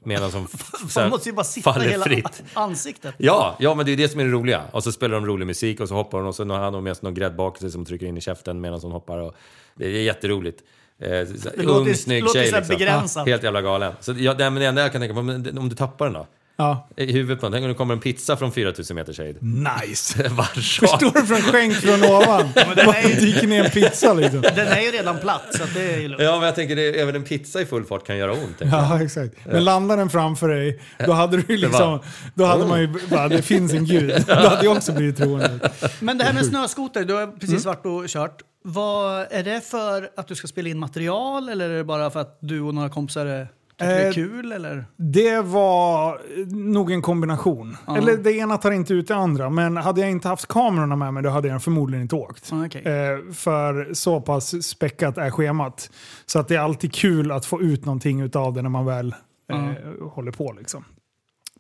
Medan 0.03 0.31
de 0.31 0.47
Man 0.95 1.09
måste 1.09 1.29
ju 1.29 1.35
bara 1.35 1.43
sitta 1.43 1.73
faller 1.73 1.85
hela 1.89 2.05
fritt. 2.05 2.43
ansiktet. 2.53 3.15
Ja, 3.17 3.55
ja, 3.59 3.73
men 3.73 3.85
det 3.85 3.91
är 3.91 3.97
det 3.97 4.09
som 4.09 4.19
är 4.19 4.25
det 4.25 4.31
roliga. 4.31 4.61
Och 4.71 4.83
så 4.83 4.91
spelar 4.91 5.15
de 5.15 5.25
rolig 5.25 5.45
musik 5.47 5.79
och 5.79 5.88
så 5.88 5.95
hoppar 5.95 6.17
hon 6.17 6.27
och 6.27 6.35
så 6.35 6.45
har 6.45 6.71
hon 6.71 6.83
med 6.83 6.97
sig 6.97 7.03
någon 7.03 7.13
gräddbakelse 7.13 7.69
som 7.71 7.85
trycker 7.85 8.05
in 8.05 8.17
i 8.17 8.21
käften 8.21 8.61
medan 8.61 8.79
hon 8.81 8.91
hoppar. 8.91 9.17
Och 9.17 9.35
det 9.75 9.85
är 9.85 9.89
jätteroligt. 10.01 10.61
Eh, 10.99 11.09
Det 11.09 11.27
låter- 11.57 11.89
ung, 11.89 11.95
snygg 11.95 12.23
låter 12.23 12.39
tjej 12.43 12.51
liksom. 12.51 12.75
begränsat. 12.77 13.27
Helt 13.27 13.43
jävla 13.43 13.61
galen. 13.61 13.93
Så 13.99 14.11
jag, 14.17 14.38
det, 14.38 14.49
men 14.49 14.61
det 14.61 14.65
enda 14.67 14.81
jag 14.81 14.91
kan 14.91 15.01
tänka 15.01 15.13
på, 15.15 15.21
men 15.21 15.57
om 15.57 15.69
du 15.69 15.75
tappar 15.75 16.05
den 16.05 16.13
då? 16.13 16.27
Ja. 16.60 16.88
I 16.97 17.12
huvudet 17.12 17.41
på. 17.41 17.49
Tänk 17.49 17.62
om 17.64 17.68
det 17.70 17.74
kommer 17.76 17.93
en 17.93 17.99
pizza 17.99 18.38
från 18.38 18.51
4000 18.51 18.95
meters 18.95 19.20
höjd. 19.20 19.38
Nice! 19.41 20.24
Warszawa. 20.30 20.88
Förstår 20.88 21.22
du 21.22 21.26
från 21.28 21.41
skänk 21.41 21.74
från 21.74 22.03
ovan? 22.03 22.49
Bara 22.86 23.01
dyker 23.01 23.47
ner 23.47 23.64
en 23.64 23.72
pizza 23.72 24.14
liksom. 24.14 24.41
Den 24.41 24.68
är 24.68 24.82
ju 24.82 24.91
redan 24.91 25.18
platt, 25.20 25.43
så 25.51 25.64
att 25.64 25.74
det 25.74 25.93
är 25.93 25.99
ju 25.99 26.08
lugnt. 26.08 26.24
Ja, 26.24 26.36
men 26.36 26.45
jag 26.45 26.55
tänker 26.55 26.76
det, 26.76 27.01
även 27.01 27.16
en 27.16 27.24
pizza 27.24 27.62
i 27.62 27.66
full 27.66 27.86
fart 27.86 28.08
kan 28.08 28.18
göra 28.18 28.32
ont. 28.34 28.55
Ja, 28.60 29.01
exakt. 29.03 29.34
Men 29.45 29.64
landar 29.64 29.97
den 29.97 30.10
framför 30.10 30.47
dig, 30.49 30.80
då 31.05 31.12
hade 31.12 31.38
du 31.38 31.58
liksom... 31.58 31.99
Då 32.34 32.45
hade 32.45 32.66
man 32.66 32.80
ju 32.82 32.88
bara, 33.10 33.28
det 33.30 33.41
finns 33.41 33.74
en 33.74 33.86
gud. 33.86 34.24
Då 34.28 34.34
hade 34.34 34.64
jag 34.66 34.78
också 34.78 34.91
blivit 34.91 35.18
troende. 35.18 35.60
Men 35.99 36.18
det 36.18 36.24
här 36.24 36.34
med 36.34 36.45
snöskoter, 36.45 37.03
du 37.05 37.14
har 37.14 37.28
precis 37.39 37.66
Mm. 37.66 37.76
varit 37.76 37.86
och 37.86 38.08
kört. 38.10 38.41
Vad, 38.64 39.26
är 39.32 39.43
det 39.43 39.62
för 39.70 40.10
att 40.18 40.28
du 40.28 40.36
ska 40.36 40.47
spela 40.47 40.70
in 40.70 40.80
material 40.80 41.49
eller 41.49 41.70
är 41.70 41.78
det 41.78 41.84
bara 41.84 42.10
för 42.10 42.20
att 42.20 42.38
du 42.41 42.62
och 42.62 42.74
några 42.76 42.89
kompisar 42.89 43.26
är, 43.26 43.47
tycker 43.78 43.93
det 43.93 44.01
är 44.03 44.07
Eh, 44.07 44.13
kul? 44.13 44.51
Eller? 44.51 44.86
Det 44.95 45.41
var 45.41 46.21
nog 46.55 46.91
en 46.91 47.01
kombination. 47.01 47.78
Eller 47.97 48.17
det 48.17 48.32
ena 48.32 48.57
tar 48.57 48.71
inte 48.71 48.93
ut 48.93 49.07
det 49.07 49.15
andra. 49.15 49.49
Men 49.49 49.78
hade 49.78 50.01
jag 50.01 50.11
inte 50.11 50.28
haft 50.28 50.47
kamerorna 50.47 50.95
med 50.95 51.13
mig 51.13 51.23
då 51.23 51.30
hade 51.30 51.47
jag 51.47 51.63
förmodligen 51.63 52.01
inte 52.01 52.15
åkt. 52.15 52.49
Ah, 52.53 52.65
okej. 52.65 52.82
Eh, 52.82 53.34
för 53.34 53.93
så 53.93 54.21
pass 54.21 54.63
späckat 54.65 55.17
är 55.17 55.32
schemat. 55.32 55.91
Så 56.25 56.39
att 56.39 56.47
det 56.47 56.55
är 56.55 56.59
alltid 56.59 56.93
kul 56.93 57.32
att 57.32 57.45
få 57.45 57.61
ut 57.61 57.86
någonting 57.86 58.36
av 58.36 58.53
det 58.53 58.61
när 58.61 58.69
man 58.69 58.86
väl 58.86 59.15
eh, 59.51 60.09
håller 60.09 60.32
på. 60.32 60.55
Liksom. 60.59 60.86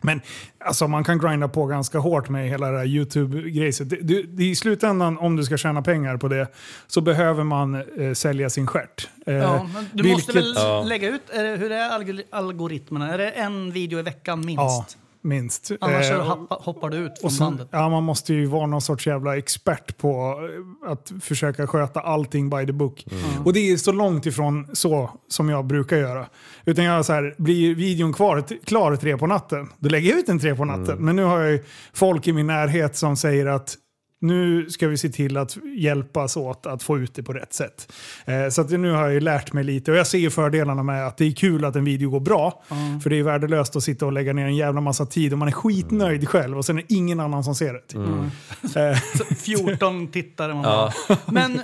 Men 0.01 0.21
alltså, 0.65 0.87
man 0.87 1.03
kan 1.03 1.19
grinda 1.19 1.47
på 1.47 1.65
ganska 1.65 1.99
hårt 1.99 2.29
med 2.29 2.49
hela 2.49 2.71
det 2.71 2.77
här 2.77 2.85
YouTube-grejset. 2.85 3.93
I 4.41 4.55
slutändan, 4.55 5.17
om 5.17 5.35
du 5.35 5.43
ska 5.43 5.57
tjäna 5.57 5.81
pengar 5.81 6.17
på 6.17 6.27
det, 6.27 6.47
så 6.87 7.01
behöver 7.01 7.43
man 7.43 7.75
eh, 7.75 8.13
sälja 8.13 8.49
sin 8.49 8.67
stjärt. 8.67 9.09
Eh, 9.25 9.33
Ja, 9.35 9.69
men 9.73 9.85
du 9.93 10.11
måste 10.11 10.31
väl 10.33 10.43
vilket- 10.43 10.63
Ja. 10.63 10.83
lägga 10.83 11.09
ut, 11.09 11.29
är 11.29 11.43
det, 11.43 11.57
hur 11.57 11.71
är 11.71 11.89
algor- 11.89 12.23
algoritmerna? 12.29 13.13
Är 13.13 13.17
det 13.17 13.29
en 13.31 13.71
video 13.71 13.99
i 13.99 14.01
veckan 14.01 14.39
minst? 14.45 14.57
Ja, 14.57 14.85
minst. 15.23 15.71
Annars 15.81 16.11
Eh, 16.11 16.37
hoppar 16.49 16.89
du 16.89 16.97
ut 16.97 17.19
från 17.19 17.25
Och 17.27 17.31
sen, 17.31 17.45
bandet. 17.45 17.67
ja, 17.71 17.89
man 17.89 18.03
måste 18.03 18.33
ju 18.33 18.45
vara 18.45 18.67
någon 18.67 18.81
sorts 18.81 19.07
jävla 19.07 19.37
expert 19.37 19.97
på 19.97 20.39
eh, 20.85 20.91
att 20.91 21.11
försöka 21.21 21.67
sköta 21.67 21.99
allting 21.99 22.49
by 22.49 22.65
the 22.65 22.71
book. 22.73 23.05
Och 23.45 23.53
det 23.53 23.59
är 23.71 23.77
så 23.77 23.91
långt 23.91 24.25
ifrån 24.25 24.67
så 24.73 25.09
som 25.27 25.49
jag 25.49 25.65
brukar 25.65 25.97
göra. 25.97 26.25
Utan 26.65 26.85
jag 26.85 26.99
är 26.99 27.03
så 27.03 27.13
här, 27.13 27.35
blir 27.37 27.75
videon 27.75 28.13
kvar, 28.13 28.43
klar 28.65 28.95
tre 28.95 29.17
på 29.17 29.27
natten, 29.27 29.69
då 29.79 29.89
lägger 29.89 30.09
jag 30.09 30.19
ut 30.19 30.25
den 30.27 30.39
tre 30.39 30.55
på 30.55 30.65
natten. 30.65 30.97
Men 31.05 31.15
nu 31.15 31.23
har 31.23 31.39
jag 31.39 31.51
ju 31.51 31.63
folk 31.93 32.27
i 32.27 32.33
min 32.33 32.47
närhet 32.47 32.95
som 32.95 33.17
säger 33.17 33.45
att 33.45 33.75
nu 34.19 34.69
ska 34.69 34.87
vi 34.87 34.97
se 34.97 35.09
till 35.09 35.37
att 35.37 35.57
hjälpas 35.77 36.37
åt 36.37 36.65
att 36.65 36.83
få 36.83 36.97
ut 36.97 37.15
det 37.15 37.23
på 37.23 37.33
rätt 37.33 37.53
sätt. 37.53 37.93
Eh, 38.25 38.49
så 38.49 38.61
att 38.61 38.69
nu 38.69 38.91
har 38.91 39.01
jag 39.03 39.13
ju 39.13 39.19
lärt 39.19 39.53
mig 39.53 39.63
lite 39.63 39.91
och 39.91 39.97
jag 39.97 40.07
ser 40.07 40.17
ju 40.17 40.29
fördelarna 40.29 40.83
med 40.83 41.07
att 41.07 41.17
det 41.17 41.25
är 41.25 41.31
kul 41.31 41.65
att 41.65 41.75
en 41.75 41.85
video 41.85 42.09
går 42.09 42.19
bra. 42.19 42.63
För 43.03 43.09
det 43.09 43.19
är 43.19 43.23
värdelöst 43.23 43.75
att 43.75 43.83
sitta 43.83 44.05
och 44.05 44.11
lägga 44.11 44.33
ner 44.33 44.45
en 44.45 44.55
jävla 44.55 44.81
massa 44.81 45.05
tid 45.05 45.33
och 45.33 45.39
man 45.39 45.47
är 45.47 45.51
skitnöjd 45.51 46.29
själv 46.29 46.57
och 46.57 46.65
sen 46.65 46.77
är 46.77 46.81
det 46.87 46.93
ingen 46.93 47.19
annan 47.19 47.43
som 47.43 47.55
ser 47.55 47.73
det. 47.73 47.81
typ. 47.81 48.75
Eh, 48.75 49.35
14 49.37 50.07
tittare. 50.07 50.53
Man 50.53 50.63
bara. 50.63 50.91
Men 51.25 51.55
eh, 51.55 51.61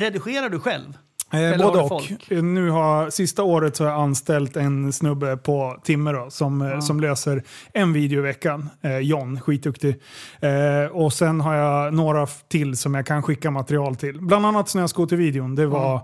redigerar 0.00 0.48
du 0.48 0.60
själv? 0.60 0.92
Eh, 1.32 1.56
både 1.66 1.78
och. 1.78 1.88
folk? 1.88 2.30
Eh, 2.30 2.42
Nu 2.42 2.70
har, 2.70 3.10
sista 3.10 3.42
året 3.42 3.76
så 3.76 3.84
har 3.84 3.90
jag 3.90 4.00
anställt 4.00 4.56
en 4.56 4.92
snubbe 4.92 5.36
på 5.36 5.80
timme 5.84 6.12
då, 6.12 6.26
som, 6.30 6.62
eh, 6.62 6.80
som 6.80 7.00
löser 7.00 7.42
en 7.72 7.92
video 7.92 8.18
i 8.18 8.22
veckan. 8.22 8.68
Eh, 8.82 8.98
John, 8.98 9.40
skitduktig. 9.40 9.96
Eh, 10.40 10.90
och 10.92 11.12
sen 11.12 11.40
har 11.40 11.54
jag 11.54 11.94
några 11.94 12.26
till 12.26 12.76
som 12.76 12.94
jag 12.94 13.06
kan 13.06 13.22
skicka 13.22 13.50
material 13.50 13.96
till. 13.96 14.20
Bland 14.20 14.46
annat 14.46 14.68
snöskotervideon. 14.68 15.54
Det 15.54 15.66
var... 15.66 16.00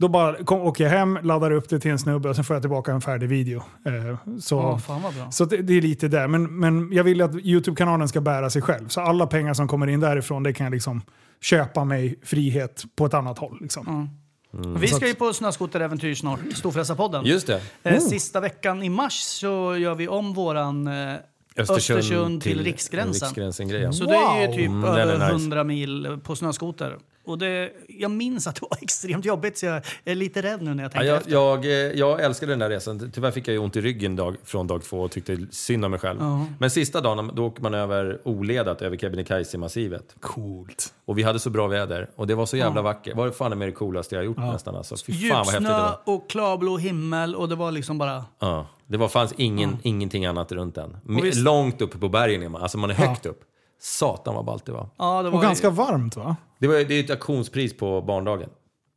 Då 0.00 0.08
bara 0.08 0.44
kom, 0.44 0.60
åker 0.60 0.84
jag 0.84 0.90
hem, 0.90 1.18
laddar 1.22 1.50
upp 1.50 1.68
det 1.68 1.80
till 1.80 1.90
en 1.90 1.98
snubbe 1.98 2.28
och 2.28 2.34
sen 2.36 2.44
får 2.44 2.56
jag 2.56 2.62
tillbaka 2.62 2.92
en 2.92 3.00
färdig 3.00 3.28
video. 3.28 3.62
Eh, 3.86 4.38
så 4.40 4.80
Ja, 4.88 5.00
bra. 5.16 5.30
så 5.30 5.44
det, 5.44 5.56
det 5.56 5.72
är 5.76 5.82
lite 5.82 6.08
där. 6.08 6.28
Men, 6.28 6.58
men 6.60 6.92
jag 6.92 7.04
vill 7.04 7.22
att 7.22 7.34
YouTube-kanalen 7.34 8.08
ska 8.08 8.20
bära 8.20 8.50
sig 8.50 8.62
själv. 8.62 8.88
Så 8.88 9.00
alla 9.00 9.26
pengar 9.26 9.54
som 9.54 9.68
kommer 9.68 9.86
in 9.86 10.00
därifrån, 10.00 10.42
det 10.42 10.52
kan 10.52 10.64
jag 10.64 10.72
liksom 10.72 11.02
köpa 11.40 11.84
mig 11.84 12.18
frihet 12.22 12.84
på 12.96 13.06
ett 13.06 13.14
annat 13.14 13.38
håll. 13.38 13.58
Liksom. 13.60 14.10
Vi 14.50 14.88
ska 14.88 15.06
ju 15.06 15.14
på 15.14 15.32
snöskoteräventyr 15.32 16.14
snart, 16.14 16.40
Storfräsarpodden. 16.54 17.26
Just 17.26 17.46
det. 17.46 17.60
Eh, 17.82 17.98
Sista 18.00 18.40
veckan 18.40 18.82
i 18.82 18.88
mars 18.88 19.12
så 19.22 19.76
gör 19.76 19.94
vi 19.94 20.08
om 20.08 20.34
våran 20.34 20.86
eh, 20.86 21.14
Östersund, 21.56 22.42
till, 22.42 22.64
Riksgränsen. 22.64 23.28
Riksgränsen-grejen. 23.28 23.92
Så 23.92 24.04
det 24.04 24.14
är 24.14 24.40
ju 24.40 24.46
typ 24.54 24.66
Mm, 24.68 24.84
över 24.84 25.14
nice. 25.14 25.24
100 25.24 25.64
mil 25.64 26.18
på 26.24 26.36
snöskoter. 26.36 26.96
Och 27.28 27.38
det, 27.38 27.72
jag 27.88 28.10
minns 28.10 28.46
att 28.46 28.54
det 28.54 28.62
var 28.70 28.78
extremt 28.82 29.24
jobbigt 29.24 29.58
så 29.58 29.66
jag 29.66 29.82
är 30.04 30.14
lite 30.14 30.42
rädd 30.42 30.62
nu 30.62 30.74
när 30.74 30.82
jag 30.82 30.88
Ja, 30.88 30.92
tänker 30.92 31.06
jag, 31.08 31.16
efter. 31.16 31.32
jag, 31.32 31.64
eh, 31.64 31.70
jag 31.72 32.20
älskade 32.24 32.52
den 32.52 32.58
där 32.58 32.70
resan. 32.70 33.10
Tyvärr 33.14 33.30
fick 33.30 33.48
jag 33.48 33.52
ju 33.52 33.58
ont 33.58 33.76
i 33.76 33.80
ryggen 33.80 34.16
dag, 34.16 34.36
från 34.44 34.66
dag 34.66 34.82
två 34.84 35.00
och 35.00 35.10
tyckte 35.10 35.38
synd 35.50 35.84
om 35.84 35.90
mig 35.90 36.00
själv. 36.00 36.20
Men 36.58 36.70
sista 36.70 37.00
dagen 37.00 37.30
då 37.34 37.46
åker 37.46 37.62
man 37.62 37.74
över 37.74 38.18
oledat 38.24 38.82
över 38.82 38.96
Kebnekaise-massivet. 38.96 40.14
Coolt. 40.20 40.94
Och 41.04 41.18
vi 41.18 41.22
hade 41.22 41.38
så 41.38 41.50
bra 41.50 41.66
väder 41.66 42.10
och 42.16 42.26
det 42.26 42.34
var 42.34 42.46
så 42.46 42.56
jävla 42.56 42.82
vackert. 42.82 43.14
Det 43.14 43.18
var 43.22 43.30
fan 43.30 43.58
med 43.58 43.68
det 43.68 43.72
coolaste 43.72 44.14
jag 44.14 44.20
har 44.20 44.26
gjort 44.26 44.38
nästan. 44.38 44.76
Alltså. 44.76 44.96
Fy 45.06 45.12
fan 45.12 45.36
vad 45.36 45.46
häftigt 45.46 45.66
det 45.66 45.72
var. 45.72 46.00
och 46.04 46.30
klarblå 46.30 46.76
himmel 46.78 47.34
och 47.34 47.48
det 47.48 47.54
var 47.54 47.72
liksom 47.72 47.98
bara... 47.98 48.24
Ja. 48.38 48.66
Det 48.86 48.96
var, 48.96 49.08
fanns 49.08 49.34
ingen, 49.36 49.76
ingenting 49.82 50.26
annat 50.26 50.52
runt 50.52 50.74
den. 50.74 50.96
Långt 51.34 51.82
uppe 51.82 51.98
på 51.98 52.08
bergen 52.08 52.42
är 52.42 52.48
man. 52.48 52.62
Alltså 52.62 52.78
man 52.78 52.90
är 52.90 52.94
högt 52.94 53.26
upp. 53.26 53.40
Satan 53.80 54.34
vad 54.34 54.44
ballt 54.44 54.64
det 54.66 54.72
var. 54.72 54.88
Ja, 54.98 55.22
det 55.22 55.30
var 55.30 55.36
Och 55.36 55.42
ganska 55.42 55.70
varmt 55.70 56.16
va? 56.16 56.36
Det, 56.58 56.66
var, 56.68 56.74
det 56.74 56.94
är 56.94 57.04
ett 57.04 57.10
auktionspris 57.10 57.76
på 57.76 58.02
barndagen. 58.02 58.50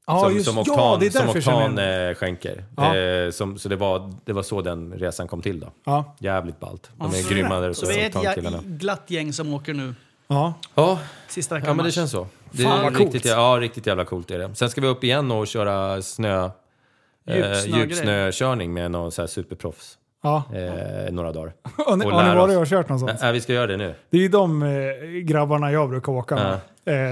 Ja, 0.08 0.20
som, 0.20 0.34
just, 0.36 0.46
som 0.46 0.56
ja, 0.56 0.62
Oktan, 0.62 1.00
det 1.00 1.06
är 1.06 1.10
som 1.10 1.28
därför 1.28 1.52
jag 1.52 2.10
eh, 2.10 2.16
skänker. 2.16 2.66
Ja. 2.78 2.96
Eh, 2.98 3.32
som, 3.32 3.58
så 3.58 3.70
det 3.70 3.76
var, 3.76 4.14
det 4.26 4.34
var 4.34 4.44
så 4.44 4.62
den 4.62 4.94
resan 4.94 5.28
kom 5.28 5.42
till 5.42 5.60
då. 5.60 5.72
Ja. 5.86 6.16
Jävligt 6.20 6.60
ballt. 6.60 6.90
De 6.98 7.12
Ja, 7.14 7.18
är 7.18 7.30
grymma 7.30 7.60
där 7.60 7.74
Så 7.74 7.86
vi 7.86 8.00
är 8.00 8.06
ett 8.08 8.44
ja, 8.44 8.60
glatt 8.66 9.04
gäng 9.08 9.34
som 9.34 9.54
åker 9.54 9.74
nu. 9.74 9.96
Ja. 10.28 10.54
Ja, 10.76 11.00
Sista 11.28 11.56
veckan 11.56 11.68
ja, 11.68 11.74
men 11.74 11.86
det 11.86 11.92
känns 11.92 12.12
så. 12.12 12.28
Det 12.52 12.64
Fan, 12.64 12.80
är 12.80 12.84
vad 12.84 12.96
riktigt, 12.98 13.22
coolt. 13.22 13.26
ja, 13.26 13.58
riktigt 13.62 13.88
jävla 13.88 14.06
coolt 14.06 14.32
är 14.32 14.40
det. 14.40 14.56
Sen 14.56 14.70
ska 14.70 14.82
vi 14.82 14.88
upp 14.88 15.04
igen 15.04 15.32
och 15.32 15.48
köra 15.48 16.02
snö, 16.02 16.50
eh, 17.28 17.66
djupsnökörning 17.66 18.74
med 18.74 18.92
någon 18.92 19.12
så 19.12 19.22
här 19.22 19.28
superproffs. 19.28 19.98
Ja. 20.22 20.44
Eh, 20.54 21.12
några 21.14 21.32
dagar. 21.32 21.54
Har 21.88 21.98
ni, 21.98 22.06
har 22.06 22.30
ni 22.30 22.36
varit 22.36 22.58
och 22.58 22.68
kört 22.68 22.90
någonstans? 22.90 23.20
Ja, 23.24 23.32
vi 23.32 23.42
ska 23.42 23.54
göra 23.54 23.68
det 23.68 23.78
nu. 23.78 23.96
Det 24.10 24.18
är 24.18 24.22
ju 24.22 24.28
de 24.28 24.64
eh, 24.64 24.70
grabbarna 25.24 25.72
jag 25.72 25.90
brukar 25.90 26.12
åka 26.12 26.36
med. 26.36 26.54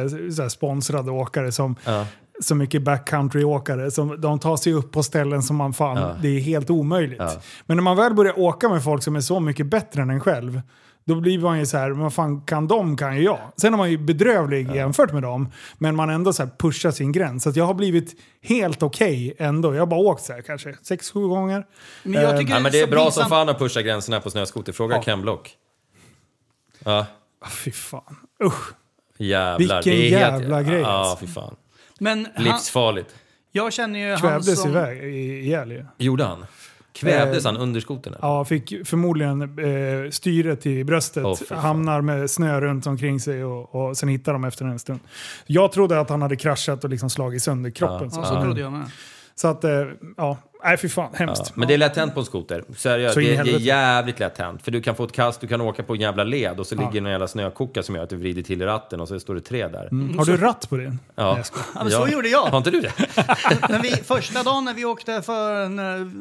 Eh, 0.04 0.08
så 0.32 0.42
här 0.42 0.50
sponsrade 0.50 1.12
åkare 1.12 1.52
som 1.52 1.76
så 2.42 2.56
mycket 2.56 2.82
backcountry-åkare. 2.82 3.92
Som, 3.92 4.22
de 4.22 4.40
tar 4.40 4.58
sig 4.58 4.74
upp 4.74 4.92
på 4.92 5.04
ställen 5.04 5.44
som 5.44 5.56
man 5.56 5.74
fan, 5.74 5.98
Ja. 5.98 6.16
det 6.22 6.28
är 6.28 6.40
helt 6.40 6.70
omöjligt. 6.70 7.20
Ja. 7.20 7.32
Men 7.66 7.78
när 7.78 7.82
man 7.84 7.98
väl 7.98 8.14
börjar 8.14 8.40
åka 8.40 8.70
med 8.70 8.84
folk 8.84 9.04
som 9.04 9.16
är 9.16 9.22
så 9.22 9.40
mycket 9.40 9.66
bättre 9.66 10.02
än 10.02 10.10
en 10.10 10.20
själv, 10.20 10.62
då 11.10 11.16
blir 11.22 11.40
man 11.40 11.60
ju 11.60 11.66
så 11.66 11.78
här, 11.78 11.92
vad 11.92 12.14
fan 12.14 12.42
kan 12.42 12.68
de 12.68 12.98
kan 12.98 13.16
ju 13.18 13.24
jag. 13.24 13.40
Sen 13.58 13.74
är 13.74 13.78
man 13.78 13.92
ju 13.92 13.98
bedrövlig 13.98 14.76
jämfört 14.76 15.14
med 15.14 15.22
dem, 15.22 15.52
men 15.78 15.96
man 15.96 16.10
ändå 16.10 16.34
så 16.34 16.44
här 16.44 16.52
pushar 16.60 16.92
sin 16.92 17.12
gräns. 17.12 17.44
Så 17.44 17.50
att 17.50 17.56
jag 17.56 17.66
har 17.66 17.74
blivit 17.74 18.16
helt 18.42 18.84
okej 18.84 19.34
ändå. 19.38 19.74
Jag 19.76 19.82
har 19.82 19.88
bara 19.88 20.00
åkt 20.00 20.24
så 20.24 20.34
här 20.34 20.42
kanske 20.42 20.72
6-7 20.72 21.28
gånger. 21.28 21.66
Men 22.04 22.22
jag 22.22 22.40
tycker 22.40 22.54
Ja, 22.54 22.60
men 22.60 22.72
det 22.72 22.80
är 22.80 22.88
bra 22.88 23.12
som 23.12 23.30
fan 23.30 23.50
att 23.50 23.60
pusha 23.60 23.82
gränserna 23.82 24.20
på 24.22 24.30
snöskoter. 24.30 24.72
Fråga 24.74 24.96
Ja. 24.96 25.02
Ken 25.04 25.22
Block. 25.22 25.52
Ja, 26.84 27.06
Ah, 27.42 27.50
Fy 27.50 27.72
fan. 27.72 28.16
Usch. 28.44 28.74
jävlar. 29.18 29.58
Vilken 29.58 29.94
det 29.94 30.14
är 30.16 30.20
jävla 30.20 30.64
grej, 30.64 30.80
Ja, 30.82 30.88
alltså. 30.88 31.26
fy 31.26 31.32
fan. 31.34 31.56
Men 32.00 32.28
han, 32.36 32.44
Livsfarligt. 32.44 33.16
jag 33.52 33.74
känner 33.74 34.00
ju 34.00 34.12
han 34.12 34.20
Kvävdes 34.22 34.62
som... 34.62 34.70
iväg 34.72 35.04
i- 35.04 35.40
ihjäl 35.46 35.72
ju. 35.72 35.86
Gjorde 35.98 36.24
han? 36.24 36.46
Kvävdes 37.00 37.46
Eh, 37.46 37.52
han 37.52 37.62
under 37.62 37.80
skotern? 37.80 38.16
Ja, 38.22 38.46
fick 38.46 38.88
förmodligen 38.88 39.42
eh, 39.42 40.10
styret 40.12 40.66
i 40.66 40.84
bröstet, 40.84 41.40
fan. 41.48 41.58
hamnar 41.58 42.02
med 42.02 42.32
snö 42.32 42.62
runt 42.62 42.88
omkring 42.88 43.20
sig 43.20 43.44
och, 43.44 43.76
och 43.76 43.98
sen 43.98 44.10
hittar 44.10 44.34
de 44.34 44.44
efter 44.44 44.66
en 44.66 44.80
stund. 44.80 45.00
Jag 45.46 45.72
trodde 45.72 46.00
att 46.00 46.10
han 46.10 46.22
hade 46.22 46.36
kraschat 46.36 46.84
och 46.84 46.90
liksom 46.90 47.10
slagit 47.10 47.44
sönder 47.44 47.70
kroppen. 47.70 48.10
Ja, 48.12 48.24
så. 48.24 48.24
så 48.26 48.42
trodde 48.42 48.62
jag 48.62 48.72
med. 48.72 48.92
så 49.36 49.48
att, 49.48 49.64
eh, 49.64 49.86
ja, 50.18 50.38
nej 50.64 50.78
fy 50.78 50.90
fan, 50.90 51.10
hemskt. 51.14 51.44
Ja, 51.46 51.52
men 51.56 51.68
det 51.68 51.74
är 51.74 51.78
lätt 51.78 51.96
hänt 51.96 52.14
på 52.14 52.20
en 52.20 52.26
skoter. 52.26 52.64
Seriöst, 52.78 53.14
Så 53.14 53.20
det, 53.20 53.44
det 53.44 53.52
är 53.52 53.60
jävligt 53.60 54.20
lätt 54.20 54.38
hänt. 54.38 54.62
För 54.64 54.72
du 54.72 54.82
kan 54.82 54.96
få 54.96 55.04
ett 55.04 55.12
kast, 55.12 55.42
du 55.42 55.48
kan 55.48 55.62
åka 55.62 55.84
på 55.84 55.94
en 55.94 56.02
jävla 56.02 56.24
led 56.24 56.60
och 56.60 56.68
så 56.68 56.76
ligger 56.76 56.98
en 57.02 57.06
jävla 57.12 57.28
snökoka 57.28 57.84
som 57.84 57.96
gör 57.96 58.04
att 58.04 58.10
du 58.10 58.16
vrider 58.16 58.42
till 58.42 58.62
i 58.62 58.66
ratten 58.66 59.00
och 59.02 59.08
så 59.08 59.20
står 59.20 59.36
det 59.36 59.42
tre 59.42 59.68
där. 59.68 59.88
Mm. 59.92 60.18
Har 60.18 60.26
du 60.26 60.38
ratt 60.38 60.70
på 60.70 60.78
din? 60.78 61.00
Ja. 61.16 61.34
Nej. 61.34 61.44
Ja, 61.76 61.84
men 61.84 61.92
så 61.92 62.08
gjorde 62.08 62.30
jag. 62.30 62.42
Har 62.46 62.58
inte 62.58 62.72
du 62.72 62.82
det? 62.82 62.92
när 63.70 63.80
vi, 63.82 63.90
första 63.90 64.44
dagen 64.44 64.66
när 64.66 64.74
vi 64.74 64.86
åkte 64.86 65.22
för 65.22 65.70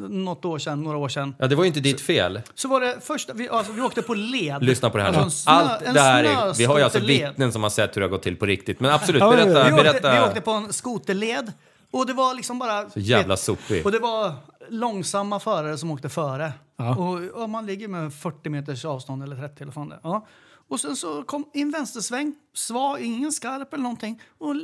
något 0.09 0.45
år 0.45 0.59
sedan, 0.59 0.83
några 0.83 0.97
år 0.97 1.09
sedan, 1.09 1.35
Ja, 1.39 1.47
det 1.47 1.55
var 1.55 1.63
ju 1.63 1.67
inte 1.67 1.79
ditt 1.79 2.01
fel. 2.01 2.41
så 2.55 2.67
var 2.67 2.81
det 2.81 2.95
första, 3.01 3.33
vi, 3.33 3.49
alltså, 3.49 3.71
vi 3.71 3.81
åkte 3.81 4.01
på 4.01 4.13
led. 4.13 4.63
Lyssna 4.63 4.89
på 4.89 4.97
det 4.97 5.03
här 5.03 5.13
alltså, 5.13 5.29
snö, 5.29 5.51
Allt 5.51 5.93
det 5.93 5.99
här 6.01 6.23
är, 6.23 6.57
vi 6.57 6.65
har 6.65 6.77
ju 6.77 6.83
alltså 6.83 6.99
vittnen 6.99 7.51
som 7.51 7.63
har 7.63 7.69
sett 7.69 7.95
hur 7.95 8.01
det 8.01 8.07
har 8.07 8.11
gått 8.11 8.23
till 8.23 8.35
på 8.35 8.45
riktigt. 8.45 8.79
Men 8.79 8.91
absolut, 8.91 9.19
Ja, 9.19 9.33
ja, 9.33 9.39
ja. 9.39 9.45
berätta. 9.45 9.63
Vi 9.69 9.71
åkte, 9.73 9.83
berätta. 9.83 10.13
vi 10.13 10.29
åkte 10.29 10.41
på 10.41 10.51
en 10.51 10.73
skoterled 10.73 11.53
och 11.91 12.05
det 12.05 12.13
var 12.13 12.33
liksom 12.33 12.59
bara... 12.59 12.89
Så 12.89 12.99
jävla 12.99 13.37
sopig. 13.37 13.85
Och 13.85 13.91
det 13.91 13.99
var 13.99 14.33
långsamma 14.69 15.39
förare 15.39 15.77
som 15.77 15.91
åkte 15.91 16.09
före. 16.09 16.53
Ja. 16.77 16.95
Och, 16.95 17.41
och 17.43 17.49
man 17.49 17.65
ligger 17.65 17.87
med 17.87 18.13
40 18.13 18.49
meters 18.49 18.85
avstånd 18.85 19.23
eller 19.23 19.35
30 19.35 19.63
eller 19.63 19.71
fan 19.71 19.89
det. 19.89 19.99
Ja. 20.03 20.27
Och 20.69 20.79
sen 20.79 20.95
så 20.95 21.23
kom 21.23 21.45
i 21.53 21.61
en 21.61 21.71
vänstersväng, 21.71 22.35
svag, 22.53 23.01
ingen 23.01 23.31
skarp 23.31 23.73
eller 23.73 23.83
någonting. 23.83 24.21
Och, 24.37 24.55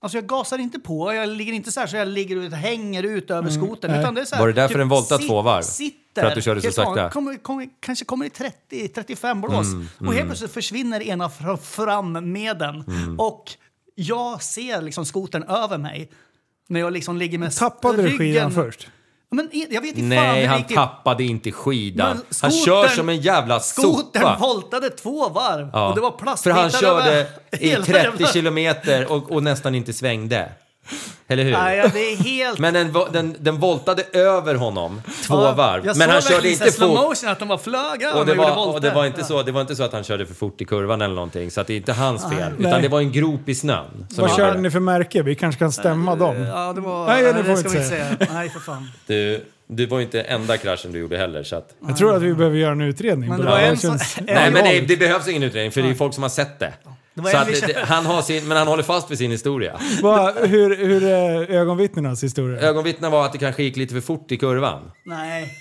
alltså 0.00 0.18
jag 0.18 0.26
gasar 0.26 0.58
inte 0.58 0.78
på, 0.78 1.14
jag 1.14 1.28
ligger 1.28 1.52
inte 1.52 1.72
så 1.72 1.80
här 1.80 1.86
så 1.86 1.96
jag 1.96 2.08
ligger 2.08 2.36
ut, 2.36 2.52
hänger 2.52 3.02
ut 3.02 3.30
över 3.30 3.50
nej. 3.88 4.00
Utan 4.00 4.14
det 4.14 4.20
är 4.20 4.24
så 4.24 4.34
här, 4.34 4.42
Var 4.42 4.48
det 4.48 4.54
därför 4.54 4.74
typ 4.74 4.78
den 4.78 4.88
voltade 4.88 5.26
två 5.26 5.42
varv? 5.42 5.62
Sitter, 5.62 6.22
För 6.22 6.28
att 6.28 6.34
du 6.34 6.42
körde 6.42 6.62
så 6.62 6.72
sakta? 6.72 7.10
Kommer, 7.10 7.36
kommer, 7.36 7.68
kanske 7.80 8.04
kommer 8.04 8.26
i 8.26 8.28
30-35 8.28 9.40
blås. 9.40 9.66
Mm, 9.72 9.88
och 10.08 10.14
helt 10.14 10.26
plötsligt 10.26 10.52
försvinner 10.52 11.02
ena 11.02 11.28
fr- 11.28 11.56
fram 11.56 12.32
med 12.32 12.58
den. 12.58 12.80
Mm. 12.80 13.20
Och 13.20 13.50
jag 13.94 14.42
ser 14.42 14.82
liksom 14.82 15.04
skotern 15.04 15.42
över 15.42 15.78
mig. 15.78 16.10
När 16.68 16.80
jag 16.80 16.92
liksom 16.92 17.16
ligger 17.16 17.38
med 17.38 17.56
Tappade 17.56 17.96
du 17.96 18.02
ryggen. 18.02 18.18
skidan 18.18 18.50
först? 18.52 18.88
Men 19.30 19.48
jag 19.52 19.80
vet 19.80 19.98
inte 19.98 20.00
fan 20.00 20.08
Nej, 20.08 20.40
hur 20.40 20.48
han 20.48 20.58
riktigt- 20.58 20.76
tappade 20.76 21.24
inte 21.24 21.52
skidan. 21.52 22.08
Men 22.08 22.16
han 22.42 22.50
skotern- 22.50 22.64
kör 22.64 22.88
som 22.88 23.08
en 23.08 23.20
jävla 23.20 23.60
Skotern 23.60 24.22
sopa. 24.22 24.36
voltade 24.40 24.90
två 24.90 25.28
varv 25.28 25.70
Ja. 25.72 25.88
och 25.88 25.94
det 25.94 26.00
var 26.00 26.10
För 26.10 26.18
plastbitar 26.18 26.60
han 26.60 26.70
körde 26.70 27.10
över 27.10 27.26
i 27.60 27.68
hela 27.70 27.84
30 27.84 27.98
jävla- 28.04 28.26
kilometer 28.28 29.12
och, 29.12 29.30
och 29.32 29.42
nästan 29.42 29.74
inte 29.74 29.92
svängde. 29.92 30.52
Eller 31.28 31.44
hur? 31.44 31.52
Nej, 31.52 31.76
ja, 31.78 31.88
det 31.92 32.12
är 32.12 32.16
helt... 32.16 32.58
Men 32.58 32.74
den, 32.74 32.92
den, 33.12 33.36
den 33.38 33.56
voltade 33.58 34.02
över 34.12 34.54
honom 34.54 35.02
två 35.26 35.34
Ja, 35.34 35.52
varv. 35.52 35.86
Jag 35.86 35.96
Men 35.96 36.10
han 36.10 36.22
körde 36.22 36.50
inte 36.50 36.72
slow 36.72 36.88
fort. 36.96 37.08
motion 37.08 37.28
att 37.30 37.38
de 37.38 37.48
var 37.48 37.58
flög 37.58 38.02
Och 38.16 38.26
det, 38.26 38.34
var, 38.34 38.74
och 38.74 38.80
det, 38.80 38.90
var 38.90 39.06
inte 39.06 39.24
så, 39.24 39.42
det 39.42 39.52
var 39.52 39.60
inte 39.60 39.76
så 39.76 39.82
att 39.82 39.92
han 39.92 40.04
körde 40.04 40.26
för 40.26 40.34
fort 40.34 40.60
i 40.60 40.64
kurvan 40.64 41.02
eller 41.02 41.14
någonting. 41.14 41.50
Så 41.50 41.60
att 41.60 41.66
det 41.66 41.72
är 41.72 41.76
inte 41.76 41.92
hans 41.92 42.22
fel. 42.22 42.52
Nej. 42.58 42.68
Utan 42.68 42.82
det 42.82 42.88
var 42.88 43.00
en 43.00 43.12
grop 43.12 43.48
i 43.48 43.54
snön. 43.54 44.06
som 44.10 44.22
Vad 44.22 44.36
körde 44.36 44.52
det. 44.52 44.60
ni 44.60 44.70
för 44.70 44.80
märke? 44.80 45.22
Vi 45.22 45.34
kanske 45.34 45.58
kan 45.58 45.72
stämma 45.72 46.14
dem. 46.16 46.36
Ja, 46.42 46.72
det 46.72 46.80
var... 46.80 47.06
Nej, 47.06 47.22
Nej, 47.22 47.32
det 47.32 47.38
det, 47.38 47.44
får 47.44 47.62
vi 47.70 47.76
inte 47.78 47.84
säga. 47.88 48.16
Nej, 48.32 48.48
för 48.50 48.60
fan. 48.60 48.90
Du, 49.06 49.44
det 49.66 49.86
var 49.86 49.98
ju 49.98 50.04
inte 50.04 50.20
enda 50.20 50.56
kraschen 50.56 50.92
du 50.92 50.98
gjorde 50.98 51.16
heller. 51.18 51.42
Så 51.42 51.56
att... 51.56 51.68
Jag 51.88 51.96
tror 51.96 52.16
att 52.16 52.22
vi 52.22 52.34
behöver 52.34 52.56
göra 52.56 52.72
en 52.72 52.80
utredning. 52.80 53.28
Men 53.30 53.40
det 53.40 53.46
var 53.46 53.58
en 53.58 53.76
känns 53.76 54.18
en- 54.18 54.24
Nej, 54.26 54.50
men 54.50 54.64
det, 54.64 54.80
det 54.80 54.96
behövs 54.96 55.28
ingen 55.28 55.42
utredning 55.42 55.72
för 55.72 55.80
det 55.80 55.86
är 55.86 55.90
ju 55.90 55.94
folk 55.96 56.14
som 56.14 56.22
har 56.22 56.30
sett 56.30 56.58
det. 56.58 56.72
Så 57.14 57.36
att, 57.36 57.46
det, 57.46 57.84
han 57.84 58.06
har 58.06 58.22
sin, 58.22 58.48
men 58.48 58.56
han 58.56 58.66
håller 58.68 58.82
fast 58.82 59.10
vid 59.10 59.18
sin 59.18 59.30
historia. 59.30 59.80
Vad- 60.02 60.34
hur, 60.48 60.76
hur 60.76 61.04
är 61.04 61.50
ögonvittnenas 61.50 62.24
historia? 62.24 62.60
Ögonvittnen 62.60 63.10
var 63.12 63.24
att 63.26 63.32
det 63.32 63.38
kanske 63.38 63.62
gick 63.62 63.76
lite 63.76 63.94
för 63.94 64.00
fort 64.00 64.32
i 64.32 64.36
kurvan. 64.36 64.90
Nej. 65.04 65.52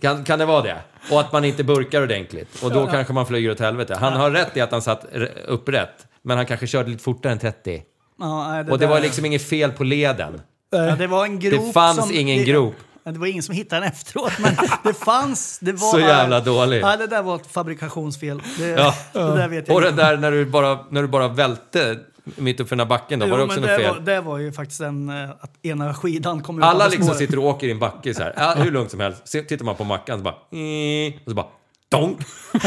Kan, 0.00 0.24
kan 0.24 0.38
det 0.38 0.44
vara 0.44 0.62
det? 0.62 0.76
Och 1.10 1.20
att 1.20 1.32
man 1.32 1.44
inte 1.44 1.64
burkar 1.64 2.02
ordentligt. 2.02 2.62
Och 2.62 2.70
då 2.72 2.86
kanske 2.86 3.12
man 3.12 3.26
flyger 3.26 3.50
åt 3.50 3.60
helvete. 3.60 3.96
Han 4.00 4.12
har 4.12 4.30
rätt 4.30 4.56
i 4.56 4.60
att 4.60 4.72
han 4.72 4.82
satt 4.82 5.04
upprätt. 5.46 6.06
Men 6.22 6.36
han 6.36 6.46
kanske 6.46 6.66
körde 6.66 6.90
lite 6.90 7.02
fortare 7.02 7.32
än 7.32 7.38
30. 7.38 7.82
Ja, 8.20 8.48
nej, 8.52 8.60
Och 8.60 8.78
det 8.78 8.86
där- 8.86 8.92
var 8.92 9.00
liksom 9.00 9.24
inget 9.24 9.42
fel 9.48 9.72
på 9.72 9.84
leden. 9.84 10.40
Ja, 10.70 10.78
det 10.96 11.06
var 11.06 11.24
en 11.24 11.40
grop 11.40 11.66
Det 11.66 11.72
fanns 11.72 11.96
som, 11.98 12.12
ingen 12.16 12.38
det, 12.38 12.44
grop. 12.44 12.74
Det 13.04 13.18
var 13.18 13.26
ingen 13.26 13.42
som 13.42 13.54
hittade 13.54 13.80
den 13.80 13.88
efteråt, 13.92 14.32
men 14.38 14.56
det 14.84 14.94
fanns. 14.94 15.58
Det 15.58 15.72
var 15.72 15.90
Så 15.90 15.98
jävla 16.00 16.40
dålig. 16.40 16.80
Ja, 16.82 16.96
det 16.96 17.06
där 17.06 17.22
var 17.22 17.36
ett 17.36 17.46
fabrikationsfel. 17.52 18.42
Det, 18.58 18.68
Ja. 18.68 18.94
det 19.12 19.20
där 19.20 19.48
vet 19.48 19.68
jag 19.68 19.74
Och 19.76 19.80
den 19.82 19.96
där 19.96 20.16
när 20.16 20.30
du 20.30 20.44
bara, 20.46 20.78
när 20.90 21.02
du 21.02 21.08
bara 21.08 21.28
välte 21.28 21.98
mitt 22.24 22.60
upp 22.60 22.68
för 22.68 22.76
den 22.76 22.80
här 22.86 22.88
backen 22.88 23.18
då, 23.18 23.26
var 23.26 23.36
det 23.38 23.42
Jo, 23.42 23.46
också 23.48 23.60
något 23.60 23.68
det 23.68 23.76
fel? 23.76 23.94
var, 23.94 24.00
det 24.00 24.20
var 24.20 24.38
ju 24.38 24.52
faktiskt 24.52 24.80
en, 24.80 25.08
eh, 25.24 25.30
att 25.30 25.50
ena 25.62 25.94
skidan 25.94 26.42
kom 26.42 26.58
ut 26.58 26.64
Alla 26.64 26.84
liksom 26.88 27.04
spåret. 27.04 27.18
sitter 27.18 27.38
och 27.38 27.44
åker 27.44 27.66
i 27.66 27.70
en 27.70 27.78
backe 27.78 28.14
så 28.14 28.22
här. 28.22 28.34
Ja, 28.36 28.54
hur 28.58 28.70
lugnt 28.70 28.90
som 28.90 29.00
helst. 29.00 29.28
Så 29.28 29.42
tittar 29.42 29.64
man 29.64 29.74
på 29.74 29.84
mackan 29.84 30.18
så 30.18 30.24
bara... 30.24 30.34
"Mm", 30.52 31.12
Och 31.24 31.30
så 31.30 31.34
bara... 31.34 31.46
Donk! 31.88 32.18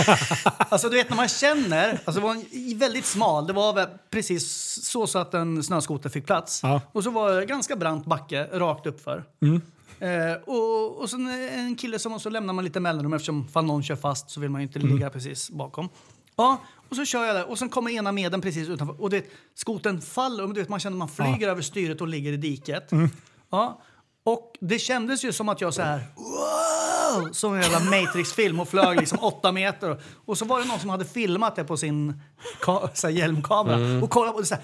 Alltså 0.70 0.90
du 0.90 0.96
vet 0.96 1.10
när 1.10 1.16
man 1.18 1.28
känner, 1.28 1.90
alltså 2.06 2.12
det 2.12 2.20
var 2.28 2.32
en, 2.32 2.78
väldigt 2.80 3.06
smal, 3.06 3.48
det 3.48 3.54
var 3.54 3.88
precis 4.12 4.46
så, 4.86 5.08
så 5.08 5.20
att 5.20 5.34
en 5.34 5.64
snöskoter 5.64 6.10
fick 6.10 6.26
plats. 6.26 6.60
Ja. 6.64 6.82
Och 6.92 7.04
så 7.04 7.10
var 7.10 7.32
det 7.34 7.46
ganska 7.46 7.76
brant 7.76 8.06
backe 8.06 8.48
rakt 8.54 8.86
uppför. 8.88 9.24
Mm. 9.42 9.62
Eh, 10.00 10.34
och, 10.46 10.98
och 11.02 11.10
sen 11.10 11.28
en 11.30 11.76
kille 11.76 12.00
som, 12.00 12.14
och 12.14 12.22
så 12.22 12.30
lämnar 12.30 12.54
man 12.54 12.64
lite 12.64 12.80
mellanrum 12.80 13.14
eftersom 13.14 13.48
fan 13.48 13.68
någon 13.68 13.84
kör 13.84 13.96
fast 13.96 14.30
så 14.30 14.40
vill 14.40 14.50
man 14.50 14.62
ju 14.62 14.68
inte 14.68 14.80
Mm. 14.80 14.96
ligga 14.96 15.10
precis 15.10 15.50
bakom. 15.50 15.90
Ja, 16.36 16.62
och 16.90 16.96
så 16.96 17.06
kör 17.06 17.26
jag 17.26 17.36
där 17.36 17.50
och 17.50 17.60
sen 17.60 17.70
kommer 17.70 17.92
ena 17.92 18.12
medlen 18.12 18.42
precis 18.42 18.70
utanför 18.70 19.02
och 19.02 19.10
det, 19.10 19.26
skoten 19.56 20.02
faller 20.02 20.44
och 20.44 20.54
du 20.54 20.60
vet, 20.62 20.70
man 20.70 20.80
känner 20.80 20.98
man 20.98 21.10
flyger 21.10 21.50
över 21.50 21.62
styret 21.62 22.02
och 22.02 22.08
ligger 22.08 22.34
i 22.34 22.38
diket. 22.38 22.92
Mm. 22.92 23.10
Ja, 23.50 23.82
och 24.24 24.54
det 24.62 24.80
kändes 24.80 25.24
ju 25.26 25.32
som 25.34 25.50
att 25.50 25.62
jag 25.62 25.74
så 25.74 25.82
här 25.82 26.02
wow, 26.16 27.30
som 27.32 27.54
en 27.54 27.62
jävla 27.62 27.80
Matrix-film 27.80 28.60
och 28.60 28.68
flög 28.70 29.00
liksom 29.00 29.20
åtta 29.22 29.52
meter. 29.52 30.02
Och 30.26 30.38
så 30.38 30.46
var 30.46 30.60
det 30.62 30.66
någon 30.68 30.80
som 30.80 30.90
hade 30.90 31.06
filmat 31.06 31.56
det 31.56 31.64
på 31.64 31.78
sin 31.78 32.22
ka- 32.62 32.90
så 32.94 33.08
här, 33.08 33.14
hjälmkamera 33.14 33.76
Mm. 33.76 34.04
och 34.04 34.10
kollade 34.10 34.34
på 34.34 34.40
det 34.40 34.46
så 34.46 34.56
här. 34.56 34.64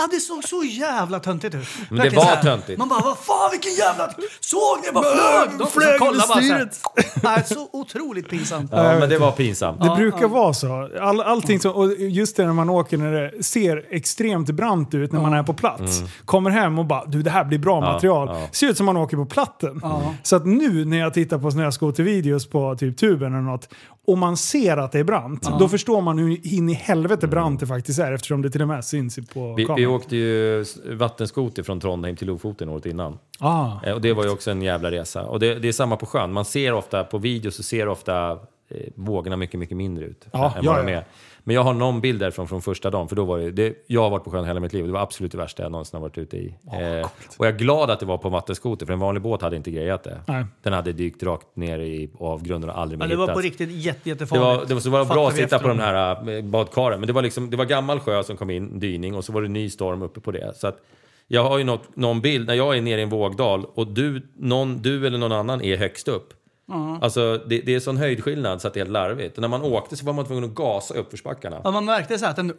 Ja, 0.00 0.08
det 0.10 0.20
såg 0.20 0.44
så 0.44 0.62
jävla 0.64 1.20
töntigt 1.20 1.54
ut. 1.54 1.68
Men 1.90 1.98
det 1.98 2.16
var 2.16 2.36
töntigt. 2.36 2.78
Man 2.78 2.88
bara, 2.88 3.00
vad 3.00 3.18
fan 3.18 3.50
vilken 3.52 3.72
jävla... 3.72 4.10
Såg 4.40 4.78
ni? 4.86 4.92
Bara 4.92 5.04
flög! 5.04 5.58
De 5.58 5.66
flög 5.66 5.98
kollade 5.98 6.28
bara 6.28 6.42
så 6.42 7.28
här. 7.28 7.42
så 7.54 7.68
otroligt 7.72 8.28
pinsamt. 8.30 8.70
Ja, 8.72 8.98
men 8.98 9.08
det 9.08 9.18
var 9.18 9.32
pinsamt. 9.32 9.80
Det 9.80 9.94
brukar 9.96 10.28
vara 10.28 10.54
så. 10.54 10.88
All, 11.00 11.20
allting 11.20 11.60
så. 11.60 11.70
Och 11.70 11.92
just 11.98 12.36
det 12.36 12.46
när 12.46 12.52
man 12.52 12.70
åker 12.70 12.98
när 12.98 13.12
det 13.12 13.42
ser 13.44 13.84
extremt 13.90 14.50
brant 14.50 14.94
ut 14.94 15.12
när 15.12 15.20
man 15.20 15.32
är 15.32 15.42
på 15.42 15.54
plats. 15.54 16.02
Kommer 16.24 16.50
hem 16.50 16.78
och 16.78 16.84
bara 16.86 17.04
du 17.04 17.22
det 17.22 17.30
här 17.30 17.44
blir 17.44 17.58
bra 17.58 17.80
material. 17.80 18.28
ja. 18.32 18.48
Ser 18.52 18.66
ut 18.68 18.76
som 18.76 18.86
man 18.86 18.96
åker 18.96 19.16
på 19.16 19.26
platten. 19.26 19.82
Så 20.22 20.36
att 20.36 20.46
nu 20.46 20.84
när 20.84 20.98
jag 20.98 21.14
tittar 21.14 21.38
på 21.38 21.50
snöskotervideos 21.50 22.46
på 22.46 22.76
typ 22.76 22.98
tuben 22.98 23.32
eller 23.32 23.42
något. 23.42 23.68
Och 24.08 24.18
man 24.18 24.36
ser 24.36 24.76
att 24.76 24.92
det 24.92 24.98
är 24.98 25.04
brant, 25.04 25.48
då 25.58 25.68
förstår 25.68 26.00
man 26.00 26.18
hur 26.18 26.54
in 26.54 26.68
i 26.68 26.72
helvete 26.72 27.26
brant 27.26 27.60
det 27.60 27.66
faktiskt 27.66 27.98
är 27.98 28.12
eftersom 28.12 28.42
det 28.42 28.50
till 28.50 28.62
och 28.62 28.68
med 28.68 28.84
syns 28.84 29.18
på 29.34 29.54
Vi, 29.54 29.62
vi 29.62 29.66
kameran. 29.66 29.90
åkte 29.90 30.16
ju 30.16 30.64
vattenskoter 30.84 31.62
från 31.62 31.80
Trondheim 31.80 32.16
till 32.16 32.26
Lofoten 32.26 32.68
året 32.68 32.86
innan. 32.86 33.18
Ah. 33.38 33.70
Eh, 33.84 33.92
Och 33.94 34.00
det 34.00 34.12
var 34.12 34.24
ju 34.24 34.30
också 34.30 34.50
en 34.50 34.62
jävla 34.62 34.90
resa. 34.90 35.22
Och 35.24 35.40
det, 35.40 35.54
det 35.54 35.68
är 35.68 35.72
samma 35.72 35.96
på 35.96 36.06
sjön. 36.06 36.32
Man 36.32 36.44
ser 36.44 36.72
ofta, 36.72 37.04
på 37.04 37.18
video 37.18 37.50
så 37.50 37.62
ser 37.62 37.88
ofta 37.88 38.30
eh, 38.30 38.36
vågorna 38.94 39.36
mycket, 39.36 39.60
mycket 39.60 39.76
mindre 39.76 40.04
ut. 40.04 40.26
Ja, 40.32 40.54
än 40.56 40.64
ja, 40.64 40.72
vad 40.72 40.86
de 40.86 40.92
ja. 40.92 40.98
är. 40.98 41.04
Men 41.44 41.54
jag 41.54 41.62
har 41.62 41.74
någon 41.74 42.00
bild 42.00 42.20
därifrån 42.20 42.48
från 42.48 42.62
första 42.62 42.90
dagen, 42.90 43.08
för 43.08 43.16
då 43.16 43.24
var 43.24 43.38
det, 43.38 43.50
det, 43.50 43.74
jag 43.86 44.02
har 44.02 44.10
varit 44.10 44.24
på 44.24 44.30
sjön 44.30 44.44
hela 44.44 44.60
mitt 44.60 44.72
liv 44.72 44.82
och 44.82 44.88
det 44.88 44.92
var 44.92 45.00
absolut 45.00 45.32
det 45.32 45.38
värsta 45.38 45.62
jag 45.62 45.72
någonsin 45.72 45.96
har 45.96 46.02
varit 46.02 46.18
ute 46.18 46.36
i. 46.36 46.54
eh, 46.72 47.08
och 47.38 47.46
jag 47.46 47.54
är 47.54 47.58
glad 47.58 47.90
att 47.90 48.00
det 48.00 48.06
var 48.06 48.18
på 48.18 48.28
en 48.28 48.32
vattenskoter, 48.32 48.86
för 48.86 48.92
en 48.92 48.98
vanlig 48.98 49.22
båt 49.22 49.42
hade 49.42 49.56
inte 49.56 49.70
grejat 49.70 50.04
det. 50.04 50.20
Nej. 50.26 50.44
Den 50.62 50.72
hade 50.72 50.92
dykt 50.92 51.22
rakt 51.22 51.56
ner 51.56 51.78
i 51.78 52.10
avgrunden 52.18 52.70
och 52.70 52.78
aldrig 52.78 52.98
mer 52.98 53.06
Ja, 53.06 53.10
det 53.10 53.16
var 53.16 53.34
på 53.34 53.40
riktigt 53.40 53.70
jätte, 53.70 54.00
Det 54.04 54.10
jättefarligt. 54.10 54.44
var, 54.60 54.66
det 54.66 54.74
var, 54.74 54.80
så 54.80 54.90
var 54.90 54.98
det 54.98 55.04
bra 55.04 55.28
att 55.28 55.36
sitta 55.36 55.58
på 55.58 55.68
de 55.68 55.78
här 55.78 56.28
äh, 56.36 56.42
badkaren. 56.44 57.00
Men 57.00 57.06
det 57.06 57.12
var, 57.12 57.22
liksom, 57.22 57.50
det 57.50 57.56
var 57.56 57.64
gammal 57.64 58.00
sjö 58.00 58.22
som 58.22 58.36
kom 58.36 58.50
in, 58.50 58.78
dyning, 58.80 59.14
och 59.14 59.24
så 59.24 59.32
var 59.32 59.42
det 59.42 59.48
ny 59.48 59.70
storm 59.70 60.02
uppe 60.02 60.20
på 60.20 60.30
det. 60.30 60.52
Så 60.56 60.66
att 60.66 60.78
jag 61.30 61.44
har 61.44 61.58
ju 61.58 61.64
något, 61.64 61.96
någon 61.96 62.20
bild 62.20 62.46
när 62.46 62.54
jag 62.54 62.76
är 62.76 62.80
nere 62.82 63.00
i 63.00 63.02
en 63.02 63.08
vågdal 63.08 63.66
och 63.74 63.86
du, 63.86 64.26
någon, 64.36 64.82
du 64.82 65.06
eller 65.06 65.18
någon 65.18 65.32
annan 65.32 65.62
är 65.62 65.76
högst 65.76 66.08
upp. 66.08 66.32
Alltså 67.02 67.40
det, 67.48 67.60
det 67.60 67.74
är 67.74 67.80
sån 67.80 67.96
höjdskillnad 67.96 68.60
så 68.60 68.68
att 68.68 68.74
det 68.74 68.80
är 68.80 68.84
helt 68.84 68.92
larvigt. 68.92 69.36
Och 69.36 69.40
när 69.40 69.48
man 69.48 69.62
åkte 69.62 69.96
så 69.96 70.06
var 70.06 70.12
man 70.12 70.26
tvungen 70.26 70.44
att 70.44 70.54
gasa 70.54 70.94
uppförsbackarna. 70.94 71.60
Ja, 71.64 71.70
man 71.70 71.84
märkte 71.84 72.18
så 72.18 72.24
här 72.24 72.30
att 72.30 72.36
den... 72.36 72.50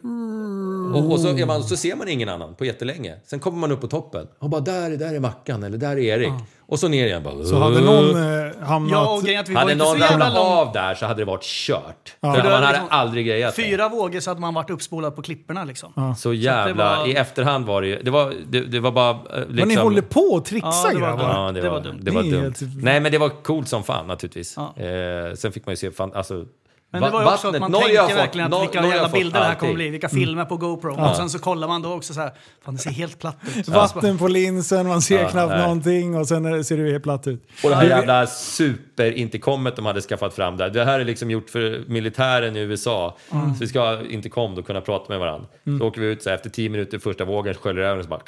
Och, 0.94 1.12
och 1.12 1.20
så, 1.20 1.28
är 1.28 1.46
man, 1.46 1.62
så 1.62 1.76
ser 1.76 1.96
man 1.96 2.08
ingen 2.08 2.28
annan 2.28 2.54
på 2.54 2.64
jättelänge. 2.64 3.16
Sen 3.24 3.40
kommer 3.40 3.58
man 3.58 3.72
upp 3.72 3.80
på 3.80 3.88
toppen. 3.88 4.26
Och 4.38 4.50
bara 4.50 4.60
där, 4.60 4.90
där 4.90 5.14
är 5.14 5.20
Mackan 5.20 5.62
eller 5.62 5.78
där 5.78 5.90
är 5.90 5.98
Erik. 5.98 6.32
Och 6.70 6.78
så 6.78 6.88
ner 6.88 7.06
igen. 7.06 7.22
Bara, 7.22 7.44
Så 7.44 7.58
hade 7.58 7.80
någon 7.80 8.10
eh, 8.46 8.66
hamnat... 8.66 8.92
Ja, 8.92 9.14
och 9.16 9.22
grejen 9.22 9.40
att 9.40 9.48
vi 9.48 9.54
var 9.54 9.60
hade 9.60 9.78
så 9.78 9.84
någon 9.84 9.98
jävla 9.98 10.14
ramlat 10.26 10.34
långt. 10.34 10.66
av 10.68 10.72
där 10.72 10.94
så 10.94 11.06
hade 11.06 11.20
det 11.20 11.24
varit 11.24 11.42
kört. 11.44 12.16
Ja. 12.20 12.34
För 12.34 12.42
man 12.42 12.50
var 12.52 12.58
hade 12.58 12.68
liksom 12.72 12.88
aldrig 12.90 13.26
grejat 13.26 13.56
det. 13.56 13.62
Fyra 13.62 13.88
vågor 13.88 14.20
så 14.20 14.30
hade 14.30 14.40
man 14.40 14.54
varit 14.54 14.70
uppspolad 14.70 15.16
på 15.16 15.22
klipporna 15.22 15.64
liksom. 15.64 16.14
Så 16.18 16.32
jävla... 16.34 16.96
var- 16.98 17.08
I 17.08 17.14
efterhand 17.14 17.66
var 17.66 17.82
det 17.82 17.88
ju... 17.88 18.02
Det 18.02 18.10
var, 18.10 18.34
det, 18.48 18.60
det 18.60 18.80
var 18.80 18.90
bara... 18.92 19.12
Liksom, 19.12 19.46
Men 19.54 19.68
ni 19.68 19.74
håller 19.74 20.02
på 20.02 20.20
och 20.20 20.44
trixar 20.44 20.70
Ja, 20.70 20.88
det 20.94 21.00
var- 21.00 21.08
grabbar. 21.08 21.44
Ja, 21.46 21.52
det, 21.52 21.60
Det 21.60 21.68
var, 21.68 21.76
var 21.76 21.84
dumt. 21.84 21.98
Det 22.02 22.10
var 22.10 22.22
dumt. 22.22 22.40
helt- 22.42 22.60
Nej, 22.82 23.00
men 23.00 23.12
det 23.12 23.18
var 23.18 23.28
coolt 23.28 23.68
som 23.68 23.82
fan 23.84 24.06
naturligtvis. 24.06 24.54
Ja. 24.56 24.82
Eh, 24.84 25.34
sen 25.34 25.52
fick 25.52 25.66
man 25.66 25.72
ju 25.72 25.76
se... 25.76 25.90
Fan, 25.90 26.12
alltså, 26.14 26.44
Men 26.92 27.02
det 27.02 27.10
var 27.10 27.20
ju 27.22 27.26
också 27.28 27.48
att 27.48 27.60
man 27.60 27.70
Norge 27.72 27.86
tänker 27.86 28.02
fått- 28.08 28.16
verkligen 28.16 28.46
att 28.46 28.52
Nor- 28.52 28.60
vilka 28.60 28.80
Norge 28.80 28.94
jävla 28.94 29.08
fått 29.08 29.18
bilder 29.18 29.40
det 29.40 29.46
här 29.46 29.54
kommer 29.54 29.72
allting. 29.72 29.74
bli. 29.74 29.90
Vilka 29.90 30.08
filmer 30.08 30.44
på 30.44 30.56
GoPro. 30.56 31.00
Och 31.10 31.16
sen 31.16 31.30
så 31.30 31.38
kollar 31.38 31.68
man 31.68 31.82
då 31.82 31.92
också 31.92 32.14
så 32.14 32.20
här, 32.20 32.30
fan 32.64 32.74
det 32.74 32.80
ser 32.80 32.90
helt 32.90 33.18
platt 33.18 33.36
ut. 33.56 33.68
Vatten 33.68 34.18
på 34.18 34.28
linsen, 34.28 34.88
man 34.88 35.02
ser 35.02 35.22
Ja, 35.22 35.28
knappt 35.30 35.50
nej. 35.52 35.62
någonting 35.62 36.16
och 36.16 36.28
sen 36.28 36.64
ser 36.64 36.76
det 36.76 36.90
helt 36.92 37.02
platt 37.02 37.26
ut. 37.26 37.48
Och 37.64 37.70
det 37.70 37.76
här 37.76 37.84
jävla 37.84 38.26
superintercomet 38.26 39.76
de 39.76 39.86
hade 39.86 40.00
skaffat 40.00 40.34
fram 40.34 40.56
där. 40.56 40.70
Det 40.70 40.84
här 40.84 41.00
är 41.00 41.04
liksom 41.04 41.30
gjort 41.30 41.50
för 41.50 41.84
militären 41.88 42.56
i 42.56 42.60
USA. 42.60 43.16
Så 43.30 43.54
vi 43.60 43.66
ska 43.66 43.80
ha 43.80 44.02
intercom 44.02 44.54
då 44.54 44.62
kunna 44.62 44.80
prata 44.80 45.04
med 45.08 45.18
varandra. 45.20 45.46
Så 45.78 45.86
åker 45.86 46.00
vi 46.00 46.06
ut 46.06 46.22
så 46.22 46.28
här, 46.28 46.36
efter 46.36 46.50
10 46.50 46.68
minuter 46.68 46.98
första 46.98 47.24
vågen 47.24 47.54
sköljer 47.54 47.82
det 47.82 47.88
över 47.88 47.98
och 47.98 48.04
så 48.04 48.10
bara... 48.10 48.20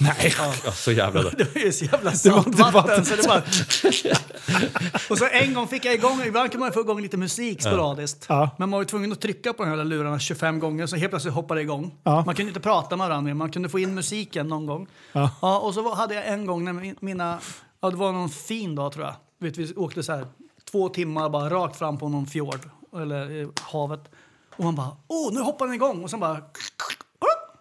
Nej. 0.00 0.34
Ja, 0.64 0.72
så 0.72 0.92
jävla 0.92 1.22
dåligt. 1.22 1.38
Det 1.52 1.54
var 1.54 1.62
ju 1.62 1.72
så 1.72 1.84
jävla 1.84 2.12
saltvatten 2.12 2.72
vatten. 2.72 3.04
så 3.04 3.16
det 3.16 3.22
bara... 3.28 3.42
Och 5.10 5.18
så 5.18 5.28
en 5.32 5.54
gång 5.54 5.68
fick 5.68 5.84
jag 5.84 5.94
igång, 5.94 6.22
ibland 6.26 6.50
kan 6.50 6.60
man 6.60 6.72
få 6.72 6.80
igång 6.80 7.02
lite 7.02 7.16
musik 7.24 7.62
sporadiskt. 7.62 8.26
Ja. 8.28 8.50
Men 8.58 8.68
man 8.70 8.76
var 8.76 8.82
ju 8.82 8.86
tvungen 8.86 9.12
att 9.12 9.20
trycka 9.20 9.52
på 9.52 9.64
de 9.64 9.68
här 9.70 9.84
lurarna 9.84 10.18
25 10.18 10.58
gånger 10.58 10.86
så 10.86 10.96
helt 10.96 11.10
plötsligt 11.10 11.34
hoppade 11.34 11.60
det 11.60 11.62
igång. 11.62 11.94
Ja. 12.02 12.24
Man 12.26 12.34
kunde 12.34 12.48
inte 12.50 12.60
prata 12.60 12.96
med 12.96 13.08
varandra, 13.08 13.34
man 13.34 13.50
kunde 13.52 13.68
få 13.68 13.78
in 13.78 13.94
musiken 13.94 14.48
någon 14.48 14.66
gång. 14.66 14.86
Ja. 15.12 15.58
och 15.62 15.74
så 15.74 15.94
hade 15.94 16.14
jag 16.14 16.28
en 16.28 16.46
gång 16.46 16.64
när 16.64 16.72
min- 16.72 16.96
mina, 17.00 17.38
ja 17.80 17.90
det 17.90 17.96
var 17.96 18.12
någon 18.12 18.28
fin 18.30 18.74
dag 18.74 18.92
tror 18.92 19.04
jag. 19.04 19.14
Vet, 19.38 19.56
vi 19.58 19.74
åkte 19.74 20.02
så 20.02 20.12
här 20.12 20.26
två 20.70 20.88
timmar 20.88 21.28
bara 21.30 21.50
rakt 21.50 21.76
fram 21.76 21.98
på 21.98 22.08
någon 22.08 22.26
fjord, 22.26 22.60
eller 22.96 23.42
eh, 23.42 23.48
havet. 23.72 24.10
Och 24.56 24.64
man 24.64 24.74
bara, 24.74 24.96
åh 25.08 25.32
nu 25.32 25.40
hoppar 25.40 25.66
den 25.66 25.74
igång! 25.74 26.04
Och 26.04 26.10
sen 26.10 26.20
bara, 26.20 26.36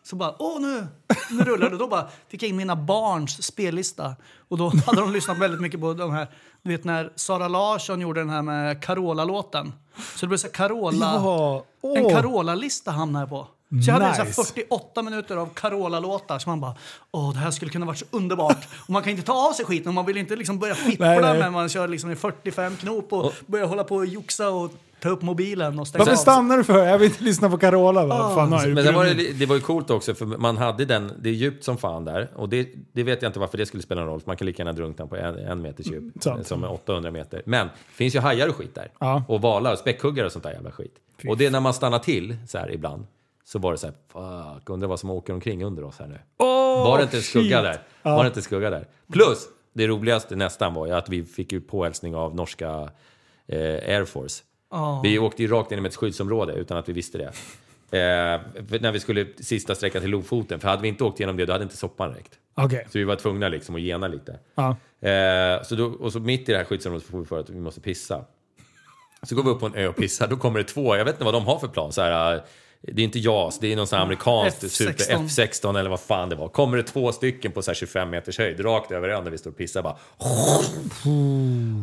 så 0.06 0.16
bara, 0.16 0.36
åh 0.40 0.62
nu, 0.62 0.88
nu 1.32 1.44
rullar 1.44 1.70
det. 1.70 1.78
Då 1.78 1.88
bara 1.88 2.08
fick 2.28 2.44
jag 2.44 2.50
in 2.50 2.56
mina 2.56 2.76
barns 2.76 3.44
spellista. 3.44 4.16
Och 4.48 4.58
då 4.58 4.70
hade 4.86 5.02
de 5.02 5.12
lyssnat 5.12 5.38
väldigt 5.38 5.62
mycket 5.62 5.80
på 5.82 5.94
de 5.94 6.12
här, 6.12 6.28
du 6.64 6.70
vet 6.72 6.84
när 6.84 7.12
Sara 7.16 7.48
Larsson 7.48 8.02
gjorde 8.02 8.22
den 8.22 8.30
här 8.30 8.42
med 8.42 8.84
Carola-låten. 8.84 9.74
Så 10.16 10.26
det 10.26 10.28
blev 10.28 10.38
så 10.38 10.48
Carola, 10.48 11.12
Ja, 11.16 11.64
åh. 11.82 11.98
en 11.98 12.10
Carola-lista 12.10 12.92
hamnade 12.92 13.24
jag 13.24 13.30
på. 13.30 13.48
Så 13.86 13.90
jag 13.90 13.94
hade 13.94 14.16
så 14.16 14.22
här 14.22 14.26
Nice. 14.26 14.44
48 14.44 15.02
minuter 15.02 15.38
av 15.38 15.50
Carola-låtar 15.54 16.40
så 16.40 16.50
man 16.50 16.60
bara, 16.62 16.76
åh 17.12 17.34
det 17.34 17.40
här 17.40 17.52
skulle 17.52 17.72
kunna 17.72 17.86
varit 17.86 18.00
så 18.00 18.06
underbart. 18.12 18.68
Och 18.86 18.90
man 18.90 19.04
kan 19.04 19.12
inte 19.12 19.24
ta 19.24 19.50
av 19.50 19.54
sig 19.54 19.66
skiten 19.66 19.88
och 19.88 19.94
man 19.94 20.06
vill 20.06 20.18
inte 20.18 20.36
liksom 20.36 20.60
börja 20.60 20.76
fippla 20.76 21.34
med 21.34 21.54
man 21.54 21.70
kör 21.70 21.88
liksom 21.88 22.12
i 22.12 22.16
45 22.16 22.76
knop 22.78 23.14
och 23.14 23.34
börja 23.46 23.66
hålla 23.66 23.84
på 23.84 23.96
och 23.96 24.06
joxa 24.06 24.50
och 24.50 24.72
ta 25.04 25.10
upp 25.10 25.22
mobilen 25.22 25.80
och 25.80 25.88
stänga 25.88 26.06
Varför 26.06 26.18
stannar 26.18 26.58
du 26.58 26.64
för? 26.64 26.86
Jag 26.86 26.98
vill 26.98 27.10
inte 27.10 27.24
lyssna 27.24 27.50
på 27.50 27.58
Carola. 27.58 28.06
Va? 28.06 28.36
Fan, 28.36 28.50
nu 28.50 28.56
har 28.56 28.64
jag 28.64 28.74
Men 28.74 28.84
sen 28.84 28.96
var 28.96 29.06
det, 29.40 29.46
var 29.46 29.56
ju 29.56 29.62
coolt 29.62 29.90
också, 29.90 30.14
för 30.14 30.26
man 30.26 30.58
hade 30.58 30.86
den, 30.86 31.12
det 31.20 31.30
är 31.30 31.34
djupt 31.34 31.64
som 31.64 31.78
fan 31.78 32.06
där. 32.06 32.30
Och 32.36 32.50
det, 32.50 32.70
det 32.92 33.04
vet 33.04 33.22
jag 33.22 33.30
inte 33.30 33.40
varför 33.40 33.58
det 33.58 33.66
skulle 33.66 33.84
spela 33.84 34.02
någon 34.02 34.10
roll, 34.10 34.20
för 34.20 34.30
man 34.30 34.38
kan 34.38 34.46
lika 34.46 34.62
gärna 34.62 34.74
drunkna 34.74 35.08
på 35.08 35.16
en, 35.16 35.36
en 35.36 35.62
meters 35.62 35.88
djup. 35.88 36.04
sant. 36.24 36.48
Som 36.48 36.64
är 36.64 36.72
800 36.72 37.12
meter. 37.12 37.42
Men 37.46 37.68
det 37.68 37.74
finns 37.94 38.16
ju 38.16 38.20
hajar 38.20 38.48
och 38.48 38.56
skit 38.56 38.76
där. 38.76 38.92
Ja. 39.00 39.24
Och 39.28 39.42
valar 39.42 39.72
och 39.74 39.80
späckhuggare 39.80 40.26
och 40.26 40.32
sånt 40.32 40.44
där 40.44 40.52
jävla 40.52 40.72
skit. 40.72 40.96
Och 41.28 41.38
det 41.38 41.46
är 41.46 41.52
när 41.52 41.60
man 41.60 41.74
stannar 41.74 42.00
till 42.00 42.38
så 42.48 42.58
här 42.58 42.72
ibland. 42.72 43.06
Så 43.46 43.60
var 43.60 43.72
det 43.72 43.78
så 43.78 43.88
här, 43.88 43.96
fuck, 44.08 44.70
undrar 44.70 44.88
vad 44.88 45.00
som 45.00 45.10
åker 45.10 45.34
omkring 45.34 45.64
under 45.64 45.84
oss 45.84 46.00
här 46.00 46.08
nu. 46.08 46.20
var 46.38 46.98
det 46.98 47.04
inte 47.04 47.18
en 47.18 47.24
skugga 47.24 47.58
shit. 47.58 47.64
där? 47.64 48.12
Var 48.12 48.24
det 48.24 48.28
inte 48.28 48.40
en 48.40 48.44
skugga 48.44 48.70
där? 48.70 48.88
Plus, 49.12 49.48
det 49.74 49.88
roligaste 49.88 50.36
nästan 50.36 50.74
var 50.74 50.88
ju 50.88 50.94
att 50.94 51.10
vi 51.10 51.24
fick 51.24 51.52
ju 51.52 51.62
påhälsning 51.62 52.16
av 52.16 52.36
norska 52.36 52.90
eh, 53.48 53.60
Air 53.60 54.06
Force. 54.06 54.44
Vi 55.04 55.20
åkte 55.20 55.42
ju 55.42 55.48
rakt 55.48 55.72
in 55.72 55.86
i 55.86 55.88
ett 55.88 55.96
skyddsområde 55.96 56.54
utan 56.54 56.78
att 56.78 56.90
vi 56.90 56.94
visste 56.94 57.18
det. 57.18 57.32
Eh, 57.94 58.42
när 58.80 58.92
vi 58.92 59.00
skulle 59.00 59.26
sista 59.40 59.76
sträckan 59.76 60.02
till 60.02 60.12
Lofoten, 60.12 60.60
för 60.60 60.68
hade 60.68 60.82
vi 60.82 60.88
inte 60.88 61.04
åkt 61.04 61.20
igenom 61.20 61.38
det 61.38 61.46
då 61.46 61.54
hade 61.54 61.64
inte 61.64 61.78
soppan 61.78 62.14
räckt. 62.14 62.40
Okej. 62.56 62.88
Så 62.90 62.98
vi 62.98 63.04
var 63.04 63.16
tvungna 63.16 63.50
liksom 63.50 63.76
att 63.76 63.82
gena 63.82 64.08
lite. 64.08 64.40
Ja. 64.56 64.70
Eh, 65.10 65.64
så 65.64 65.76
då, 65.76 65.86
och 65.86 66.14
så 66.14 66.20
mitt 66.20 66.50
i 66.50 66.52
det 66.52 66.58
här 66.58 66.66
skyddsområdet 66.66 67.08
får 67.08 67.20
vi 67.20 67.26
för 67.26 67.40
att 67.40 67.50
vi 67.50 67.60
måste 67.60 67.82
pissa. 67.82 68.26
Så 69.24 69.36
går 69.36 69.44
vi 69.44 69.50
upp 69.50 69.60
på 69.60 69.66
en 69.66 69.76
ö 69.76 69.88
och 69.88 69.96
pissar, 69.96 70.28
då 70.28 70.38
kommer 70.38 70.60
det 70.60 70.66
två, 70.66 70.96
jag 70.96 71.06
vet 71.06 71.16
inte 71.16 71.26
vad 71.26 71.34
de 71.34 71.46
har 71.46 71.60
för 71.60 71.68
plan, 71.68 71.92
så 71.92 72.02
här, 72.02 72.42
det 72.88 73.02
är 73.02 73.04
inte 73.04 73.20
JAS, 73.20 73.60
det 73.60 73.72
är 73.72 73.76
någon 73.76 73.88
sån 73.88 74.12
F16. 74.12 74.68
super 74.68 74.94
F16 74.94 75.80
eller 75.80 75.90
vad 75.90 76.00
fan 76.00 76.30
det 76.30 76.36
var. 76.36 76.48
Kommer 76.48 76.78
det 76.78 76.84
två 76.84 77.12
stycken 77.12 77.52
på 77.52 77.62
så 77.62 77.72
här 77.72 77.76
25 77.76 78.10
meters 78.10 78.38
höjd, 78.38 78.66
rakt 78.66 78.92
över 78.92 79.10
ön 79.10 79.24
när 79.24 79.32
vi 79.32 79.38
står 79.38 79.52
och 79.52 79.58
pissar 79.58 79.82
bara. 79.82 79.96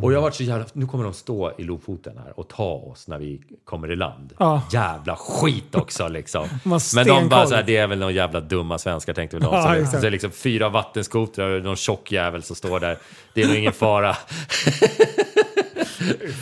Och 0.02 0.12
jag 0.12 0.16
har 0.16 0.22
varit 0.22 0.34
så 0.34 0.42
jävla, 0.42 0.66
nu 0.72 0.86
kommer 0.86 1.04
de 1.04 1.14
stå 1.14 1.52
i 1.58 1.62
Lofoten 1.62 2.18
här 2.18 2.40
och 2.40 2.48
ta 2.48 2.72
oss 2.72 3.08
när 3.08 3.18
vi 3.18 3.40
kommer 3.64 3.92
i 3.92 3.96
land. 3.96 4.32
Ja. 4.38 4.62
Jävla 4.72 5.16
skit 5.16 5.74
också 5.74 6.08
liksom. 6.08 6.48
Men 6.94 7.06
de 7.06 7.28
bara 7.28 7.46
så 7.46 7.54
här, 7.54 7.62
det 7.62 7.76
är 7.76 7.86
väl 7.86 7.98
någon 7.98 8.14
jävla 8.14 8.40
dumma 8.40 8.78
svenskar 8.78 9.14
tänkte 9.14 9.36
väl 9.36 9.44
de. 9.44 9.54
Ja, 9.54 9.86
så 9.86 9.96
det 9.96 10.06
är 10.06 10.10
liksom 10.10 10.30
fyra 10.30 10.68
vattenskotrar 10.68 11.50
och 11.50 11.64
någon 11.64 11.76
tjock 11.76 12.12
jävel 12.12 12.42
som 12.42 12.56
står 12.56 12.80
där. 12.80 12.98
Det 13.34 13.42
är 13.42 13.46
nog 13.46 13.56
ingen 13.56 13.72
fara. 13.72 14.16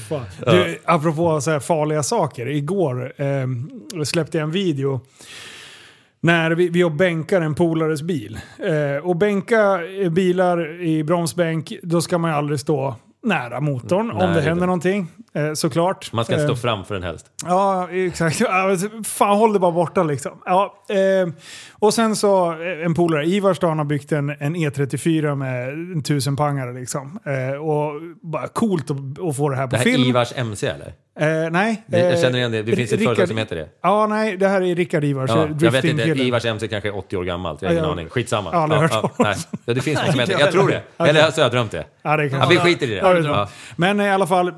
Fan. 0.09 0.27
Du, 0.47 0.79
apropå 0.85 1.41
så 1.41 1.51
här 1.51 1.61
farliga 1.61 2.03
saker. 2.03 2.47
Igår 2.47 3.13
eh, 3.17 3.47
släppte 4.05 4.39
jag 4.39 4.45
en 4.45 4.51
video 4.51 5.01
när 6.21 6.51
vi, 6.51 6.69
vi 6.69 6.85
och 6.85 6.93
bänkar 6.93 7.41
en 7.41 7.55
polares 7.55 8.03
bil. 8.03 8.39
Eh, 8.59 9.07
och 9.07 9.17
bänka 9.17 9.81
bilar 10.11 10.83
i 10.83 11.05
bromsbänk, 11.05 11.73
då 11.83 12.01
ska 12.01 12.19
man 12.19 12.31
ju 12.31 12.37
aldrig 12.37 12.61
stå 12.61 12.97
nära 13.29 13.61
motorn 13.61 14.11
om 14.11 14.17
Nej, 14.19 14.27
det 14.29 14.35
det 14.35 14.41
händer 14.41 14.63
är- 14.63 14.67
någonting. 14.67 15.07
Eh, 15.35 15.53
såklart. 15.53 16.13
Man 16.13 16.25
ska 16.25 16.39
stå 16.39 16.53
Eh, 16.53 16.57
framför 16.57 16.95
den 16.95 17.03
helst. 17.03 17.27
Ja, 17.47 17.89
exakt. 17.91 18.43
Fan, 19.07 19.37
håll 19.39 19.53
det 19.53 19.59
bara 19.59 19.73
borta 19.73 20.03
liksom. 20.03 20.33
Ja, 20.45 20.75
eh, 20.89 21.33
och 21.73 21.95
sen 21.95 22.17
så, 22.17 22.53
eh, 22.53 22.85
en 22.87 22.95
polare, 22.95 23.27
Ivars 23.27 23.63
han 23.63 23.79
har 23.79 23.85
byggt 23.85 24.13
en, 24.13 24.31
en 24.31 24.57
E34 24.57 25.35
med 25.35 25.69
en 25.69 26.03
tusenpangare 26.03 26.73
liksom. 26.73 27.19
Eh, 27.27 27.61
och 27.61 27.93
bara 28.23 28.49
coolt 28.49 28.91
att, 28.91 28.97
att 29.29 29.37
få 29.37 29.49
det 29.49 29.57
här 29.57 29.67
på 29.67 29.71
Det 29.71 29.77
här 29.77 29.85
film. 29.85 30.05
Ivars 30.05 30.33
MC 30.37 30.67
eller? 30.67 30.93
Eh, 31.21 31.51
nej. 31.51 31.83
Det- 31.87 31.99
jag 31.99 32.13
eh, 32.13 32.21
känner 32.21 32.39
igen 32.39 32.53
det. 32.53 32.63
Det 32.63 32.77
finns 32.77 32.93
ett 32.93 32.99
Rickard- 33.01 33.05
företag 33.07 33.29
som 33.29 33.37
heter 33.37 33.57
det. 33.57 33.69
Ja, 33.83 34.07
nej, 34.07 34.37
det 34.37 34.49
här 34.49 34.61
är 34.63 34.75
Rickard 34.75 35.05
Ivars. 35.05 35.31
Ja, 35.31 35.37
eh, 35.37 35.41
jag 35.41 35.49
vet 35.49 35.85
inte, 35.85 35.97
driftingkillen. 35.97 36.27
Ivars 36.27 36.45
MC 36.45 36.69
kanske 36.69 36.89
är 36.89 36.97
80 36.97 37.17
år 37.17 37.25
gammalt. 37.25 37.63
Jag 37.63 37.69
har 37.69 37.75
Ja, 37.75 37.79
ingen 37.79 37.85
jag- 37.89 37.93
aning. 37.99 38.09
Skitsamma. 38.09 38.51
jag 38.53 38.59
har 38.59 38.63
aldrig 38.63 38.81
ja, 38.83 38.85
hört 39.03 39.13
ja, 39.19 39.25
nej. 39.25 39.37
ja, 39.67 39.75
Det 39.75 39.81
finns 39.81 39.99
något 40.03 40.11
som 40.11 40.21
heter 40.21 40.41
Jag 40.41 40.53
tror 40.53 40.69
det. 40.69 40.83
Eller 40.99 41.31
så 41.31 41.37
har 41.41 41.43
jag 41.45 41.53
drömt 41.53 41.71
det. 41.71 41.85
Ja, 42.03 42.17
det 42.17 42.29
kan 42.29 42.41
Ja, 42.41 42.47
vi 42.51 42.57
skiter 42.57 42.87
i 42.87 42.91
det. 42.91 42.97
Ja, 42.97 43.13
det 43.15 43.29
Ja. 43.29 43.49
Men 43.77 44.01
i 44.01 44.11
alla 44.11 44.27
fall, 44.27 44.49
eh, 44.49 44.55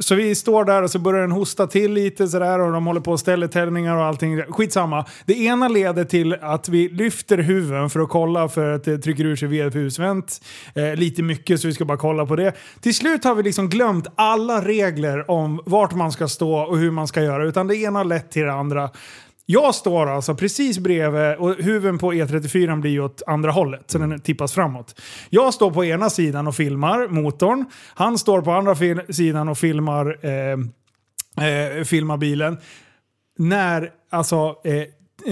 så 0.00 0.14
vi 0.14 0.34
står 0.34 0.64
där 0.64 0.82
och 0.82 0.90
så 0.90 0.98
börjar 0.98 1.20
den 1.20 1.32
hosta 1.32 1.66
till 1.66 1.92
lite 1.92 2.28
sådär 2.28 2.58
och 2.60 2.72
de 2.72 2.86
håller 2.86 3.00
på 3.00 3.12
och 3.12 3.20
ställer 3.20 3.46
tändningar 3.46 3.96
och 3.96 4.04
allting. 4.04 4.42
Skitsamma. 4.42 5.04
Det 5.26 5.34
ena 5.34 5.68
leder 5.68 6.04
till 6.04 6.34
att 6.40 6.68
vi 6.68 6.88
lyfter 6.88 7.38
huven 7.38 7.90
för 7.90 8.00
att 8.00 8.08
kolla 8.08 8.48
för 8.48 8.70
att 8.72 8.84
det 8.84 8.98
trycker 8.98 9.24
ur 9.24 9.36
sig 9.36 9.48
VFU-svänt. 9.48 10.40
Eh, 10.74 10.94
lite 10.94 11.22
mycket 11.22 11.60
så 11.60 11.66
vi 11.68 11.74
ska 11.74 11.84
bara 11.84 11.98
kolla 11.98 12.26
på 12.26 12.36
det. 12.36 12.52
Till 12.80 12.94
slut 12.94 13.24
har 13.24 13.34
vi 13.34 13.42
liksom 13.42 13.68
glömt 13.68 14.06
alla 14.14 14.64
regler 14.64 15.30
om 15.30 15.60
vart 15.66 15.87
man 15.94 16.12
ska 16.12 16.28
stå 16.28 16.54
och 16.58 16.78
hur 16.78 16.90
man 16.90 17.08
ska 17.08 17.22
göra. 17.22 17.44
Utan 17.44 17.66
det 17.66 17.76
ena 17.76 17.98
har 17.98 18.04
lett 18.04 18.30
till 18.30 18.42
det 18.42 18.52
andra. 18.52 18.90
Jag 19.46 19.74
står 19.74 20.06
alltså 20.10 20.34
precis 20.34 20.78
bredvid 20.78 21.34
och 21.36 21.54
huven 21.54 21.98
på 21.98 22.12
E34 22.12 22.80
blir 22.80 22.90
ju 22.90 23.00
åt 23.00 23.22
andra 23.26 23.50
hållet, 23.50 23.90
så 23.90 23.98
den 23.98 24.20
tippas 24.20 24.52
framåt. 24.52 25.00
Jag 25.30 25.54
står 25.54 25.70
på 25.70 25.84
ena 25.84 26.10
sidan 26.10 26.46
och 26.46 26.54
filmar 26.54 27.08
motorn. 27.08 27.64
Han 27.94 28.18
står 28.18 28.42
på 28.42 28.52
andra 28.52 28.74
fil- 28.74 29.14
sidan 29.14 29.48
och 29.48 29.58
filmar 29.58 30.18
eh, 30.26 31.48
eh, 31.48 31.84
filmar 31.84 32.16
bilen. 32.16 32.58
När 33.38 33.90
alltså 34.10 34.54
eh, 34.64 34.74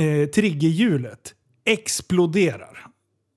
eh, 0.02 0.26
triggerhjulet 0.34 1.34
exploderar. 1.64 2.75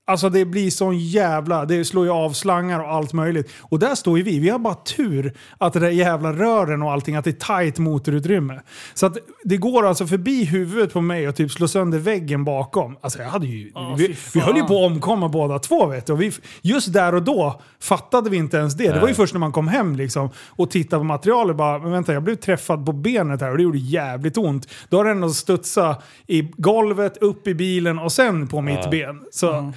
Alltså 0.10 0.30
det 0.30 0.45
blir 0.45 0.70
sån 0.70 0.99
jävla... 0.99 1.66
Det 1.66 1.86
slår 1.86 2.05
ju 2.05 2.12
av 2.12 2.34
slangar 2.34 2.80
och 2.80 2.89
allt 2.89 3.14
möjligt. 3.14 3.51
Och 3.62 3.80
där 3.80 3.95
står 3.95 4.18
ju 4.18 4.24
vi. 4.24 4.39
Vi 4.39 4.49
har 4.49 4.60
bara 4.60 4.76
tur 4.76 5.34
att 5.57 5.74
det 5.74 5.80
där 5.80 5.89
jävla 5.89 6.34
rören 6.34 6.82
och 6.82 6.91
allting, 6.91 7.16
att 7.16 7.26
det 7.26 7.30
är 7.30 7.45
tajt 7.45 7.78
motorutrymme. 7.80 8.62
Så 8.93 9.05
att 9.05 9.18
det 9.43 9.57
går 9.57 9.86
alltså 9.86 10.07
förbi 10.07 10.43
huvudet 10.43 10.93
på 10.93 11.01
mig 11.01 11.28
och 11.28 11.36
typ 11.36 11.51
slår 11.51 11.68
sönder 11.68 11.99
väggen 11.99 12.43
bakom. 12.43 12.97
Alltså 13.01 13.20
jag 13.20 13.30
hade 13.30 13.47
ju... 13.47 13.72
Ja, 13.76 13.95
vi, 13.97 14.16
vi 14.34 14.39
höll 14.39 14.55
ju 14.55 14.64
på 14.64 14.86
att 14.86 14.91
omkomma 14.91 15.30
båda 15.30 15.60
två 15.60 15.86
vet 15.86 16.05
du. 16.05 16.14
Och 16.14 16.22
vi, 16.22 16.32
just 16.62 16.93
där 16.93 17.16
och 17.16 17.24
då 17.24 17.62
fattade 17.80 18.30
vi 18.30 18.38
inte 18.38 18.57
ens 18.57 18.74
det. 18.74 18.91
Det 18.91 18.99
var 18.99 19.07
ju 19.07 19.14
först 19.14 19.34
när 19.34 19.39
man 19.39 19.51
kom 19.51 19.68
hem 19.68 19.95
liksom 19.95 20.30
och 20.47 20.72
tittade 20.72 20.99
på 20.99 21.03
materialet 21.03 21.55
bara, 21.55 21.80
men 21.80 21.91
vänta 21.91 22.14
jag 22.14 22.24
blev 22.24 22.36
träffad 22.36 22.86
på 22.86 22.91
benet 22.91 23.41
här 23.41 23.51
och 23.51 23.57
det 23.57 23.64
gjorde 23.64 23.78
jävligt 23.78 24.38
ont. 24.38 24.68
Då 24.89 24.97
har 24.97 25.05
den 25.05 25.30
studsat 25.30 26.03
i 26.28 26.41
golvet, 26.41 27.18
upp 27.18 27.47
i 27.47 27.53
bilen 27.53 27.99
och 27.99 28.12
sen 28.12 28.47
på 28.47 28.62
mitt 28.62 28.91
ben. 28.91 29.22
Så, 29.32 29.74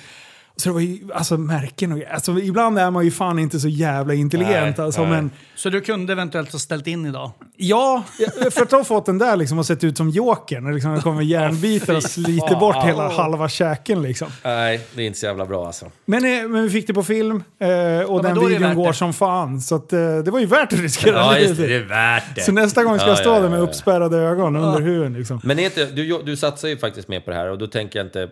så 0.57 0.68
det 0.68 0.72
var 0.72 0.80
ju 0.80 0.98
alltså 1.14 1.36
märken 1.36 1.92
och 1.92 1.98
alltså, 2.14 2.38
Ibland 2.38 2.78
är 2.78 2.90
man 2.90 3.05
ju 3.05 3.11
fan 3.11 3.38
inte 3.38 3.61
så 3.61 3.68
jävla 3.68 4.14
intelligent. 4.14 4.76
Nej, 4.76 4.84
alltså, 4.86 5.00
nej. 5.00 5.11
men 5.11 5.30
Så 5.57 5.68
du 5.70 5.80
kunde 5.80 6.12
eventuellt 6.12 6.53
ha 6.53 6.59
ställt 6.59 6.86
in 6.86 7.07
idag? 7.07 7.30
ja, 7.57 8.05
för 8.50 8.62
att 8.62 8.70
ha 8.72 8.84
fått 8.84 9.07
den 9.07 9.18
där 9.18 9.36
liksom 9.36 9.59
och 9.59 9.66
sett 9.66 9.84
ut 9.84 9.96
som 9.96 10.11
Jokern. 10.11 10.74
Liksom, 10.74 10.94
det 10.94 11.00
kommer 11.00 11.22
järnbitar 11.32 11.96
och 11.96 12.03
sliter 12.03 12.61
bort 12.61 12.84
hela 12.84 13.09
halva 13.09 13.48
käken. 13.48 14.03
Liksom. 14.03 14.28
Nej, 14.44 14.86
det 14.94 15.03
är 15.03 15.07
inte 15.07 15.18
så 15.18 15.26
jävla 15.26 15.46
bra 15.46 15.66
alltså. 15.66 15.86
Men, 16.05 16.24
eh, 16.24 16.48
men 16.48 16.62
vi 16.62 16.70
fick 16.70 16.86
det 16.86 16.94
på 16.94 17.03
film 17.03 17.44
eh, 17.59 17.68
och 18.11 18.22
men 18.24 18.34
den 18.34 18.48
videon 18.48 18.74
går 18.74 18.86
det. 18.88 18.94
som 18.94 19.12
fan. 19.12 19.61
Så 19.61 19.74
att, 19.74 19.92
eh, 19.92 19.98
det 20.18 20.30
var 20.30 20.40
ju 20.40 20.46
värt 20.46 20.72
att 20.72 20.78
riskera 20.78 21.14
Ja, 21.16 21.38
just 21.38 21.57
det. 21.57 21.66
Det 21.66 21.76
är 21.76 21.84
värt 21.84 22.34
det. 22.34 22.40
Så 22.40 22.53
nästa 22.53 22.84
gång 22.84 22.98
ska 22.98 23.07
jag 23.07 23.12
Ja, 23.12 23.20
stå 23.20 23.30
ja, 23.30 23.40
där 23.40 23.48
med 23.48 23.59
ja, 23.59 23.62
ja. 23.62 23.68
uppspärrade 23.68 24.16
ögon 24.16 24.57
under 24.57 24.80
huven. 24.80 25.12
Liksom. 25.12 25.40
Men 25.44 25.59
inte, 25.59 25.86
du, 25.86 26.22
du 26.24 26.36
satsar 26.36 26.68
ju 26.68 26.78
faktiskt 26.78 27.09
mer 27.09 27.20
på 27.20 27.30
det 27.30 27.36
här 27.36 27.50
och 27.50 27.59
då 27.59 27.66
tänker 27.66 27.98
jag 27.98 28.07
inte... 28.07 28.28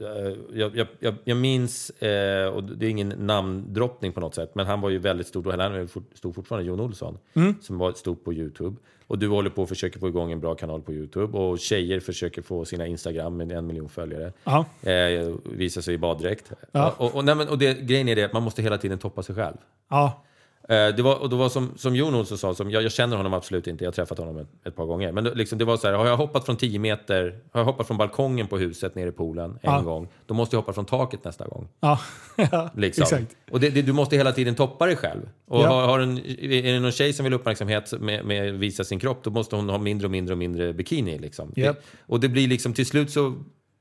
eh, 0.00 0.32
Jag, 0.52 0.76
jag, 0.76 0.86
jag, 0.98 1.14
jag 1.24 1.36
minns, 1.36 1.90
eh, 1.90 2.48
och 2.48 2.64
det 2.64 2.86
är 2.86 2.90
ingen 2.90 3.08
namndroppning 3.08 4.12
på 4.12 4.20
något 4.20 4.34
sätt, 4.34 4.54
men 4.54 4.66
han 4.66 4.80
var 4.80 4.90
ju 4.90 4.98
väldigt 4.98 5.26
stor 5.26 5.42
då, 5.42 5.50
han 5.50 5.60
är 5.60 6.16
stor 6.16 6.32
fortfarande, 6.32 6.68
Jon 6.68 6.80
Olsson, 6.80 7.18
som 7.60 7.78
var 7.78 7.92
stor 7.92 8.14
på 8.14 8.32
YouTube. 8.34 8.76
Och 9.08 9.18
du 9.18 9.28
håller 9.28 9.50
på 9.50 9.62
och 9.62 9.68
försöker 9.68 9.98
få 9.98 10.08
igång 10.08 10.32
en 10.32 10.40
bra 10.40 10.54
kanal 10.54 10.82
på 10.82 10.92
YouTube 10.92 11.38
och 11.38 11.58
tjejer 11.58 12.00
försöker 12.00 12.42
få 12.42 12.64
sina 12.64 12.86
Instagram 12.86 13.36
med 13.36 13.52
en 13.52 13.66
miljon 13.66 13.88
följare. 13.88 14.32
Ja. 14.44 14.64
Eh, 14.90 15.34
visar 15.44 15.80
sig 15.80 15.94
i 15.94 15.98
baddräkt. 15.98 16.52
Ja. 16.72 16.94
Och, 16.98 17.14
och, 17.14 17.24
nej, 17.24 17.34
men, 17.34 17.48
och 17.48 17.58
det, 17.58 17.80
grejen 17.80 18.08
är 18.08 18.16
det 18.16 18.24
att 18.24 18.32
man 18.32 18.42
måste 18.42 18.62
hela 18.62 18.78
tiden 18.78 18.98
toppa 18.98 19.22
sig 19.22 19.34
själv. 19.34 19.56
Ja. 19.88 20.22
Eh, 20.68 20.88
Det 20.96 21.02
var, 21.02 21.14
och 21.22 21.30
det 21.30 21.36
var 21.36 21.48
som, 21.48 21.72
som 21.76 21.96
Jon 21.96 22.14
Olsson 22.14 22.38
sa, 22.38 22.54
som, 22.54 22.70
jag, 22.70 22.82
jag 22.82 22.92
känner 22.92 23.16
honom 23.16 23.34
absolut 23.34 23.66
inte, 23.66 23.84
jag 23.84 23.90
har 23.90 23.92
träffat 23.94 24.18
honom 24.18 24.38
ett, 24.38 24.48
ett 24.66 24.76
par 24.76 24.84
gånger. 24.86 25.12
Men 25.12 25.24
det, 25.24 25.34
liksom, 25.34 25.58
det 25.58 25.64
var 25.64 25.76
så 25.76 25.86
här, 25.86 25.94
har 25.94 26.06
jag 26.06 26.16
hoppat 26.16 26.46
från 26.46 26.56
10 26.56 26.78
meter, 26.78 27.38
har 27.52 27.60
jag 27.60 27.64
hoppat 27.64 27.86
från 27.86 27.96
balkongen 27.96 28.46
på 28.46 28.58
huset 28.58 28.94
ner 28.94 29.06
i 29.06 29.12
poolen 29.12 29.50
en 29.50 29.58
Ja. 29.62 29.80
gång, 29.80 30.08
då 30.26 30.34
måste 30.34 30.56
jag 30.56 30.60
hoppa 30.60 30.72
från 30.72 30.84
taket 30.84 31.24
nästa 31.24 31.46
gång. 31.46 31.68
Ja. 31.80 32.00
ja. 32.52 32.70
Liksom. 32.76 33.02
Exakt. 33.02 33.36
Och 33.50 33.60
det, 33.60 33.70
det, 33.70 33.82
du 33.82 33.92
måste 33.92 34.16
hela 34.16 34.32
tiden 34.32 34.54
toppa 34.54 34.86
dig 34.86 34.96
själv. 34.96 35.20
Och 35.48 35.60
Ja. 35.62 35.68
har, 35.68 35.86
har 35.86 35.98
en, 36.00 36.18
är 36.38 36.72
det 36.72 36.80
någon 36.80 36.92
tjej 36.92 37.12
som 37.12 37.24
vill 37.24 37.32
uppmärksamhet 37.34 37.92
med, 38.00 38.24
med 38.24 38.54
visa 38.54 38.84
sin 38.84 38.98
kropp, 38.98 39.18
då 39.22 39.30
måste 39.30 39.56
hon 39.56 39.68
ha 39.68 39.78
mindre 39.78 40.06
och 40.06 40.10
mindre 40.10 40.32
och 40.34 40.38
mindre 40.38 40.72
bikini. 40.72 41.18
Liksom. 41.18 41.52
Det, 41.54 41.84
och 42.06 42.20
det 42.20 42.28
blir 42.28 42.48
liksom 42.48 42.72
till 42.72 42.86
slut 42.86 43.10
så, 43.10 43.34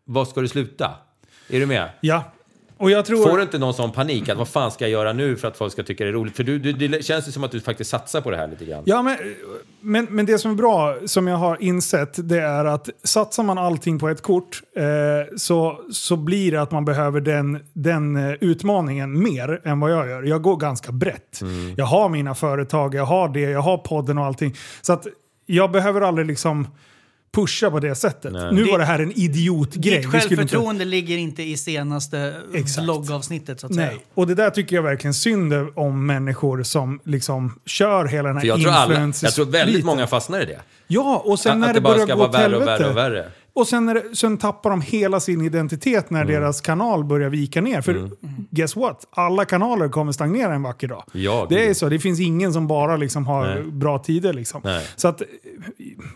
vad 0.06 0.28
ska 0.28 0.42
det 0.42 0.48
sluta? 0.48 0.92
Är 1.50 1.60
du 1.60 1.66
med? 1.66 1.90
ja. 2.02 2.24
Och 2.78 2.92
jag 2.92 3.06
tror... 3.06 3.30
Får 3.30 3.38
du 3.38 3.44
inte 3.44 3.58
någon 3.58 3.74
sån 3.74 3.92
panik 3.92 4.30
att 4.30 4.38
vad 4.38 4.48
fan 4.48 4.72
ska 4.72 4.84
jag 4.84 4.92
göra 4.92 5.14
nu 5.14 5.36
för 5.36 5.48
att 5.48 5.58
folk 5.58 5.72
ska 5.72 5.84
tycka 5.84 6.04
det 6.04 6.10
är 6.10 6.14
roligt? 6.14 6.36
För 6.36 6.44
du, 6.44 6.60
du, 6.60 6.74
det 6.74 7.06
känns 7.06 7.28
ju 7.28 7.32
som 7.32 7.44
att 7.44 7.52
du 7.52 7.62
faktiskt 7.62 7.90
satsar 7.90 8.22
på 8.22 8.32
det 8.32 8.38
här 8.38 8.48
lite 8.48 8.66
grann. 8.66 8.84
Ja, 8.86 9.02
men, 9.02 9.18
men, 9.82 10.08
men 10.10 10.26
det 10.26 10.38
som 10.38 10.52
är 10.52 10.56
bra, 10.56 10.98
som 11.06 11.28
jag 11.28 11.38
har 11.38 11.58
insett, 11.62 12.30
det 12.30 12.42
är 12.42 12.66
att 12.66 12.90
satsar 13.04 13.44
man 13.44 13.58
allting 13.58 14.00
på 14.00 14.10
ett 14.10 14.22
kort 14.22 14.62
eh, 14.76 14.84
så, 15.38 15.80
så 15.92 16.16
blir 16.16 16.52
det 16.52 16.62
att 16.62 16.72
man 16.72 16.86
behöver 16.86 17.22
den, 17.22 17.60
den 17.74 18.16
eh, 18.16 18.34
utmaningen 18.42 19.24
mer 19.24 19.62
än 19.64 19.80
vad 19.80 19.92
jag 19.92 20.10
gör. 20.10 20.24
Jag 20.24 20.42
går 20.42 20.58
ganska 20.58 20.92
brett. 20.92 21.42
Mm. 21.42 21.74
Jag 21.78 21.86
har 21.86 22.10
mina 22.10 22.36
företag, 22.36 22.96
jag 22.96 23.06
har 23.06 23.30
det, 23.30 23.40
jag 23.40 23.62
har 23.62 23.78
podden 23.78 24.18
och 24.18 24.26
allting. 24.26 24.56
Så 24.82 24.94
att 24.94 25.08
jag 25.46 25.72
behöver 25.72 26.02
aldrig 26.02 26.28
liksom 26.28 26.68
pusha 27.36 27.72
på 27.72 27.80
det 27.80 27.96
sättet. 27.96 28.34
Nu 28.34 28.64
var 28.64 28.80
det 28.80 28.86
här 28.86 29.00
en 29.00 29.12
idiotgrej. 29.12 29.82
Ditt 29.98 30.04
skulle 30.06 30.18
inte- 30.22 30.28
självförtroende 30.28 30.86
ligger 30.86 31.18
inte 31.18 31.44
i 31.44 31.58
senaste 31.58 32.34
Exakt. 32.54 32.84
vloggavsnittet 32.84 33.60
så 33.60 33.68
att 33.68 33.76
säga. 33.76 33.88
Nej, 33.88 34.06
och 34.14 34.28
det 34.28 34.36
där 34.36 34.50
tycker 34.50 34.76
jag 34.76 34.84
verkligen 34.84 35.14
synd 35.14 35.54
om 35.76 36.06
människor 36.06 36.64
som 36.64 37.00
liksom 37.04 37.60
kör 37.66 38.06
hela 38.06 38.28
den 38.28 38.38
här 38.38 38.44
influencers- 38.46 39.24
jag 39.24 39.34
tror 39.34 39.46
väldigt 39.46 39.86
många 39.86 40.08
fastnar 40.08 40.42
i 40.42 40.46
det. 40.46 40.60
Ja, 40.88 41.22
och 41.26 41.40
sen 41.40 41.52
Att- 41.52 41.58
när 41.60 41.68
att 41.68 41.74
det, 41.74 41.80
det 41.80 41.82
bara 41.84 41.94
börjar 41.94 42.08
ska 42.08 42.16
gå 42.16 42.20
vara 42.28 42.32
värre 42.32 42.56
och 42.58 42.68
värre 42.68 42.90
och 42.90 42.98
värre. 42.98 43.26
Och 43.56 43.68
sen, 43.68 43.86
det, 43.86 44.04
sen 44.16 44.38
tappar 44.38 44.70
de 44.70 44.82
hela 44.82 45.20
sin 45.20 45.42
identitet 45.42 46.10
när 46.10 46.22
Mm. 46.22 46.34
deras 46.34 46.62
kanal 46.62 47.04
börjar 47.04 47.30
vika 47.30 47.62
ner. 47.62 47.82
För 47.82 48.10
guess 48.52 48.76
what? 48.76 49.06
Alla 49.12 49.46
kanaler 49.46 49.90
kommer 49.90 50.12
stagnera 50.12 50.54
en 50.54 50.64
vacker 50.64 50.88
dag. 50.88 51.04
Ja, 51.12 51.46
det 51.50 51.64
är 51.64 51.68
gud. 51.68 51.78
så. 51.78 51.90
Det 51.90 52.00
finns 52.00 52.20
ingen 52.20 52.54
som 52.54 52.68
bara 52.68 52.98
liksom 52.98 53.28
har 53.28 53.46
Nej. 53.48 53.64
bra 53.64 54.00
tider. 54.00 54.34
Liksom. 54.34 54.62
Nej. 54.64 54.88
Så 54.96 55.08
att, 55.08 55.22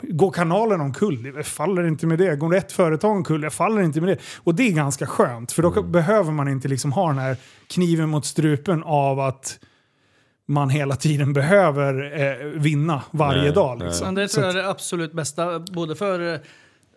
går 0.01 0.31
kanalen 0.31 0.81
omkull, 0.81 1.33
jag 1.35 1.45
faller 1.45 1.87
inte 1.87 2.07
med 2.07 2.17
det. 2.19 2.35
Går 2.35 2.55
ett 2.55 2.71
företag 2.71 3.11
omkull, 3.11 3.43
jag 3.43 3.53
faller 3.53 3.81
inte 3.81 4.01
med 4.01 4.09
det. 4.09 4.17
Och 4.43 4.55
det 4.55 4.63
är 4.67 4.71
ganska 4.71 5.07
skönt, 5.07 5.51
för 5.51 5.61
då 5.63 5.71
Mm. 5.71 5.91
behöver 5.91 6.31
man 6.31 6.47
inte 6.47 6.67
liksom 6.67 6.91
ha 6.91 7.07
den 7.07 7.17
här 7.17 7.37
kniven 7.67 8.09
mot 8.09 8.25
strupen 8.25 8.83
av 8.83 9.19
att 9.19 9.59
man 10.47 10.69
hela 10.69 10.95
tiden 10.95 11.33
behöver 11.33 12.21
eh, 12.21 12.45
vinna 12.61 13.01
varje 13.11 13.41
Nej, 13.41 13.51
dag. 13.51 13.77
nej. 13.79 13.87
Liksom. 13.87 14.15
Det 14.15 14.27
tror 14.27 14.45
jag 14.45 14.55
är 14.55 14.61
det 14.61 14.69
absolut 14.69 15.13
bästa, 15.13 15.59
både 15.59 15.95
för, 15.95 16.33
eh, 16.33 16.39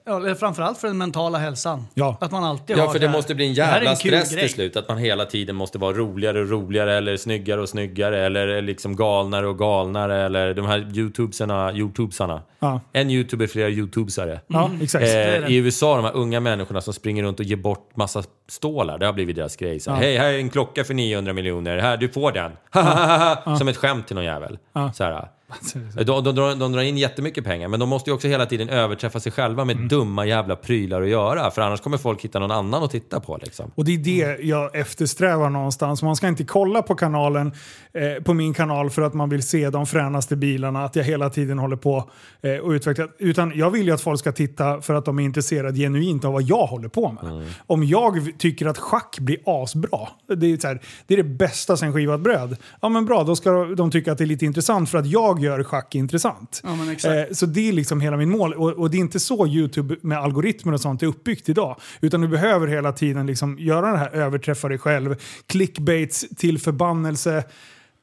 eller 0.07 0.35
framförallt 0.35 0.79
för 0.79 0.89
den 0.89 0.99
mentala 0.99 1.39
hälsan. 1.39 1.87
Ja. 1.95 2.17
Att 2.21 2.31
man 2.33 2.45
alltid 2.45 2.77
Ja, 2.79 2.83
har 2.87 2.93
för 2.93 2.99
det 2.99 3.07
här, 3.07 3.17
måste 3.17 3.35
bli 3.35 3.47
en 3.49 3.55
"Det 3.55 3.59
jävla 3.59 3.91
kul 3.91 3.97
stress 3.97 4.33
grej." 4.33 4.41
till 4.43 4.51
slut. 4.55 4.77
Att 4.77 4.89
man 4.89 4.99
hela 4.99 5.25
tiden 5.25 5.57
måste 5.57 5.79
vara 5.79 5.93
roligare 5.97 6.41
och 6.41 6.49
roligare 6.51 6.95
eller 6.97 7.17
snyggare 7.17 7.61
och 7.61 7.69
snyggare 7.69 8.27
eller 8.27 8.63
liksom 8.63 8.97
galnare 8.97 9.47
och 9.47 9.59
galnare 9.59 10.17
eller 10.27 10.55
de 10.55 10.67
här 10.67 10.99
youtubesarna, 10.99 11.73
youtubesarna. 11.73 12.43
Ja. 12.59 12.81
En 12.93 13.11
youtuber, 13.11 13.47
flera 13.47 13.69
youtubesare. 13.69 14.41
Ja, 14.47 14.71
exakt. 14.83 15.05
Eh, 15.05 15.47
I 15.47 15.57
USA, 15.57 15.97
de 15.97 16.05
här 16.05 16.17
unga 16.17 16.41
människorna 16.41 16.81
som 16.81 16.95
springer 16.95 17.23
runt 17.23 17.39
och 17.41 17.45
ger 17.47 17.57
bort 17.57 17.97
massa 17.97 18.23
stålar. 18.49 18.99
Det 18.99 19.07
har 19.07 19.13
blivit 19.13 19.37
deras 19.37 19.57
grej. 19.57 19.81
Så, 19.81 19.91
här, 19.91 19.99
Hej, 19.99 20.17
här 20.17 20.33
är 20.33 20.39
en 20.39 20.51
klocka 20.51 20.85
för 20.85 20.95
900 20.95 21.33
miljoner. 21.33 21.79
Här, 21.79 21.97
du 21.97 22.09
får 22.09 22.33
den. 22.33 22.53
Som 23.59 23.69
ett 23.69 23.77
skämt 23.77 24.07
till 24.07 24.17
någon 24.17 24.25
jävel. 24.25 24.59
Så 24.95 25.05
här. 25.05 25.29
De, 25.95 26.25
de, 26.25 26.35
drar- 26.35 26.55
de 26.61 26.73
drar 26.73 26.83
in 26.83 26.99
jättemycket 26.99 27.45
pengar, 27.45 27.69
men 27.69 27.81
de 27.81 27.89
måste 27.89 28.11
ju 28.11 28.15
också 28.15 28.29
hela 28.29 28.47
tiden 28.47 28.69
överträffa 28.69 29.21
sig 29.21 29.33
själva 29.33 29.63
Mm. 29.63 29.77
med 29.79 29.89
dumma 29.89 30.27
jävla 30.27 30.57
prylar 30.57 31.03
att 31.03 31.09
göra. 31.09 31.51
För 31.51 31.63
annars 31.63 31.81
kommer 31.81 31.97
folk 31.99 32.23
hitta 32.25 32.39
någon 32.39 32.51
annan 32.51 32.83
att 32.83 32.91
titta 32.91 33.21
på. 33.21 33.39
Liksom. 33.43 33.71
Och 33.75 33.85
det 33.85 33.95
är 33.95 33.99
det 33.99 34.45
jag 34.45 34.77
eftersträvar 34.77 35.51
någonstans. 35.51 36.03
Man 36.03 36.17
ska 36.17 36.29
inte 36.29 36.45
kolla 36.45 36.83
på 36.83 36.95
kanalen, 36.95 37.53
eh, 37.93 38.23
på 38.23 38.35
min 38.35 38.55
kanal 38.55 38.91
för 38.91 39.03
att 39.03 39.15
man 39.15 39.29
vill 39.29 39.43
se 39.43 39.71
de 39.71 39.87
fränaste 39.87 40.37
bilarna, 40.37 40.85
att 40.85 40.97
jag 40.97 41.05
hela 41.05 41.31
tiden 41.31 41.59
håller 41.59 41.77
på 41.77 42.11
eh, 42.43 42.57
och 42.57 42.71
utvecklar. 42.71 43.09
Utan 43.19 43.53
jag 43.55 43.71
vill 43.71 43.87
ju 43.87 43.93
att 43.95 44.01
folk 44.01 44.19
ska 44.21 44.33
titta 44.33 44.81
för 44.81 44.95
att 44.95 45.05
de 45.05 45.19
är 45.19 45.23
intresserade 45.23 45.79
genuint 45.79 46.25
av 46.25 46.33
vad 46.33 46.43
jag 46.43 46.67
håller 46.67 46.89
på 46.89 47.13
med. 47.13 47.47
Om 47.67 47.85
jag 47.85 48.31
tycker 48.39 48.67
att 48.67 48.79
schack 48.79 49.19
blir 49.21 49.39
asbra, 49.45 50.09
det 50.37 50.47
är, 50.47 50.67
här, 50.67 50.81
det 51.07 51.15
är 51.15 51.19
det 51.19 51.25
bästa 51.25 51.77
sen 51.77 51.93
skivat 51.93 52.21
bröd. 52.21 52.57
Ja 52.83 52.89
men 52.89 53.05
bra, 53.05 53.23
då 53.25 53.37
ska 53.37 53.51
de 53.65 53.91
tycka 53.91 54.13
att 54.13 54.19
det 54.19 54.25
är 54.25 54.27
lite 54.27 54.45
intressant 54.45 54.91
för 54.91 54.99
att 54.99 55.07
jag 55.07 55.41
gör 55.43 55.62
schack 55.64 55.95
intressant. 55.95 56.61
Ja, 56.64 56.76
men 56.76 56.90
exakt. 56.90 57.30
Eh, 57.30 57.34
så 57.34 57.47
det 57.47 57.68
är 57.68 57.72
liksom 57.72 58.01
hela 58.01 58.16
min 58.16 58.30
mål. 58.30 58.55
Och, 58.55 58.70
och 58.72 58.90
det 58.90 58.97
är 58.97 59.01
inte 59.01 59.20
så 59.20 59.47
YouTube 59.47 59.97
med 60.03 60.18
algoritmer 60.18 60.72
och 60.72 60.80
sånt 60.80 61.03
är 61.03 61.07
uppbyggt 61.07 61.49
idag. 61.49 61.80
Utan 62.01 62.20
du 62.20 62.28
behöver 62.28 62.66
hela 62.66 62.93
tiden 62.93 63.26
liksom 63.26 63.59
göra 63.59 63.90
det 63.93 63.99
här, 63.99 64.11
överträffa 64.11 64.68
dig 64.68 64.78
själv, 64.78 65.16
clickbaits 65.47 66.24
till 66.36 66.59
förbannelse. 66.59 67.45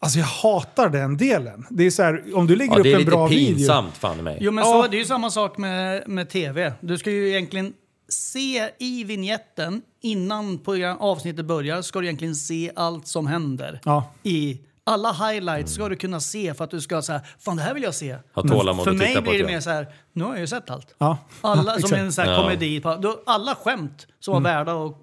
Alltså 0.01 0.19
jag 0.19 0.25
hatar 0.25 0.89
den 0.89 1.17
delen. 1.17 1.65
Det 1.69 1.85
är 1.85 1.91
så 1.91 2.03
här, 2.03 2.23
om 2.35 2.47
du 2.47 2.55
lägger 2.55 2.77
Ja, 2.77 2.83
det 2.83 2.89
är 2.89 2.93
upp 2.93 2.95
en 2.95 2.99
lite 2.99 3.11
bra 3.11 3.27
video. 3.27 3.55
pinsamt 3.55 3.97
fan 3.97 4.19
i 4.19 4.21
mig. 4.21 4.37
Jo 4.41 4.51
men 4.51 4.63
Ja. 4.63 4.83
så, 4.83 4.87
det 4.91 4.97
är 4.97 4.99
ju 4.99 5.05
samma 5.05 5.29
sak 5.29 5.57
med, 5.57 6.03
med 6.07 6.29
tv. 6.29 6.73
Du 6.81 6.97
ska 6.97 7.11
ju 7.11 7.29
egentligen 7.29 7.73
se 8.09 8.69
i 8.79 9.03
vignetten 9.03 9.81
innan 10.01 10.57
program, 10.59 10.97
avsnittet 10.97 11.45
börjar 11.45 11.81
ska 11.81 11.99
du 11.99 12.05
egentligen 12.05 12.35
se 12.35 12.71
allt 12.75 13.07
som 13.07 13.28
händer. 13.28 13.79
Ja. 13.86 14.11
I 14.24 14.59
alla 14.89 15.11
highlights 15.11 15.74
ska 15.74 15.89
du 15.89 15.95
kunna 15.95 16.20
se 16.20 16.53
för 16.53 16.63
att 16.63 16.71
du 16.71 16.82
ska 16.82 17.01
säga 17.01 17.21
fan 17.39 17.55
det 17.57 17.63
här 17.63 17.74
vill 17.74 17.83
jag 17.83 17.95
se. 17.95 18.16
Ha 18.36 18.41
tålamod 18.43 18.83
För 18.83 18.91
att 18.91 18.97
mig 18.97 19.07
titta 19.07 19.21
på 19.21 19.29
blir 19.29 19.39
det 19.39 19.45
mer 19.45 19.59
så 19.59 19.70
här, 19.70 19.87
nu 20.13 20.24
har 20.24 20.32
jag 20.32 20.39
ju 20.39 20.47
sett 20.47 20.70
allt. 20.70 20.95
Ja. 20.97 21.17
Alla 21.41 21.79
som 21.79 21.93
en 21.93 22.11
sån 22.11 22.25
här 22.25 22.32
Ja. 22.32 22.41
komedi, 22.41 22.82
alla 23.25 23.55
skämt 23.55 24.07
som 24.20 24.33
var 24.33 24.41
värda 24.41 24.71
att 24.86 24.95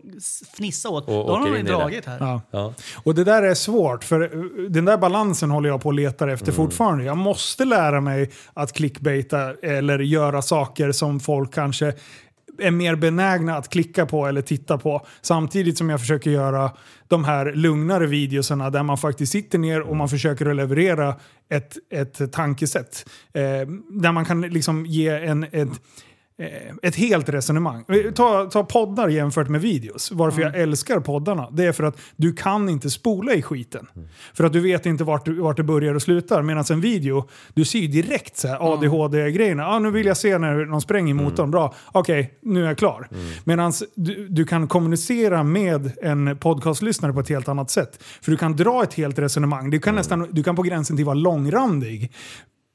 fnissa 0.56 0.88
åt, 0.88 1.04
Och 1.08 1.14
då 1.26 1.32
har 1.36 1.50
de 1.50 1.56
ju 1.56 1.62
dragit 1.62 2.06
här. 2.06 2.16
Ja. 2.20 2.40
Ja. 2.50 2.72
Och 3.04 3.14
det 3.14 3.24
där 3.24 3.42
är 3.42 3.54
svårt, 3.54 4.04
för 4.04 4.20
eh, 4.22 4.28
den 4.70 4.84
där 4.84 4.96
balansen 4.96 5.50
håller 5.50 5.68
jag 5.68 5.80
på 5.82 5.88
att 5.88 5.94
leta 5.94 6.32
efter 6.32 6.46
Mm. 6.52 6.56
fortfarande. 6.56 7.04
Jag 7.04 7.16
måste 7.16 7.64
lära 7.64 8.00
mig 8.00 8.30
att 8.54 8.72
clickbaita 8.72 9.54
eller 9.62 9.98
göra 9.98 10.42
saker 10.42 10.92
som 10.92 11.20
folk 11.20 11.54
kanske 11.54 11.94
är 12.58 12.70
mer 12.70 12.96
benägna 12.96 13.56
att 13.56 13.68
klicka 13.68 14.06
på 14.06 14.26
eller 14.26 14.42
titta 14.42 14.78
på. 14.78 15.06
Samtidigt 15.20 15.78
som 15.78 15.90
jag 15.90 16.00
försöker 16.00 16.30
göra 16.30 16.70
de 17.08 17.24
här 17.24 17.52
lugnare 17.52 18.06
videosarna 18.06 18.70
där 18.70 18.82
man 18.82 18.98
faktiskt 18.98 19.32
sitter 19.32 19.58
ner 19.58 19.80
och 19.80 19.96
man 19.96 20.08
försöker 20.08 20.46
att 20.46 20.56
leverera 20.56 21.14
ett, 21.48 21.76
ett 21.90 22.32
tankesätt. 22.32 23.08
Eh, 23.32 23.42
där 23.90 24.12
man 24.12 24.24
kan 24.24 24.40
liksom 24.40 24.86
ge 24.86 25.08
en, 25.08 25.42
ett, 25.42 25.68
ett 26.82 26.96
helt 26.96 27.28
resonemang. 27.28 27.84
Eh, 27.88 28.12
Ta, 28.12 28.44
ta 28.44 28.64
poddar 28.64 29.08
jämfört 29.08 29.48
med 29.48 29.60
videos. 29.60 30.12
Varför 30.12 30.42
jag 30.42 30.56
älskar 30.56 31.00
poddarna, 31.00 31.50
det 31.50 31.64
är 31.64 31.72
för 31.72 31.84
att 31.84 31.96
du 32.16 32.32
kan 32.32 32.68
inte 32.68 32.90
spola 32.90 33.34
i 33.34 33.42
skiten. 33.42 33.86
För 34.34 34.44
att 34.44 34.52
du 34.52 34.60
vet 34.60 34.86
inte 34.86 35.04
vart, 35.04 35.24
du, 35.24 35.34
vart 35.40 35.56
det 35.56 35.62
börjar 35.62 35.94
och 35.94 36.02
slutar. 36.02 36.42
Medan 36.42 36.64
en 36.70 36.80
video, 36.80 37.28
du 37.54 37.64
ser 37.64 37.78
ju 37.78 37.86
direkt 37.86 38.36
så 38.36 38.48
här 38.48 38.72
ADHD-grejerna. 38.72 39.66
Ah, 39.66 39.78
nu 39.78 39.90
vill 39.90 40.06
jag 40.06 40.16
se 40.16 40.38
när 40.38 40.64
någon 40.64 40.80
spränger 40.80 41.14
motorn. 41.14 41.50
Bra, 41.50 41.74
okej, 41.92 42.38
nu 42.42 42.62
är 42.62 42.66
jag 42.66 42.78
klar. 42.78 43.08
Medan 43.44 43.72
du, 43.94 44.28
du 44.28 44.44
kan 44.44 44.68
kommunicera 44.68 45.42
med 45.42 45.92
en 46.02 46.38
podcastlyssnare 46.38 47.12
på 47.12 47.20
ett 47.20 47.28
helt 47.28 47.48
annat 47.48 47.70
sätt. 47.70 48.02
För 48.22 48.30
du 48.30 48.36
kan 48.36 48.56
dra 48.56 48.82
ett 48.82 48.94
helt 48.94 49.18
resonemang. 49.18 49.70
Du 49.70 49.78
kan, 49.78 49.94
nästan, 49.94 50.28
du 50.30 50.42
kan 50.42 50.56
på 50.56 50.62
gränsen 50.62 50.96
till 50.96 51.04
vara 51.06 51.14
långrandig. 51.14 52.12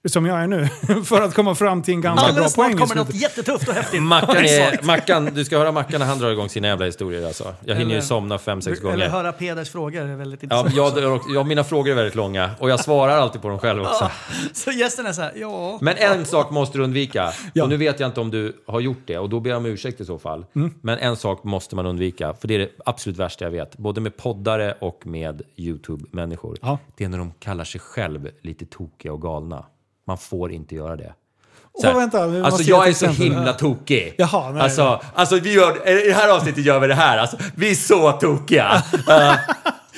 Som 0.10 0.26
jag 0.26 0.40
är 0.44 0.48
nu. 0.48 0.68
för 1.06 1.22
att 1.22 1.34
komma 1.34 1.56
fram 1.56 1.82
till 1.82 1.94
en 1.94 2.02
ganska 2.02 2.22
bra 2.22 2.30
Alldeles 2.30 2.56
poäng. 2.56 2.72
snart 2.78 2.90
i 2.90 2.90
kommer 2.94 3.06
något 3.06 3.16
jättetufft 3.16 3.68
och 3.68 3.74
häftigt. 3.74 4.02
Mackan, 4.04 4.38
är. 4.38 4.86
Mackan, 4.86 5.26
du 5.34 5.46
ska 5.46 5.58
höra 5.58 5.72
Mackan 5.72 6.00
när 6.00 6.08
han 6.08 6.20
drar 6.20 6.32
igång 6.32 6.50
sina 6.50 6.68
jävla 6.68 6.86
historier 6.86 7.28
alltså. 7.28 7.56
Jag 7.66 7.76
hinner 7.76 7.90
ju 7.92 7.98
Eller- 7.98 8.02
somna 8.08 8.38
fem, 8.38 8.62
sex 8.62 8.80
Eller 8.80 8.92
gånger. 8.92 9.10
höra 9.10 9.32
Peders 9.32 9.70
frågor 9.70 10.02
är 10.02 10.16
väldigt 10.16 10.44
Ja, 10.50 10.60
intressant. 10.68 10.98
jag, 10.98 11.22
jag, 11.36 11.48
mina 11.48 11.64
frågor 11.64 11.92
är 11.92 11.96
väldigt 11.96 12.16
långa 12.16 12.50
och 12.60 12.70
jag 12.70 12.80
svarar 12.80 13.18
alltid 13.18 13.42
på 13.42 13.50
dem 13.50 13.60
själv 13.60 13.82
också. 13.82 14.12
Så 14.54 14.72
gästen 14.72 15.06
är 15.06 15.14
så 15.14 15.22
här, 15.22 15.32
ja. 15.36 15.78
Men 15.82 15.98
en 15.98 16.26
sak 16.26 16.52
måste 16.52 16.78
du 16.78 16.84
undvika. 16.84 17.32
Ja. 17.54 17.64
Och 17.64 17.70
nu 17.70 17.78
vet 17.78 18.00
jag 18.00 18.10
inte 18.10 18.22
om 18.22 18.32
du 18.32 18.58
har 18.68 18.80
gjort 18.80 19.02
det 19.06 19.18
och 19.18 19.30
då 19.30 19.40
ber 19.40 19.50
jag 19.50 19.58
om 19.58 19.66
ursäkt 19.66 20.02
i 20.02 20.06
så 20.06 20.20
fall. 20.20 20.46
Mm. 20.56 20.74
Men 20.82 20.98
en 21.00 21.16
sak 21.16 21.44
måste 21.44 21.76
man 21.76 21.86
undvika, 21.86 22.34
för 22.34 22.48
det 22.48 22.56
är 22.56 22.60
det 22.60 22.70
absolut 22.86 23.18
värsta 23.20 23.46
jag 23.46 23.52
vet. 23.52 23.78
Både 23.78 24.02
med 24.02 24.18
poddare 24.18 24.76
och 24.80 25.08
med 25.08 25.42
YouTube-människor. 25.58 26.58
Ja. 26.62 26.78
Det 26.98 27.04
är 27.04 27.10
när 27.10 27.18
de 27.18 27.32
kallar 27.40 27.64
sig 27.64 27.82
själv 27.82 28.30
lite 28.42 28.66
tokiga 28.66 29.14
och 29.14 29.22
galna. 29.22 29.66
Man 30.12 30.18
får 30.18 30.52
inte 30.52 30.76
göra 30.76 30.96
det. 30.96 31.14
Så 31.82 31.88
här, 31.88 31.94
vänta, 31.94 32.28
vi 32.28 32.42
alltså 32.42 32.64
jag 32.64 32.88
är 32.88 32.94
så 32.94 33.06
himla 33.06 33.54
tokig. 33.54 34.16
Jaha, 34.18 34.52
nej, 34.52 34.62
alltså, 34.62 34.90
nej. 34.90 35.00
alltså 35.14 35.40
vi 35.40 35.54
gör, 35.54 35.90
i 35.90 36.08
det 36.08 36.14
här 36.14 36.36
avsnittet 36.36 36.66
gör 36.66 36.80
vi 36.80 36.88
det 36.88 36.96
här. 36.96 37.18
Alltså, 37.18 37.38
vi 37.56 37.72
är 37.72 37.76
så 37.76 38.12
tokiga. 38.12 38.84
Eh, 39.10 39.36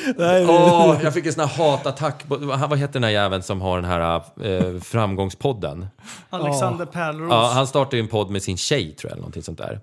Nej, 0.18 0.46
Åh, 0.50 0.96
jag 1.04 1.14
fick 1.14 1.26
en 1.26 1.34
sån 1.34 1.48
här 1.48 1.58
hatattack. 1.58 2.24
Vad 2.28 2.80
heter 2.80 2.94
den 2.94 3.04
här 3.04 3.12
jäveln 3.12 3.44
som 3.44 3.62
har 3.62 3.76
den 3.82 3.86
här 3.86 4.24
eh, 4.42 4.80
framgångspodden? 4.82 5.88
Alexander 6.30 6.86
Pärleros. 6.86 7.32
Ja, 7.32 7.52
han 7.54 7.68
startade 7.68 7.98
ju 7.98 8.02
en 8.02 8.08
podd 8.08 8.30
med 8.30 8.44
sin 8.44 8.58
tjej 8.58 8.96
tror 8.96 9.10
jag, 9.10 9.12
eller 9.12 9.22
någonting 9.22 9.44
sånt 9.44 9.58
där. 9.58 9.80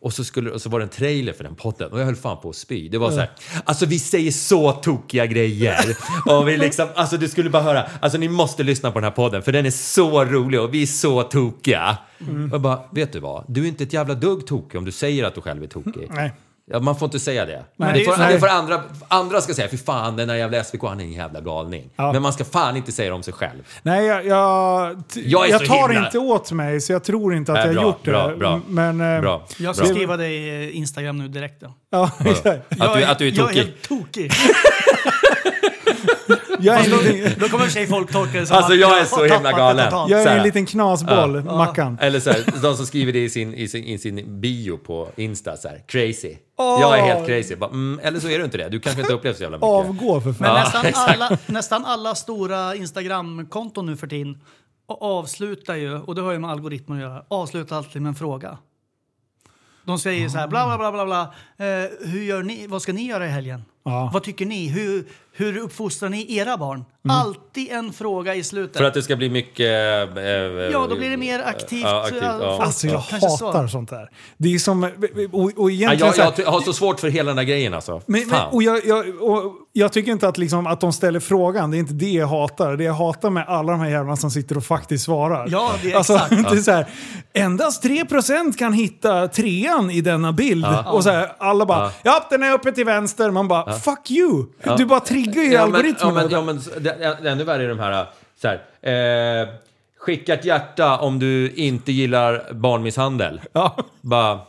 Och 0.00 0.12
så, 0.12 0.24
skulle, 0.24 0.50
och 0.50 0.62
så 0.62 0.68
var 0.68 0.78
det 0.78 0.84
en 0.84 0.88
trailer 0.88 1.32
för 1.32 1.44
den 1.44 1.54
podden 1.54 1.92
och 1.92 2.00
jag 2.00 2.04
höll 2.04 2.16
fan 2.16 2.40
på 2.40 2.50
att 2.50 2.56
spy. 2.56 2.88
Det 2.88 2.98
var 2.98 3.10
så 3.10 3.18
här, 3.18 3.30
alltså 3.64 3.86
vi 3.86 3.98
säger 3.98 4.30
så 4.30 4.72
tokiga 4.72 5.26
grejer. 5.26 5.96
Och 6.26 6.48
vi 6.48 6.56
liksom, 6.56 6.88
alltså 6.94 7.16
du 7.16 7.28
skulle 7.28 7.50
bara 7.50 7.62
höra, 7.62 7.86
alltså 8.00 8.18
ni 8.18 8.28
måste 8.28 8.62
lyssna 8.62 8.90
på 8.90 8.98
den 8.98 9.04
här 9.04 9.10
podden 9.10 9.42
för 9.42 9.52
den 9.52 9.66
är 9.66 9.70
så 9.70 10.24
rolig 10.24 10.60
och 10.60 10.74
vi 10.74 10.82
är 10.82 10.86
så 10.86 11.22
tokiga. 11.22 11.98
Och 12.18 12.54
jag 12.54 12.60
bara, 12.60 12.80
vet 12.92 13.12
du 13.12 13.20
vad? 13.20 13.44
Du 13.48 13.64
är 13.64 13.68
inte 13.68 13.84
ett 13.84 13.92
jävla 13.92 14.14
dugg 14.14 14.46
tokig 14.46 14.78
om 14.78 14.84
du 14.84 14.92
säger 14.92 15.24
att 15.24 15.34
du 15.34 15.40
själv 15.40 15.62
är 15.62 15.66
tokig. 15.66 16.08
Nej. 16.10 16.32
Ja, 16.72 16.80
man 16.80 16.96
får 16.98 17.06
inte 17.06 17.20
säga 17.20 17.46
det. 17.46 17.64
Nej, 17.76 17.92
det, 17.98 18.04
får, 18.04 18.28
det 18.32 18.40
får 18.40 18.46
andra, 18.48 18.82
andra 19.08 19.40
ska 19.40 19.54
säga, 19.54 19.68
fy 19.68 19.76
fan 19.76 20.16
den 20.16 20.28
där 20.28 20.34
jävla 20.34 20.64
SVK, 20.64 20.82
han 20.82 21.00
är 21.00 21.04
en 21.04 21.12
jävla 21.12 21.40
galning. 21.40 21.90
Ja. 21.96 22.12
Men 22.12 22.22
man 22.22 22.32
ska 22.32 22.44
fan 22.44 22.76
inte 22.76 22.92
säga 22.92 23.08
det 23.08 23.14
om 23.14 23.22
sig 23.22 23.34
själv. 23.34 23.58
Nej, 23.82 24.06
jag, 24.06 24.26
jag, 24.26 24.96
t- 25.08 25.20
Jag 25.24 25.48
jag 25.48 25.66
tar 25.66 25.88
himla- 25.88 26.06
inte 26.06 26.18
åt 26.18 26.52
mig 26.52 26.80
så 26.80 26.92
jag 26.92 27.04
tror 27.04 27.34
inte 27.34 27.52
att 27.52 27.58
Nej, 27.58 27.66
jag 27.66 27.74
bra, 27.74 27.82
har 27.82 27.88
gjort 27.88 28.04
det. 28.04 28.10
bra, 28.10 28.36
bra. 28.36 28.60
Men, 28.68 29.00
eh, 29.14 29.20
Bra. 29.20 29.46
Jag 29.58 29.76
ska 29.76 29.84
bra. 29.84 29.94
skriva 29.94 30.16
det 30.16 30.28
i 30.28 30.70
Instagram 30.72 31.18
nu 31.18 31.28
direkt. 31.28 31.60
Då. 31.60 31.74
Ja, 31.90 32.10
exakt. 32.24 32.80
Att 32.80 32.94
du, 32.94 33.04
att 33.04 33.18
du 33.18 33.28
är 33.28 33.32
jag 33.32 33.38
är 33.38 33.46
tokig. 33.46 33.58
helt 33.60 33.82
tokig. 33.88 34.32
Jag 36.62 36.74
är, 36.74 36.84
en 36.84 36.90
Fast 36.90 37.04
liten, 37.04 37.32
då, 37.38 37.46
då 37.46 37.48
kommer 37.48 37.64
i 37.64 37.68
och 37.68 37.72
för 37.72 37.78
sig 37.80 37.86
folk 37.86 38.12
tolka 38.12 38.40
det 38.40 38.46
som 38.46 38.56
Alltså, 38.56 38.72
att 38.72 38.78
jag 38.78 39.00
är 39.00 39.04
så 39.04 39.22
himla 39.22 39.36
tappat 39.36 39.52
det 39.52 39.58
galen. 39.58 39.84
totalt. 39.84 40.10
jag 40.10 40.22
är 40.22 40.36
en 40.36 40.42
liten 40.42 40.66
knasboll, 40.66 41.44
Mackan. 41.44 41.98
Eller 42.00 42.20
så 42.20 42.30
här, 42.30 42.44
de 42.62 42.76
som 42.76 42.86
skriver 42.86 43.12
det 43.12 43.24
i 43.24 43.30
sin, 43.30 43.54
i 43.54 43.68
sin, 43.68 43.84
i 43.84 43.98
sin 43.98 44.40
bio 44.40 44.76
på 44.76 45.08
Insta, 45.16 45.56
så 45.56 45.68
här, 45.68 45.82
crazy. 45.86 46.36
Jag 46.58 46.98
är 46.98 47.02
helt 47.02 47.26
crazy. 47.26 47.56
Bara, 47.56 47.70
mm, 47.70 48.00
eller 48.02 48.20
så 48.20 48.28
är 48.28 48.38
du 48.38 48.44
inte 48.44 48.58
det. 48.58 48.68
Du 48.68 48.80
kanske 48.80 49.00
inte 49.00 49.12
upplevt 49.12 49.36
så 49.36 49.42
jävla 49.42 49.56
mycket. 49.56 49.68
Avgå 49.68 50.20
för 50.20 50.32
fan. 50.32 50.54
Men 50.54 50.56
Ja, 50.56 50.82
nästan, 50.82 51.04
alla, 51.20 51.38
nästan 51.46 51.84
alla 51.84 52.14
stora 52.14 52.74
Instagram-konton 52.76 53.86
nu 53.86 53.96
för 53.96 54.06
tiden 54.06 54.40
och 54.86 55.02
avslutar 55.02 55.74
ju, 55.74 55.94
och 55.98 56.14
det 56.14 56.22
har 56.22 56.32
ju 56.32 56.38
med 56.38 56.50
algoritmer 56.50 56.96
att 56.96 57.02
göra, 57.02 57.22
avslutar 57.28 57.76
alltid 57.76 58.02
med 58.02 58.08
en 58.08 58.14
fråga. 58.14 58.58
De 59.84 59.98
säger 59.98 60.28
så 60.28 60.38
här, 60.38 60.48
bla 60.48 60.66
bla 60.66 60.78
bla 60.78 60.92
bla 60.92 61.04
bla, 61.04 61.22
eh, 61.66 61.90
hur 62.00 62.22
gör 62.22 62.42
ni, 62.42 62.66
vad 62.66 62.82
ska 62.82 62.92
ni 62.92 63.06
göra 63.06 63.26
i 63.26 63.28
helgen? 63.28 63.64
Ja. 63.90 64.10
Vad 64.12 64.22
tycker 64.22 64.46
ni? 64.46 64.68
Hur, 64.68 65.04
hur 65.32 65.56
uppfostrar 65.56 66.08
ni 66.08 66.36
era 66.36 66.56
barn? 66.56 66.84
Alltid 67.08 67.70
en 67.70 67.92
fråga 67.92 68.34
i 68.34 68.44
slutet. 68.44 68.76
För 68.76 68.84
att 68.84 68.94
det 68.94 69.02
ska 69.02 69.16
bli 69.16 69.30
mycket... 69.30 69.66
Eh, 70.16 70.24
ja, 70.72 70.86
då 70.90 70.96
blir 70.96 71.10
det 71.10 71.16
mer 71.16 71.42
aktivt. 71.44 71.82
Ja, 71.82 72.02
aktivt 72.02 72.22
ja. 72.22 72.38
folk 72.38 72.66
Alltså 72.66 72.86
jag 72.86 73.04
kanske 73.08 73.44
hatar 73.44 73.66
sånt 73.66 73.90
där. 73.90 74.10
Det 74.36 74.54
är 74.54 74.58
som... 74.58 74.84
Och, 75.32 75.52
och 75.56 75.70
Ja, 75.70 75.92
egentligen 75.92 76.06
jag, 76.06 76.14
så 76.14 76.42
här, 76.42 76.44
jag 76.44 76.50
har 76.50 76.60
så 76.60 76.72
svårt 76.72 77.00
för 77.00 77.08
hela 77.08 77.28
den 77.28 77.36
där 77.36 77.42
grejen 77.42 77.74
alltså. 77.74 78.02
Men, 78.06 78.28
men, 78.28 78.48
och 78.50 78.62
jag, 78.62 78.86
jag, 78.86 79.22
och 79.22 79.52
jag 79.72 79.92
tycker 79.92 80.12
inte 80.12 80.28
att, 80.28 80.38
liksom, 80.38 80.66
att 80.66 80.80
de 80.80 80.92
ställer 80.92 81.20
frågan, 81.20 81.70
det 81.70 81.76
är 81.76 81.78
inte 81.78 81.94
det 81.94 82.10
jag 82.10 82.26
hatar. 82.26 82.76
Det 82.76 82.84
jag 82.84 82.94
hatar 82.94 83.30
med 83.30 83.44
alla 83.48 83.72
de 83.72 83.80
här 83.80 83.88
jävlarna 83.88 84.16
som 84.16 84.30
sitter 84.30 84.56
och 84.56 84.64
faktiskt 84.64 85.04
svarar. 85.04 85.48
Ja, 85.50 85.72
det 85.82 85.92
är 85.92 85.96
alltså, 85.96 86.14
exakt. 86.14 86.30
Det 86.50 86.56
är 86.56 86.62
så 86.62 86.72
här, 86.72 86.86
endast 87.32 87.84
3% 87.84 88.58
kan 88.58 88.72
hitta 88.72 89.28
trean 89.28 89.90
i 89.90 90.00
denna 90.00 90.32
bild. 90.32 90.66
Och 90.86 91.02
så 91.02 91.10
här, 91.10 91.32
alla 91.38 91.66
bara 91.66 91.90
ja. 92.02 92.26
den 92.30 92.42
är 92.42 92.52
uppe 92.52 92.72
till 92.72 92.84
vänster. 92.84 93.30
Man 93.30 93.48
bara 93.48 93.72
fuck 93.84 94.10
you! 94.10 94.46
Du 94.78 94.84
bara 94.86 95.00
triggar 95.00 95.42
ju 95.42 95.52
ja, 95.52 95.66
men, 95.66 95.72
ja, 95.72 95.78
algoritmerna. 95.78 96.14
men, 96.22 96.30
ja, 96.30 96.42
men, 96.42 96.82
det, 96.82 97.16
det, 97.22 97.30
ännu 97.30 97.44
värre 97.44 97.64
är 97.64 97.68
de 97.68 97.78
här... 97.78 98.06
Så 98.42 98.48
här 98.82 99.42
eh, 99.42 99.48
skicka 99.98 100.34
ett 100.34 100.44
hjärta 100.44 100.98
om 100.98 101.18
du 101.18 101.50
inte 101.50 101.92
gillar 101.92 102.52
barnmisshandel. 102.52 103.40
Ja, 103.52 103.76
Bara... 104.00 104.40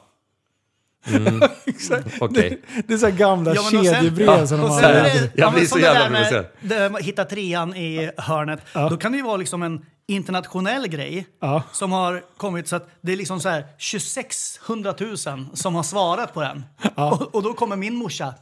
Mm, 1.07 1.41
exakt. 1.65 2.07
Okej. 2.19 2.61
Det, 2.75 2.81
det 2.87 2.93
är 2.93 2.97
så 2.97 3.05
här 3.05 3.13
gamla 3.13 3.55
Ja, 3.55 3.61
kedjebrev 3.71 4.45
som 4.45 4.59
de 4.59 4.69
har. 4.69 4.81
sen 4.81 5.05
Jag 5.35 5.47
ja, 5.47 5.51
blir 5.51 5.65
så 5.65 5.79
jävla 5.79 6.05
provocerad. 6.09 7.03
Hitta 7.03 7.25
trean 7.25 7.75
i 7.75 8.11
hörnet. 8.17 8.59
Då 8.89 8.97
kan 8.97 9.11
det 9.11 9.17
ju 9.17 9.23
vara 9.23 9.37
liksom 9.37 9.63
en 9.63 9.85
internationell 10.07 10.87
grej 10.87 11.27
Ja. 11.41 11.63
som 11.71 11.91
har 11.91 12.23
kommit 12.37 12.67
så 12.67 12.75
att 12.75 12.89
det 13.01 13.11
är 13.11 13.17
liksom 13.17 13.39
så 13.39 13.49
här 13.49 13.65
2600 13.91 14.93
000 14.99 15.17
som 15.53 15.75
har 15.75 15.83
svarat 15.83 16.33
på 16.33 16.41
den. 16.41 16.63
Och, 16.95 17.35
och 17.35 17.43
då 17.43 17.53
kommer 17.53 17.75
min 17.75 17.95
morsa. 17.95 18.33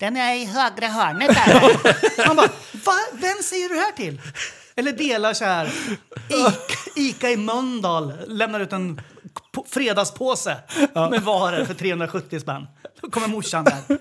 Den 0.00 0.16
är 0.16 0.34
i 0.34 0.44
högra 0.44 0.86
hörnet 0.88 1.28
där. 1.34 2.26
Man 2.26 2.36
bara, 2.36 2.48
Va? 2.84 2.92
vem 3.12 3.42
säger 3.42 3.68
du 3.68 3.74
det 3.74 3.80
här 3.80 3.92
till? 3.92 4.20
Eller 4.76 4.92
delar 4.92 5.34
så 5.34 5.44
här, 5.44 5.70
Ica, 6.28 6.78
Ica 6.96 7.30
i 7.30 7.36
Mölndal 7.36 8.12
lämnar 8.26 8.60
ut 8.60 8.72
en 8.72 9.00
fredagspåse 9.70 10.56
med 10.94 11.22
varor 11.22 11.64
för 11.64 11.74
370 11.74 12.40
spänn. 12.40 12.66
Då 13.02 13.10
kommer 13.10 13.28
morsan 13.28 13.64
där. 13.64 13.98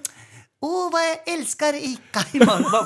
Åh, 0.62 0.92
vad 0.92 1.02
jag 1.02 1.34
älskar 1.34 1.74
Ica 1.74 2.20
i 2.32 2.40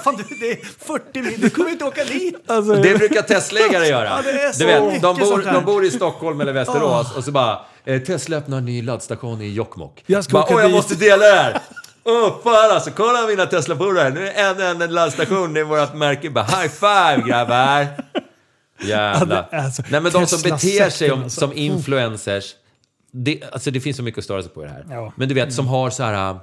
Fan, 0.04 0.16
du, 0.18 0.36
det 0.40 0.52
är 0.52 0.86
40 0.86 1.22
mil, 1.22 1.42
du 1.42 1.50
kommer 1.50 1.70
inte 1.70 1.86
åka 1.86 2.04
dit. 2.04 2.52
Alltså, 2.52 2.74
Det 2.74 2.98
brukar 2.98 3.22
Tesla-ägare 3.22 3.88
göra. 3.88 4.06
Ja, 4.10 4.22
det 4.22 4.32
är 4.44 4.52
så 4.52 4.60
du 4.60 4.66
vet, 4.66 5.02
de, 5.02 5.18
bor, 5.18 5.54
de 5.54 5.66
bor 5.66 5.86
i 5.86 5.92
Stockholm 5.92 6.42
eller 6.42 6.54
Västerås 6.54 7.16
och 7.18 7.24
så 7.24 7.32
bara 7.32 7.60
eh, 7.86 8.02
Tesla 8.02 8.38
öppnar 8.38 8.58
en 8.58 8.66
ny 8.66 8.82
laddstation 8.82 9.42
i 9.42 9.54
Jokkmokk. 9.54 10.04
Jag 10.06 10.24
ska 10.24 10.34
bara, 10.34 10.44
åka 10.44 10.56
Åh, 10.56 10.62
jag 10.62 10.70
dit." 10.70 10.76
måste 10.76 10.96
dela 10.96 11.26
det 11.26 11.36
här! 11.36 11.62
Åh 12.03 12.41
fan 12.44 12.72
alltså, 12.72 12.91
kolla 12.91 13.28
mina 13.28 13.45
Tesla-polare. 13.45 14.10
Nu 14.10 14.28
är 14.28 14.52
en, 14.52 14.61
en, 14.61 14.82
en 14.82 14.94
laddstation, 14.94 15.53
det 15.53 15.60
är 15.60 15.64
vårt 15.64 15.94
märke. 15.94 16.30
Bara 16.30 16.45
high 16.45 16.68
five 16.69 17.23
grabbar! 17.28 17.88
Jävlar. 18.84 19.48
Ja, 19.52 19.57
det 19.57 19.57
är 19.57 19.69
så- 19.69 19.84
Nej 19.91 20.02
men 20.02 20.11
de 20.11 20.28
som 20.28 20.41
beter 20.41 20.90
sig 20.90 21.11
om, 21.11 21.23
alltså. 21.23 21.40
som 21.40 21.53
influencers. 21.53 22.56
Det, 23.11 23.44
alltså 23.52 23.72
det 23.72 23.80
finns 23.82 23.98
så 23.98 24.03
mycket 24.03 24.18
att 24.18 24.23
störa 24.23 24.41
sig 24.44 24.52
på 24.52 24.64
i 24.64 24.65
det 24.68 24.72
här. 24.72 24.86
Ja. 24.90 25.14
Men 25.15 25.30
du 25.30 25.36
vet, 25.36 25.53
som 25.53 25.68
har 25.68 25.90
så 25.90 26.03
här... 26.03 26.40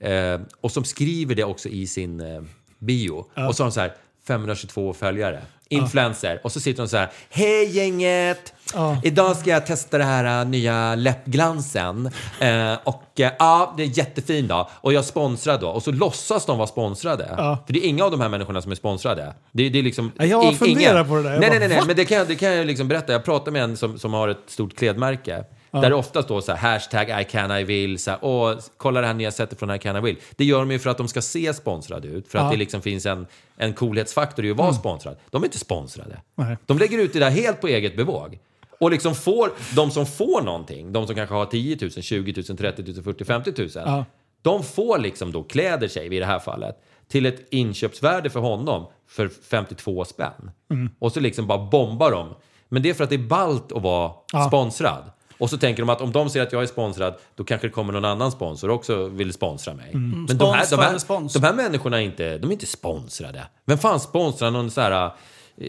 Eh, 0.00 0.40
och 0.60 0.70
som 0.72 0.84
skriver 0.84 1.34
det 1.34 1.44
också 1.44 1.68
i 1.68 1.86
sin 1.86 2.20
eh, 2.20 2.42
bio. 2.78 3.12
Och 3.48 3.56
så 3.56 3.62
har 3.62 3.68
de 3.68 3.72
så 3.72 3.80
här 3.80 3.92
522 4.26 4.92
följare. 4.94 5.40
Influencer. 5.68 6.40
Och 6.44 6.52
så 6.52 6.60
sitter 6.60 6.82
de 6.82 6.88
så 6.88 6.96
här. 6.96 7.10
Hej 7.30 7.76
gänget! 7.76 8.52
Ja. 8.74 9.00
Idag 9.04 9.36
ska 9.36 9.50
jag 9.50 9.66
testa 9.66 9.98
det 9.98 10.04
här 10.04 10.40
uh, 10.44 10.48
nya 10.50 10.94
läppglansen. 10.94 12.06
Eh, 12.40 12.74
och 12.84 13.20
eh, 13.20 13.32
ja, 13.38 13.74
det 13.76 13.82
är 13.82 13.98
jättefin 13.98 14.48
då. 14.48 14.68
Och 14.72 14.92
jag 14.92 15.04
sponsrar 15.04 15.58
då. 15.58 15.68
Och 15.68 15.82
så 15.82 15.92
låtsas 15.92 16.46
de 16.46 16.58
vara 16.58 16.66
sponsrade. 16.66 17.34
Ja. 17.36 17.58
För 17.66 17.72
det 17.72 17.86
är 17.86 17.88
inga 17.88 18.04
av 18.04 18.10
de 18.10 18.20
här 18.20 18.28
människorna 18.28 18.62
som 18.62 18.72
är 18.72 18.76
sponsrade. 18.76 19.34
Det, 19.52 19.68
det 19.68 19.78
är 19.78 19.82
liksom... 19.82 20.12
Ja, 20.16 20.24
jag 20.24 20.56
funderar 20.56 21.04
på 21.04 21.16
det 21.16 21.22
där. 21.22 21.30
Jag 21.32 21.40
Nej, 21.40 21.50
bara, 21.50 21.58
nej, 21.58 21.68
nej, 21.68 21.78
nej. 21.78 21.86
Men 21.86 21.96
det 21.96 22.04
kan, 22.04 22.18
jag- 22.18 22.28
det 22.28 22.34
kan 22.34 22.52
jag 22.52 22.66
liksom 22.66 22.88
berätta. 22.88 23.12
Jag 23.12 23.24
pratade 23.24 23.50
med 23.50 23.62
en 23.62 23.76
som, 23.76 23.98
som 23.98 24.12
har 24.14 24.28
ett 24.28 24.42
stort 24.46 24.76
klädmärke. 24.76 25.44
Där 25.70 25.90
det 25.90 25.94
ofta 25.96 26.22
står 26.22 26.40
så 26.40 26.52
här, 26.52 26.72
hashtag 26.72 27.20
I 27.20 27.24
can 27.24 27.50
I 27.58 27.64
will, 27.64 27.98
så 27.98 28.10
här, 28.10 28.18
åh, 28.22 28.54
kolla 28.76 29.00
det 29.00 29.06
här 29.06 29.14
nya 29.14 29.30
sättet 29.30 29.58
från 29.58 29.70
I 29.74 29.78
can 29.78 29.96
I 29.96 30.00
will. 30.00 30.16
Det 30.36 30.44
gör 30.44 30.58
de 30.58 30.70
ju 30.70 30.78
för 30.78 30.90
att 30.90 30.98
de 30.98 31.08
ska 31.08 31.22
se 31.22 31.54
sponsrade 31.54 32.08
ut, 32.08 32.28
för 32.28 32.38
att 32.38 32.44
Ja. 32.44 32.50
det 32.50 32.56
liksom 32.56 32.82
finns 32.82 33.06
en, 33.06 33.26
en 33.56 33.72
coolhetsfaktor 33.74 34.44
i 34.44 34.50
att 34.50 34.56
vara 34.56 34.72
sponsrad. 34.72 35.16
De 35.30 35.42
är 35.42 35.46
inte 35.46 35.58
sponsrade. 35.58 36.20
Nej. 36.34 36.56
De 36.66 36.78
lägger 36.78 36.98
ut 36.98 37.12
det 37.12 37.18
där 37.18 37.30
helt 37.30 37.60
på 37.60 37.66
eget 37.68 37.96
bevåg. 37.96 38.38
Och 38.80 38.90
liksom 38.90 39.14
får, 39.14 39.50
de 39.76 39.90
som 39.90 40.06
får 40.06 40.42
någonting, 40.42 40.92
de 40.92 41.06
som 41.06 41.14
kanske 41.16 41.34
har 41.34 41.46
10 41.46 41.78
000, 41.80 41.90
20 41.90 42.44
000, 42.48 42.56
30 42.58 42.82
000, 42.92 43.02
40 43.02 43.24
50 43.24 43.52
000. 43.58 43.68
Ja. 43.74 44.04
De 44.42 44.62
får 44.62 44.98
liksom 44.98 45.32
då, 45.32 45.42
kläder 45.42 45.88
sig 45.88 46.16
i 46.16 46.18
det 46.18 46.26
här 46.26 46.38
fallet, 46.38 46.76
till 47.08 47.26
ett 47.26 47.46
inköpsvärde 47.50 48.30
för 48.30 48.40
honom 48.40 48.86
för 49.08 49.28
52 49.50 50.04
spänn. 50.04 50.50
Mm. 50.70 50.90
Och 50.98 51.12
så 51.12 51.20
liksom 51.20 51.46
bara 51.46 51.58
bombar 51.58 52.10
de. 52.10 52.34
Men 52.68 52.82
det 52.82 52.90
är 52.90 52.94
för 52.94 53.04
att 53.04 53.10
det 53.10 53.16
är 53.16 53.28
ballt 53.28 53.72
att 53.72 53.82
vara 53.82 54.12
Ja. 54.32 54.46
sponsrad. 54.48 55.10
Och 55.38 55.50
så 55.50 55.58
tänker 55.58 55.82
de 55.82 55.88
att 55.90 56.00
om 56.00 56.12
de 56.12 56.30
ser 56.30 56.42
att 56.42 56.52
jag 56.52 56.62
är 56.62 56.66
sponsrad, 56.66 57.14
då 57.34 57.44
kanske 57.44 57.66
det 57.66 57.72
kommer 57.72 57.92
någon 57.92 58.04
annan 58.04 58.32
sponsor 58.32 58.70
också 58.70 59.08
vill 59.08 59.32
sponsra 59.32 59.74
mig. 59.74 59.90
Mm. 59.92 60.24
Men 60.28 60.38
de 60.38 60.54
här, 60.54 60.64
Spons 60.64 60.70
de, 60.70 60.80
här, 60.80 60.98
spons. 60.98 61.32
de 61.32 61.42
här 61.42 61.52
människorna 61.52 61.96
är 61.96 62.04
inte, 62.04 62.38
de 62.38 62.50
är 62.50 62.52
inte 62.52 62.66
sponsrade. 62.66 63.46
Vem 63.64 63.78
fan 63.78 64.00
sponsrar 64.00 64.50
någon 64.50 64.70
så 64.70 64.80
här 64.80 65.10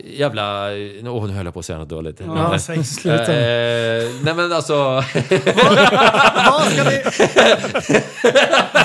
jävla... 0.05 0.65
Åh, 1.05 1.27
nu 1.27 1.33
höll 1.33 1.45
jag 1.45 1.53
på 1.53 1.59
att 1.59 1.65
säga 1.65 1.79
något 1.79 1.89
dåligt. 1.89 2.21
Ja, 2.25 2.53
Eh, 2.53 2.57
säg. 2.59 2.83
Sluta. 2.83 3.33
eh, 3.33 4.03
nej 4.23 4.33
men 4.33 4.51
alltså, 4.53 5.03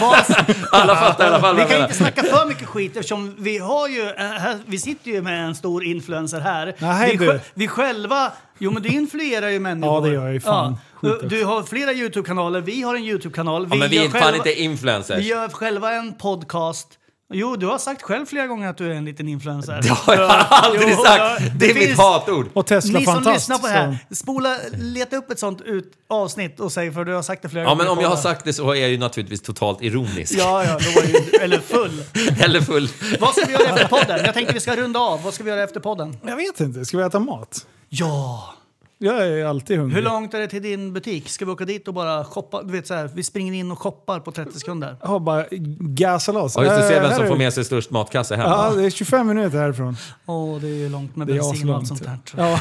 Vad 0.01 0.25
ska 0.27 0.45
alla 0.71 0.97
fattar 0.97 1.25
i 1.25 1.29
alla 1.29 1.41
fall 1.41 1.57
Vi 1.57 1.63
kan 1.65 1.83
inte 1.83 1.95
snacka 1.95 2.23
för 2.23 2.47
mycket 2.47 2.69
skit 2.69 2.97
eftersom 2.97 3.35
vi 3.39 3.59
har 3.59 3.89
ju, 3.89 4.03
eh, 4.03 4.15
här, 4.17 4.59
vi 4.67 4.79
sitter 4.79 5.11
ju 5.11 5.23
med 5.23 5.45
en 5.45 5.55
stor 5.55 5.85
influencer 5.85 6.41
här. 6.41 6.75
Hej 6.79 7.17
vi, 7.17 7.39
vi 7.55 7.69
själva, 7.69 8.33
jo 8.59 8.71
men 8.71 8.83
du 8.83 8.89
influerar 8.89 9.49
ju 9.49 9.59
människor. 9.61 9.95
Ja, 9.95 10.01
det 10.01 10.15
gör 10.15 10.25
jag 10.25 10.33
ju 10.35 10.41
fan. 10.41 10.77
Ja. 11.03 11.11
Skit 11.21 11.31
Du 11.31 11.45
har 11.45 11.63
flera 11.63 11.93
YouTube-kanaler, 11.93 12.61
vi 12.61 12.83
har 12.83 12.95
en 12.95 13.03
YouTube-kanal. 13.05 13.67
Ja, 13.71 13.77
men 13.77 13.91
vi 13.91 13.97
är 13.99 14.09
fan 14.09 14.21
själva- 14.23 14.37
inte 14.37 14.61
influencers. 14.63 15.19
Vi 15.19 15.29
gör 15.29 15.49
själva 15.49 15.93
en 15.93 16.15
podcast. 16.15 16.89
Jo, 17.33 17.57
du 17.57 17.67
har 17.67 17.79
sagt 17.79 18.03
själv 18.03 18.27
flera 18.27 18.47
gånger 18.47 18.69
att 18.69 18.77
du 18.77 18.87
är 18.87 18.95
en 18.95 19.05
liten 19.05 19.29
influencer. 19.29 19.81
Det 19.83 19.89
har 19.89 20.15
jag 20.15 20.31
aldrig 20.51 20.89
Jo, 20.91 20.97
sagt! 21.05 21.19
ja, 21.19 21.37
Det 21.57 21.71
är 21.71 21.75
mitt 21.75 21.85
finns- 21.87 21.99
hatord. 21.99 22.47
Och 22.53 22.67
Tesla 22.67 22.99
Ni 22.99 23.05
som 23.05 23.15
fantast. 23.15 23.35
lyssnar 23.37 23.59
på 23.59 23.67
det 23.67 23.73
här, 23.73 23.99
spola, 24.11 24.57
leta 24.73 25.17
upp 25.17 25.31
ett 25.31 25.39
sånt 25.39 25.61
ut, 25.61 25.93
avsnitt 26.09 26.61
och 26.61 26.73
säg 26.73 26.93
för 26.93 27.05
du 27.05 27.13
har 27.15 27.23
sagt 27.23 27.43
det 27.43 27.49
flera 27.49 27.65
Ja, 27.65 27.69
gånger. 27.71 27.85
men 27.85 27.93
om 27.93 28.01
jag 28.01 28.09
har 28.09 28.17
sagt 28.17 28.45
det 28.45 28.53
så 28.53 28.71
är 28.71 28.75
jag 28.81 28.91
ju 28.91 28.99
naturligtvis 28.99 29.43
totalt 29.43 29.83
ironisk. 29.83 30.33
Ja, 30.39 30.65
ja, 30.65 30.71
då 30.79 31.01
var 31.01 31.09
ju, 31.09 31.39
eller 31.43 31.59
full. 31.61 32.05
Eller 32.41 32.61
full. 32.61 32.89
Vad 33.21 33.35
ska 33.35 33.47
vi 33.47 33.53
göra 33.53 33.63
efter 33.65 33.89
podden? 33.89 34.21
Jag 34.25 34.35
tänkte 34.35 34.55
vi 34.55 34.61
ska 34.61 34.77
runda 34.77 35.01
av. 35.01 35.23
Vad 35.23 35.35
ska 35.35 35.45
vi 35.45 35.51
göra 35.51 35.63
efter 35.63 35.81
podden? 35.81 36.17
Jag 36.27 36.37
vet 36.37 36.61
inte, 36.61 36.85
ska 36.85 36.97
vi 36.99 37.03
äta 37.05 37.19
mat? 37.19 37.67
Ja! 37.89 38.55
Jag 39.03 39.29
är 39.29 39.45
alltid 39.45 39.79
hungrig. 39.79 39.97
Hur 39.97 40.03
långt 40.03 40.35
är 40.35 40.41
det 40.41 40.49
till 40.49 40.63
din 40.63 40.93
butik? 40.93 41.29
Ska 41.29 41.45
vi 41.45 41.51
åka 41.51 41.65
dit 41.65 41.89
och 41.89 41.95
bara 41.95 42.25
shoppa? 42.25 42.63
Du 42.63 42.73
vet 42.73 42.87
så 42.87 42.95
här, 42.95 43.11
vi 43.15 43.23
springer 43.23 43.53
in 43.53 43.71
och 43.71 43.79
shoppar 43.79 44.21
på 44.21 44.33
30 44.33 44.59
sekunder. 44.59 44.97
Jag 45.01 45.09
har 45.09 45.21
bara 45.21 45.45
gasa 45.81 46.33
loss. 46.33 46.55
Ja, 46.57 46.65
just 46.65 46.77
det, 46.77 46.89
se 46.89 47.01
vem 47.01 47.11
som 47.13 47.25
är 47.25 47.29
får 47.29 47.37
med 47.37 47.53
sig 47.53 47.65
störst 47.65 47.91
matkasse 47.91 48.37
hem. 48.37 48.47
Ja, 48.51 48.73
det 48.77 48.85
är 48.87 48.91
25 48.91 49.27
minuter 49.27 49.59
härifrån. 49.59 49.97
Åh, 50.27 50.61
det 50.61 50.67
är 50.69 50.75
ju 50.75 50.89
långt 50.89 51.17
med 51.17 51.27
bensin 51.27 51.69
och 51.71 51.77
allt 51.77 51.87
sånt 51.89 52.03
där. 52.05 52.19
Ja. 52.37 52.61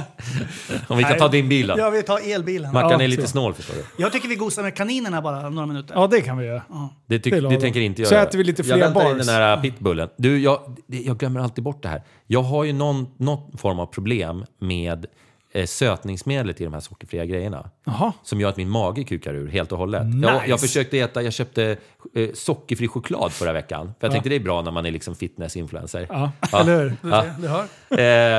Om 0.88 0.98
vi 0.98 1.04
kan 1.04 1.18
ta 1.18 1.28
din 1.28 1.48
bil 1.48 1.66
då. 1.66 1.74
Ja, 1.78 1.90
vi 1.90 2.02
tar 2.02 2.32
elbilen. 2.34 2.72
Mackan 2.72 2.90
Ja, 2.90 3.02
är 3.02 3.08
lite 3.08 3.22
så. 3.22 3.28
snål 3.28 3.54
förstår 3.54 3.74
du. 3.74 3.84
Jag 4.02 4.12
tycker 4.12 4.28
vi 4.28 4.34
gosar 4.36 4.62
med 4.62 4.74
kaninerna 4.76 5.22
bara 5.22 5.50
några 5.50 5.66
minuter. 5.66 5.94
ja, 5.94 6.06
det 6.06 6.20
kan 6.20 6.38
vi 6.38 6.46
göra. 6.46 6.62
Det, 7.06 7.18
tyck, 7.18 7.32
Det 7.34 7.60
tänker 7.60 7.80
inte 7.80 8.02
jag 8.02 8.08
Så 8.08 8.14
göra. 8.14 8.24
äter 8.26 8.38
vi 8.38 8.44
lite 8.44 8.62
Jag 8.62 8.66
fler 8.66 8.78
väntar 8.78 9.10
in 9.10 9.16
bars. 9.18 9.26
den 9.26 9.34
här 9.36 9.56
pitbullen. 9.62 10.08
Du, 10.16 10.38
jag, 10.38 10.76
jag 10.86 11.18
glömmer 11.18 11.40
alltid 11.40 11.64
bort 11.64 11.82
det 11.82 11.88
här. 11.88 12.02
Jag 12.26 12.42
har 12.42 12.64
ju 12.64 12.72
någon, 12.72 13.06
någon 13.18 13.58
form 13.58 13.78
av 13.78 13.86
problem 13.86 14.44
med 14.60 15.06
sötningsmedlet 15.64 16.60
i 16.60 16.64
de 16.64 16.72
här 16.72 16.80
sockerfria 16.80 17.24
grejerna. 17.24 17.70
Jaha. 17.84 18.12
Som 18.22 18.40
gör 18.40 18.48
att 18.48 18.56
min 18.56 18.68
mage 18.70 19.04
kukar 19.04 19.34
ur 19.34 19.48
helt 19.48 19.72
och 19.72 19.78
hållet. 19.78 20.06
Nice. 20.06 20.28
Jag, 20.28 20.48
jag 20.48 20.60
försökte 20.60 20.98
äta, 20.98 21.22
jag 21.22 21.32
köpte 21.32 21.76
eh, 22.14 22.28
sockerfri 22.34 22.88
choklad 22.88 23.32
förra 23.32 23.52
veckan. 23.52 23.86
För 24.00 24.06
jag 24.06 24.12
tänkte 24.12 24.28
det 24.28 24.36
är 24.36 24.40
bra 24.40 24.62
när 24.62 24.70
man 24.70 24.86
är 24.86 24.90
liksom 24.90 25.14
fitness-influencer. 25.14 26.06
Ja, 26.10 26.30
eller 26.60 26.78
hur? 26.80 26.96
Ja. 27.10 27.24
du 27.38 27.48
hör? 27.48 27.66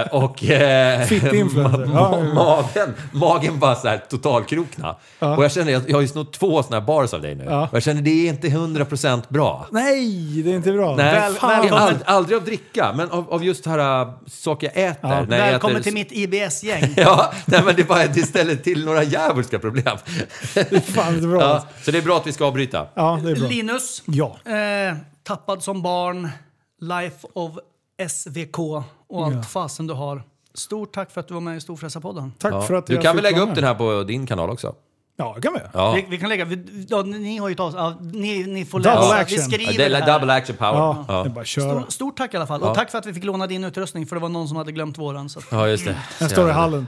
Eh, 0.02 0.07
och 0.07 0.44
eh, 0.44 1.02
Fit-influencer. 1.06 1.85
ma- 1.85 1.91
Ja, 1.94 2.19
ja, 2.19 2.26
ja. 2.27 2.34
magen, 2.34 2.94
magen 3.11 3.60
bara 3.60 3.76
så 3.76 3.88
här 3.88 3.98
totalkrokna. 4.10 4.95
Och 5.19 5.44
jag 5.44 5.52
känner, 5.52 5.72
jag, 5.72 5.81
jag 5.89 5.95
har 5.98 6.02
ju 6.02 6.07
snott 6.07 6.34
två 6.34 6.64
såna 6.64 6.80
här 6.80 6.85
bars 6.88 7.14
av 7.14 7.22
dig 7.22 7.35
nu. 7.35 7.44
Ja. 7.48 7.68
Och 7.72 7.76
jag 7.76 7.84
känner, 7.84 8.02
det 8.02 8.10
är 8.27 8.30
inte 8.30 8.48
100% 8.48 9.22
bra. 9.30 9.68
Nej, 9.72 10.41
det 10.44 10.52
är 10.52 10.56
inte 10.56 10.72
bra. 10.72 10.95
Nej, 10.95 11.14
Väl- 11.15 11.34
fan, 11.34 11.73
ald, 11.73 11.99
aldrig 12.06 12.38
av 12.38 12.44
dricka, 12.45 12.94
men 12.98 13.11
av, 13.11 13.34
av 13.34 13.44
just 13.44 13.65
här 13.65 14.02
äh, 14.02 14.10
saker 14.27 14.72
jag 14.73 14.85
äter. 14.85 14.98
Ja. 15.11 15.26
När 15.26 15.38
jag 15.38 15.52
Välkommen 15.52 15.76
äter, 15.76 15.84
till 15.84 15.94
mitt 15.94 16.11
IBS-gäng. 16.11 16.94
Ja, 17.08 17.32
nej, 17.46 17.62
men 17.66 17.76
det, 17.76 17.84
bara, 17.88 18.08
det 18.08 18.22
ställer 18.24 18.56
till 18.56 18.86
några 18.86 19.04
djävulska 19.04 19.60
problem. 19.60 19.98
Fan, 19.98 21.14
det 21.14 21.24
är 21.24 21.28
bra. 21.28 21.42
Ja, 21.42 21.68
så 21.84 21.92
det 21.92 21.98
är 21.98 22.02
bra 22.02 22.18
att 22.18 22.28
vi 22.28 22.34
ska 22.34 22.46
avbryta. 22.46 22.88
Ja, 22.94 23.20
det 23.24 23.32
är 23.32 23.36
bra. 23.36 23.48
Linus, 23.50 24.04
Ja. 24.06 24.38
eh, 24.46 24.98
tappad 25.24 25.64
som 25.64 25.82
barn, 25.82 26.30
Life 26.82 27.28
of 27.34 27.52
SVK 28.10 28.60
och 29.08 29.26
allt 29.26 29.36
Ja. 29.36 29.44
fasen 29.44 29.88
du 29.88 29.94
har. 29.94 30.24
Stort 30.54 30.94
tack 30.94 31.12
för 31.12 31.22
att 31.22 31.28
du 31.28 31.34
var 31.34 31.42
med 31.42 31.58
i 31.58 31.62
Storfräsarpodden. 31.62 32.32
Tack 32.38 32.54
Ja. 32.54 32.62
för 32.62 32.74
att 32.74 32.86
Du 32.88 32.98
kan 32.98 33.16
väl 33.16 33.24
lägga 33.24 33.42
upp 33.42 33.56
den 33.56 33.64
här 33.64 33.74
på 33.76 34.04
din 34.04 34.28
kanal 34.28 34.50
också? 34.50 34.76
Ja, 35.19 35.34
det 35.35 35.41
kan 35.41 35.53
vi 35.53 35.60
göra. 35.60 35.69
Ja. 35.73 35.91
Vi, 35.91 36.06
vi 36.10 36.18
kan 36.18 36.30
lägga, 36.30 36.45
vi, 36.45 36.85
ja, 36.89 37.02
ni 37.02 37.38
har 37.38 37.49
ju 37.49 37.56
tagit, 37.56 37.76
ja, 37.76 37.98
ni, 38.02 38.44
ni 38.44 38.65
får 38.65 38.80
Double 38.80 38.99
läsa. 39.02 39.15
action. 39.15 39.38
Vi 39.38 39.44
skriver 39.44 39.73
det 39.77 39.84
är 39.85 39.89
det 39.89 40.11
här. 40.11 40.19
double 40.19 40.34
action 40.34 40.56
power. 40.56 40.73
Ja, 40.73 41.06
Ja, 41.07 41.14
det 41.23 41.30
är 41.30 41.34
bara 41.34 41.41
att 41.41 41.48
köra. 41.48 41.80
Stort, 41.81 41.91
stort 41.94 42.18
tack 42.18 42.34
i 42.34 42.38
alla 42.38 42.48
fall. 42.48 42.61
Och 42.64 42.76
tack 42.76 42.91
för 42.91 42.98
att 42.98 43.06
vi 43.06 43.14
fick 43.14 43.23
låna 43.23 43.48
din 43.48 43.64
utrustning 43.64 44.06
för 44.07 44.15
det 44.15 44.22
var 44.22 44.30
någon 44.30 44.48
som 44.48 44.57
hade 44.57 44.72
glömt 44.72 44.98
våran. 44.98 45.30
Så. 45.30 45.39
att- 45.39 45.45
ja 45.52 45.68
just 45.68 45.85
det. 45.85 45.98
Den 46.19 46.30
står 46.30 46.49
i 46.49 46.52
hallen. 46.52 46.88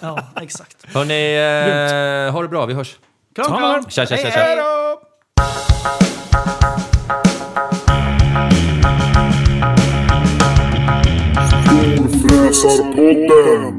Ja, 0.00 0.18
exakt. 0.40 0.76
Hörni, 0.94 2.26
eh, 2.26 2.32
ha 2.32 2.42
det 2.42 2.48
bra. 2.48 2.66
Vi 2.66 2.74
hörs. 2.74 2.96
Kram, 3.34 3.46
Ta 3.46 3.58
kram! 3.58 3.82
det. 3.84 3.90
Tja, 3.90 4.06
tja, 4.06 4.16
tja, 4.16 4.22
Hej, 4.22 4.32
tja. 4.32 4.40
hej. 4.40 4.56
då! 4.56 6.02
Storfräsarpodden. 12.42 13.78